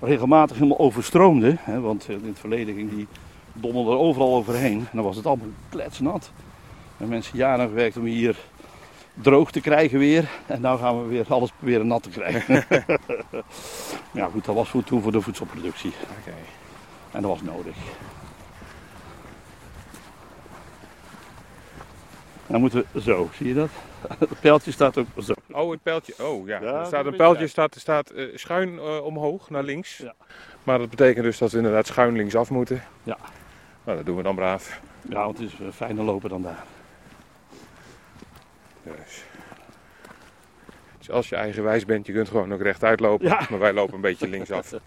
regelmatig 0.00 0.56
helemaal 0.56 0.78
overstroomde. 0.78 1.56
Hè, 1.60 1.80
want 1.80 2.06
eh, 2.08 2.14
in 2.14 2.26
het 2.26 2.38
verleden 2.38 2.74
ging 2.74 2.90
die 2.90 3.06
dommel 3.52 3.92
er 3.92 3.98
overal 3.98 4.34
overheen. 4.34 4.78
En 4.78 4.88
dan 4.92 5.04
was 5.04 5.16
het 5.16 5.26
allemaal 5.26 5.48
kletsnat. 5.68 6.30
En 6.96 7.08
mensen 7.08 7.38
jaren 7.38 7.68
gewerkt 7.68 7.96
om 7.96 8.04
hier 8.04 8.36
droog 9.14 9.50
te 9.50 9.60
krijgen 9.60 9.98
weer. 9.98 10.28
En 10.46 10.60
nu 10.60 10.76
gaan 10.76 11.02
we 11.02 11.08
weer 11.08 11.26
alles 11.28 11.50
proberen 11.50 11.86
nat 11.86 12.02
te 12.02 12.10
krijgen. 12.10 12.64
ja 14.20 14.28
goed, 14.32 14.44
dat 14.44 14.54
was 14.54 14.68
voor 14.68 14.84
toen 14.84 15.02
voor 15.02 15.12
de 15.12 15.20
voedselproductie. 15.20 15.92
Oké. 16.20 16.34
En 17.10 17.22
dat 17.22 17.30
was 17.30 17.42
nodig. 17.42 17.76
Dan 22.48 22.60
moeten 22.60 22.84
we 22.92 23.00
zo, 23.00 23.30
zie 23.34 23.48
je 23.48 23.54
dat? 23.54 23.70
Het 24.28 24.40
pijltje 24.40 24.72
staat 24.72 24.98
ook 24.98 25.06
zo. 25.22 25.32
Oh, 25.52 25.70
het 25.70 25.82
pijltje. 25.82 26.14
Oh 26.26 26.46
ja. 26.46 26.60
Ja, 26.60 26.80
er 26.80 26.86
staat 26.86 27.06
een 27.06 27.16
pijltje 27.16 27.46
staat, 27.46 27.76
staat 27.78 28.10
eh, 28.10 28.26
schuin 28.34 28.78
eh, 28.78 29.04
omhoog 29.04 29.50
naar 29.50 29.62
links. 29.62 29.96
Ja. 29.96 30.14
Maar 30.62 30.78
dat 30.78 30.90
betekent 30.90 31.24
dus 31.24 31.38
dat 31.38 31.50
we 31.50 31.56
inderdaad 31.56 31.86
schuin 31.86 32.16
links 32.16 32.34
af 32.34 32.50
moeten. 32.50 32.82
Ja. 33.02 33.16
Nou, 33.84 33.96
dat 33.96 34.06
doen 34.06 34.16
we 34.16 34.22
dan 34.22 34.34
braaf. 34.34 34.80
Ja, 35.08 35.24
want 35.24 35.38
het 35.38 35.52
is 35.52 35.60
eh, 35.60 35.66
fijner 35.72 36.04
lopen 36.04 36.28
dan 36.28 36.42
daar. 36.42 36.64
Dus. 38.82 39.24
dus 40.98 41.10
als 41.10 41.28
je 41.28 41.36
eigenwijs 41.36 41.84
bent, 41.84 42.06
je 42.06 42.12
kunt 42.12 42.28
gewoon 42.28 42.52
ook 42.52 42.62
rechtuit 42.62 43.00
lopen. 43.00 43.26
Ja. 43.26 43.46
Maar 43.50 43.58
wij 43.58 43.72
lopen 43.72 43.94
een 43.94 44.00
beetje 44.00 44.28
linksaf. 44.28 44.72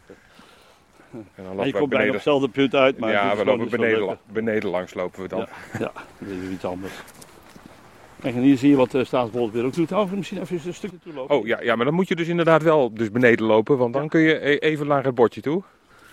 En 1.14 1.26
dan 1.36 1.46
En 1.46 1.50
je 1.50 1.56
lopen 1.56 1.72
we 1.72 1.78
komt 1.78 1.90
bijna 1.90 2.08
op 2.08 2.14
hetzelfde 2.14 2.50
punt 2.50 2.76
uit, 2.76 2.98
maar 2.98 3.12
ja, 3.12 3.36
we 3.36 3.46
lopen 3.46 3.70
beneden, 3.70 4.20
beneden 4.26 4.70
langs 4.70 4.94
lopen 4.94 5.22
we 5.22 5.28
dan. 5.28 5.40
Ja. 5.40 5.48
Ja, 5.80 5.92
dat 6.18 6.30
is 6.30 6.50
iets 6.50 6.66
anders. 6.66 6.94
Kijk, 8.22 8.36
en 8.36 8.42
hier 8.42 8.58
zie 8.58 8.70
je 8.70 8.76
wat 8.76 8.92
de 8.92 9.04
Staatsbosbeheer 9.06 9.66
ook 9.66 9.74
doet. 9.74 9.92
Ik 9.92 10.12
misschien 10.16 10.42
even 10.42 10.60
een 10.66 10.74
stukje 10.74 11.00
toe 11.04 11.14
lopen. 11.14 11.36
Oh 11.36 11.46
ja, 11.48 11.62
ja, 11.62 11.76
maar 11.76 11.86
dan 11.86 11.94
moet 11.94 12.08
je 12.08 12.16
dus 12.16 12.28
inderdaad 12.28 12.64
wel 12.64 12.94
dus 12.94 13.12
beneden 13.12 13.46
lopen, 13.46 13.78
want 13.78 13.94
dan 13.94 14.08
kun 14.10 14.20
je 14.22 14.50
e- 14.50 14.56
even 14.58 14.88
naar 14.88 15.04
het 15.04 15.16
bordje 15.16 15.42
toe. 15.42 15.64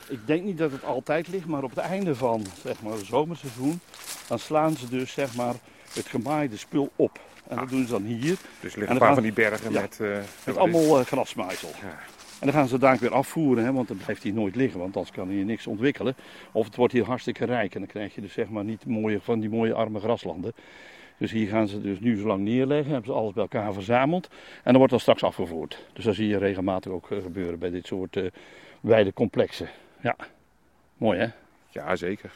Ik 0.08 0.18
denk 0.26 0.44
niet 0.44 0.58
dat 0.58 0.72
het 0.72 0.84
altijd 0.84 1.28
ligt, 1.28 1.46
maar 1.46 1.62
op 1.62 1.70
het 1.70 1.78
einde 1.78 2.14
van 2.14 2.42
zeg 2.64 2.82
maar, 2.82 2.92
het 2.92 3.04
zomerseizoen, 3.06 3.80
dan 4.28 4.38
slaan 4.38 4.74
ze 4.76 4.88
dus 4.88 5.12
zeg 5.12 5.36
maar, 5.36 5.54
het 5.92 6.06
gemaaide 6.06 6.56
spul 6.56 6.90
op. 6.96 7.18
En 7.48 7.56
dat 7.56 7.64
Ah. 7.64 7.70
doen 7.70 7.84
ze 7.86 7.90
dan 7.92 8.02
hier, 8.02 8.20
Dus 8.20 8.36
er 8.60 8.62
En 8.62 8.78
liggen 8.78 8.90
een 8.90 8.98
paar 8.98 9.14
van 9.14 9.22
die 9.22 9.32
bergen 9.32 9.72
Ja. 9.72 9.80
met... 9.80 10.00
eh, 10.00 10.08
met 10.44 10.56
allemaal 10.56 10.98
eh, 10.98 11.04
grasmaaisel. 11.06 11.68
Ja. 11.82 11.88
En 12.40 12.46
dan 12.46 12.52
gaan 12.52 12.68
ze 12.68 12.78
daar 12.78 12.98
weer 12.98 13.12
afvoeren, 13.12 13.64
hè, 13.64 13.72
want 13.72 13.88
dan 13.88 13.96
blijft 13.96 14.22
hij 14.22 14.32
nooit 14.32 14.56
liggen, 14.56 14.80
want 14.80 14.96
anders 14.96 15.14
kan 15.14 15.28
hier 15.28 15.44
niks 15.44 15.66
ontwikkelen. 15.66 16.14
Of 16.52 16.64
het 16.66 16.76
wordt 16.76 16.92
hier 16.92 17.04
hartstikke 17.04 17.44
rijk 17.44 17.74
en 17.74 17.80
dan 17.80 17.88
krijg 17.88 18.14
je 18.14 18.20
dus 18.20 18.32
zeg 18.32 18.48
maar 18.48 18.64
niet 18.64 18.86
mooie, 18.86 19.20
van 19.20 19.40
die 19.40 19.50
mooie 19.50 19.74
arme 19.74 20.00
graslanden. 20.00 20.52
Dus 21.18 21.30
hier 21.30 21.48
gaan 21.48 21.68
ze 21.68 21.80
dus 21.80 22.00
nu 22.00 22.18
zo 22.18 22.26
lang 22.26 22.44
neerleggen, 22.44 22.92
hebben 22.92 23.12
ze 23.12 23.18
alles 23.18 23.32
bij 23.32 23.42
elkaar 23.42 23.72
verzameld 23.72 24.28
en 24.56 24.62
dan 24.64 24.76
wordt 24.76 24.92
dat 24.92 25.00
straks 25.00 25.22
afgevoerd. 25.22 25.86
Dus 25.92 26.04
dat 26.04 26.14
zie 26.14 26.28
je 26.28 26.38
regelmatig 26.38 26.92
ook 26.92 27.10
eh, 27.10 27.22
gebeuren 27.22 27.58
bij 27.58 27.70
dit 27.70 27.86
soort 27.86 28.16
eh 28.16 28.24
weidecomplexen. 28.80 29.68
Ja, 30.00 30.16
mooi 30.96 31.18
hè? 31.18 31.26
Ja, 31.68 31.96
zeker. 31.96 32.30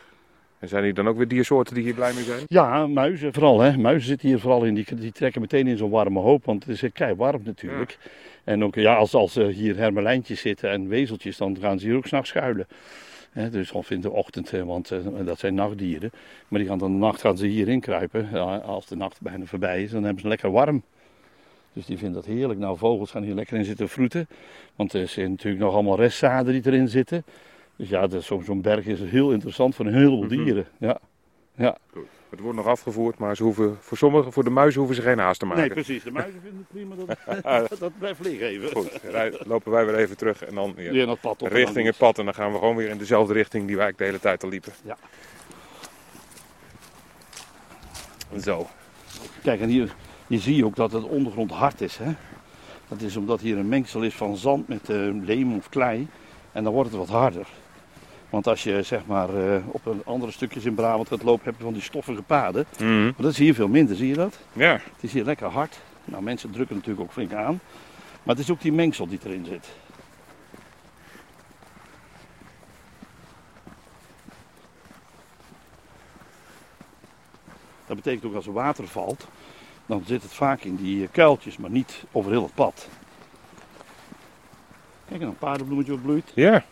En 0.58 0.68
zijn 0.68 0.84
hier 0.84 0.94
dan 0.94 1.08
ook 1.08 1.16
weer 1.16 1.28
diersoorten 1.28 1.74
die 1.74 1.84
hier 1.84 1.94
blij 1.94 2.12
mee 2.12 2.24
zijn? 2.24 2.44
Ja, 2.48 2.86
muizen 2.86 3.32
vooral. 3.32 3.60
Hè. 3.60 3.76
Muizen 3.76 4.08
zitten 4.08 4.28
hier 4.28 4.38
vooral 4.38 4.64
in. 4.64 4.74
Die, 4.74 4.94
die 4.94 5.12
trekken 5.12 5.40
meteen 5.40 5.66
in 5.66 5.76
zo'n 5.76 5.90
warme 5.90 6.20
hoop, 6.20 6.44
want 6.44 6.64
het 6.64 6.82
is 6.82 6.92
kei 6.92 7.14
warm 7.14 7.42
natuurlijk. 7.44 7.98
En 8.44 8.64
ook 8.64 8.74
ja, 8.74 8.94
als, 8.94 9.14
als 9.14 9.36
er 9.36 9.48
hier 9.48 9.76
hermelijntjes 9.76 10.40
zitten 10.40 10.70
en 10.70 10.88
wezeltjes, 10.88 11.36
dan 11.36 11.56
gaan 11.60 11.78
ze 11.78 11.86
hier 11.86 11.96
ook 11.96 12.06
s'nachts 12.06 12.28
schuilen. 12.28 12.66
Dus 13.50 13.72
of 13.72 13.90
in 13.90 14.00
de 14.00 14.10
ochtend, 14.10 14.50
want 14.50 14.90
eh, 14.90 14.98
dat 15.24 15.38
zijn 15.38 15.54
nachtdieren. 15.54 16.10
Maar 16.48 16.58
die 16.60 16.68
gaan 16.68 16.78
dan 16.78 16.92
de 16.92 16.98
nacht 16.98 17.20
gaan 17.20 17.36
ze 17.36 17.46
hierin 17.46 17.80
kruipen. 17.80 18.28
Ja, 18.32 18.56
als 18.56 18.86
de 18.86 18.96
nacht 18.96 19.20
bijna 19.20 19.44
voorbij 19.44 19.82
is, 19.82 19.90
dan 19.90 20.02
hebben 20.04 20.22
ze 20.22 20.28
lekker 20.28 20.50
warm. 20.50 20.82
Dus 21.72 21.86
die 21.86 21.98
vinden 21.98 22.22
dat 22.22 22.32
heerlijk. 22.34 22.58
Nou, 22.60 22.76
vogels 22.78 23.10
gaan 23.10 23.22
hier 23.22 23.34
lekker 23.34 23.56
in 23.56 23.64
zitten 23.64 23.88
vroeten. 23.88 24.28
Want 24.76 24.92
er 24.92 25.08
zijn 25.08 25.30
natuurlijk 25.30 25.62
nog 25.62 25.74
allemaal 25.74 25.96
restzaden 25.96 26.52
die 26.52 26.62
erin 26.72 26.88
zitten. 26.88 27.24
Dus 27.76 27.88
ja, 27.88 28.08
zo'n 28.20 28.42
zo'n 28.42 28.60
berg 28.60 28.86
is 28.86 29.00
heel 29.00 29.32
interessant 29.32 29.74
voor 29.74 29.86
een 29.86 29.94
heleboel 29.94 30.22
Mhm. 30.24 30.44
dieren. 30.44 30.66
Ja. 30.78 30.98
Ja. 31.56 31.76
Het 32.32 32.40
wordt 32.40 32.56
nog 32.56 32.66
afgevoerd, 32.66 33.18
maar 33.18 33.36
ze 33.36 33.42
hoeven, 33.42 33.76
voor 33.80 33.96
sommigen, 33.96 34.32
voor 34.32 34.44
de 34.44 34.50
muizen 34.50 34.78
hoeven 34.78 34.96
ze 34.96 35.02
geen 35.02 35.18
haast 35.18 35.40
te 35.40 35.46
maken. 35.46 35.62
Nee, 35.62 35.72
precies. 35.72 36.02
De 36.02 36.10
muizen 36.10 36.40
vinden 36.42 36.58
het 36.58 36.68
prima 36.68 36.94
dat 36.94 37.68
dat, 37.68 37.78
dat 37.84 37.98
blijft 37.98 38.20
liggen 38.20 38.46
even. 38.46 38.70
Goed, 38.70 39.00
rij- 39.02 39.40
lopen 39.44 39.72
wij 39.72 39.86
weer 39.86 39.94
even 39.94 40.16
terug 40.16 40.44
en 40.44 40.54
dan 40.54 40.74
het 40.76 41.20
pad 41.20 41.42
op. 41.42 41.48
richting 41.48 41.74
dan 41.74 41.86
het 41.86 41.96
pad. 41.96 42.18
En 42.18 42.24
dan 42.24 42.34
gaan 42.34 42.52
we 42.52 42.58
gewoon 42.58 42.76
weer 42.76 42.88
in 42.88 42.98
dezelfde 42.98 43.32
richting 43.32 43.66
die 43.66 43.76
wij 43.76 43.84
eigenlijk 43.84 43.98
de 43.98 44.04
hele 44.04 44.36
tijd 44.36 44.42
al 44.42 44.48
liepen. 44.48 44.72
Ja. 44.84 44.96
Zo. 48.40 48.66
Kijk, 49.42 49.60
en 49.60 49.68
hier, 49.68 49.94
hier 50.26 50.40
zie 50.40 50.56
je 50.56 50.64
ook 50.64 50.76
dat 50.76 50.92
het 50.92 51.04
ondergrond 51.04 51.50
hard 51.50 51.80
is. 51.80 51.96
Hè? 51.96 52.12
Dat 52.88 53.00
is 53.00 53.16
omdat 53.16 53.40
hier 53.40 53.58
een 53.58 53.68
mengsel 53.68 54.02
is 54.02 54.14
van 54.14 54.36
zand 54.36 54.68
met 54.68 54.90
eh, 54.90 54.96
leem 55.22 55.56
of 55.56 55.68
klei. 55.68 56.08
En 56.52 56.64
dan 56.64 56.72
wordt 56.72 56.90
het 56.90 56.98
wat 56.98 57.08
harder. 57.08 57.46
Want 58.32 58.46
als 58.46 58.62
je 58.62 58.82
zeg 58.82 59.06
maar 59.06 59.28
eh, 59.54 59.62
op 59.68 59.86
een 59.86 60.02
andere 60.04 60.32
stukjes 60.32 60.64
in 60.64 60.74
Brabant 60.74 61.08
gaat 61.08 61.22
lopen, 61.22 61.44
heb 61.44 61.56
je 61.56 61.62
van 61.62 61.72
die 61.72 61.82
stoffige 61.82 62.22
paden. 62.22 62.66
Maar 63.04 63.12
dat 63.16 63.30
is 63.30 63.38
hier 63.38 63.54
veel 63.54 63.68
minder, 63.68 63.96
zie 63.96 64.08
je 64.08 64.14
dat? 64.14 64.38
Ja, 64.52 64.72
Het 64.72 65.00
is 65.00 65.12
hier 65.12 65.24
lekker 65.24 65.46
hard. 65.46 65.80
Nou, 66.04 66.22
mensen 66.22 66.50
drukken 66.50 66.76
natuurlijk 66.76 67.02
ook 67.06 67.12
flink 67.12 67.32
aan. 67.32 67.60
Maar 68.22 68.34
het 68.34 68.44
is 68.44 68.50
ook 68.50 68.60
die 68.60 68.72
mengsel 68.72 69.06
die 69.08 69.18
erin 69.24 69.44
zit. 69.44 69.68
Dat 77.86 77.96
betekent 77.96 78.24
ook 78.24 78.34
als 78.34 78.46
er 78.46 78.52
water 78.52 78.88
valt, 78.88 79.28
dan 79.86 80.02
zit 80.06 80.22
het 80.22 80.32
vaak 80.32 80.62
in 80.62 80.76
die 80.76 81.02
eh, 81.02 81.08
kuiltjes, 81.12 81.56
maar 81.56 81.70
niet 81.70 82.04
over 82.12 82.30
heel 82.30 82.42
het 82.42 82.54
pad. 82.54 82.88
Kijk, 85.08 85.20
en 85.20 85.26
een 85.26 85.38
paardenbloemetje 85.38 85.92
wat 85.92 86.02
bloeit. 86.02 86.32
ja. 86.34 86.64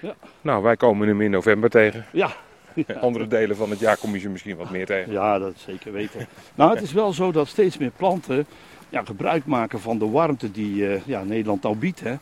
Ja. 0.00 0.14
Nou, 0.40 0.62
wij 0.62 0.76
komen 0.76 1.08
hem 1.08 1.20
in 1.20 1.30
november 1.30 1.70
tegen. 1.70 2.04
Ja, 2.12 2.30
Andere 3.00 3.26
delen 3.26 3.56
van 3.56 3.70
het 3.70 3.78
jaar 3.78 3.96
kom 3.96 4.12
je 4.12 4.18
ze 4.18 4.28
misschien 4.28 4.56
wat 4.56 4.70
meer 4.70 4.86
tegen. 4.86 5.12
Ja, 5.12 5.38
dat 5.38 5.54
zeker 5.56 5.92
weten. 5.92 6.26
nou, 6.54 6.74
het 6.74 6.82
is 6.82 6.92
wel 6.92 7.12
zo 7.12 7.32
dat 7.32 7.48
steeds 7.48 7.78
meer 7.78 7.92
planten 7.96 8.46
ja, 8.88 9.04
gebruik 9.04 9.46
maken 9.46 9.80
van 9.80 9.98
de 9.98 10.08
warmte 10.08 10.50
die 10.50 10.88
eh, 10.88 11.06
ja, 11.06 11.22
Nederland 11.22 11.62
nou 11.62 11.76
biedt. 11.76 12.00
Hè. 12.00 12.14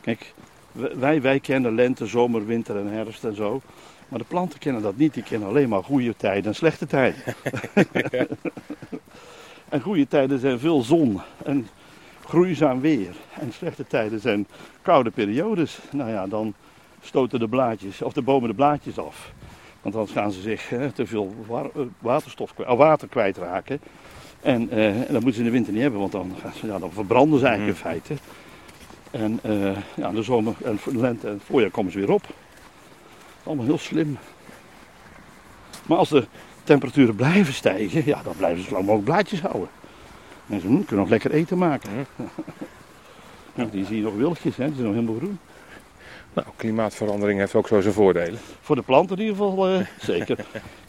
Kijk, 0.00 0.32
wij, 0.72 1.22
wij 1.22 1.40
kennen 1.40 1.74
lente, 1.74 2.06
zomer, 2.06 2.46
winter 2.46 2.76
en 2.76 2.86
herfst 2.86 3.24
en 3.24 3.34
zo. 3.34 3.60
Maar 4.08 4.18
de 4.18 4.24
planten 4.24 4.58
kennen 4.58 4.82
dat 4.82 4.96
niet, 4.96 5.14
die 5.14 5.22
kennen 5.22 5.48
alleen 5.48 5.68
maar 5.68 5.82
goede 5.82 6.16
tijden 6.16 6.44
en 6.44 6.54
slechte 6.54 6.86
tijden. 6.86 7.20
en 9.68 9.80
goede 9.80 10.08
tijden 10.08 10.38
zijn 10.38 10.58
veel 10.58 10.82
zon 10.82 11.20
en 11.44 11.68
groeizaam 12.24 12.80
weer. 12.80 13.14
En 13.40 13.52
slechte 13.52 13.86
tijden 13.86 14.20
zijn 14.20 14.46
koude 14.82 15.10
periodes. 15.10 15.78
Nou 15.90 16.10
ja, 16.10 16.26
dan 16.26 16.54
stoten 17.04 17.38
de 17.38 17.48
blaadjes, 17.48 18.02
of 18.02 18.12
de 18.12 18.22
bomen 18.22 18.48
de 18.48 18.54
blaadjes 18.54 18.98
af. 18.98 19.32
Want 19.82 19.94
dan 19.94 20.08
gaan 20.08 20.32
ze 20.32 20.40
zich 20.40 20.68
hè, 20.68 20.92
te 20.92 21.06
veel 21.06 21.34
eh, 21.50 21.82
waterstof, 21.98 22.54
eh, 22.58 22.76
water 22.76 23.08
kwijtraken. 23.08 23.80
En, 24.44 24.70
eh, 24.70 24.86
en 24.86 25.12
dat 25.12 25.22
moeten 25.22 25.32
ze 25.32 25.38
in 25.38 25.44
de 25.44 25.50
winter 25.50 25.72
niet 25.72 25.82
hebben, 25.82 26.00
want 26.00 26.12
dan, 26.12 26.32
gaan 26.40 26.52
ze, 26.52 26.66
ja, 26.66 26.78
dan 26.78 26.92
verbranden 26.92 27.38
ze 27.38 27.46
eigenlijk 27.46 27.76
in 27.76 27.82
feite. 27.82 28.14
En 29.10 29.38
eh, 29.42 29.76
ja, 29.94 30.10
de 30.10 30.22
zomer 30.22 30.54
en 30.64 30.78
lente 30.84 31.26
en 31.26 31.32
het 31.32 31.42
voorjaar 31.42 31.70
komen 31.70 31.92
ze 31.92 31.98
weer 31.98 32.12
op. 32.12 32.22
Allemaal 33.42 33.64
heel 33.64 33.78
slim. 33.78 34.18
Maar 35.86 35.98
als 35.98 36.08
de 36.08 36.26
temperaturen 36.64 37.14
blijven 37.14 37.54
stijgen, 37.54 38.02
ja, 38.06 38.22
dan 38.22 38.36
blijven 38.36 38.62
ze 38.62 38.68
zo 38.68 38.74
lang 38.74 38.86
mogelijk 38.86 39.10
blaadjes 39.10 39.40
houden. 39.40 39.68
En 40.48 40.60
ze 40.60 40.66
hm, 40.66 40.74
kunnen 40.74 40.96
nog 40.96 41.08
lekker 41.08 41.30
eten 41.30 41.58
maken. 41.58 41.90
Ja, 43.54 43.64
die 43.72 43.84
zie 43.84 43.96
je 43.96 44.02
nog 44.02 44.14
wildjes, 44.14 44.56
hè? 44.56 44.64
die 44.64 44.74
zijn 44.74 44.86
nog 44.86 44.94
helemaal 44.94 45.16
groen. 45.16 45.38
Nou, 46.34 46.46
klimaatverandering 46.56 47.38
heeft 47.38 47.54
ook 47.54 47.68
zo 47.68 47.80
zijn 47.80 47.94
voordelen. 47.94 48.38
Voor 48.60 48.76
de 48.76 48.82
planten 48.82 49.16
in 49.16 49.22
ieder 49.22 49.36
geval 49.36 49.68
eh, 49.68 49.86
zeker. 50.10 50.38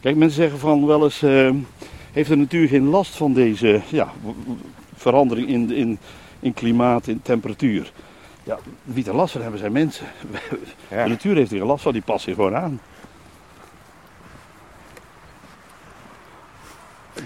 Kijk, 0.00 0.16
mensen 0.16 0.36
zeggen 0.42 0.58
van 0.58 0.86
wel 0.86 1.04
eens, 1.04 1.22
eh, 1.22 1.50
heeft 2.12 2.28
de 2.28 2.36
natuur 2.36 2.68
geen 2.68 2.88
last 2.88 3.16
van 3.16 3.32
deze 3.32 3.80
ja, 3.88 4.12
verandering 4.94 5.48
in, 5.48 5.72
in, 5.72 5.98
in 6.40 6.54
klimaat, 6.54 7.06
in 7.06 7.22
temperatuur? 7.22 7.92
Ja, 8.44 8.58
wie 8.82 9.06
er 9.06 9.14
last 9.14 9.32
van 9.32 9.40
hebben 9.42 9.60
zijn 9.60 9.72
mensen. 9.72 10.06
Ja. 10.90 11.02
De 11.04 11.08
natuur 11.10 11.36
heeft 11.36 11.50
er 11.52 11.58
geen 11.58 11.66
last 11.66 11.82
van, 11.82 11.92
die 11.92 12.02
past 12.02 12.24
zich 12.24 12.34
gewoon 12.34 12.56
aan. 12.56 12.80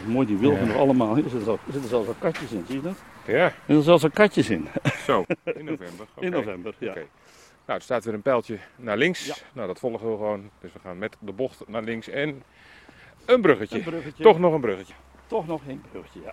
Mooi, 0.06 0.26
die 0.26 0.36
wilgen 0.36 0.60
Ja. 0.60 0.66
nog 0.66 0.76
allemaal. 0.76 1.14
Hier 1.14 1.24
zitten, 1.30 1.52
er 1.52 1.58
zitten 1.72 1.90
zelfs 1.90 2.08
al 2.08 2.14
katjes 2.18 2.50
in, 2.50 2.64
zie 2.66 2.76
je 2.76 2.82
dat? 2.82 2.96
Ja, 3.26 3.34
Er 3.44 3.52
zitten 3.66 3.84
zelfs 3.84 4.02
al 4.04 4.10
katjes 4.10 4.50
in. 4.50 4.68
zo. 5.04 5.24
In 5.58 5.64
november. 5.64 6.06
In 6.18 6.30
november, 6.30 6.74
ja. 6.78 6.94
Nou, 7.70 7.82
er 7.82 7.88
staat 7.88 8.04
weer 8.04 8.14
een 8.14 8.22
pijltje 8.22 8.58
naar 8.76 8.96
links. 8.96 9.26
Ja. 9.26 9.34
Nou, 9.52 9.66
dat 9.66 9.78
volgen 9.78 10.10
we 10.10 10.16
gewoon. 10.16 10.50
Dus 10.60 10.72
we 10.72 10.78
gaan 10.78 10.98
met 10.98 11.16
de 11.20 11.32
bocht 11.32 11.68
naar 11.68 11.82
links 11.82 12.08
en 12.08 12.42
een 13.24 13.40
bruggetje. 13.40 13.76
Een 13.76 13.84
bruggetje. 13.84 14.22
Toch 14.22 14.38
nog 14.38 14.52
een 14.52 14.60
bruggetje. 14.60 14.94
Toch 15.26 15.46
nog 15.46 15.62
één 15.68 15.82
bruggetje, 15.90 16.20
ja. 16.20 16.32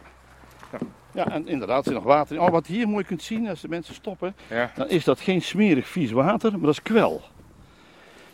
ja. 0.71 0.77
Ja, 1.13 1.31
en 1.31 1.47
inderdaad, 1.47 1.77
er 1.77 1.83
zit 1.83 1.93
nog 1.93 2.03
water 2.03 2.35
in. 2.35 2.41
Oh, 2.41 2.49
wat 2.49 2.67
je 2.67 2.73
hier 2.73 2.87
mooi 2.87 3.03
kunt 3.03 3.21
zien 3.21 3.47
als 3.47 3.61
de 3.61 3.67
mensen 3.67 3.93
stoppen, 3.93 4.35
Ja. 4.49 4.71
dan 4.75 4.89
is 4.89 5.03
dat 5.03 5.19
geen 5.19 5.41
smerig 5.41 5.87
vies 5.87 6.11
water, 6.11 6.51
maar 6.51 6.59
dat 6.59 6.69
is 6.69 6.81
kwel. 6.81 7.21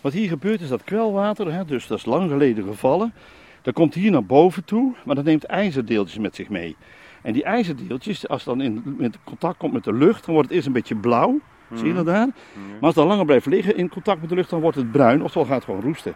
Wat 0.02 0.14
hier 0.14 0.28
gebeurt 0.28 0.62
is 0.62 0.70
dat 0.70 0.84
kwelwater, 0.84 1.54
hè, 1.54 1.66
dus 1.66 1.88
dat 1.88 1.98
is 1.98 2.06
lang 2.06 2.30
geleden 2.30 2.64
gevallen, 2.64 3.14
dat 3.62 3.74
komt 3.74 3.94
hier 3.94 4.12
naar 4.12 4.26
boven 4.26 4.66
toe, 4.66 4.94
maar 5.06 5.16
dat 5.16 5.24
neemt 5.24 5.44
ijzerdeeltjes 5.44 6.18
met 6.20 6.36
zich 6.36 6.50
mee. 6.50 6.76
En 7.22 7.34
die 7.34 7.44
ijzerdeeltjes, 7.44 8.28
als 8.28 8.46
het 8.46 8.58
dan 8.58 8.66
in 8.66 8.96
met 8.98 9.18
contact 9.24 9.58
komt 9.58 9.74
met 9.74 9.84
de 9.84 9.94
lucht, 9.94 10.26
dan 10.26 10.34
wordt 10.34 10.48
het 10.48 10.56
eerst 10.58 10.68
een 10.68 10.74
beetje 10.74 10.96
blauw. 10.96 11.40
Zie 11.74 11.88
je 11.88 11.94
dat 11.94 12.06
daar? 12.06 12.26
Maar 12.26 12.80
als 12.80 12.88
het 12.88 12.96
dan 12.96 13.08
langer 13.08 13.26
blijft 13.26 13.46
liggen 13.46 13.78
in 13.78 13.90
contact 13.90 14.20
met 14.20 14.30
de 14.30 14.36
lucht, 14.36 14.50
dan 14.50 14.62
wordt 14.62 14.78
het 14.78 14.92
bruin, 14.92 15.24
oftewel 15.24 15.48
gaat 15.48 15.56
het 15.56 15.66
gewoon 15.66 15.82
roesten. 15.82 16.16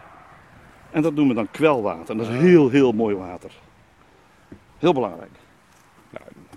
En 0.90 1.02
dat 1.02 1.14
noemen 1.14 1.36
we 1.36 1.42
dan 1.42 1.50
kwelwater. 1.50 2.10
En 2.10 2.16
dat 2.16 2.28
is 2.28 2.40
heel, 2.40 2.70
heel 2.70 2.92
mooi 2.92 3.16
water. 3.16 3.50
Heel 4.78 4.92
belangrijk. 4.92 5.30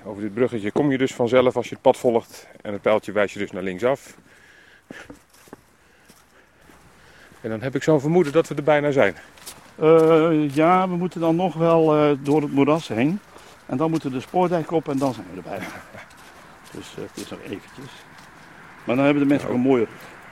Over 0.04 0.22
dit 0.22 0.34
bruggetje 0.34 0.72
kom 0.72 0.92
je 0.92 0.98
dus 0.98 1.14
vanzelf 1.14 1.56
als 1.56 1.68
je 1.68 1.74
het 1.74 1.84
pad 1.84 1.98
volgt. 1.98 2.48
En 2.62 2.74
het 2.74 2.82
pijltje 2.82 3.12
wijst 3.12 3.34
je 3.34 3.40
dus 3.40 3.52
naar 3.52 3.64
linksaf. 3.64 4.18
En 7.42 7.50
dan 7.50 7.62
heb 7.62 7.76
ik 7.76 7.84
zo'n 7.84 8.00
vermoeden 8.00 8.34
dat 8.34 8.48
we 8.48 8.56
er 8.56 8.64
bijna 8.64 8.92
zijn. 8.92 9.16
Eh, 9.76 10.56
ja, 10.56 10.90
we 10.90 10.96
moeten 10.96 11.20
dan 11.20 11.36
nog 11.36 11.54
wel 11.54 11.96
eh, 11.96 12.18
door 12.20 12.42
het 12.42 12.52
moeras 12.52 12.88
heen. 12.88 13.20
En 13.66 13.78
dan 13.78 13.90
moeten 13.90 14.10
we 14.10 14.16
de 14.16 14.22
spoordijk 14.22 14.72
op 14.72 14.90
en 14.90 14.98
dan 14.98 15.14
zijn 15.14 15.26
we 15.32 15.38
er 15.38 15.44
bijna. 15.50 15.66
Dus 16.72 16.94
eh, 16.98 17.04
het 17.04 17.24
is 17.24 17.30
nog 17.30 17.40
eventjes. 17.44 17.92
Maar 18.84 18.96
dan 18.96 19.06
hebben 19.06 19.24
de 19.24 19.30
mensen 19.30 19.50
ook 19.50 19.56
een 19.56 19.62
mooie... 19.62 19.88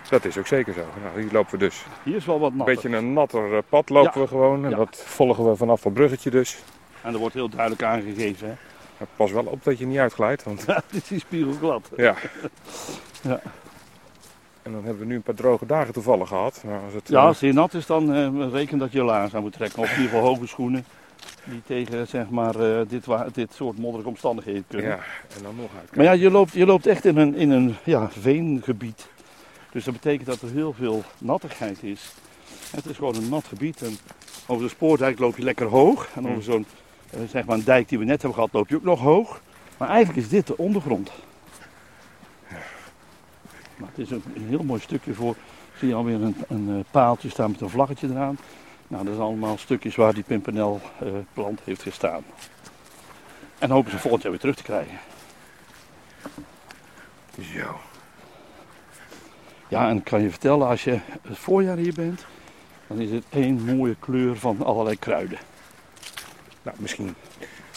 Dat 0.09 0.25
is 0.25 0.37
ook 0.37 0.47
zeker 0.47 0.73
zo. 0.73 0.81
Nou, 1.03 1.21
hier 1.21 1.31
lopen 1.31 1.51
we 1.51 1.57
dus. 1.57 1.85
Hier 2.03 2.15
is 2.15 2.25
wel 2.25 2.39
wat 2.39 2.51
Een 2.51 2.57
natter. 2.57 2.75
beetje 2.75 2.97
een 2.97 3.13
natter 3.13 3.53
eh, 3.55 3.59
pad 3.69 3.89
lopen 3.89 4.11
Ja. 4.13 4.19
we 4.21 4.27
gewoon. 4.27 4.63
En 4.65 4.69
Ja. 4.69 4.75
dat 4.75 5.03
volgen 5.05 5.49
we 5.49 5.55
vanaf 5.55 5.81
dat 5.81 5.93
bruggetje 5.93 6.29
dus. 6.29 6.57
En 7.01 7.13
er 7.13 7.19
wordt 7.19 7.33
heel 7.35 7.49
duidelijk 7.49 7.83
aangegeven. 7.83 8.57
Hè? 8.97 9.05
Pas 9.15 9.31
wel 9.31 9.43
op 9.45 9.63
dat 9.63 9.77
je 9.77 9.85
niet 9.85 9.97
uitglijdt. 9.97 10.43
Want 10.43 10.63
Ja, 10.67 10.81
dit 10.91 11.11
is 11.11 11.21
spiegelglad. 11.21 11.89
ja. 11.95 12.15
Ja. 13.21 13.39
En 14.61 14.71
dan 14.71 14.83
hebben 14.83 14.99
we 15.01 15.05
nu 15.05 15.15
een 15.15 15.21
paar 15.21 15.35
droge 15.35 15.65
dagen 15.65 15.93
toevallig 15.93 16.27
gehad. 16.27 16.61
Nou, 16.65 16.83
als 16.83 16.93
het, 16.93 17.07
Ja, 17.07 17.19
eh, 17.19 17.25
als 17.25 17.39
het 17.41 17.53
nat 17.53 17.73
is, 17.73 17.85
dan 17.85 18.13
eh, 18.13 18.51
reken 18.51 18.77
dat 18.77 18.91
je 18.91 19.03
laars 19.03 19.35
aan 19.35 19.41
moet 19.41 19.53
trekken. 19.53 19.79
Of 19.81 19.89
in 19.89 19.95
ieder 20.01 20.09
geval 20.09 20.27
hoge 20.27 20.47
schoenen. 20.47 20.85
Die 21.49 21.61
tegen 21.65 22.07
zeg 22.07 22.29
maar, 22.29 22.55
eh, 22.55 22.81
dit, 22.87 23.05
dit 23.33 23.53
soort 23.53 23.77
modderige 23.77 24.09
omstandigheden 24.09 24.63
kunnen. 24.67 24.89
ja, 24.89 24.99
en 25.37 25.43
dan 25.43 25.55
nog. 25.55 25.69
Maar 25.93 26.05
ja, 26.05 26.11
je 26.11 26.31
loopt, 26.31 26.53
je 26.53 26.65
loopt 26.65 26.87
echt 26.87 27.05
in 27.05 27.17
een, 27.17 27.35
in 27.35 27.49
een 27.49 27.75
ja, 27.83 28.09
veengebied. 28.09 29.07
Dus 29.71 29.83
dat 29.83 29.93
betekent 29.93 30.25
dat 30.25 30.41
er 30.41 30.49
heel 30.49 30.73
veel 30.73 31.03
nattigheid 31.17 31.83
is. 31.83 32.13
Het 32.71 32.85
is 32.85 32.97
gewoon 32.97 33.15
een 33.15 33.29
nat 33.29 33.45
gebied. 33.45 33.81
En 33.81 33.97
over 34.47 34.63
de 34.63 34.69
spoordijk 34.69 35.19
loop 35.19 35.37
je 35.37 35.43
lekker 35.43 35.67
hoog. 35.67 36.09
En 36.15 36.29
over 36.29 36.43
zo'n 36.43 36.65
eh, 37.09 37.19
zeg 37.29 37.45
maar 37.45 37.57
een 37.57 37.63
dijk 37.63 37.89
die 37.89 37.97
we 37.97 38.05
net 38.05 38.21
hebben 38.21 38.33
gehad, 38.33 38.53
loop 38.53 38.69
je 38.69 38.75
ook 38.75 38.83
nog 38.83 38.99
hoog. 38.99 39.41
Maar 39.77 39.89
eigenlijk 39.89 40.19
is 40.19 40.29
dit 40.29 40.47
de 40.47 40.57
ondergrond. 40.57 41.11
Maar 43.77 43.89
het 43.89 43.97
is 43.97 44.11
een, 44.11 44.23
een 44.35 44.47
heel 44.47 44.63
mooi 44.63 44.81
stukje 44.81 45.13
voor. 45.13 45.35
Zie 45.77 45.87
je 45.87 45.93
alweer 45.93 46.21
een, 46.21 46.35
een 46.47 46.69
eh, 46.69 46.85
paaltje 46.91 47.29
staan 47.29 47.51
met 47.51 47.61
een 47.61 47.69
vlaggetje 47.69 48.07
eraan. 48.07 48.37
Nou, 48.89 49.03
dat 49.05 49.13
zijn 49.13 49.25
allemaal 49.27 49.57
stukjes 49.57 49.95
waar 49.95 50.13
die 50.13 50.23
pimpernel 50.23 50.81
eh, 50.99 51.07
plant 51.33 51.59
heeft 51.63 51.81
gestaan. 51.81 52.23
En 53.59 53.69
hopen 53.69 53.91
ze 53.91 53.97
volgend 53.99 54.21
jaar 54.21 54.31
weer 54.31 54.39
terug 54.41 54.55
te 54.55 54.63
krijgen. 54.63 54.97
Zo. 57.53 57.79
Ja, 59.67 59.89
en 59.89 59.97
ik 59.97 60.03
kan 60.03 60.21
je 60.21 60.29
vertellen, 60.29 60.67
als 60.67 60.83
je 60.83 60.99
het 61.27 61.37
voorjaar 61.37 61.77
hier 61.77 61.93
bent, 61.93 62.25
dan 62.87 62.99
is 62.99 63.11
het 63.11 63.23
één 63.29 63.75
mooie 63.75 63.95
kleur 63.99 64.37
van 64.37 64.63
allerlei 64.63 64.99
kruiden. 64.99 65.37
Nou, 66.63 66.77
misschien 66.79 67.15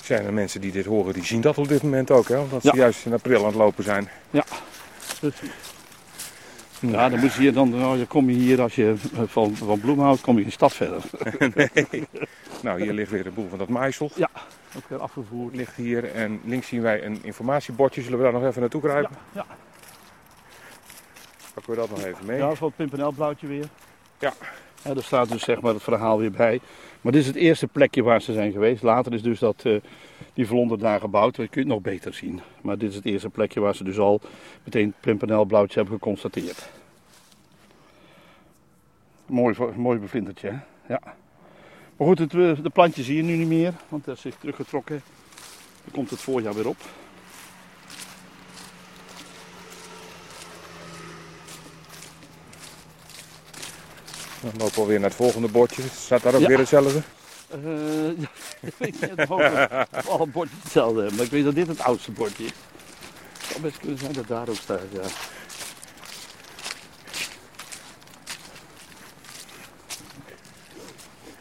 zijn 0.03 0.25
er 0.25 0.33
mensen 0.33 0.61
die 0.61 0.73
dit 0.73 0.85
horen, 0.87 1.13
die 1.15 1.25
zien 1.25 1.41
dat 1.41 1.59
op 1.59 1.69
dit 1.69 1.83
moment 1.83 2.11
ook. 2.11 2.29
Hè? 2.29 2.39
Omdat 2.39 2.63
ze 2.63 2.69
Ja. 2.69 2.75
juist 2.77 3.07
in 3.07 3.13
april 3.13 3.39
aan 3.41 3.47
het 3.47 3.55
lopen 3.55 3.85
zijn. 3.85 4.09
Ja, 4.31 4.45
dan 6.91 7.21
moet 7.21 7.33
je 7.35 7.41
hier 7.41 7.53
dan, 7.53 7.71
nou, 7.71 7.97
dan 7.97 8.07
kom 8.07 8.31
je 8.31 8.37
hier 8.37 8.61
als 8.61 8.75
je 8.75 8.95
eh, 9.15 9.21
van, 9.27 9.57
van 9.57 9.81
bloemen 9.81 10.05
houdt, 10.05 10.21
kom 10.21 10.37
je 10.37 10.43
geen 10.43 10.53
stad 10.53 10.73
verder. 10.73 11.03
Nou, 12.63 12.83
hier 12.83 12.93
ligt 12.93 13.11
weer 13.11 13.27
een 13.27 13.35
boel 13.35 13.49
van 13.49 13.59
dat 13.59 13.69
maaisel. 13.69 14.11
Ook 14.77 14.89
weer 14.89 14.99
afgevoerd. 14.99 15.55
Ligt 15.57 15.77
hier 15.77 16.13
en 16.13 16.41
links 16.45 16.67
zien 16.67 16.83
wij 16.83 17.05
een 17.05 17.19
informatiebordje. 17.23 18.03
Zullen 18.03 18.19
we 18.19 18.25
daar 18.25 18.33
nog 18.33 18.45
even 18.45 18.61
naartoe 18.61 18.83
Ja, 18.83 18.89
kruipen? 18.89 19.17
ja. 19.33 19.45
Pakken 21.55 21.73
we 21.73 21.79
dat 21.79 21.91
nog 21.91 22.05
even 22.05 22.27
mee? 22.27 22.37
ja, 22.37 22.43
dat 22.45 22.53
is 22.53 22.59
wel 22.59 22.69
het 22.69 22.77
pimpernelblauwtje 22.77 23.47
weer. 23.47 23.69
Ja. 24.19 24.33
ja. 24.85 24.95
Daar 24.95 25.03
staat 25.03 25.29
dus 25.29 25.43
zeg 25.43 25.61
maar 25.61 25.73
het 25.75 25.83
verhaal 25.83 26.19
weer 26.19 26.31
bij. 26.31 26.61
Maar 27.03 27.13
dit 27.13 27.21
is 27.21 27.27
het 27.27 27.37
eerste 27.37 27.67
plekje 27.67 28.03
waar 28.03 28.23
ze 28.23 28.33
zijn 28.33 28.53
geweest. 28.53 28.83
Later 28.83 29.13
is 29.13 29.23
dus 29.23 29.39
dat, 29.39 29.63
eh, 29.65 29.77
die 30.35 30.47
vlonder 30.47 30.79
daar 30.79 31.01
gebouwd. 31.01 31.37
Dat 31.37 31.49
kun 31.49 31.63
je 31.63 31.69
het 31.69 31.77
nog 31.77 31.93
beter 31.93 32.15
zien. 32.15 32.41
Maar 32.61 32.79
dit 32.79 32.91
is 32.91 32.97
het 32.97 33.05
eerste 33.05 33.29
plekje 33.29 33.61
waar 33.61 33.75
ze 33.75 33.85
dus 33.85 33.99
al 33.99 34.21
meteen 34.65 34.87
het 34.87 35.01
pimpernelblauwtje 35.01 35.81
hebben 35.81 35.99
geconstateerd. 35.99 36.71
Mooi, 39.27 39.57
mooi 39.77 39.99
bevindertje, 39.99 40.49
hè? 40.49 40.57
Ja. 40.95 41.01
Maar 41.97 42.07
goed, 42.07 42.19
het, 42.19 42.35
eh, 42.35 42.63
de 42.63 42.71
plantjes 42.73 43.07
zie 43.07 43.17
je 43.17 43.23
nu 43.23 43.37
niet 43.37 43.49
meer, 43.49 43.73
want 43.89 44.05
dat 44.05 44.17
is 44.17 44.21
zich 44.21 44.37
teruggetrokken. 44.37 45.03
Dan 45.85 45.93
komt 45.93 46.11
het 46.11 46.21
voorjaar 46.21 46.55
weer 46.55 46.69
op. 46.69 46.77
Dan 54.43 54.51
lopen 54.59 54.75
we 54.75 54.81
alweer 54.81 55.01
naar 55.01 55.09
het 55.09 55.19
volgende 55.19 55.49
bordje. 55.49 55.83
Staat 55.97 56.23
daar 56.23 56.35
ook 56.35 56.41
Ja. 56.41 56.47
weer 56.49 56.59
hetzelfde? 56.59 57.01
Eh, 57.51 57.61
ja, 58.19 58.29
ik 58.69 58.75
weet 58.77 59.01
niet 59.01 59.13
of 59.29 59.31
of 59.93 60.09
alle 60.09 60.27
bordjes 60.27 60.59
hetzelfde 60.63 61.09
maar 61.17 61.25
ik 61.25 61.31
weet 61.31 61.45
dat 61.45 61.55
dit 61.55 61.67
het 61.67 61.81
oudste 61.81 62.11
bordje 62.11 62.45
is. 62.45 62.53
Het 63.39 63.47
zou 63.51 63.61
best 63.61 63.79
kunnen 63.79 63.99
zijn 63.99 64.13
dat 64.13 64.27
daar 64.29 64.49
ook 64.49 64.55
staat, 64.55 64.81
ja. 64.93 65.01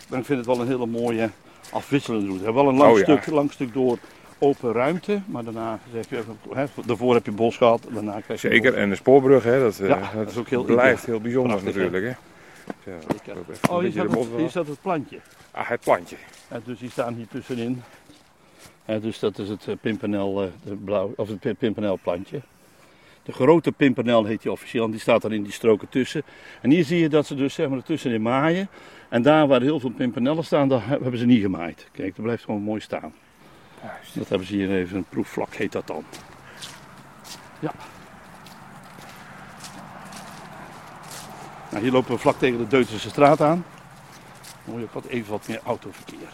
Maar 0.10 0.20
ik 0.20 0.26
vind 0.26 0.38
het 0.38 0.47
wel 0.47 0.60
een 0.60 0.68
hele 0.68 0.86
mooie 0.86 1.30
afwisselende 1.72 2.26
route. 2.28 2.54
Wel 2.54 2.68
een 2.68 2.76
lang, 2.76 2.91
Oh, 2.91 2.97
ja. 2.97 3.04
stuk, 3.04 3.26
lang 3.34 3.52
stuk 3.52 3.74
door 3.74 3.97
open 4.39 4.72
ruimte, 4.72 5.22
maar 5.26 5.43
daarna 5.43 5.80
zeg 5.93 6.10
je, 6.10 6.24
hè, 6.54 6.66
daarvoor 6.86 7.14
heb 7.14 7.26
je 7.26 7.32
bos 7.32 7.58
gehad, 7.58 7.82
daarna 7.93 8.20
krijg 8.22 8.41
je 8.41 8.49
Zeker. 8.49 8.74
En 8.74 8.89
de 8.89 8.95
spoorbrug, 8.95 9.43
hè, 9.43 9.60
dat, 9.60 9.80
eh, 9.80 9.88
Ja, 9.88 9.99
dat 9.99 10.14
dat 10.14 10.30
is 10.30 10.38
ook 10.38 10.47
heel 10.47 10.64
blijft 10.64 11.06
heel 11.06 11.20
bijzonder 11.22 11.58
prachtig, 11.58 11.76
natuurlijk. 11.76 12.06
Hè? 12.06 12.31
Een 12.86 13.38
Oh, 13.69 13.80
hier 13.80 13.91
staat, 13.91 14.09
het, 14.09 14.53
hier 14.53 14.65
het 14.65 14.82
plantje. 14.82 15.19
Ah, 15.51 15.69
het 15.69 15.80
plantje. 15.80 16.15
Ja, 16.49 16.59
dus 16.65 16.80
die 16.80 16.89
staan 16.89 17.13
hier 17.13 17.28
tussenin. 17.28 17.84
Ja, 18.86 18.99
dus 18.99 19.19
dat 19.19 19.38
is 19.39 19.49
het 19.49 19.67
eh, 19.67 19.76
pimpernel, 19.82 20.43
eh, 20.43 20.47
de 20.63 20.76
blauw, 20.76 21.13
of 21.15 21.28
het 21.28 21.39
pi- 21.39 21.53
pimpernelplantje. 21.53 22.41
De 23.24 23.32
grote 23.32 23.72
pimpernel 23.72 24.26
heet 24.26 24.41
die 24.41 24.51
officieel 24.51 24.86
en 24.86 24.91
die 24.91 24.99
staat 24.99 25.22
dan 25.22 25.32
in 25.32 25.43
die 25.43 25.51
stroken 25.51 25.89
tussen. 25.89 26.24
En 26.61 26.69
hier 26.69 26.84
zie 26.84 26.99
je 26.99 27.09
dat 27.09 27.26
ze 27.26 27.36
dus 27.36 27.53
zeg 27.53 27.67
maar 27.69 27.78
ertussenin 27.78 28.22
maaien. 28.22 28.69
En 29.09 29.22
daar 29.22 29.47
waar 29.47 29.61
heel 29.61 29.80
veel 29.80 29.89
pimpernellen 29.89 30.43
staan, 30.43 30.67
daar 30.69 30.88
hebben 30.88 31.17
ze 31.17 31.26
niet 31.26 31.41
gemaaid. 31.41 31.88
Kijk, 31.91 32.15
dat 32.15 32.24
blijft 32.26 32.43
gewoon 32.43 32.61
mooi 32.61 32.80
staan. 32.82 33.13
Juist. 33.84 34.15
Dat 34.17 34.30
hebben 34.30 34.47
ze 34.47 34.55
hier 34.55 34.72
even 34.72 34.97
een 34.97 35.05
proefvlak, 35.09 35.53
heet 35.53 35.72
dat 35.72 35.88
dan. 35.88 36.03
Ja. 37.59 37.72
Nou, 41.72 41.84
hier 41.84 41.91
lopen 41.91 42.11
we 42.13 42.17
vlak 42.17 42.39
tegen 42.39 42.57
de 42.57 42.67
Deutsche 42.67 42.99
straat 43.09 43.41
aan. 43.41 43.65
Dan 44.65 44.74
hoor 44.74 44.80
je 44.80 44.86
ook 44.86 44.93
wat, 44.93 45.05
even 45.05 45.32
wat 45.32 45.47
meer 45.47 45.59
autoverkeer. 45.65 46.28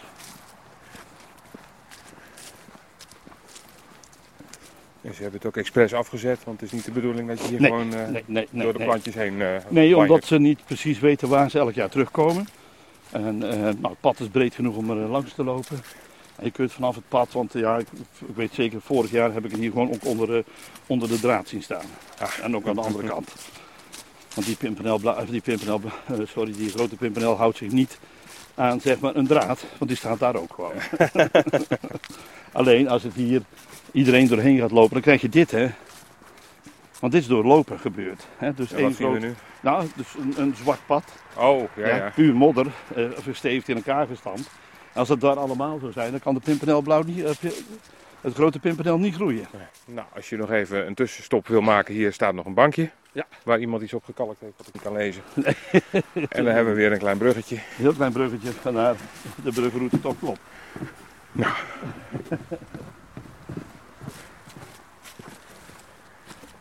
En 5.02 5.14
ze 5.14 5.22
hebben 5.22 5.40
het 5.40 5.48
ook 5.50 5.58
expres 5.58 5.94
afgezet, 5.94 6.44
want 6.44 6.60
het 6.60 6.70
is 6.70 6.76
niet 6.76 6.86
de 6.86 6.92
bedoeling 6.92 7.28
dat 7.28 7.40
je 7.42 7.48
hier 7.48 7.62
Nee, 7.62 7.70
gewoon 7.72 7.94
eh, 7.94 8.08
Nee, 8.08 8.24
nee, 8.26 8.48
nee. 8.50 8.64
door 8.64 8.78
de 8.78 8.84
plantjes 8.84 9.16
heen 9.16 9.42
eh 9.42 9.48
Nee, 9.68 9.98
omdat 9.98 10.26
ze 10.26 10.38
niet 10.40 10.66
precies 10.66 11.00
weten 11.00 11.30
waar 11.30 11.50
ze 11.50 11.60
elk 11.60 11.74
jaar 11.74 11.90
terugkomen. 11.90 12.48
En 13.12 13.44
eh, 13.52 13.58
nou, 13.60 13.74
het 13.90 14.00
pad 14.00 14.20
is 14.20 14.28
breed 14.28 14.56
genoeg 14.56 14.76
om 14.76 14.90
er 14.90 14.96
langs 14.96 15.34
te 15.34 15.44
lopen. 15.44 15.82
En 16.36 16.46
je 16.46 16.52
kunt 16.52 16.72
vanaf 16.74 16.96
het 16.96 17.08
pad, 17.08 17.32
want 17.32 17.54
ja, 17.54 17.78
ik, 17.78 17.88
ik 18.28 18.36
weet 18.36 18.54
zeker, 18.54 18.82
vorig 18.82 19.12
jaar 19.12 19.34
heb 19.34 19.46
ik 19.46 19.52
het 19.52 19.60
hier 19.60 19.72
gewoon 19.72 19.90
ook 19.94 20.06
onder, 20.06 20.28
de- 20.28 20.46
onder 20.88 21.08
de 21.08 21.20
draad 21.20 21.48
zien 21.48 21.64
staan. 21.64 21.86
Ah. 22.20 22.30
En 22.44 22.56
ook 22.56 22.68
aan 22.68 22.76
de 22.76 22.82
andere 22.82 23.08
kant. 23.08 23.36
Want 24.38 24.50
die 24.50 24.58
pimpernel, 24.58 25.00
die, 25.30 25.42
pimpernel 25.42 25.82
eh, 26.06 26.20
sorry, 26.26 26.54
die 26.58 26.70
grote 26.70 26.96
pimpernel 26.96 27.38
houdt 27.38 27.58
zich 27.58 27.72
niet 27.72 28.00
aan 28.56 28.82
zeg 28.82 29.00
maar, 29.00 29.16
een 29.16 29.28
draad, 29.28 29.66
want 29.78 29.90
die 29.90 30.00
staat 30.00 30.20
daar 30.20 30.36
ook 30.36 30.54
gewoon. 30.54 30.74
Alleen 32.52 32.90
als 32.90 33.04
het 33.04 33.14
hier 33.14 33.42
iedereen 33.92 34.28
doorheen 34.28 34.60
gaat 34.60 34.72
lopen, 34.72 34.94
dan 34.94 35.02
krijg 35.02 35.22
je 35.22 35.30
dit 35.30 35.52
hè. 35.52 35.70
Want 37.00 37.14
dit 37.14 37.22
is 37.22 37.28
door 37.28 37.46
lopen 37.46 37.80
gebeurd. 37.80 38.28
Hè? 38.38 38.54
Dus 38.54 38.72
één 38.72 38.96
we 38.96 39.20
nu? 39.20 39.34
nou, 39.60 39.88
dus 39.96 40.08
een, 40.20 40.34
een 40.38 40.56
zwart 40.56 40.86
pad. 40.86 41.04
Oh, 41.36 41.64
ja, 41.76 41.88
Ja, 41.88 41.96
ja. 41.96 42.12
Puur 42.16 42.36
modder, 42.36 42.68
eh, 42.96 43.06
verstevigd 43.16 43.70
in 43.70 43.76
elkaar 43.76 44.08
gestampt. 44.08 44.50
Als 44.94 45.10
het 45.10 45.22
daar 45.22 45.38
allemaal 45.38 45.80
zou 45.80 45.92
zijn, 45.92 46.12
dan 46.12 46.20
kan 46.20 46.34
de 46.34 46.40
pimpernel 46.40 46.82
blauw 46.82 47.04
niet, 47.04 47.24
eh, 47.24 47.52
het 48.28 48.36
grote 48.36 48.60
pimpernel 48.60 48.98
niet 48.98 49.16
groeien. 49.16 49.46
Nou, 49.86 50.08
als 50.16 50.30
je 50.30 50.38
nog 50.38 50.52
even 50.52 50.88
een 50.88 50.94
tussenstop 50.94 51.48
wil 51.48 51.62
maken, 51.62 51.94
hier 51.94 52.14
staat 52.14 52.34
nog 52.34 52.46
een 52.46 52.54
bankje. 52.54 52.90
Ja. 53.12 53.26
Waar 53.44 53.60
iemand 53.60 53.82
iets 53.82 53.94
op 53.94 54.04
gekalkt 54.04 54.40
heeft 54.40 54.54
wat 54.58 54.68
ik 54.68 54.74
niet 54.74 54.84
kan 54.84 54.94
lezen. 54.94 55.22
en 56.38 56.44
dan 56.44 56.54
hebben 56.54 56.74
we 56.74 56.80
weer 56.80 56.92
een 56.92 56.98
klein 56.98 57.18
bruggetje. 57.18 57.56
Een 57.56 57.62
heel 57.76 57.94
klein 57.94 58.12
bruggetje 58.12 58.52
vandaar 58.52 58.96
de 59.44 59.52
brugroute 59.52 60.00
toch 60.00 60.20
klopt. 60.20 60.40
Nou. 61.32 61.54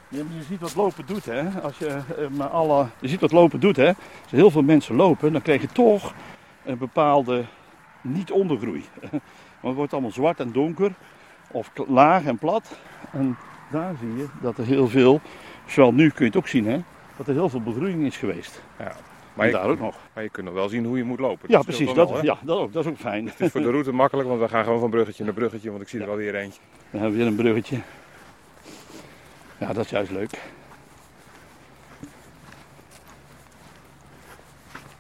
Ja, 0.09 0.19
je 0.19 0.43
ziet 0.49 0.61
wat 0.61 0.75
lopen 0.75 1.07
doet, 1.07 1.25
hè? 1.25 1.61
Als 1.61 1.79
je, 1.79 1.87
eh, 1.87 2.29
maar 2.29 2.49
alle, 2.49 2.87
je 3.01 3.09
ziet 3.09 3.21
wat 3.21 3.33
lopen 3.33 3.61
doet, 3.61 3.77
hè? 3.77 3.89
Als 4.23 4.31
heel 4.31 4.51
veel 4.51 4.63
mensen 4.63 4.95
lopen, 4.95 5.33
dan 5.33 5.43
krijg 5.43 5.61
je 5.61 5.69
toch 5.69 6.15
een 6.65 6.79
bepaalde 6.79 7.45
niet-ondergroei. 8.03 8.85
Want 9.01 9.21
het 9.61 9.75
wordt 9.75 9.93
allemaal 9.93 10.11
zwart 10.11 10.41
en 10.41 10.53
donker, 10.53 10.95
of 11.51 11.71
laag 11.89 12.25
en 12.25 12.39
plat. 12.39 12.79
En 13.13 13.37
daar 13.71 13.95
zie 14.01 14.17
je 14.17 14.27
dat 14.41 14.59
er 14.59 14.65
heel 14.65 14.89
veel, 14.89 15.21
zowel 15.67 15.93
nu 15.93 16.09
kun 16.09 16.25
je 16.25 16.31
het 16.31 16.37
ook 16.37 16.49
zien, 16.49 16.67
hè? 16.67 16.81
Dat 17.17 17.29
er 17.29 17.35
heel 17.35 17.49
veel 17.49 17.63
begroeiing 17.63 18.05
is 18.05 18.17
geweest. 18.17 18.63
Maar 19.37 19.47
en 19.47 19.47
je, 19.47 19.59
daar 19.59 19.69
ook 19.69 19.79
nog. 19.79 19.97
maar 20.15 20.23
je 20.23 20.31
kunt 20.31 20.47
nog 20.47 20.55
wel 20.55 20.69
zien 20.69 20.85
hoe 20.85 20.97
je 20.97 21.05
moet 21.05 21.19
lopen. 21.19 21.49
Ja, 21.49 21.57
Dat 21.57 21.67
precies. 21.67 21.93
Dat, 21.95 22.11
wel, 22.11 22.25
ja, 22.25 22.39
dat, 22.43 22.59
ook, 22.59 22.73
dat 22.73 22.85
is 22.85 22.91
ook 22.91 22.99
fijn. 22.99 23.27
Het 23.27 23.41
is 23.41 23.51
voor 23.51 23.61
de 23.61 23.71
route 23.71 23.93
makkelijk, 23.93 24.29
want 24.29 24.41
we 24.41 24.49
gaan 24.49 24.65
gewoon 24.65 24.81
van 24.81 24.91
bruggetje 24.91 25.25
naar 25.25 25.33
bruggetje, 25.33 25.71
want 25.71 25.83
ik 25.83 25.89
zie 25.89 26.01
er 26.01 26.07
wel 26.07 26.17
weer 26.17 26.35
eentje. 26.35 26.61
Dan 26.91 27.01
hebben 27.01 27.11
we 27.11 27.25
weer 27.25 27.27
een 27.27 27.37
bruggetje. 27.37 27.81
Ja, 29.59 29.73
dat 29.73 29.85
is 29.85 29.91
juist 29.91 30.11
leuk. 30.11 30.41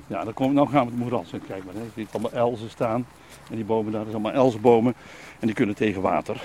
Ja, 0.07 0.25
dan 0.25 0.35
kom, 0.35 0.53
nou 0.53 0.69
gaan 0.69 0.85
we 0.85 0.91
het 0.91 1.01
moeras 1.01 1.33
in. 1.33 1.47
Kijk 1.47 1.65
maar, 1.65 1.75
hè. 1.75 1.81
je 1.81 1.91
ziet 1.95 2.09
allemaal 2.13 2.33
elzen 2.33 2.71
staan. 2.71 3.07
En 3.51 3.57
die 3.57 3.65
bomen 3.65 3.93
daar, 3.93 4.03
dat 4.03 4.11
zijn 4.11 4.25
allemaal 4.25 4.43
elzenbomen. 4.43 4.95
En 5.41 5.47
die 5.47 5.55
kunnen 5.55 5.75
tegen 5.75 6.03
water. 6.03 6.43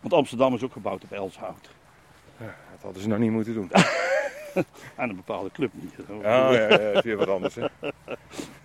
Want 0.00 0.12
Amsterdam 0.12 0.54
is 0.54 0.62
ook 0.62 0.72
gebouwd 0.72 1.04
op 1.04 1.12
elshout. 1.12 1.68
Dat 2.38 2.82
hadden 2.82 3.02
ze 3.02 3.08
nou 3.08 3.20
niet 3.20 3.30
moeten 3.30 3.54
doen. 3.54 3.70
En 4.94 5.08
een 5.08 5.16
bepaalde 5.16 5.50
club 5.52 5.70
niet. 5.74 5.94
Oh 6.10 6.22
ja, 6.22 6.52
ja, 6.52 6.68
dat 6.68 6.94
is 6.94 7.02
weer 7.02 7.16
wat 7.16 7.28
anders. 7.28 7.54
Hè. 7.54 7.66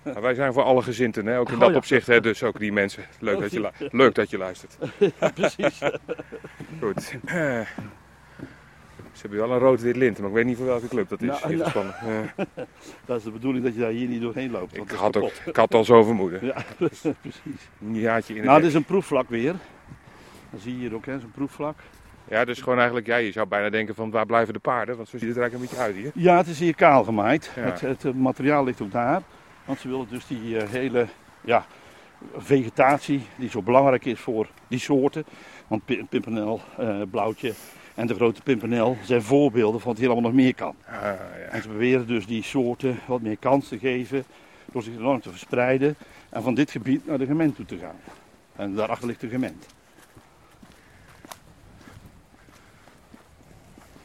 Maar 0.03 0.21
wij 0.21 0.33
zijn 0.33 0.53
voor 0.53 0.63
alle 0.63 0.81
gezinten, 0.81 1.25
hè? 1.25 1.39
ook 1.39 1.47
in 1.47 1.53
Oh, 1.53 1.59
dat 1.59 1.69
ja. 1.69 1.75
opzicht. 1.75 2.07
Hè? 2.07 2.21
Dus 2.21 2.43
ook 2.43 2.59
die 2.59 2.71
mensen. 2.71 3.05
Leuk 3.19 3.39
dat 3.39 3.51
je, 3.51 3.71
leuk 3.91 4.15
dat 4.15 4.29
je 4.29 4.37
luistert. 4.37 4.77
Ja, 5.19 5.29
precies. 5.29 5.79
Goed. 6.81 7.15
Ze 9.19 9.27
hebben 9.27 9.47
wel 9.47 9.55
een 9.55 9.61
rood-wit 9.63 9.95
lint, 9.95 10.19
maar 10.19 10.27
ik 10.27 10.33
weet 10.35 10.45
niet 10.45 10.57
voor 10.57 10.65
welke 10.65 10.87
club 10.87 11.09
dat 11.09 11.21
is. 11.21 11.27
Nou, 11.27 11.55
nou. 11.55 11.87
Eh, 12.05 12.45
Dat 13.05 13.17
is 13.17 13.23
de 13.23 13.31
bedoeling 13.31 13.63
dat 13.63 13.73
je 13.73 13.79
daar 13.79 13.89
hier 13.89 14.07
niet 14.07 14.21
doorheen 14.21 14.51
loopt. 14.51 14.77
want 14.77 14.91
ik, 14.91 14.97
had 14.97 15.17
ook, 15.17 15.31
ik 15.45 15.55
had 15.55 15.73
al 15.73 15.83
zo 15.83 16.03
vermoeden. 16.03 16.45
Ja, 16.45 16.55
precies. 16.77 17.51
Een 17.81 17.95
jaartje 17.99 18.33
in 18.33 18.39
het 18.39 18.47
Nou, 18.47 18.59
dit 18.59 18.69
is 18.69 18.75
een 18.75 18.83
proefvlak 18.83 19.29
weer. 19.29 19.55
Dan 20.49 20.59
zie 20.59 20.73
je 20.73 20.79
hier 20.79 20.95
ook, 20.95 21.05
hè, 21.05 21.19
zo'n 21.19 21.31
proefvlak. 21.31 21.77
Ja, 22.29 22.45
dus 22.45 22.59
gewoon 22.61 22.77
eigenlijk, 22.77 23.07
ja, 23.07 23.15
je 23.15 23.31
zou 23.31 23.47
bijna 23.47 23.69
denken 23.69 23.95
van 23.95 24.11
waar 24.11 24.25
blijven 24.25 24.53
de 24.53 24.59
paarden? 24.59 24.95
Want 24.95 25.07
zo 25.09 25.17
ziet 25.17 25.27
het 25.27 25.37
er 25.37 25.41
eigenlijk 25.43 25.71
een 25.71 25.77
beetje 25.77 25.93
uit 25.93 26.13
hier. 26.15 26.23
Ja, 26.23 26.37
het 26.37 26.47
is 26.47 26.59
hier 26.59 26.75
kaal 26.75 27.03
gemaaid. 27.03 27.51
Ja. 27.55 27.61
Het, 27.61 27.81
het, 27.81 28.05
eh, 28.05 28.11
materiaal 28.11 28.63
ligt 28.63 28.81
ook 28.81 28.91
daar. 28.91 29.21
Want 29.65 29.79
ze 29.79 29.87
willen 29.89 30.07
dus 30.09 30.27
die 30.27 30.57
eh, 30.57 30.69
hele 30.69 31.07
ja, 31.41 31.65
vegetatie, 32.37 33.21
die 33.35 33.49
zo 33.49 33.61
belangrijk 33.61 34.05
is 34.05 34.19
voor 34.19 34.47
die 34.67 34.79
soorten. 34.79 35.25
Want 35.67 35.85
pi- 35.85 36.05
pimpernel, 36.09 36.61
eh, 36.77 37.01
blauwtje 37.11 37.53
en 37.99 38.07
de 38.07 38.15
grote 38.15 38.41
pimpernel 38.41 38.97
zijn 39.03 39.21
voorbeelden 39.21 39.79
van 39.81 39.91
wat 39.91 39.99
hier 39.99 40.09
allemaal 40.09 40.31
nog 40.31 40.39
meer 40.39 40.55
kan. 40.55 40.75
Ah, 40.85 41.01
ja. 41.01 41.17
En 41.51 41.61
ze 41.61 41.67
beweren 41.67 42.07
dus 42.07 42.25
die 42.25 42.43
soorten 42.43 42.99
wat 43.07 43.21
meer 43.21 43.37
kans 43.37 43.67
te 43.67 43.79
geven 43.79 44.23
door 44.71 44.83
zich 44.83 44.95
enorm 44.95 45.21
te 45.21 45.29
verspreiden. 45.29 45.95
En 46.29 46.43
van 46.43 46.53
dit 46.53 46.71
gebied 46.71 47.07
naar 47.07 47.17
de 47.17 47.25
gement 47.25 47.55
toe 47.55 47.65
te 47.65 47.77
gaan. 47.77 47.95
En 48.55 48.75
daarachter 48.75 49.07
ligt 49.07 49.21
de 49.21 49.27
gement. 49.27 49.65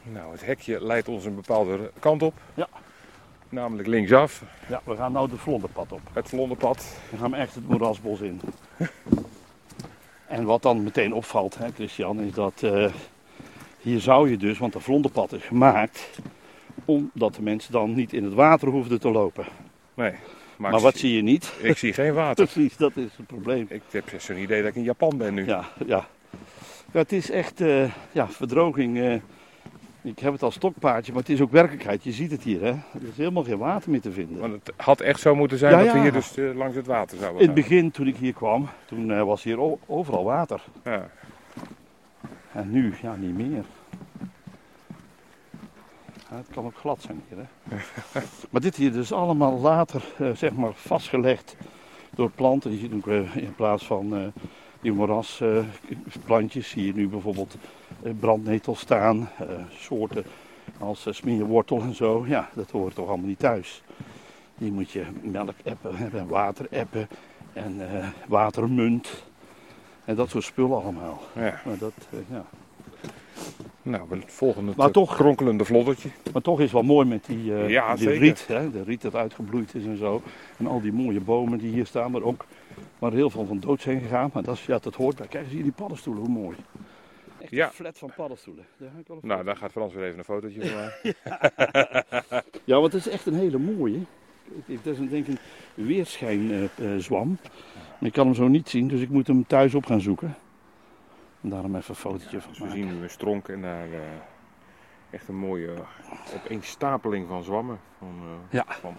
Nou, 0.03 0.31
het 0.31 0.45
hekje 0.45 0.85
leidt 0.85 1.07
ons 1.07 1.25
een 1.25 1.35
bepaalde 1.35 1.91
kant 1.99 2.21
op. 2.21 2.33
Ja. 2.53 2.67
Namelijk 3.49 3.87
linksaf, 3.87 4.43
Ja, 4.67 4.81
we 4.83 4.95
gaan 4.95 5.11
nou 5.11 5.29
de 5.29 5.37
vlonderpad 5.37 5.91
op. 5.91 6.01
het 6.13 6.29
Vlonderpad. 6.29 6.97
Dan 7.09 7.19
gaan 7.19 7.31
we 7.31 7.37
echt 7.37 7.55
het 7.55 7.67
moerasbos 7.67 8.19
in. 8.19 8.41
En 10.27 10.45
wat 10.45 10.61
dan 10.61 10.83
meteen 10.83 11.13
opvalt, 11.13 11.57
hè, 11.57 11.71
Christian, 11.71 12.19
is 12.19 12.31
dat 12.31 12.63
eh, 12.63 12.93
hier 13.85 13.99
zou 13.99 14.29
je 14.29 14.37
dus, 14.37 14.57
want 14.57 14.73
de 14.73 14.79
vlonderpad 14.79 15.33
is 15.33 15.43
gemaakt, 15.43 16.09
omdat 16.85 17.35
de 17.35 17.41
mensen 17.41 17.71
dan 17.71 17.93
niet 17.93 18.13
in 18.13 18.23
het 18.23 18.33
water 18.33 18.67
hoefden 18.67 18.99
te 18.99 19.09
lopen. 19.11 19.45
Nee. 19.93 20.13
Maar, 20.57 20.79
wat 20.79 20.97
zie 20.97 21.15
je 21.15 21.21
niet? 21.21 21.53
ik 21.61 21.77
zie 21.77 21.93
geen 21.93 22.13
water. 22.13 22.45
Precies, 22.49 22.77
dat 22.77 22.95
is 22.95 23.09
het 23.17 23.27
probleem. 23.27 23.65
Ik 23.69 23.81
heb 23.91 24.13
zo'n 24.17 24.37
idee 24.37 24.61
dat 24.61 24.69
ik 24.69 24.75
in 24.75 24.83
Japan 24.83 25.17
ben 25.17 25.33
nu. 25.33 25.45
Ja, 25.45 25.65
ja. 25.85 26.07
ja 26.91 26.99
het 26.99 27.11
is 27.11 27.31
echt 27.31 27.61
eh, 27.61 27.91
ja, 28.11 28.27
verdroging. 28.29 28.97
eh. 28.99 29.13
ik 30.01 30.19
heb 30.19 30.33
het 30.33 30.43
als 30.43 30.55
stokpaardje, 30.55 31.11
maar 31.11 31.21
het 31.21 31.31
is 31.31 31.41
ook 31.41 31.51
werkelijkheid. 31.51 32.03
Je 32.03 32.11
ziet 32.11 32.31
het 32.31 32.43
hier, 32.43 32.61
hè? 32.61 32.69
Er 32.71 33.07
is 33.11 33.17
helemaal 33.17 33.43
geen 33.43 33.57
water 33.57 33.91
meer 33.91 34.01
te 34.01 34.11
vinden. 34.11 34.39
Want 34.39 34.53
het 34.53 34.71
had 34.77 35.01
echt 35.01 35.19
zo 35.19 35.35
moeten 35.35 35.57
zijn 35.57 35.77
Ja, 35.77 35.83
dat 35.83 35.93
we 35.93 35.99
hier 35.99 36.11
dus 36.11 36.37
eh, 36.37 36.55
langs 36.55 36.75
het 36.75 36.87
water 36.87 37.17
zouden 37.17 37.41
In 37.41 37.45
het 37.45 37.55
begin, 37.55 37.91
toen 37.91 38.07
ik 38.07 38.15
hier 38.15 38.33
kwam, 38.33 38.69
toen 38.85 39.25
was 39.25 39.43
hier 39.43 39.59
overal 39.85 40.23
water. 40.23 40.61
Ja. 40.83 41.09
En 42.55 42.71
nu, 42.71 42.93
ja, 43.01 43.15
niet 43.15 43.37
meer. 43.37 43.63
Het 46.29 46.47
kan 46.53 46.65
ook 46.65 46.77
glad 46.77 47.01
zijn 47.01 47.23
hier, 47.29 47.37
hè. 47.37 47.77
maar 48.51 48.61
dit 48.61 48.75
hier 48.75 48.95
is 48.95 49.11
allemaal 49.11 49.59
later, 49.59 50.03
eh, 50.17 50.31
zeg 50.35 50.53
maar, 50.53 50.73
vastgelegd 50.73 51.55
door 52.15 52.29
planten. 52.29 52.71
Je 52.71 52.77
ziet 52.77 52.93
ook 52.93 53.07
eh, 53.07 53.35
in 53.35 53.55
plaats 53.55 53.85
van 53.85 54.15
eh, 54.15 54.27
die 54.81 54.93
morasplantjes, 54.93 56.69
zie 56.69 56.85
je 56.85 56.93
nu 56.93 57.07
bijvoorbeeld 57.07 57.55
eh, 58.03 58.11
brandnetel 58.19 58.75
staan. 58.75 59.29
soorten 59.77 60.23
als 60.79 61.07
smeerwortel 61.09 61.81
en 61.81 61.95
zo. 61.95 62.25
Ja, 62.27 62.49
dat 62.53 62.71
hoort 62.71 62.95
toch 62.95 63.07
allemaal 63.07 63.27
niet 63.27 63.39
thuis. 63.39 63.83
Die 64.57 64.71
moet 64.71 64.91
je 64.91 65.05
melkappen 65.21 65.95
hebben 65.95 66.19
en 66.19 66.27
waterappen 66.27 67.07
en 67.53 67.91
eh, 67.91 68.07
watermunt. 68.27 69.23
En 70.05 70.15
dat 70.15 70.29
soort 70.29 70.43
spullen 70.43 70.81
allemaal. 70.81 71.21
ja. 71.35 71.61
Maar, 71.65 71.77
dat, 71.77 71.93
ja. 72.29 72.45
Nou, 73.85 74.05
we 74.09 74.17
volgen 74.25 74.67
het 74.67 74.75
Maar 74.75 74.87
eh, 74.87 74.93
toch- 74.93 75.15
kronkelende 75.15 75.65
vloddertje. 75.65 76.09
maar 76.33 76.41
toch 76.41 76.57
is 76.57 76.63
het 76.63 76.73
wel 76.73 76.81
mooi 76.83 77.07
met 77.07 77.25
die, 77.25 77.53
eh, 77.55 77.69
Ja, 77.69 77.95
die 77.95 78.09
riet. 78.09 78.47
Hè? 78.47 78.71
De 78.71 78.83
riet 78.83 79.01
dat 79.01 79.15
uitgebloeid 79.15 79.75
is 79.75 79.85
en 79.85 79.97
zo. 79.97 80.21
En 80.57 80.67
al 80.67 80.81
die 80.81 80.93
mooie 80.93 81.19
bomen 81.21 81.57
die 81.59 81.71
hier 81.71 81.85
staan. 81.85 82.11
Maar 82.11 82.21
ook 82.21 82.45
waar 82.99 83.11
heel 83.11 83.29
veel 83.29 83.45
van 83.45 83.59
dood 83.59 83.81
zijn 83.81 84.01
gegaan. 84.01 84.29
Maar 84.33 84.43
dat, 84.43 84.55
is, 84.55 84.65
ja, 84.65 84.77
dat 84.81 84.95
hoort 84.95 85.15
bij. 85.15 85.27
Kijk 85.27 85.43
eens 85.43 85.53
hier 85.53 85.63
die 85.63 85.71
paddenstoelen, 85.71 86.23
hoe 86.23 86.31
mooi. 86.31 86.55
Echt 87.41 87.51
Ja. 87.51 87.65
een 87.65 87.71
flat 87.73 87.97
van 87.97 88.11
paddenstoelen. 88.15 88.65
Daar 88.77 88.89
ik 88.99 89.07
wel 89.07 89.17
Nou, 89.21 89.43
daar 89.43 89.55
gaat 89.57 89.71
Frans 89.71 89.93
weer 89.93 90.03
even 90.03 90.17
een 90.17 90.23
fotootje 90.23 90.61
van 90.67 90.75
maken. 90.81 91.15
Ja, 92.63 92.79
want 92.79 92.93
het 92.93 93.05
is 93.05 93.11
echt 93.11 93.25
een 93.25 93.35
hele 93.35 93.57
mooie. 93.57 93.99
Dat 94.65 94.93
is 94.93 94.99
een, 94.99 95.09
denk 95.09 95.27
ik 95.27 95.37
een 95.75 95.85
weerschijnzwam. 95.85 97.37
maar 97.73 98.07
ik 98.07 98.13
kan 98.13 98.25
hem 98.25 98.35
zo 98.35 98.47
niet 98.47 98.69
zien, 98.69 98.87
dus 98.87 99.01
ik 99.01 99.09
moet 99.09 99.27
hem 99.27 99.47
thuis 99.47 99.75
op 99.75 99.85
gaan 99.85 100.01
zoeken. 100.01 100.35
Daarom 101.49 101.75
even 101.75 101.89
een 101.89 101.95
fotootje 101.95 102.41
van 102.41 102.51
Dus 102.51 102.59
we 102.59 102.69
zien 102.69 102.85
nu 102.85 103.03
een 103.03 103.09
stronk 103.09 103.47
en 103.47 103.61
daar 103.61 103.85
eh, 103.85 103.99
echt 105.09 105.27
een 105.27 105.35
mooie 105.37 105.69
opeenstapeling 106.35 107.27
van 107.27 107.43
zwammen. 107.43 107.79
Van, 107.99 108.13
eh, 108.21 108.53
Ja. 108.53 108.65
van 108.67 108.95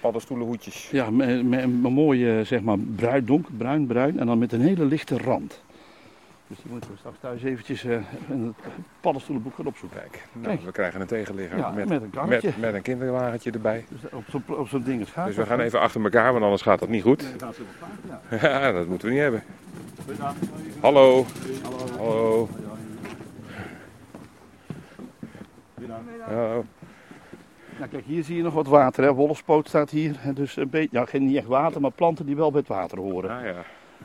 paddenstoelenhoedjes. 0.00 0.90
Ja, 0.90 1.10
met, 1.10 1.44
met 1.48 1.62
een 1.62 1.70
mooie, 1.80 2.44
zeg 2.44 2.62
maar, 2.62 2.78
bruin, 2.78 3.24
donker, 3.24 3.52
bruin, 3.52 3.86
bruin. 3.86 4.18
En 4.18 4.26
dan 4.26 4.38
met 4.38 4.52
een 4.52 4.60
hele 4.60 4.84
lichte 4.84 5.18
rand. 5.18 5.62
Dus 6.46 6.60
die 6.62 6.72
moeten 6.72 6.90
we 6.90 6.96
straks 6.96 7.16
thuis 7.20 7.42
eventjes 7.42 7.84
eh, 7.84 7.92
in 8.28 8.42
het 8.56 8.72
paddenstoelenboek 9.00 9.54
gaan 9.54 9.66
opzoeken. 9.66 10.00
Kijk, 10.00 10.26
nou, 10.32 10.46
Kijk. 10.46 10.60
we 10.66 10.72
krijgen 10.72 11.00
een 11.00 11.06
tegenligger 11.06 11.58
Ja, 11.58 11.70
met, 11.70 11.88
met 11.88 12.02
een 12.02 12.28
met, 12.28 12.58
met 12.58 12.74
een 12.74 12.82
kinderwagentje 12.82 13.50
erbij. 13.50 13.84
Dus 13.88 14.10
op 14.10 14.24
zo'n 14.28 14.42
op 14.46 14.68
zo'n 14.68 14.82
ding 14.82 15.00
is 15.00 15.10
gaaf. 15.10 15.26
Dus 15.26 15.36
we 15.36 15.46
gaan 15.46 15.60
even 15.60 15.80
achter 15.80 16.02
elkaar, 16.02 16.32
want 16.32 16.44
anders 16.44 16.62
gaat 16.62 16.78
dat 16.78 16.88
niet 16.88 17.02
goed. 17.02 17.24
Gaat. 17.38 17.56
Ja, 18.42 18.72
dat 18.72 18.86
moeten 18.86 19.06
we 19.08 19.12
niet 19.14 19.22
hebben. 19.22 19.42
Hallo. 20.80 21.26
Hallo. 21.96 22.48
Hallo. 26.26 26.64
Nou, 27.78 27.90
kijk, 27.90 28.04
hier 28.04 28.24
zie 28.24 28.36
je 28.36 28.42
nog 28.42 28.54
wat 28.54 28.66
water. 28.66 29.04
Hè. 29.04 29.12
Wolfspoot 29.12 29.68
staat 29.68 29.90
hier. 29.90 30.16
Dus 30.34 30.56
een 30.56 30.70
beetje, 30.70 30.88
ja, 30.98 31.04
geen 31.04 31.24
niet 31.26 31.36
echt 31.36 31.46
water, 31.46 31.80
maar 31.80 31.90
planten 31.90 32.26
die 32.26 32.36
wel 32.36 32.50
bij 32.50 32.60
het 32.60 32.68
water 32.68 32.98
horen. 32.98 33.30
Ah, 33.30 33.44
ja. 33.44 33.64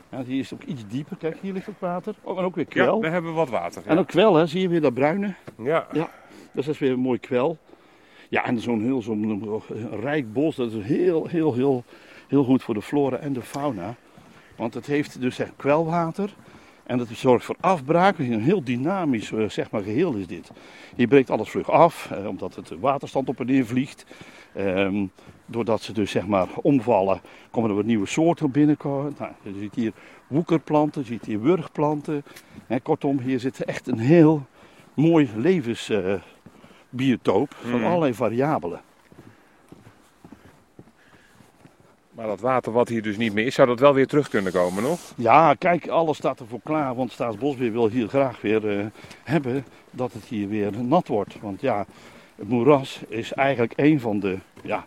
Ja, 0.10 0.24
hier 0.24 0.40
is 0.40 0.50
het 0.50 0.62
ook 0.62 0.68
iets 0.68 0.88
dieper. 0.88 1.18
Kijk, 1.18 1.38
hier 1.42 1.54
ligt 1.54 1.66
het 1.66 1.80
water. 1.80 2.16
Oh, 2.22 2.38
en 2.40 2.44
ook 2.44 2.56
weer 2.56 2.66
ja, 2.70 2.72
kwel. 2.84 3.02
we 3.02 3.08
hebben 3.08 3.34
wat 3.34 3.50
water. 3.50 3.82
En 3.86 3.94
Ja. 3.94 4.00
ook 4.00 4.08
kwel, 4.08 4.36
hè. 4.36 4.46
zie 4.48 4.62
je 4.62 4.70
weer 4.70 4.82
dat 4.82 4.94
bruine. 4.94 5.34
ja. 5.64 5.88
Dus 5.92 6.66
dat 6.66 6.68
is 6.74 6.80
weer 6.80 6.92
een 6.92 7.00
mooi 7.00 7.20
kwel. 7.20 7.58
Ja, 8.30 8.46
en 8.46 8.60
zo'n 8.60 8.82
heel 8.82 9.02
zo'n 9.02 9.62
rijk 10.02 10.34
bos, 10.34 10.56
dat 10.56 10.72
is 10.72 10.84
heel, 10.84 11.28
heel, 11.28 11.54
heel, 11.54 11.84
heel 12.28 12.44
goed 12.44 12.64
voor 12.64 12.74
de 12.74 12.82
flora 12.82 13.18
en 13.18 13.34
de 13.34 13.42
fauna. 13.42 13.96
Want 14.58 14.74
het 14.74 14.86
heeft 14.86 15.22
dus 15.22 15.40
echt 15.40 15.52
kwelwater. 15.56 16.34
En 16.84 16.98
dat 16.98 17.08
zorgt 17.12 17.46
voor 17.46 17.56
afbraak. 17.60 18.20
Een 18.20 18.42
heel 18.42 18.64
dynamisch 18.64 19.32
eh, 19.32 19.50
zeg 19.50 19.72
maar, 19.72 19.82
geheel 19.82 20.14
is 20.14 20.28
dit. 20.28 20.52
Hier 20.96 21.08
breekt 21.08 21.30
alles 21.30 21.50
vlug 21.50 21.72
af, 21.72 22.12
eh, 22.12 22.28
omdat 22.28 22.56
het 22.56 22.72
waterstand 22.80 23.30
op 23.30 23.40
en 23.40 23.46
neer 23.46 23.66
vliegt. 23.66 24.06
Ehm, 24.54 25.06
doordat 25.46 25.82
ze 25.82 25.94
dus 25.94 26.12
zeg 26.12 26.28
maar 26.28 26.48
omvallen, 26.62 27.22
komen 27.52 27.70
er 27.70 27.76
wat 27.76 27.86
nieuwe 27.86 28.06
soorten 28.08 28.52
binnenkomen. 28.52 29.16
Nou, 29.20 29.32
je 29.42 29.54
ziet 29.60 29.76
hier 29.76 29.92
woekerplanten, 30.28 31.02
je 31.02 31.08
ziet 31.08 31.26
hier 31.26 31.42
wurgplanten. 31.42 32.24
En 32.68 32.82
kortom, 32.82 33.20
hier 33.20 33.40
zit 33.40 33.64
echt 33.64 33.88
een 33.88 34.00
heel 34.00 34.46
mooi 34.94 35.30
levensbiotoop 35.36 37.56
van 37.62 37.80
Mhm. 37.80 37.86
allerlei 37.86 38.14
variabelen. 38.14 38.82
Maar 42.18 42.28
dat 42.28 42.40
water 42.40 42.72
wat 42.72 42.88
hier 42.88 43.02
dus 43.02 43.18
niet 43.18 43.34
meer 43.34 43.46
is, 43.46 43.56
zou 43.56 43.68
dat 43.68 43.80
wel 43.80 43.94
weer 43.94 44.08
terug 44.08 44.30
kunnen 44.30 44.52
komen 44.52 44.84
nog? 44.84 45.00
Ja, 45.16 45.54
kijk, 45.54 45.88
alles 45.88 46.18
staat 46.18 46.40
ervoor 46.40 46.60
klaar, 46.64 46.96
want 46.96 47.12
Staatsbosbeheer 47.12 47.72
wil 47.72 47.90
hier 47.90 48.08
graag 48.08 48.42
weer 48.42 48.80
eh, 48.80 48.86
hebben 49.24 49.66
dat 49.92 50.14
het 50.14 50.24
hier 50.24 50.48
weer 50.48 50.84
nat 50.84 51.08
wordt. 51.08 51.36
Want 51.42 51.62
ja, 51.62 51.86
het 52.36 52.50
moeras 52.50 53.02
is 53.08 53.34
eigenlijk 53.34 53.74
een 53.76 54.00
van 54.00 54.20
de 54.20 54.38
ja, 54.64 54.86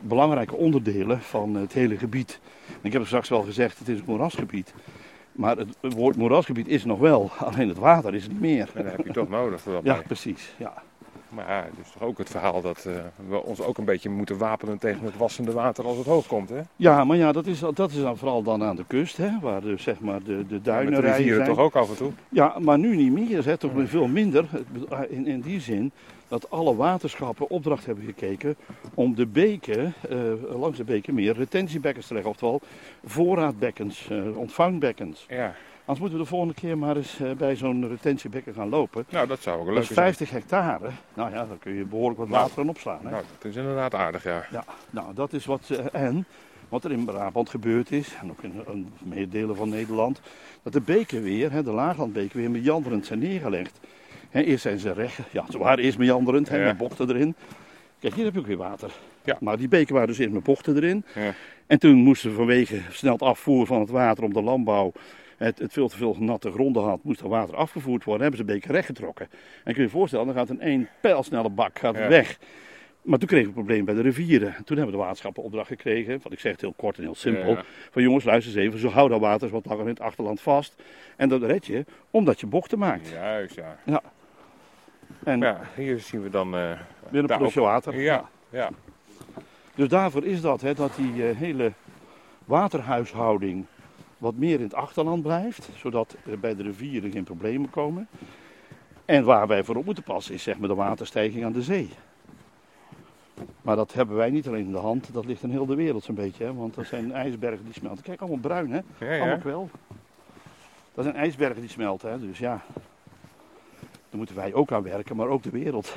belangrijke 0.00 0.54
onderdelen 0.56 1.20
van 1.20 1.54
het 1.54 1.72
hele 1.72 1.96
gebied. 1.96 2.40
Ik 2.80 2.92
heb 2.92 3.00
het 3.00 3.06
straks 3.10 3.28
wel 3.28 3.42
gezegd, 3.42 3.78
het 3.78 3.88
is 3.88 3.98
een 3.98 4.04
moerasgebied. 4.06 4.74
Maar 5.32 5.56
het, 5.56 5.76
woord 5.80 6.16
moerasgebied 6.16 6.68
is 6.68 6.84
nog 6.84 6.98
wel, 6.98 7.30
alleen 7.50 7.68
het 7.68 7.78
water 7.78 8.14
is 8.14 8.22
het 8.22 8.32
niet 8.32 8.40
meer. 8.40 8.70
En 8.74 8.84
dat 8.84 8.96
heb 8.96 9.06
je 9.06 9.12
toch 9.12 9.28
nodig 9.28 9.60
voor 9.60 9.72
dat 9.72 9.84
Ja, 9.84 9.94
mee. 9.94 10.02
precies. 10.02 10.54
Ja. 10.58 10.82
Maar 11.28 11.48
ja, 11.48 11.64
het 11.64 11.86
is 11.86 11.92
toch 11.92 12.02
ook 12.02 12.18
het 12.18 12.30
verhaal 12.30 12.60
dat 12.60 12.84
eh, 12.84 12.92
we 13.28 13.42
ons 13.42 13.60
ook 13.60 13.78
een 13.78 13.84
beetje 13.84 14.10
moeten 14.10 14.38
wapenen 14.38 14.78
tegen 14.78 15.04
het 15.04 15.16
wassende 15.16 15.52
water 15.52 15.84
als 15.84 15.96
het 15.96 16.06
hoog 16.06 16.26
komt, 16.26 16.48
hè? 16.48 16.60
ja, 16.76 17.04
maar 17.04 17.16
ja, 17.16 17.32
dat 17.32 17.46
is, 17.46 17.62
dat 17.74 17.90
is 17.90 18.00
dan 18.00 18.16
vooral 18.16 18.42
dan 18.42 18.62
aan 18.62 18.76
de 18.76 18.84
kust, 18.86 19.16
hè, 19.16 19.30
waar 19.40 19.60
dus, 19.60 19.82
zeg 19.82 20.00
maar 20.00 20.22
de, 20.22 20.46
de 20.46 20.60
duinen 20.60 21.00
de 21.00 21.06
rivieren 21.10 21.44
zijn. 21.44 21.56
toch 21.56 21.64
ook 21.64 21.76
af 21.76 21.88
en 21.88 21.96
toe? 21.96 22.12
Ja, 22.28 22.56
maar 22.60 22.78
nu 22.78 22.96
niet 22.96 23.12
meer, 23.12 23.44
hè, 23.44 23.56
toch 23.56 23.70
veel 23.84 24.06
minder. 24.06 24.44
Ah, 24.88 25.10
In, 25.10 25.26
in 25.26 25.40
die 25.40 25.60
zin 25.60 25.92
dat 26.28 26.50
alle 26.50 26.74
waterschappen 26.76 27.50
opdracht 27.50 27.86
hebben 27.86 28.04
gekeken 28.04 28.56
om 28.94 29.14
de 29.14 29.26
beken, 29.26 29.94
eh, 30.08 30.18
langs 30.60 30.76
de 30.78 30.84
beken 30.84 31.14
meer 31.14 31.34
retentiebekkens 31.34 32.06
te 32.06 32.12
leggen. 32.14 32.30
Oftewel 32.30 32.60
voorraadbekkens, 33.04 34.08
eh, 34.10 34.36
ontvangbekkens. 34.36 35.26
Ja, 35.28 35.54
Anders 35.88 35.98
moeten 36.00 36.18
we 36.18 36.24
de 36.24 36.30
volgende 36.30 36.54
keer 36.54 36.78
maar 36.78 36.96
eens 36.96 37.20
eh, 37.20 37.30
bij 37.32 37.56
zo'n 37.56 37.88
retentiebekken 37.88 38.54
gaan 38.54 38.68
lopen. 38.68 39.04
nou 39.10 39.26
dat 39.26 39.40
zou 39.40 39.60
ook 39.60 39.66
een 39.68 39.74
Dat 39.74 39.82
is 39.82 39.88
leuke 39.88 40.02
zijn. 40.02 40.14
50 40.14 40.30
hectare. 40.30 40.88
Nou 41.14 41.30
ja, 41.32 41.46
dan 41.46 41.58
kun 41.58 41.72
je 41.74 41.84
behoorlijk 41.84 42.18
wat 42.18 42.28
Nou. 42.28 42.42
water 42.42 42.58
aan 42.62 42.68
opslaan. 42.68 42.98
Hè? 43.02 43.10
Nou, 43.10 43.22
dat 43.38 43.50
is 43.50 43.56
inderdaad 43.56 43.94
aardig, 43.94 44.24
ja. 44.24 44.44
Ja, 44.50 44.64
nou 44.90 45.14
dat 45.14 45.32
is 45.32 45.44
wat. 45.46 45.70
eh, 45.70 46.02
en 46.02 46.26
wat 46.68 46.84
er 46.84 46.92
in 46.92 47.04
Brabant 47.04 47.48
gebeurd 47.50 47.90
is, 47.92 48.14
en 48.22 48.30
ook 48.30 48.42
in, 48.42 48.52
in 48.72 48.92
meer 49.02 49.28
delen 49.28 49.56
van 49.56 49.68
Nederland, 49.68 50.20
dat 50.62 50.72
de 50.72 50.80
beken 50.80 51.22
weer, 51.22 51.52
hè, 51.52 51.62
de 51.62 51.70
laaglandbeken 51.72 52.38
weer 52.38 52.50
meanderend 52.50 53.06
zijn 53.06 53.18
neergelegd. 53.18 53.80
Hè, 54.30 54.40
eerst 54.42 54.62
zijn 54.62 54.78
ze 54.78 54.92
recht, 54.92 55.18
ja, 55.32 55.44
ze 55.50 55.58
waren 55.58 55.84
eerst 55.84 55.98
meanderend, 55.98 56.48
hè, 56.48 56.56
Ja. 56.56 56.64
met 56.64 56.76
bochten 56.76 57.08
erin. 57.08 57.34
Kijk, 58.00 58.14
hier 58.14 58.24
heb 58.24 58.34
je 58.34 58.40
ook 58.40 58.46
weer 58.46 58.56
water. 58.56 58.90
Ja. 59.24 59.36
Maar 59.40 59.56
die 59.56 59.68
beken 59.68 59.92
waren 59.94 60.08
dus 60.08 60.18
eerst 60.18 60.32
met 60.32 60.42
bochten 60.42 60.76
erin. 60.76 61.04
Ja. 61.14 61.32
En 61.66 61.78
toen 61.78 61.94
moesten 61.96 62.34
vanwege 62.34 62.80
snel 62.90 63.18
afvoer 63.18 63.66
van 63.66 63.80
het 63.80 63.90
water 63.90 64.24
om 64.24 64.32
de 64.32 64.42
landbouw 64.42 64.92
het, 65.38 65.58
het 65.58 65.72
veel 65.72 65.88
te 65.88 65.96
veel 65.96 66.16
natte 66.18 66.50
gronden 66.50 66.82
had, 66.82 67.02
moest 67.02 67.20
er 67.20 67.28
water 67.28 67.56
afgevoerd 67.56 68.04
worden. 68.04 68.22
hebben 68.22 68.40
ze 68.40 68.46
de 68.46 68.52
beken 68.52 68.72
rechtgetrokken. 68.72 69.28
En 69.64 69.72
kun 69.72 69.74
je 69.74 69.82
je 69.82 69.88
voorstellen, 69.88 70.26
dan 70.26 70.34
gaat 70.34 70.48
een 70.48 70.60
één 70.60 70.88
pijlsnelle 71.00 71.48
bak 71.50 71.78
gaat 71.78 71.96
Ja. 71.96 72.08
weg. 72.08 72.38
Maar 73.02 73.18
toen 73.18 73.28
kregen 73.28 73.44
we 73.52 73.58
een 73.58 73.64
probleem 73.64 73.84
bij 73.84 73.94
de 73.94 74.00
rivieren. 74.00 74.54
Toen 74.64 74.76
hebben 74.76 74.94
de 74.96 75.00
waterschappen 75.02 75.42
opdracht 75.42 75.68
gekregen, 75.68 76.10
want 76.22 76.32
ik 76.32 76.40
zeg 76.40 76.52
het 76.52 76.60
heel 76.60 76.74
kort 76.76 76.96
en 76.96 77.02
heel 77.02 77.14
simpel. 77.14 77.48
Ja, 77.50 77.56
ja. 77.56 77.64
Van 77.90 78.02
jongens, 78.02 78.24
luister 78.24 78.56
eens 78.56 78.66
even, 78.66 78.78
zo 78.78 78.88
hou 78.88 79.08
dat 79.08 79.20
water 79.20 79.48
wat 79.48 79.66
langer 79.66 79.82
in 79.82 79.88
het 79.88 80.00
achterland 80.00 80.40
vast. 80.40 80.82
En 81.16 81.28
dat 81.28 81.42
red 81.42 81.66
je 81.66 81.84
omdat 82.10 82.40
je 82.40 82.46
bochten 82.46 82.78
maakt. 82.78 83.08
Juist, 83.08 83.54
ja. 83.84 84.02
En 85.24 85.40
Ja, 85.40 85.60
hier 85.76 85.98
zien 86.00 86.22
we 86.22 86.30
dan... 86.30 86.56
eh 86.56 86.72
weer 87.10 87.22
een 87.30 87.40
ook- 87.40 87.52
water. 87.52 88.00
Ja, 88.00 88.28
ja. 88.50 88.70
Dus 89.74 89.88
daarvoor 89.88 90.24
is 90.24 90.40
dat, 90.40 90.60
hè, 90.60 90.74
dat 90.74 90.94
die 90.96 91.28
eh, 91.28 91.36
hele 91.36 91.72
waterhuishouding 92.44 93.64
wat 94.18 94.34
meer 94.34 94.56
in 94.56 94.62
het 94.62 94.74
achterland 94.74 95.22
blijft. 95.22 95.68
Zodat 95.76 96.16
er 96.30 96.38
bij 96.40 96.54
de 96.56 96.62
rivieren 96.62 97.10
geen 97.10 97.24
problemen 97.24 97.70
komen. 97.70 98.08
En 99.04 99.24
waar 99.24 99.46
wij 99.46 99.64
voor 99.64 99.76
op 99.76 99.84
moeten 99.84 100.02
passen 100.04 100.34
is 100.34 100.42
zeg 100.42 100.58
maar 100.58 100.68
de 100.68 100.74
waterstijging 100.74 101.44
aan 101.44 101.52
de 101.52 101.62
zee. 101.62 101.88
Maar 103.62 103.76
dat 103.76 103.92
hebben 103.92 104.16
wij 104.16 104.30
niet 104.30 104.46
alleen 104.48 104.64
in 104.64 104.72
de 104.72 104.78
hand, 104.78 105.12
dat 105.12 105.24
ligt 105.24 105.42
in 105.42 105.50
heel 105.50 105.66
de 105.66 105.74
wereld 105.74 106.04
zo'n 106.04 106.14
beetje. 106.14 106.44
Hè? 106.44 106.54
Want 106.54 106.76
er 106.76 106.84
zijn 106.84 107.12
ijsbergen 107.12 107.64
die 107.64 107.74
smelten. 107.74 108.02
Kijk, 108.04 108.20
allemaal 108.20 108.38
bruin 108.38 108.70
hè, 108.70 109.06
ja, 109.06 109.18
allemaal 109.18 109.38
kwel. 109.38 109.70
Dat 110.94 111.04
zijn 111.04 111.16
ijsbergen 111.16 111.60
die 111.60 111.70
smelten, 111.70 112.10
hè? 112.10 112.20
dus 112.20 112.38
ja. 112.38 112.62
Daar 113.82 114.18
moeten 114.18 114.36
wij 114.36 114.54
ook 114.54 114.72
aan 114.72 114.82
werken, 114.82 115.16
maar 115.16 115.28
ook 115.28 115.42
de 115.42 115.50
wereld. 115.50 115.96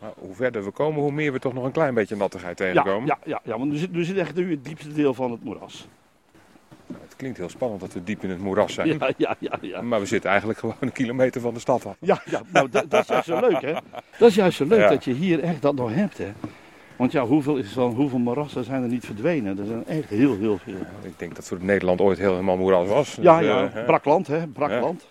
Maar 0.00 0.12
hoe 0.18 0.34
verder 0.34 0.64
we 0.64 0.70
komen, 0.70 1.00
hoe 1.00 1.12
meer 1.12 1.32
we 1.32 1.38
toch 1.38 1.52
nog 1.52 1.64
een 1.64 1.72
klein 1.72 1.94
beetje 1.94 2.16
nattigheid 2.16 2.58
Ja, 2.58 2.64
tegenkomen. 2.64 3.06
ja, 3.06 3.18
ja, 3.24 3.40
ja, 3.44 3.58
want 3.58 3.70
we 3.72 3.78
zitten, 3.78 3.98
we 3.98 4.04
zitten 4.04 4.24
echt 4.24 4.34
nu 4.34 4.42
in 4.42 4.50
het 4.50 4.64
diepste 4.64 4.92
deel 4.92 5.14
van 5.14 5.30
het 5.30 5.44
moeras. 5.44 5.88
Klinkt 7.20 7.38
heel 7.38 7.48
spannend 7.48 7.80
dat 7.80 7.92
we 7.92 8.04
diep 8.04 8.22
in 8.22 8.30
het 8.30 8.38
moeras 8.38 8.74
zijn. 8.74 8.88
Ja, 8.88 9.10
ja, 9.16 9.36
ja, 9.38 9.58
ja. 9.60 9.82
Maar 9.82 10.00
we 10.00 10.06
zitten 10.06 10.30
eigenlijk 10.30 10.58
gewoon 10.60 10.74
een 10.80 10.92
kilometer 10.92 11.40
van 11.40 11.54
de 11.54 11.60
stad 11.60 11.86
af. 11.86 11.96
Ja, 11.98 12.22
ja 12.24 12.42
nou, 12.52 12.68
dat, 12.70 12.90
dat 12.90 13.00
is 13.02 13.06
juist 13.08 13.26
zo 13.26 13.40
leuk, 13.40 13.60
hè? 13.60 13.72
Dat 14.18 14.28
is 14.28 14.34
juist 14.34 14.56
zo 14.56 14.64
leuk 14.66 14.78
Ja. 14.80 14.88
dat 14.88 15.04
je 15.04 15.12
hier 15.12 15.40
echt 15.40 15.62
dat 15.62 15.74
nog 15.74 15.94
hebt, 15.94 16.18
hè? 16.18 16.32
Want 16.96 17.12
ja, 17.12 17.24
hoeveel, 17.26 17.56
is 17.56 17.72
dan, 17.72 17.92
hoeveel 17.94 18.18
moerassen 18.18 18.64
zijn 18.64 18.82
er 18.82 18.88
niet 18.88 19.04
verdwenen? 19.04 19.58
Er 19.58 19.64
zijn 19.66 19.86
echt 19.86 20.08
heel, 20.08 20.36
heel 20.38 20.58
veel. 20.58 20.74
Ik 21.02 21.18
denk 21.18 21.34
dat 21.34 21.48
voor 21.48 21.58
Nederland 21.60 22.00
ooit 22.00 22.18
heel 22.18 22.30
helemaal 22.32 22.56
moeras 22.56 22.88
was. 22.88 23.18
Ja, 23.20 23.38
Dus, 23.38 23.46
ja, 23.48 23.62
eh, 23.64 23.72
hè. 23.74 23.84
brak 23.84 24.04
land, 24.04 24.26
hè? 24.26 24.46
Brak 24.46 24.70
Ja. 24.70 24.80
land. 24.80 25.06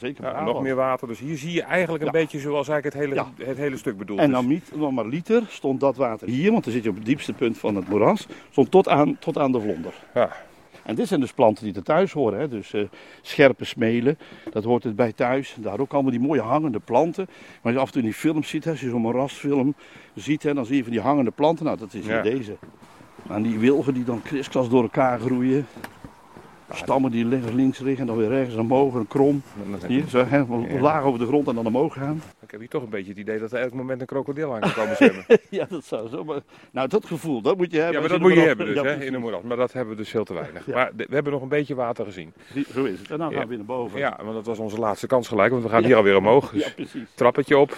Zeker. 0.00 0.24
Ja, 0.24 0.44
nog 0.44 0.62
meer 0.62 0.74
water. 0.74 1.08
Dus 1.08 1.18
hier 1.18 1.36
zie 1.36 1.52
je 1.52 1.62
eigenlijk 1.62 2.04
een 2.04 2.10
beetje 2.10 2.38
zoals 2.38 2.68
eigenlijk 2.68 2.96
het 3.08 3.16
hele, 3.16 3.48
het 3.48 3.56
hele 3.58 3.76
stuk 3.76 3.96
bedoeld 3.98 4.18
En 4.18 4.26
is. 4.26 4.32
dan 4.32 4.46
niet, 4.46 4.70
nog 4.74 4.92
maar 4.92 5.06
liter 5.06 5.42
stond 5.48 5.80
dat 5.80 5.96
water 5.96 6.28
hier, 6.28 6.50
want 6.52 6.64
dan 6.64 6.72
zit 6.72 6.82
je 6.82 6.88
op 6.88 6.94
het 6.94 7.04
diepste 7.04 7.32
punt 7.32 7.58
van 7.58 7.76
het 7.76 7.88
moeras, 7.88 8.26
stond 8.50 8.70
tot 8.70 8.88
aan, 8.88 9.16
tot 9.18 9.38
aan 9.38 9.52
de 9.52 9.60
vlonder. 9.60 9.92
Ja. 10.14 10.30
En 10.84 10.94
dit 10.94 11.08
zijn 11.08 11.20
dus 11.20 11.32
planten 11.32 11.64
die 11.64 11.74
er 11.74 11.82
thuis 11.82 12.12
horen. 12.12 12.38
Hè? 12.40 12.48
Dus 12.48 12.72
eh, 12.72 12.82
scherpe 13.22 13.64
smelen, 13.64 14.18
dat 14.50 14.64
hoort 14.64 14.84
het 14.84 14.96
bij 14.96 15.12
thuis. 15.12 15.56
Daar 15.58 15.80
ook 15.80 15.92
allemaal 15.92 16.10
die 16.10 16.20
mooie 16.20 16.40
hangende 16.40 16.80
planten. 16.80 17.26
Maar 17.28 17.58
als 17.62 17.72
je 17.72 17.78
af 17.78 17.86
en 17.86 17.92
toe 17.92 18.00
in 18.02 18.08
die 18.08 18.16
films 18.16 18.48
ziet, 18.48 18.64
hè, 18.64 18.70
als 18.70 18.80
je 18.80 18.88
zo'n 18.88 19.00
moerasfilm 19.00 19.74
ziet, 20.14 20.42
hè, 20.42 20.54
dan 20.54 20.66
zie 20.66 20.76
je 20.76 20.82
van 20.82 20.92
die 20.92 21.00
hangende 21.00 21.30
planten. 21.30 21.64
Nou, 21.64 21.78
dat 21.78 21.94
is 21.94 22.04
hier 22.04 22.14
Ja. 22.14 22.22
deze. 22.22 22.56
En 23.28 23.42
die 23.42 23.58
wilgen 23.58 23.94
die 23.94 24.04
dan 24.04 24.22
kriskras 24.22 24.68
door 24.68 24.82
elkaar 24.82 25.18
groeien. 25.20 25.66
Stammen 26.72 27.10
die 27.10 27.24
links 27.54 27.78
liggen 27.78 28.00
en 28.00 28.06
dan 28.06 28.16
weer 28.16 28.28
rechts 28.28 28.54
omhoog 28.54 28.94
en 28.94 29.08
krom. 29.08 29.42
Hier, 29.86 30.04
zo, 30.08 30.24
hè, 30.24 30.44
laag 30.80 31.02
over 31.02 31.18
de 31.18 31.26
grond 31.26 31.48
en 31.48 31.54
dan 31.54 31.66
omhoog 31.66 31.94
gaan. 31.94 32.22
ik 32.42 32.50
heb 32.50 32.60
hier 32.60 32.68
toch 32.68 32.82
een 32.82 32.88
beetje 32.88 33.08
het 33.10 33.18
idee 33.18 33.38
dat 33.38 33.52
er 33.52 33.60
elk 33.60 33.72
moment 33.72 34.00
een 34.00 34.06
krokodil 34.06 34.54
aan 34.54 34.60
kan 34.60 34.72
komen 34.72 34.96
zwemmen. 34.96 35.24
Ja, 35.50 35.66
dat 35.68 35.84
zou 35.84 36.08
zo. 36.08 36.24
Maar, 36.24 36.40
nou, 36.70 36.88
dat 36.88 37.06
gevoel, 37.06 37.40
dat 37.42 37.56
moet 37.56 37.70
je 37.72 37.76
hebben. 37.76 37.94
ja, 37.94 38.00
maar 38.00 38.08
dat 38.08 38.20
moet 38.20 38.32
je 38.32 38.40
hebben 38.40 38.66
dus, 38.66 38.82
hè, 38.82 39.04
in 39.04 39.14
een 39.14 39.20
moeras. 39.20 39.42
Maar 39.42 39.56
dat 39.56 39.72
hebben 39.72 39.94
we 39.96 40.00
dus 40.02 40.10
veel 40.10 40.24
te 40.24 40.34
weinig. 40.34 40.66
Ja. 40.70 40.74
Maar 40.74 40.90
de- 40.96 41.06
we 41.08 41.14
hebben 41.14 41.32
nog 41.32 41.42
een 41.42 41.48
beetje 41.48 41.74
water 41.74 42.04
gezien. 42.04 42.32
Zo 42.72 42.84
is 42.84 42.98
het. 42.98 43.10
En 43.10 43.18
dan 43.18 43.26
gaan 43.30 43.36
Ja. 43.36 43.40
we 43.42 43.46
weer 43.48 43.56
naar 43.56 43.66
boven. 43.66 43.98
Ja, 43.98 44.18
want 44.22 44.34
dat 44.34 44.46
was 44.46 44.58
onze 44.58 44.78
laatste 44.78 45.06
kans 45.06 45.28
gelijk, 45.28 45.50
want 45.50 45.62
we 45.62 45.68
gaan 45.68 45.80
Ja. 45.80 45.86
hier 45.86 45.96
alweer 45.96 46.16
omhoog. 46.16 46.50
Dus 46.50 46.64
Ja, 46.64 46.70
precies. 46.74 47.08
trappetje 47.14 47.58
op. 47.58 47.76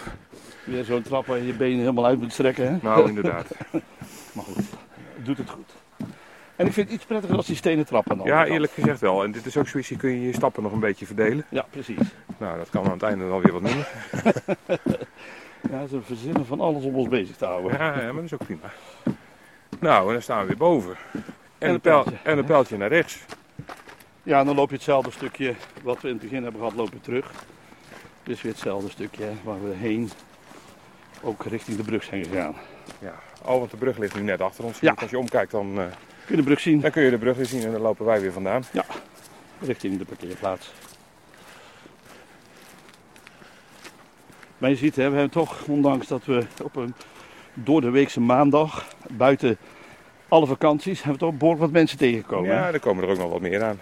Weer 0.65 0.83
zo'n 0.83 1.01
trap 1.01 1.25
waar 1.25 1.37
je 1.37 1.45
je 1.45 1.53
benen 1.53 1.79
helemaal 1.79 2.05
uit 2.05 2.19
moet 2.19 2.31
strekken. 2.33 2.71
Hè? 2.71 2.77
Nou, 2.81 3.07
inderdaad. 3.07 3.47
Maar 4.33 4.43
goed, 4.43 4.63
doet 5.23 5.37
het 5.37 5.49
goed. 5.49 5.73
En 6.55 6.65
ik 6.65 6.73
vind 6.73 6.87
het 6.87 6.95
iets 6.95 7.05
prettiger 7.05 7.37
als 7.37 7.45
die 7.45 7.55
stenen 7.55 7.85
trappen 7.85 8.17
dan. 8.17 8.27
Ja, 8.27 8.45
eerlijk 8.45 8.71
gezegd 8.71 8.99
wel. 8.99 9.23
En 9.23 9.31
dit 9.31 9.45
is 9.45 9.57
ook 9.57 9.67
zoiets, 9.67 9.89
hier 9.89 9.97
kun 9.97 10.09
je 10.09 10.21
je 10.21 10.33
stappen 10.33 10.63
nog 10.63 10.71
een 10.71 10.79
beetje 10.79 11.05
verdelen. 11.05 11.45
Ja, 11.49 11.65
precies. 11.69 12.07
Nou, 12.37 12.57
dat 12.57 12.69
kan 12.69 12.85
aan 12.85 12.91
het 12.91 13.03
einde 13.03 13.27
dan 13.27 13.41
weer 13.41 13.53
wat 13.53 13.61
minder. 13.61 13.87
Ja, 15.71 15.87
ze 15.87 16.01
verzinnen 16.01 16.45
van 16.45 16.59
alles 16.59 16.83
om 16.83 16.95
ons 16.95 17.07
bezig 17.07 17.35
te 17.35 17.45
houden. 17.45 17.71
Ja, 17.77 17.99
ja, 17.99 18.05
maar 18.05 18.13
dat 18.13 18.23
is 18.23 18.33
ook 18.33 18.43
prima. 18.43 18.71
Nou, 19.79 20.07
en 20.07 20.13
dan 20.13 20.21
staan 20.21 20.41
we 20.41 20.47
weer 20.47 20.57
boven. 20.57 20.95
En, 21.11 21.23
En 21.59 21.67
een, 21.67 21.73
een 21.73 21.81
pijl, 21.81 22.03
pijltje, 22.03 22.29
en 22.29 22.37
een 22.37 22.45
pijltje 22.45 22.77
naar 22.77 22.89
rechts. 22.89 23.19
Ja, 24.23 24.39
en 24.39 24.45
dan 24.45 24.55
loop 24.55 24.69
je 24.69 24.75
hetzelfde 24.75 25.11
stukje 25.11 25.55
wat 25.83 26.01
we 26.01 26.07
in 26.07 26.13
het 26.13 26.23
begin 26.23 26.43
hebben 26.43 26.61
gehad, 26.61 26.75
loop 26.75 26.93
je 26.93 27.01
terug. 27.01 27.31
Dus 28.23 28.41
weer 28.41 28.51
hetzelfde 28.51 28.89
stukje 28.89 29.29
waar 29.43 29.63
we 29.63 29.75
heen 29.75 30.11
ook 31.21 31.45
richting 31.45 31.77
de 31.77 31.83
brug 31.83 32.03
zijn 32.03 32.25
gegaan. 32.25 32.55
Ja. 32.99 33.13
Oh, 33.41 33.57
want 33.59 33.71
de 33.71 33.77
brug 33.77 33.97
ligt 33.97 34.15
nu 34.15 34.21
net 34.21 34.41
achter 34.41 34.63
ons. 34.63 34.79
Ja. 34.79 34.93
Als 34.95 35.09
je 35.09 35.17
omkijkt, 35.17 35.51
dan, 35.51 35.79
eh, 35.79 35.85
Kun 36.25 36.35
je 36.35 36.41
de 36.41 36.43
brug 36.43 36.59
zien? 36.59 36.79
dan 36.79 36.91
kun 36.91 37.03
je 37.03 37.09
de 37.09 37.17
brug 37.17 37.35
weer 37.37 37.45
zien 37.45 37.63
en 37.63 37.71
dan 37.71 37.81
lopen 37.81 38.05
wij 38.05 38.21
weer 38.21 38.31
vandaan. 38.31 38.63
Richting 39.59 39.97
de 39.97 40.05
parkeerplaats. 40.05 40.71
Maar 44.57 44.69
je 44.69 44.75
ziet, 44.75 44.95
hè, 44.95 45.03
we 45.09 45.11
hebben 45.15 45.29
toch, 45.31 45.63
ondanks 45.67 46.07
dat 46.07 46.25
we 46.25 46.45
op 46.63 46.75
een 46.75 46.93
door 47.53 47.81
de 47.81 47.89
weekse 47.89 48.21
maandag, 48.21 48.87
buiten 49.11 49.57
alle 50.27 50.45
vakanties, 50.45 50.97
hebben 51.03 51.19
we 51.19 51.25
toch 51.25 51.37
behoorlijk 51.37 51.63
wat 51.65 51.71
mensen 51.73 51.97
tegengekomen. 51.97 52.49
Ja, 52.49 52.71
er 52.73 52.79
komen 52.79 53.03
er 53.03 53.09
ook 53.09 53.17
nog 53.17 53.31
wat 53.31 53.41
meer 53.41 53.63
aan. 53.63 53.79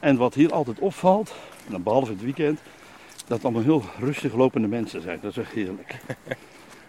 En 0.00 0.16
wat 0.16 0.34
hier 0.34 0.52
altijd 0.52 0.78
opvalt, 0.78 1.34
behalve 1.80 2.10
het 2.12 2.22
weekend, 2.22 2.60
dat 3.26 3.36
het 3.36 3.44
allemaal 3.44 3.62
heel 3.62 3.82
rustig 3.98 4.34
lopende 4.34 4.68
mensen 4.68 5.02
zijn. 5.02 5.18
Dat 5.22 5.30
is 5.30 5.36
echt 5.36 5.52
heerlijk. 5.52 5.94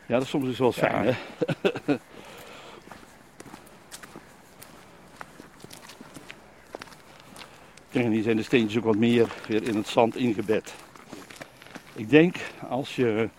Ja, 0.06 0.14
dat 0.14 0.24
is 0.24 0.30
soms 0.30 0.46
dus 0.46 0.60
wel 0.60 0.72
fijn, 0.72 1.06
Ja. 1.06 1.14
hè? 1.86 1.96
En 7.94 8.12
hier 8.12 8.24
zijn 8.24 8.38
de 8.38 8.44
steentjes 8.44 8.78
ook 8.78 8.86
wat 8.86 8.96
meer 8.96 9.28
weer 9.48 9.64
in 9.64 9.76
het 9.76 9.88
zand 9.88 10.16
ingebed. 10.16 10.74
Ik 11.96 12.10
denk, 12.10 12.36
als 12.70 12.96
je 12.96 13.30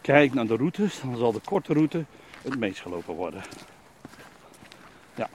kijkt 0.00 0.34
naar 0.34 0.46
de 0.46 0.56
routes, 0.56 1.00
dan 1.00 1.16
zal 1.16 1.32
de 1.32 1.40
korte 1.44 1.72
route 1.72 2.04
het 2.42 2.58
meest 2.58 2.80
gelopen 2.80 3.14
worden. 3.14 3.42
Ja, 5.14 5.28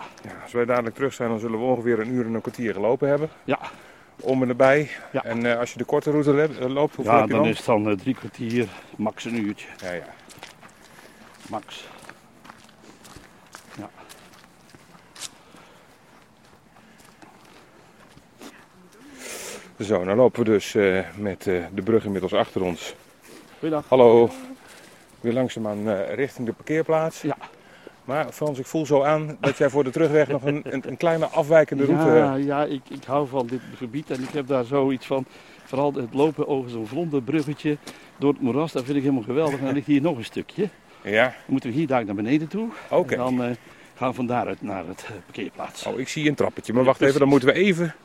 als 0.44 0.52
wij 0.52 0.66
dadelijk 0.66 0.96
terug 0.96 1.14
zijn, 1.14 1.30
dan 1.30 1.40
zullen 1.40 1.60
we 1.60 1.66
ongeveer 1.66 2.00
een 2.00 2.14
uur 2.14 2.26
en 2.26 2.34
een 2.34 2.42
kwartier 2.42 2.74
gelopen 2.74 3.10
hebben. 3.10 3.30
Ja. 3.44 3.60
Om 4.22 4.42
en 4.42 4.50
erbij. 4.50 4.90
Ja. 5.12 5.24
En 5.24 5.46
eh, 5.46 5.60
als 5.60 5.72
je 5.72 5.78
de 5.78 5.84
korte 5.86 6.12
route 6.12 6.42
eh, 6.42 6.68
loopt, 6.68 6.96
hoeveel 6.96 7.14
Ja, 7.14 7.20
heb 7.20 7.28
je 7.28 7.34
dan 7.34 7.44
dan? 7.44 7.52
is 7.52 7.58
het 7.58 7.66
dan 7.66 7.90
eh, 7.90 7.98
drie 7.98 8.16
kwartier, 8.16 8.68
max 8.96 9.26
een 9.26 9.46
uurtje. 9.46 9.68
Ja, 9.78 9.92
ja. 9.92 10.04
Max. 11.50 11.88
Zo, 19.80 20.04
dan 20.04 20.16
lopen 20.16 20.44
we 20.44 20.50
dus 20.50 20.76
eh, 20.76 21.00
met 21.16 21.48
eh, 21.48 21.64
de 21.74 21.82
brug 21.82 22.06
inmiddels 22.06 22.34
achter 22.34 22.62
ons. 22.64 22.96
Goeiedag. 23.60 23.86
Hallo. 23.88 24.30
Weer 25.22 25.34
langzaamaan 25.34 25.90
eh 25.90 26.14
richting 26.16 26.48
de 26.48 26.54
parkeerplaats. 26.54 27.22
Ja. 27.22 27.38
Maar 28.06 28.32
Frans, 28.32 28.60
ik 28.60 28.66
voel 28.66 28.86
zo 28.86 29.04
aan 29.04 29.38
dat 29.40 29.58
jij 29.58 29.70
voor 29.70 29.84
de 29.84 29.90
terugweg 29.90 30.28
nog 30.28 30.44
een, 30.46 30.62
een, 30.64 30.84
een 30.88 30.98
kleine 30.98 31.26
afwijkende 31.26 31.86
route... 31.86 32.10
Ja, 32.12 32.36
ja 32.36 32.64
ik, 32.66 32.82
ik 32.90 33.04
hou 33.04 33.28
van 33.28 33.48
dit 33.48 33.60
gebied 33.78 34.10
en 34.12 34.22
ik 34.24 34.30
heb 34.30 34.48
daar 34.48 34.64
zoiets 34.64 35.06
van. 35.06 35.26
Vooral 35.66 35.94
het 35.94 36.14
lopen 36.14 36.48
over 36.48 36.70
zo'n 36.70 36.88
vlonderbruggetje 36.88 37.78
door 38.18 38.32
het 38.32 38.42
moeras, 38.42 38.72
dat 38.72 38.84
vind 38.84 38.98
ik 38.98 39.04
helemaal 39.04 39.24
geweldig. 39.24 39.60
En 39.60 39.66
dan 39.66 39.74
ligt 39.74 39.88
hier 39.88 40.02
nog 40.02 40.18
een 40.18 40.26
stukje. 40.26 40.70
Dan 41.02 41.12
Ja, 41.12 41.36
moeten 41.46 41.70
we 41.70 41.76
hier 41.76 41.88
daar 41.88 42.06
naar 42.06 42.16
beneden 42.16 42.48
toe. 42.48 42.70
oké. 42.90 43.12
En 43.14 43.20
dan 43.20 43.56
gaan 43.96 44.10
we 44.10 44.16
van 44.16 44.26
daaruit 44.26 44.62
naar 44.62 44.88
het 44.88 45.06
parkeerplaats. 45.26 45.86
Oh, 45.86 46.00
ik 46.00 46.08
zie 46.08 46.30
een 46.30 46.36
trappetje. 46.36 46.74
Maar 46.74 46.84
wacht 46.84 47.02
even, 47.02 47.20
dan 47.20 47.30
moeten 47.30 47.48
we 47.48 47.54
even 47.54 47.96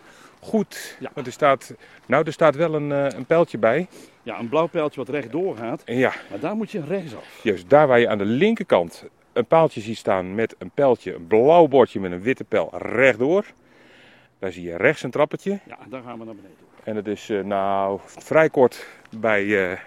goed... 0.45 0.97
Ja. 1.01 1.11
Want 1.15 1.27
er 1.27 1.33
staat, 1.33 1.75
nou, 2.07 2.25
er 2.27 2.33
staat 2.33 2.55
wel 2.57 2.75
een, 2.75 2.93
eh, 2.93 3.07
een 3.19 3.25
pijltje 3.25 3.59
bij. 3.59 3.87
Ja, 4.23 4.39
een 4.39 4.49
blauw 4.49 4.67
pijltje 4.67 5.01
wat 5.05 5.09
rechtdoor 5.15 5.57
gaat. 5.57 5.83
Ja, 5.85 6.13
Maar 6.31 6.41
daar 6.41 6.57
moet 6.57 6.71
je 6.71 6.81
rechtsaf. 6.85 7.41
juist 7.43 7.71
daar 7.71 7.87
waar 7.87 8.01
je 8.01 8.09
aan 8.09 8.19
de 8.19 8.25
linkerkant 8.25 9.05
een 9.33 9.47
paaltje 9.47 9.81
ziet 9.81 9.97
staan 9.97 10.35
met 10.35 10.55
een 10.59 10.71
pijltje, 10.71 11.15
een 11.15 11.27
blauw 11.27 11.67
bordje 11.69 12.01
met 12.01 12.13
een 12.13 12.23
witte 12.23 12.45
pijl 12.45 12.71
rechtdoor. 12.79 13.45
Daar 14.39 14.53
zie 14.53 14.63
je 14.63 14.77
rechts 14.77 15.03
een 15.03 15.11
trappetje. 15.11 15.59
Ja, 15.67 15.79
daar 15.89 16.03
gaan 16.03 16.19
we 16.19 16.25
naar 16.25 16.35
beneden 16.35 16.57
toe. 16.59 16.67
En 16.85 16.97
het 16.97 17.07
is 17.07 17.31
eh, 17.31 17.41
nou 17.43 18.01
vrij 18.07 18.49
kort 18.51 18.87
bij, 19.19 19.71
eh, 19.71 19.79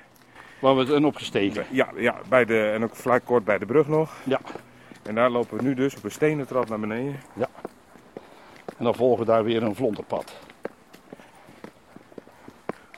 Waar 0.60 0.76
we 0.78 0.86
zijn 0.86 1.06
opgestegen. 1.06 1.66
ja, 1.70 1.90
ja, 1.96 2.16
bij 2.30 2.46
de, 2.46 2.70
en 2.74 2.84
ook 2.84 2.96
vrij 2.96 3.20
kort 3.20 3.44
bij 3.44 3.58
de 3.58 3.66
brug 3.66 3.88
nog. 3.88 4.14
Ja. 4.24 4.40
En 5.04 5.16
daar 5.16 5.30
lopen 5.30 5.58
we 5.58 5.64
nu 5.64 5.74
dus 5.74 5.96
op 5.96 6.04
een 6.04 6.12
stenen 6.12 6.48
trap 6.48 6.70
naar 6.70 6.80
beneden. 6.80 7.16
En 8.78 8.84
dan 8.84 8.96
volgen 8.96 9.20
we 9.20 9.26
daar 9.32 9.44
weer 9.44 9.64
een 9.64 9.76
vlonderpad. 9.76 10.36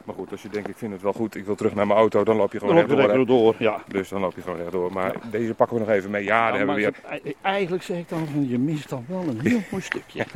Maar 0.10 0.18
goed, 0.18 0.32
als 0.32 0.42
je 0.42 0.50
denkt 0.50 0.70
ik 0.70 0.78
vind 0.78 0.92
het 0.92 1.02
wel 1.02 1.14
goed, 1.14 1.36
ik 1.36 1.46
wil 1.46 1.56
terug 1.56 1.76
naar 1.76 1.88
mijn 1.88 2.00
auto, 2.00 2.24
dan 2.24 2.36
loop 2.36 2.52
je 2.52 2.60
Dan 2.60 2.68
gewoon 2.70 2.84
loop 2.84 2.90
je 2.90 2.96
rechtdoor. 3.06 3.26
door, 3.26 3.56
ja. 3.60 3.82
Dus 3.88 4.10
dan 4.10 4.22
loop 4.22 4.36
je 4.36 4.42
gewoon 4.42 4.58
rechtdoor. 4.58 4.92
Maar 4.94 5.16
deze 5.32 5.54
pakken 5.54 5.78
we 5.78 5.84
nog 5.86 5.92
even 5.94 6.10
mee. 6.12 6.24
Ja, 6.24 6.48
Ja, 6.50 6.56
hebben 6.58 6.76
we 6.76 6.82
weer. 6.82 6.94
het- 7.04 7.36
Eigenlijk 7.42 7.84
zeg 7.84 7.98
ik 7.98 8.10
dan 8.10 8.28
je 8.48 8.60
mist 8.60 8.90
dan 8.90 9.06
wel 9.08 9.24
een 9.28 9.40
heel 9.42 9.60
mooi 9.72 9.84
stukje. 9.84 10.26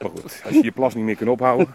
Maar 0.00 0.10
goed, 0.10 0.22
als 0.44 0.54
je 0.54 0.60
je 0.64 0.70
plas 0.70 0.94
niet 0.94 1.04
meer 1.04 1.16
kunt 1.16 1.30
ophouden, 1.30 1.66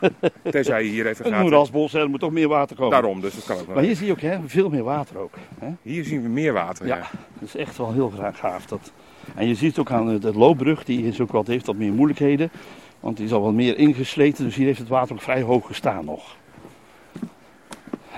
tenzij 0.43 0.83
je 0.83 0.89
hier 0.89 1.07
even 1.07 1.23
Het 1.25 1.33
gaat. 1.33 1.41
moerasbos, 1.43 1.91
hè, 1.91 1.99
er 1.99 2.09
moet 2.09 2.19
toch 2.19 2.31
meer 2.31 2.47
water 2.47 2.75
komen. 2.75 2.91
Daarom, 2.91 3.21
dus 3.21 3.35
dat 3.35 3.45
kan 3.45 3.57
ook 3.57 3.65
nog. 3.65 3.75
Maar 3.75 3.83
hier 3.83 3.95
zie 3.95 4.05
je 4.05 4.11
ook 4.11 4.21
hè, 4.21 4.37
veel 4.45 4.69
meer 4.69 4.83
water 4.83 5.17
ook. 5.17 5.33
Hè? 5.59 5.67
Hier 5.81 6.03
zien 6.03 6.21
we 6.21 6.27
meer 6.29 6.53
water. 6.53 6.85
Ja. 6.87 6.97
Dat 7.39 7.47
is 7.47 7.55
echt 7.55 7.77
wel 7.77 7.93
heel 7.93 8.09
graag 8.09 8.37
gaaf. 8.39 8.65
Dat. 8.65 8.91
En 9.35 9.47
je 9.47 9.55
ziet 9.55 9.69
het 9.69 9.79
ook 9.79 9.91
aan 9.91 10.19
de 10.19 10.33
loopbrug, 10.33 10.83
die 10.83 11.07
is 11.07 11.21
ook 11.21 11.31
wat, 11.31 11.47
heeft 11.47 11.65
wat 11.65 11.75
meer 11.75 11.91
moeilijkheden. 11.93 12.51
Want 12.99 13.17
die 13.17 13.25
is 13.25 13.31
al 13.33 13.41
wat 13.41 13.53
meer 13.53 13.77
ingesleten, 13.77 14.43
dus 14.45 14.55
hier 14.55 14.65
heeft 14.65 14.79
het 14.79 14.87
water 14.87 15.15
ook 15.15 15.21
vrij 15.21 15.41
hoog 15.41 15.67
gestaan 15.67 16.05
nog. 16.05 16.35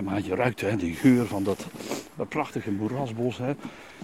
Maar 0.04 0.22
je 0.22 0.36
ruikt 0.36 0.62
hè, 0.62 0.76
die 0.76 0.94
geur 0.94 1.26
van 1.26 1.44
dat, 1.44 1.68
dat 2.16 2.30
prachtige 2.30 2.72
moerasbos. 2.72 3.38
Hè. 3.38 3.54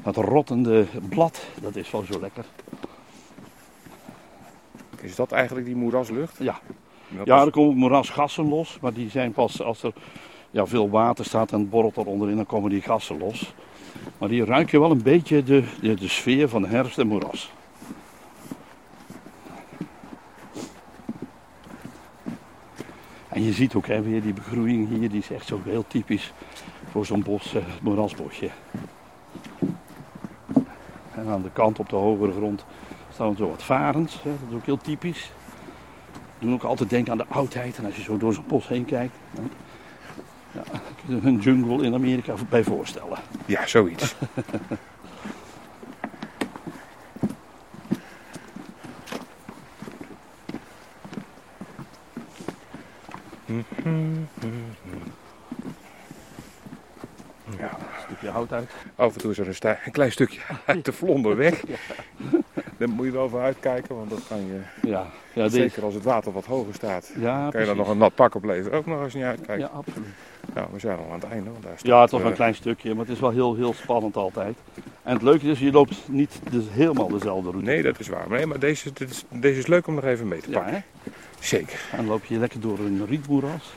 Dat 0.03 0.15
rottende 0.15 0.85
blad, 1.09 1.45
dat 1.61 1.75
is 1.75 1.91
wel 1.91 2.03
zo 2.11 2.19
lekker. 2.19 2.45
Is 5.01 5.15
dat 5.15 5.31
eigenlijk 5.31 5.65
die 5.65 5.75
moeraslucht? 5.75 6.37
Ja. 6.39 6.59
Dat 7.07 7.25
Ja, 7.25 7.45
er 7.45 7.51
komen 7.51 7.77
moerasgassen 7.77 8.49
los, 8.49 8.77
maar 8.81 8.93
die 8.93 9.09
zijn 9.09 9.31
pas 9.31 9.61
als 9.61 9.83
er 9.83 9.93
ja, 10.51 10.65
veel 10.65 10.89
water 10.89 11.25
staat 11.25 11.51
en 11.51 11.59
het 11.59 11.69
borrelt 11.69 11.97
eronderin, 11.97 12.35
dan 12.35 12.45
komen 12.45 12.69
die 12.69 12.81
gassen 12.81 13.17
los. 13.17 13.53
Maar 14.17 14.29
die 14.29 14.45
ruik 14.45 14.71
je 14.71 14.79
wel 14.79 14.91
een 14.91 15.03
beetje 15.03 15.43
de, 15.43 15.63
de, 15.81 15.93
de 15.93 16.07
sfeer 16.07 16.49
van 16.49 16.65
herfst 16.65 16.97
en 16.97 17.07
moeras. 17.07 17.51
En 23.33 23.43
je 23.43 23.53
ziet 23.53 23.75
ook 23.75 23.87
hè, 23.87 24.01
weer 24.01 24.21
die 24.21 24.33
begroeiing 24.33 24.89
hier, 24.89 25.09
die 25.09 25.19
is 25.19 25.31
echt 25.31 25.47
zo 25.47 25.61
heel 25.63 25.85
typisch 25.87 26.33
voor 26.91 27.05
zo'n 27.05 27.23
bos, 27.23 27.53
eh, 27.55 27.61
moerasbosje. 27.81 28.49
En 31.15 31.27
aan 31.27 31.41
de 31.41 31.51
kant 31.53 31.79
op 31.79 31.89
de 31.89 31.95
hogere 31.95 32.31
grond 32.31 32.65
staan 33.13 33.35
zo 33.35 33.49
wat 33.49 33.63
varens, 33.63 34.23
hè, 34.23 34.29
dat 34.29 34.49
is 34.49 34.55
ook 34.55 34.65
heel 34.65 34.77
typisch 34.77 35.31
doen 36.43 36.53
ook 36.53 36.63
altijd 36.63 36.89
denken 36.89 37.11
aan 37.11 37.17
de 37.17 37.25
oudheid. 37.27 37.77
En 37.77 37.85
als 37.85 37.95
je 37.95 38.01
zo 38.01 38.17
door 38.17 38.33
zo'n 38.33 38.43
bos 38.47 38.67
heen 38.67 38.85
kijkt. 38.85 39.15
hè, 39.35 39.41
Ja, 40.51 40.63
kun 41.05 41.15
je 41.15 41.27
een 41.27 41.39
jungle 41.39 41.85
in 41.85 41.93
Amerika 41.93 42.33
bij 42.49 42.63
voorstellen. 42.63 43.17
ja, 43.45 43.67
zoiets. 43.67 44.15
Ja, 53.53 54.72
Stukje 58.23 58.39
hout 58.39 58.53
uit. 58.53 58.69
af 58.95 59.13
en 59.13 59.19
toe 59.19 59.31
is 59.31 59.37
er 59.37 59.77
een, 59.85 59.91
klein 59.91 60.11
stukje 60.11 60.39
uit 60.65 60.85
de 60.85 60.91
vlonder 60.93 61.35
weg. 61.35 61.63
Daar 62.77 62.89
moet 62.89 63.05
je 63.05 63.11
wel 63.11 63.29
voor 63.29 63.41
uitkijken, 63.41 63.95
want 63.95 64.09
dat 64.09 64.21
kan 64.27 64.37
je, 64.37 64.87
Ja, 64.89 65.05
ja, 65.33 65.49
zeker 65.49 65.83
als 65.83 65.93
het 65.93 66.03
water 66.03 66.31
wat 66.31 66.45
hoger 66.45 66.73
staat, 66.73 67.11
ja, 67.19 67.49
kan 67.49 67.61
je 67.61 67.67
dan 67.67 67.77
nog 67.77 67.89
een 67.89 67.97
nat 67.97 68.15
pak 68.15 68.35
opleveren. 68.35 68.77
Ook 68.77 68.85
nog 68.85 69.03
eens 69.03 69.13
niet 69.13 69.23
uitkijken. 69.23 69.59
Ja, 69.59 69.71
absoluut. 69.73 70.07
Nou, 70.53 70.67
we 70.71 70.79
zijn 70.79 70.97
al 70.97 71.05
aan 71.05 71.19
het 71.19 71.29
einde. 71.29 71.49
Want 71.49 71.63
daar 71.63 71.71
staat, 71.75 71.87
Ja, 71.87 72.05
toch 72.05 72.19
eh, 72.21 72.25
een 72.25 72.33
klein 72.33 72.55
stukje, 72.55 72.93
maar 72.93 73.05
het 73.05 73.13
is 73.13 73.19
wel 73.19 73.29
heel, 73.29 73.55
heel 73.55 73.73
spannend 73.73 74.15
altijd. 74.15 74.55
En 75.03 75.13
het 75.13 75.21
leuke 75.21 75.47
is, 75.47 75.59
je 75.59 75.71
loopt 75.71 75.95
niet 76.07 76.39
dus 76.51 76.63
helemaal 76.69 77.07
dezelfde 77.07 77.49
route. 77.49 77.69
Nee, 77.69 77.81
dat 77.81 77.99
is 77.99 78.07
waar. 78.07 78.29
Nee, 78.29 78.45
maar 78.45 78.59
deze, 78.59 78.91
is, 79.07 79.23
deze 79.29 79.59
is 79.59 79.67
leuk 79.67 79.87
om 79.87 79.95
nog 79.95 80.03
even 80.03 80.27
mee 80.27 80.41
te 80.41 80.49
Ja, 80.49 80.59
pakken. 80.59 80.83
Zeker. 81.39 81.79
En 81.91 81.97
dan 81.97 82.05
loop 82.05 82.25
je 82.25 82.37
lekker 82.37 82.59
door 82.59 82.79
een 82.79 83.05
rietmoeras. 83.05 83.73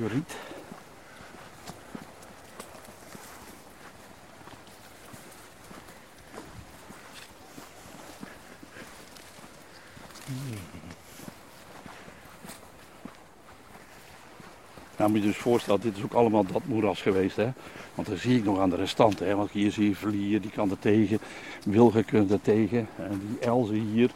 Riet. 0.00 0.36
Nou 15.02 15.14
moet 15.14 15.22
je 15.22 15.28
dus 15.28 15.36
voorstellen, 15.36 15.80
dit 15.80 15.96
is 15.96 16.02
ook 16.02 16.12
allemaal 16.12 16.44
dat 16.44 16.62
moeras 16.64 17.02
geweest. 17.02 17.36
Hè? 17.36 17.48
Want 17.94 18.08
dan 18.08 18.16
zie 18.16 18.36
ik 18.36 18.44
nog 18.44 18.58
aan 18.58 18.70
de 18.70 18.76
restanten. 18.76 19.26
Hè? 19.26 19.36
Want 19.36 19.50
hier 19.50 19.70
zie 19.70 19.88
je 19.88 19.94
Vlier, 19.94 20.40
die 20.40 20.50
kan 20.50 20.70
er 20.70 20.78
tegen. 20.78 21.18
Wilge 21.64 22.02
kunt 22.02 22.30
er 22.30 22.40
tegen. 22.40 22.88
En 22.96 23.22
die 23.28 23.48
Elze 23.48 23.74
hier. 23.74 24.10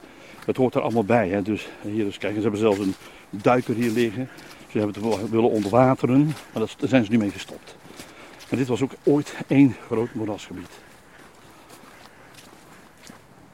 Het 0.45 0.57
hoort 0.57 0.75
er 0.75 0.81
allemaal 0.81 1.05
bij. 1.05 1.29
Hè? 1.29 1.43
Dus 1.43 1.69
hier 1.81 2.07
is, 2.07 2.19
kijk, 2.19 2.35
ze 2.35 2.41
hebben 2.41 2.61
zelfs 2.61 2.79
een 2.79 2.95
duiker 3.31 3.75
hier 3.75 3.91
liggen. 3.91 4.29
Ze 4.71 4.79
hebben 4.79 5.11
het 5.11 5.31
willen 5.31 5.51
onderwateren. 5.51 6.25
Maar 6.27 6.63
dat, 6.63 6.75
daar 6.79 6.89
zijn 6.89 7.05
ze 7.05 7.11
nu 7.11 7.19
mee 7.19 7.31
gestopt. 7.31 7.77
Maar 8.51 8.59
dit 8.59 8.69
was 8.69 8.83
ook 8.83 8.93
ooit 9.03 9.35
één 9.47 9.77
groot 9.87 10.15
moerasgebied. 10.15 10.71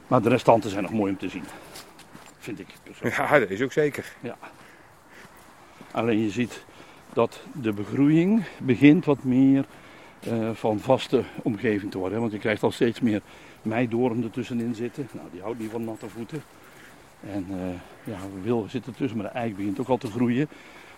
Maar 0.07 0.21
de 0.21 0.29
restanten 0.29 0.69
zijn 0.69 0.83
nog 0.83 0.91
mooi 0.91 1.11
om 1.11 1.17
te 1.17 1.29
zien. 1.29 1.45
Vind 2.39 2.59
ik 2.59 2.67
persoonlijk. 2.83 3.15
Ja, 3.15 3.39
dat 3.39 3.49
is 3.49 3.61
ook 3.61 3.71
zeker. 3.71 4.13
Alleen 5.91 6.19
je 6.19 6.29
ziet 6.29 6.63
dat 7.13 7.41
de 7.61 7.73
begroeiing 7.73 8.43
begint 8.57 9.05
wat 9.05 9.23
meer 9.23 9.65
eh, 10.19 10.49
van 10.53 10.79
vaste 10.79 11.23
omgeving 11.41 11.91
te 11.91 11.97
worden. 11.97 12.13
hè. 12.15 12.19
Want 12.21 12.31
je 12.33 12.39
krijgt 12.39 12.63
al 12.63 12.71
steeds 12.71 12.99
meer 12.99 13.21
meidoorn 13.61 14.23
ertussenin 14.23 14.75
zitten. 14.75 15.07
Nou, 15.11 15.27
die 15.31 15.41
houdt 15.41 15.59
niet 15.59 15.71
van 15.71 15.83
natte 15.83 16.09
voeten. 16.09 16.43
En 17.31 17.45
eh 17.49 18.11
ja, 18.13 18.17
wilgen 18.43 18.69
zit 18.69 18.85
ertussen, 18.87 19.17
maar 19.17 19.31
de 19.31 19.39
eik 19.39 19.55
begint 19.55 19.79
ook 19.79 19.87
al 19.87 19.97
te 19.97 20.07
groeien. 20.07 20.47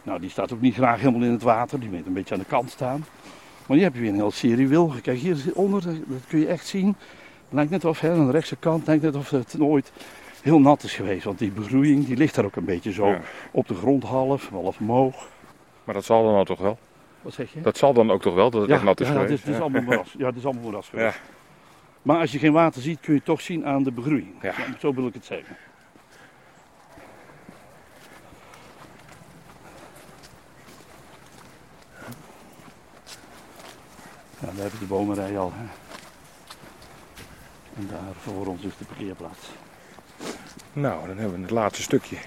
Nou, 0.03 0.19
die 0.19 0.29
staat 0.29 0.53
ook 0.53 0.61
niet 0.61 0.73
graag 0.75 0.99
helemaal 0.99 1.21
in 1.27 1.31
het 1.31 1.41
water. 1.41 1.79
Die 1.79 1.89
moet 1.89 2.05
een 2.05 2.13
beetje 2.13 2.33
aan 2.33 2.39
de 2.39 2.45
kant 2.45 2.69
staan. 2.69 3.05
Maar 3.67 3.77
hier 3.77 3.85
heb 3.85 3.93
je 3.95 3.99
weer 4.01 4.09
een 4.09 4.15
hele 4.15 4.31
serie 4.31 4.67
wilgen. 4.67 5.01
Kijk, 5.01 5.17
hier 5.19 5.37
onder, 5.53 5.83
dat 5.83 6.27
kun 6.27 6.39
je 6.39 6.47
echt 6.47 6.67
zien. 6.67 6.87
Het 6.87 7.53
lijkt 7.53 7.71
net 7.71 7.85
of, 7.85 7.99
hè, 7.99 8.11
aan 8.11 8.25
de 8.25 8.31
rechtse 8.31 8.55
kant, 8.55 8.87
lijkt 8.87 9.03
net 9.03 9.15
of 9.15 9.29
het 9.29 9.55
nooit 9.57 9.91
heel 10.41 10.59
nat 10.59 10.83
is 10.83 10.93
geweest. 10.93 11.23
Want 11.23 11.39
die 11.39 11.51
begroeiing 11.51 12.05
die 12.05 12.17
ligt 12.17 12.35
daar 12.35 12.45
ook 12.45 12.55
een 12.55 12.65
beetje 12.65 12.91
zo 12.91 13.07
Ja. 13.07 13.21
op 13.51 13.67
de 13.67 13.75
grond 13.75 14.03
half, 14.03 14.49
half 14.49 14.79
omhoog. 14.79 15.27
Maar 15.85 15.95
dat 15.95 16.05
zal 16.05 16.23
dan 16.23 16.35
ook 16.35 16.45
toch 16.45 16.59
wel? 16.59 16.77
Wat 17.21 17.33
zeg 17.33 17.53
je? 17.53 17.61
Dat 17.61 17.77
zal 17.77 17.93
dan 17.93 18.11
ook 18.11 18.21
toch 18.21 18.35
wel, 18.35 18.49
dat 18.49 18.61
het 18.61 18.71
echt 18.71 18.83
nat 18.83 18.99
is 18.99 19.07
ja, 19.07 19.13
ja, 19.21 19.25
dit 19.25 19.47
is 19.47 19.59
allemaal 19.59 19.81
moeras. 19.81 20.15
Ja, 20.17 20.27
dit 20.27 20.37
is 20.37 20.45
allemaal 20.45 20.63
moeras 20.63 20.89
Ja. 20.91 21.13
Maar 22.01 22.19
als 22.19 22.31
je 22.31 22.39
geen 22.39 22.53
water 22.53 22.81
ziet, 22.81 22.99
kun 22.99 23.11
je 23.11 23.17
het 23.17 23.27
toch 23.27 23.41
zien 23.41 23.65
aan 23.65 23.83
de 23.83 23.91
begroeiing. 23.91 24.35
Ja. 24.41 24.53
zo 24.79 24.93
wil 24.93 25.07
ik 25.07 25.13
het 25.13 25.25
zeggen. 25.25 25.57
Ja, 34.39 34.51
daar 34.51 34.63
heb 34.63 34.71
je 34.71 34.79
de 34.79 34.85
bomenrij 34.85 35.37
al. 35.37 35.51
Hè. 35.55 35.65
En 37.79 37.87
daar 37.87 38.13
voor 38.17 38.45
ons 38.45 38.61
is 38.61 38.77
de 38.77 38.85
parkeerplaats. 38.85 39.49
Nou, 40.73 41.07
dan 41.07 41.17
hebben 41.17 41.35
we 41.35 41.41
het 41.41 41.51
laatste 41.51 41.81
stukje 41.81 42.17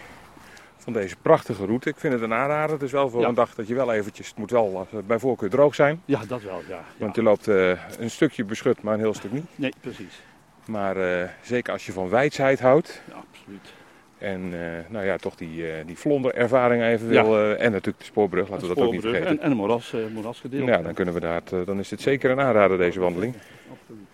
van 0.79 0.93
deze 0.93 1.17
prachtige 1.23 1.65
route. 1.67 1.89
Ik 1.89 1.97
vind 1.97 2.13
het 2.13 2.23
een 2.23 2.33
aanrader. 2.33 2.73
Het 2.73 2.83
is 2.83 2.93
wel 2.93 3.11
voor 3.11 3.21
Ja. 3.21 3.29
een 3.29 3.35
dag 3.35 3.55
dat 3.55 3.69
je 3.69 3.75
wel 3.75 3.93
eventjes, 3.93 4.29
het 4.29 4.37
moet 4.37 4.51
wel 4.51 4.87
eh, 4.93 4.99
bij 5.07 5.19
voorkeur 5.19 5.51
droog 5.51 5.75
zijn. 5.75 6.03
Ja, 6.05 6.21
dat 6.29 6.43
wel, 6.43 6.61
ja. 6.69 6.75
ja. 6.75 6.83
Want 6.97 7.15
je 7.17 7.23
loopt 7.23 7.49
eh, 7.49 7.71
een 7.99 8.11
stukje 8.11 8.45
beschut, 8.45 8.83
maar 8.83 8.95
een 8.95 9.01
heel 9.01 9.15
stuk 9.15 9.33
niet. 9.33 9.45
Nee, 9.55 9.73
precies. 9.81 10.21
Maar 10.67 10.97
eh, 11.23 11.29
zeker 11.43 11.73
als 11.73 11.87
je 11.87 11.93
van 11.93 12.09
wijsheid 12.09 12.61
houdt 12.61 13.03
Ja, 13.09 13.15
absoluut. 13.31 13.73
en 14.19 14.41
eh, 14.53 14.91
nou 14.91 15.05
ja, 15.05 15.17
toch 15.17 15.35
die, 15.35 15.71
eh 15.73 15.87
die 15.87 15.99
vlonderervaring 15.99 16.83
even 16.83 17.09
wil. 17.09 17.39
eh, 17.39 17.51
en 17.65 17.71
natuurlijk 17.73 17.99
de 17.99 18.05
spoorbrug, 18.05 18.49
laten 18.49 18.69
we 18.69 18.75
dat 18.75 18.85
ook 18.85 18.91
niet 18.93 19.01
Spoorbrug 19.01 19.23
vergeten. 19.23 19.39
En, 19.43 19.45
en 19.45 19.51
een 19.51 19.57
moeras, 19.57 19.93
eh, 19.93 20.01
moerasgedeelte. 20.13 20.71
Ja, 20.71 20.83
dan, 20.83 20.95
kunnen 20.95 21.15
we 21.15 21.21
daar, 21.21 21.41
het, 21.45 21.67
dan 21.67 21.79
is 21.79 21.89
dit 21.89 22.01
zeker 22.01 22.31
een 22.31 22.41
aanrader 22.41 22.79
deze 22.79 23.01
wandeling. 23.01 23.35
Absoluut. 23.81 24.07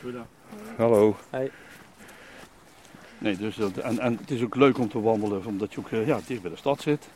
Goedendag. 0.00 0.26
Hallo. 0.76 1.16
Nee, 3.24 3.36
dus 3.36 3.56
dat, 3.56 3.76
en, 3.76 3.98
en 3.98 4.18
het 4.20 4.30
is 4.30 4.42
ook 4.42 4.54
leuk 4.54 4.78
om 4.78 4.88
te 4.88 5.00
wandelen, 5.00 5.46
omdat 5.46 5.72
je 5.72 5.78
ook 5.78 5.90
eh, 5.90 6.06
ja, 6.06 6.20
dicht 6.26 6.42
bij 6.42 6.50
de 6.50 6.56
stad 6.56 6.80
zit. 6.80 7.08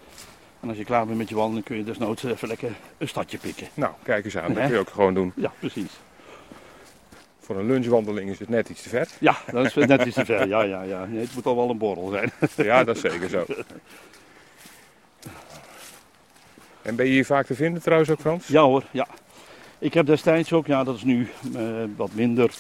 En 0.60 0.68
als 0.68 0.78
je 0.78 0.84
klaar 0.84 1.06
bent 1.06 1.18
met 1.18 1.28
je 1.28 1.34
wandelen, 1.34 1.62
kun 1.62 1.76
je 1.76 1.84
desnoods 1.84 2.22
even 2.22 2.48
lekker 2.48 2.72
een 2.98 3.08
stadje 3.08 3.38
pikken. 3.38 3.68
Nou, 3.74 3.92
kijk 4.02 4.24
eens 4.24 4.36
aan. 4.36 4.52
Dat 4.52 4.62
kun 4.62 4.72
je 4.72 4.78
ook 4.78 4.88
gewoon 4.88 5.14
doen. 5.14 5.32
Ja, 5.36 5.52
precies. 5.58 5.90
Voor 7.40 7.58
een 7.58 7.66
lunchwandeling 7.66 8.30
is 8.30 8.38
het 8.38 8.48
net 8.48 8.68
iets 8.68 8.82
te 8.82 8.88
ver. 8.88 9.08
Ja, 9.20 9.36
dat 9.52 9.64
is 9.64 9.74
net 9.74 10.04
iets 10.04 10.14
te 10.14 10.24
ver. 10.24 10.48
Ja, 10.48 10.62
ja, 10.62 10.82
ja. 10.82 11.04
Nee, 11.04 11.20
het 11.20 11.34
moet 11.34 11.46
al 11.46 11.56
wel 11.56 11.70
een 11.70 11.78
borrel 11.78 12.08
zijn. 12.08 12.32
Ja, 12.56 12.84
dat 12.84 12.96
is 12.96 13.02
zeker 13.02 13.28
zo. 13.28 13.44
En 16.82 16.96
ben 16.96 17.06
je 17.06 17.12
hier 17.12 17.26
vaak 17.26 17.46
te 17.46 17.54
vinden 17.54 17.82
trouwens 17.82 18.10
ook, 18.10 18.20
Frans? 18.20 18.46
Ja 18.46 18.62
hoor, 18.62 18.84
ja. 18.90 19.06
Ik 19.78 19.94
heb 19.94 20.06
destijds 20.06 20.52
ook, 20.52 20.66
ja 20.66 20.84
dat 20.84 20.96
is 20.96 21.04
nu 21.04 21.28
eh, 21.54 21.62
wat 21.96 22.12
minder, 22.12 22.54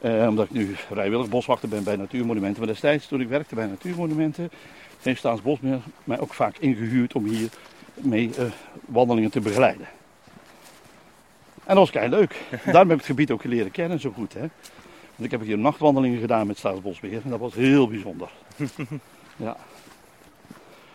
eh, 0.00 0.26
omdat 0.28 0.44
ik 0.44 0.50
nu 0.50 0.74
vrijwillig 0.74 1.28
boswachter 1.28 1.68
ben 1.68 1.84
bij 1.84 1.96
Natuurmonumenten. 1.96 2.58
Maar 2.58 2.68
destijds 2.68 3.06
toen 3.06 3.20
ik 3.20 3.28
werkte 3.28 3.54
bij 3.54 3.66
Natuurmonumenten, 3.66 4.50
heeft 5.02 5.18
Staatsbosbeheer 5.18 5.80
mij 6.04 6.20
ook 6.20 6.34
vaak 6.34 6.56
ingehuurd 6.58 7.14
om 7.14 7.24
hier 7.24 7.48
mee 7.94 8.30
eh, 8.36 8.44
wandelingen 8.86 9.30
te 9.30 9.40
begeleiden. 9.40 9.86
En 11.64 11.76
dat 11.76 11.76
was 11.76 11.90
kei 11.90 12.08
leuk. 12.08 12.36
Daarom 12.64 12.88
heb 12.88 12.90
ik 12.90 12.96
het 12.96 13.04
gebied 13.04 13.30
ook 13.30 13.44
leren 13.44 13.70
kennen 13.70 14.00
zo 14.00 14.10
goed. 14.10 14.32
Hè. 14.32 14.40
Want 14.40 15.24
ik 15.24 15.30
heb 15.30 15.40
hier 15.40 15.58
nachtwandelingen 15.58 16.20
gedaan 16.20 16.46
met 16.46 16.58
Staatsbosbeheer 16.58 17.20
en 17.24 17.30
dat 17.30 17.40
was 17.40 17.54
heel 17.54 17.88
bijzonder. 17.88 18.30
Ja. 19.36 19.56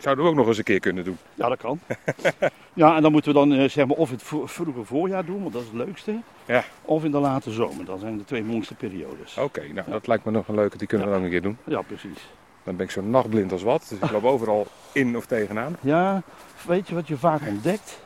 Zouden 0.06 0.24
we 0.24 0.30
ook 0.30 0.36
nog 0.36 0.46
eens 0.46 0.58
een 0.58 0.64
keer 0.64 0.80
kunnen 0.80 1.04
doen. 1.04 1.18
Ja, 1.34 1.48
dat 1.48 1.58
kan. 1.58 1.80
ja, 2.82 2.96
en 2.96 3.02
dan 3.02 3.12
moeten 3.12 3.32
we 3.32 3.38
dan 3.38 3.52
eh, 3.52 3.68
zeg 3.68 3.86
maar 3.86 3.96
of 3.96 4.10
het 4.10 4.22
vroege 4.44 4.84
voorjaar 4.84 5.24
doen, 5.24 5.40
want 5.40 5.52
dat 5.52 5.62
is 5.62 5.68
het 5.68 5.76
leukste. 5.76 6.20
Ja. 6.44 6.64
Of 6.82 7.04
in 7.04 7.10
de 7.10 7.18
late 7.18 7.50
zomer, 7.50 7.84
dat 7.84 8.00
zijn 8.00 8.18
de 8.18 8.24
twee 8.24 8.42
mooiste 8.44 8.74
periodes. 8.74 9.36
Oké, 9.36 9.72
nou 9.72 9.90
dat 9.90 10.06
lijkt 10.06 10.24
me 10.24 10.30
nog 10.30 10.48
een 10.48 10.54
leuke, 10.54 10.78
die 10.78 10.86
kunnen 10.86 11.06
we 11.06 11.12
dan 11.12 11.22
een 11.22 11.30
keer 11.30 11.42
doen. 11.42 11.58
Ja, 11.64 11.82
precies. 11.82 12.28
Dan 12.62 12.76
ben 12.76 12.86
ik 12.86 12.92
zo 12.92 13.02
nachtblind 13.02 13.52
als 13.52 13.62
wat, 13.62 13.86
dus 13.88 13.98
ik 13.98 14.10
loop 14.10 14.24
overal 14.34 14.66
in 14.92 15.16
of 15.16 15.26
tegenaan. 15.26 15.76
Ja, 15.80 16.22
weet 16.66 16.88
je 16.88 16.94
wat 16.94 17.08
je 17.08 17.16
vaak 17.16 17.40
ontdekt? 17.46 17.98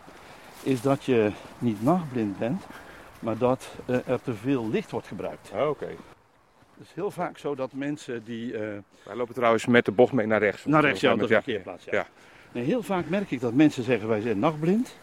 Is 0.63 0.81
dat 0.81 1.05
je 1.05 1.31
niet 1.59 1.83
nachtblind 1.83 2.39
bent, 2.39 2.63
maar 3.19 3.39
dat 3.39 3.69
eh, 3.87 3.97
er 4.07 4.23
te 4.23 4.35
veel 4.35 4.69
licht 4.69 4.91
wordt 4.91 5.07
gebruikt. 5.07 5.51
Oké. 5.69 5.89
Het 6.81 6.89
is 6.89 6.95
heel 6.95 7.11
vaak 7.11 7.39
zo 7.39 7.55
dat 7.55 7.71
mensen 7.73 8.25
die... 8.25 8.53
eh, 8.55 8.61
Wij 9.03 9.17
lopen 9.17 9.35
trouwens 9.35 9.67
met 9.67 9.85
de 9.85 9.93
bocht 9.93 10.13
mee 10.13 10.27
naar 10.27 10.39
rechts. 10.41 10.65
naar 10.65 10.83
rechts, 10.83 11.01
ja, 11.01 11.09
dat 11.11 11.19
is 11.19 11.31
een 11.31 11.43
parkeerplaats. 11.43 11.85
Ja. 11.85 11.91
Ja. 11.93 12.07
Nee, 12.53 12.65
heel 12.65 12.83
vaak 12.83 13.09
merk 13.09 13.31
ik 13.31 13.41
dat 13.41 13.53
mensen 13.55 13.83
zeggen 13.85 14.09
wij 14.09 14.21
zijn 14.21 14.39
nachtblind. 14.39 14.97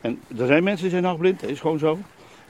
En 0.00 0.20
er 0.38 0.46
zijn 0.46 0.62
mensen 0.64 0.82
die 0.82 0.90
zijn 0.90 1.02
nachtblind, 1.02 1.40
dat 1.40 1.50
is 1.50 1.60
gewoon 1.60 1.78
zo. 1.78 1.98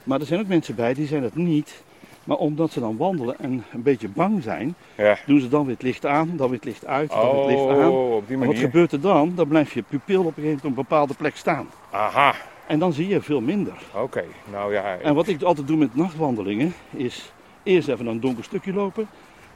Maar 0.03 0.19
er 0.19 0.25
zijn 0.25 0.39
ook 0.39 0.47
mensen 0.47 0.75
bij 0.75 0.93
die 0.93 1.07
zijn 1.07 1.23
het 1.23 1.35
niet. 1.35 1.83
Maar 2.23 2.37
omdat 2.37 2.71
ze 2.71 2.79
dan 2.79 2.97
wandelen 2.97 3.39
en 3.39 3.63
een 3.73 3.81
beetje 3.83 4.07
bang 4.09 4.43
zijn, 4.43 4.75
Ja. 4.95 5.17
doen 5.25 5.39
ze 5.39 5.47
dan 5.47 5.65
weer 5.65 5.73
het 5.73 5.83
licht 5.83 6.05
aan, 6.05 6.33
dan 6.35 6.47
weer 6.49 6.55
het 6.55 6.65
licht 6.65 6.85
uit, 6.85 7.09
dan 7.09 7.31
weer 7.31 7.39
het 7.41 7.49
licht 7.49 7.67
aan. 7.79 7.89
Oh, 7.91 8.15
op 8.15 8.27
die 8.27 8.37
Maar 8.37 8.45
wat 8.47 8.55
manier. 8.55 8.69
gebeurt 8.69 8.91
er 8.91 9.01
dan? 9.01 9.31
Dan 9.35 9.47
blijft 9.47 9.71
je 9.71 9.81
pupil 9.81 10.19
op 10.19 10.25
een 10.27 10.33
gegeven 10.33 10.43
moment 10.45 10.63
op 10.63 10.69
een 10.69 10.73
bepaalde 10.89 11.13
plek 11.13 11.35
staan. 11.35 11.67
Aha, 11.91 12.35
En 12.67 12.79
dan 12.79 12.93
zie 12.93 13.07
je 13.07 13.21
veel 13.21 13.41
minder. 13.41 13.73
oké. 13.95 14.23
Nou 14.51 14.73
ja, 14.73 14.97
En 14.97 15.15
wat 15.15 15.27
ik 15.27 15.41
altijd 15.41 15.67
doe 15.67 15.77
met 15.77 15.95
nachtwandelingen 15.95 16.73
is 16.91 17.31
eerst 17.67 17.87
even 17.87 18.05
een 18.05 18.19
donker 18.19 18.43
stukje 18.43 18.73
lopen. 18.73 19.07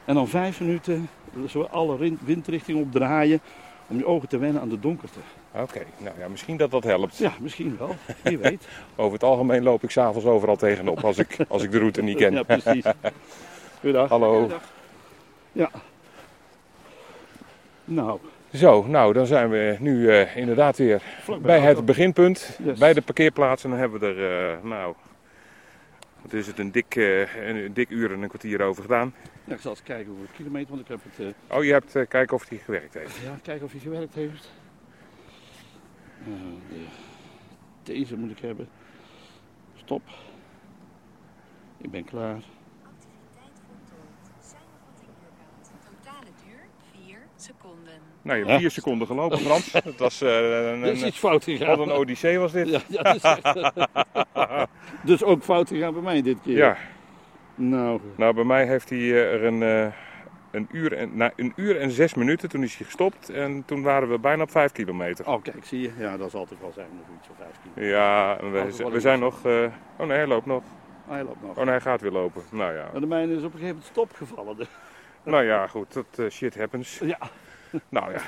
En 0.04 0.14
dan 0.14 0.28
vijf 0.28 0.60
minuten 0.60 1.08
zo 1.48 1.62
alle 1.62 2.16
windrichtingen 2.24 2.82
opdraaien 2.82 3.40
om 3.88 3.96
je 3.98 4.06
ogen 4.06 4.28
te 4.28 4.38
wennen 4.38 4.62
aan 4.62 4.68
de 4.68 4.80
donkerte. 4.80 5.18
oké. 5.52 5.82
Nou 5.98 6.14
ja, 6.18 6.28
misschien 6.28 6.56
dat 6.56 6.70
dat 6.70 6.84
helpt. 6.84 7.16
Ja, 7.16 7.32
misschien 7.40 7.76
wel. 7.78 7.96
Wie 8.22 8.38
weet. 8.38 8.68
Over 8.96 9.12
het 9.12 9.22
algemeen 9.22 9.62
loop 9.62 9.82
ik 9.82 9.90
s'avonds 9.90 10.26
overal 10.26 10.56
tegenop 10.56 11.04
als 11.04 11.18
ik, 11.18 11.36
als 11.48 11.62
ik 11.62 11.70
de 11.70 11.78
route 11.78 12.02
niet 12.02 12.16
ken. 12.16 12.32
Ja, 12.32 12.42
precies. 12.42 12.84
Goedendag. 13.80 14.08
Hallo. 14.08 14.48
Ja. 15.52 15.70
Nou, 17.84 18.18
Zo, 18.54 18.84
nou 18.86 19.12
dan 19.12 19.26
zijn 19.26 19.50
we 19.50 19.76
nu 19.80 20.08
eh, 20.10 20.36
inderdaad 20.36 20.76
weer 20.76 21.02
vlakbij 21.22 21.58
bij 21.60 21.68
het 21.68 21.84
beginpunt, 21.84 22.58
Yes. 22.64 22.78
bij 22.78 22.92
de 22.92 23.02
parkeerplaats. 23.02 23.64
En 23.64 23.70
dan 23.70 23.78
hebben 23.78 24.00
we 24.00 24.06
er, 24.06 24.50
eh, 24.52 24.56
nou, 24.64 24.94
wat 26.22 26.32
is 26.32 26.46
het, 26.46 26.58
een 26.58 26.72
dik, 26.72 26.96
eh, 26.96 27.46
een 27.48 27.72
dik 27.72 27.90
uur 27.90 28.12
en 28.12 28.22
een 28.22 28.28
kwartier 28.28 28.60
over 28.62 28.82
gedaan. 28.82 29.14
Ja, 29.44 29.54
ik 29.54 29.60
zal 29.60 29.70
eens 29.70 29.82
kijken 29.82 30.06
hoeveel 30.12 30.34
kilometer, 30.34 30.68
want 30.68 30.80
ik 30.80 30.88
heb 30.88 31.00
het... 31.04 31.34
eh, 31.50 31.56
Oh, 31.56 31.64
je 31.64 31.72
hebt 31.72 31.96
eh, 31.96 32.06
kijken 32.08 32.36
of 32.36 32.48
hij 32.48 32.58
gewerkt 32.58 32.94
heeft. 32.94 33.16
ja, 33.16 33.38
kijken 33.42 33.64
of 33.66 33.70
hij 33.72 33.80
gewerkt 33.80 34.14
heeft. 34.14 34.50
De- 36.24 36.86
deze 37.82 38.16
moet 38.16 38.30
ik 38.30 38.38
hebben. 38.38 38.68
Stop. 39.74 40.02
Ik 41.78 41.90
ben 41.90 42.04
klaar. 42.04 42.34
Activiteit 42.82 43.60
voltooid. 43.66 44.44
Zijn 44.44 44.62
nog 44.70 44.80
wat 44.94 45.02
uurkaart. 45.02 45.70
Totale 46.02 46.30
duur 46.46 46.66
4 47.06 47.18
seconden. 47.36 48.00
Nou, 48.22 48.38
je 48.38 48.44
Ja. 48.44 48.50
hebt 48.50 48.60
vier 48.60 48.70
seconden 48.70 49.06
gelopen, 49.06 49.38
Frans. 49.38 49.70
Dat 49.84 49.96
was 49.96 50.20
eh, 50.20 50.70
een, 50.72 50.82
is 50.84 51.04
iets 51.04 51.18
fout 51.18 51.44
gegaan. 51.44 51.76
wat 51.78 51.86
een 51.86 51.92
odyssee 51.92 52.38
was 52.38 52.52
dit. 52.52 52.68
Ja, 52.68 52.80
ja, 52.88 53.02
dat 53.02 53.14
is 53.14 53.22
echt... 53.22 53.76
dus 55.10 55.24
ook 55.24 55.42
fout 55.42 55.68
gegaan 55.68 55.92
bij 55.92 56.02
mij 56.02 56.22
dit 56.22 56.38
keer. 56.42 56.56
Ja, 56.56 56.76
Nou, 57.54 58.00
nou 58.16 58.34
bij 58.34 58.44
mij 58.44 58.66
heeft 58.66 58.88
hij 58.90 58.98
eh, 58.98 59.32
er 59.32 59.44
een, 59.44 59.62
eh, 59.62 59.92
een, 60.50 60.68
uur 60.72 60.92
en, 60.92 61.16
na 61.16 61.32
een 61.36 61.52
uur 61.56 61.80
en 61.80 61.90
zes 61.90 62.14
minuten, 62.14 62.48
toen 62.48 62.62
is 62.62 62.76
hij 62.76 62.86
gestopt. 62.86 63.30
En 63.30 63.62
toen 63.66 63.82
waren 63.82 64.10
we 64.10 64.18
bijna 64.18 64.42
op 64.42 64.50
vijf 64.50 64.72
kilometer. 64.72 65.26
oh 65.28 65.42
kijk, 65.42 65.64
zie 65.64 65.80
je. 65.80 65.90
Ja, 65.98 66.16
dat 66.16 66.30
zal 66.30 66.40
altijd 66.40 66.60
wel 66.60 66.72
zijn. 66.74 66.86
Nog 66.96 67.06
iets 67.18 67.28
of 67.28 67.36
15. 67.36 67.84
Ja, 67.88 68.38
en 68.38 68.64
Als 68.64 68.92
we, 68.92 69.00
zijn 69.00 69.18
nog... 69.20 69.38
oh 69.96 70.06
nee, 70.06 70.16
hij 70.16 70.26
loopt 70.26 70.46
nog. 70.46 70.62
Ah, 71.06 71.12
hij 71.14 71.22
loopt 71.24 71.42
nog. 71.42 71.50
Oh 71.50 71.56
nee, 71.56 71.66
hij 71.66 71.80
gaat 71.80 72.00
weer 72.00 72.10
lopen. 72.10 72.42
Nou 72.50 72.74
ja, 72.74 72.88
Maar 72.92 73.00
de 73.00 73.06
mijne 73.06 73.32
is 73.32 73.38
op 73.38 73.44
een 73.44 73.50
gegeven 73.50 73.66
moment 73.68 73.84
stopgevallen. 73.84 74.56
Nou 75.22 75.44
ja 75.44 75.66
goed, 75.66 75.92
dat 75.92 76.32
shit 76.32 76.56
happens. 76.58 76.98
Ja, 76.98 77.18
Nou 77.88 78.12
ja, 78.12 78.20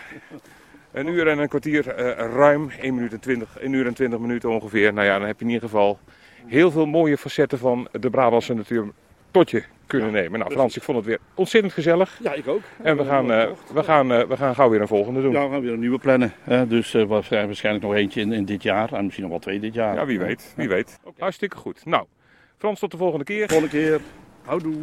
Een 0.93 1.09
uur 1.09 1.29
en 1.29 1.39
een 1.39 1.49
kwartier, 1.49 1.89
eh, 1.89 2.33
ruim 2.35 2.71
1 2.81 2.95
minuut 2.95 3.13
en 3.13 3.21
20, 3.21 3.59
1 3.61 3.73
uur 3.73 3.87
en 3.87 3.95
20 3.95 4.19
minuten 4.19 4.51
ongeveer. 4.51 4.93
Nou 4.93 5.07
ja, 5.07 5.19
dan 5.19 5.27
heb 5.27 5.39
je 5.39 5.45
in 5.45 5.51
ieder 5.51 5.69
geval 5.69 5.99
heel 6.47 6.71
veel 6.71 6.87
mooie 6.87 7.19
facetten 7.19 7.59
van 7.59 7.89
de 7.93 8.11
Brabantse 8.11 8.55
natuur 8.55 8.93
tot 9.31 9.51
je 9.51 9.63
kunnen 9.87 10.13
Ja, 10.13 10.21
nemen. 10.21 10.39
Nou. 10.39 10.53
Frans, 10.53 10.77
ik 10.77 10.83
vond 10.83 10.97
het 10.97 11.07
weer 11.07 11.19
ontzettend 11.35 11.73
gezellig. 11.73 12.19
Ja, 12.23 12.33
ik 12.35 12.49
ook. 12.49 12.61
En 12.83 12.97
we 12.97 13.05
gaan, 13.05 13.33
eh, 13.33 13.51
we 13.73 13.83
gaan, 13.83 14.13
eh, 14.13 14.27
we 14.27 14.37
gaan 14.37 14.55
gauw 14.55 14.69
weer 14.69 14.81
een 14.81 14.89
volgende 14.89 15.23
doen. 15.23 15.33
Ja, 15.33 15.45
we 15.45 15.51
gaan 15.51 15.61
weer 15.61 15.73
een 15.73 15.81
nieuwe 15.81 15.99
plannen. 15.99 16.33
Hè? 16.41 16.67
Dus 16.67 16.95
eh, 16.95 17.23
zijn 17.23 17.47
waarschijnlijk 17.47 17.85
nog 17.85 17.95
eentje 17.95 18.21
in, 18.21 18.33
in 18.33 18.45
dit 18.45 18.63
jaar. 18.63 18.93
En 18.93 19.03
misschien 19.03 19.23
nog 19.23 19.33
wel 19.33 19.41
twee 19.41 19.61
dit 19.61 19.75
jaar. 19.75 19.95
Ja, 19.95 20.07
wie 20.07 20.19
weet, 20.19 20.53
wie 20.57 20.69
weet. 20.69 20.99
Hartstikke 21.19 21.57
goed. 21.57 21.85
Nou, 21.85 22.07
Frans, 22.59 22.81
tot 22.81 22.91
de 22.91 22.97
volgende 22.97 23.25
keer. 23.25 23.49
Volgende 23.49 23.77
keer. 23.77 24.01
Houdoe. 24.45 24.75